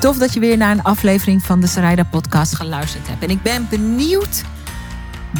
Tof 0.00 0.18
dat 0.18 0.32
je 0.32 0.40
weer 0.40 0.56
naar 0.56 0.70
een 0.70 0.82
aflevering 0.82 1.42
van 1.42 1.60
de 1.60 1.66
Sarayda 1.66 2.04
Podcast 2.04 2.54
geluisterd 2.54 3.08
hebt. 3.08 3.22
En 3.22 3.30
ik 3.30 3.42
ben 3.42 3.66
benieuwd 3.70 4.44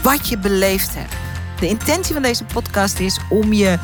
wat 0.03 0.29
je 0.29 0.39
beleefd 0.39 0.95
hebt. 0.95 1.15
De 1.61 1.69
intentie 1.69 2.13
van 2.13 2.23
deze 2.23 2.45
podcast 2.45 2.99
is 2.99 3.21
om 3.29 3.53
je 3.53 3.79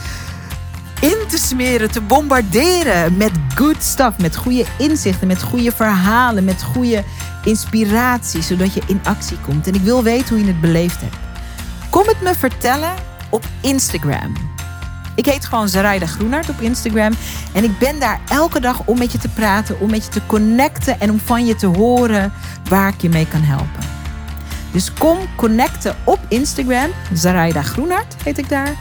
in 1.01 1.29
te 1.29 1.39
smeren, 1.39 1.91
te 1.91 2.01
bombarderen 2.01 3.17
met 3.17 3.33
good 3.55 3.83
stuff, 3.83 4.19
met 4.19 4.37
goede 4.37 4.65
inzichten, 4.79 5.27
met 5.27 5.43
goede 5.43 5.73
verhalen, 5.73 6.45
met 6.45 6.63
goede 6.63 7.05
inspiratie, 7.45 8.43
zodat 8.43 8.75
je 8.75 8.83
in 8.87 9.01
actie 9.05 9.39
komt. 9.39 9.67
En 9.67 9.75
ik 9.75 9.83
wil 9.83 10.03
weten 10.03 10.29
hoe 10.29 10.39
je 10.39 10.51
het 10.53 10.61
beleefd 10.61 11.01
hebt. 11.01 11.28
Kom 11.91 12.07
het 12.07 12.21
me 12.21 12.35
vertellen 12.35 12.95
op 13.31 13.45
Instagram. 13.61 14.33
Ik 15.15 15.27
heet 15.27 15.45
gewoon 15.45 15.69
Zaraida 15.69 16.07
Groenart 16.07 16.49
op 16.49 16.61
Instagram. 16.61 17.13
En 17.53 17.65
ik 17.65 17.79
ben 17.79 18.01
daar 18.01 18.21
elke 18.29 18.61
dag 18.61 18.83
om 18.85 18.99
met 18.99 19.13
je 19.13 19.19
te 19.19 19.29
praten, 19.29 19.81
om 19.81 19.91
met 19.91 20.05
je 20.05 20.11
te 20.11 20.27
connecten 20.27 21.01
en 21.01 21.11
om 21.11 21.19
van 21.19 21.47
je 21.47 21.55
te 21.55 21.67
horen 21.67 22.33
waar 22.69 22.89
ik 22.89 23.01
je 23.01 23.09
mee 23.09 23.27
kan 23.27 23.43
helpen. 23.43 23.87
Dus 24.73 24.93
kom 24.93 25.19
connecten 25.37 25.97
op 26.05 26.19
Instagram. 26.29 26.91
Zaraida 27.13 27.63
Groenart 27.63 28.15
heet 28.23 28.39
ik 28.39 28.49
daar. 28.49 28.75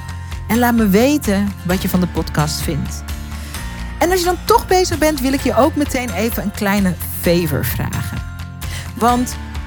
En 0.47 0.59
laat 0.59 0.75
me 0.75 0.87
weten 0.87 1.53
wat 1.65 1.81
je 1.81 1.89
van 1.89 1.99
de 1.99 2.07
podcast 2.07 2.61
vindt. 2.61 3.03
En 3.99 4.11
als 4.11 4.19
je 4.19 4.25
dan 4.25 4.37
toch 4.45 4.67
bezig 4.67 4.97
bent, 4.97 5.21
wil 5.21 5.33
ik 5.33 5.41
je 5.41 5.55
ook 5.55 5.75
meteen 5.75 6.09
even 6.09 6.43
een 6.43 6.51
kleine 6.51 6.93
favor 7.21 7.65
vragen. 7.65 8.17
Want 8.95 9.35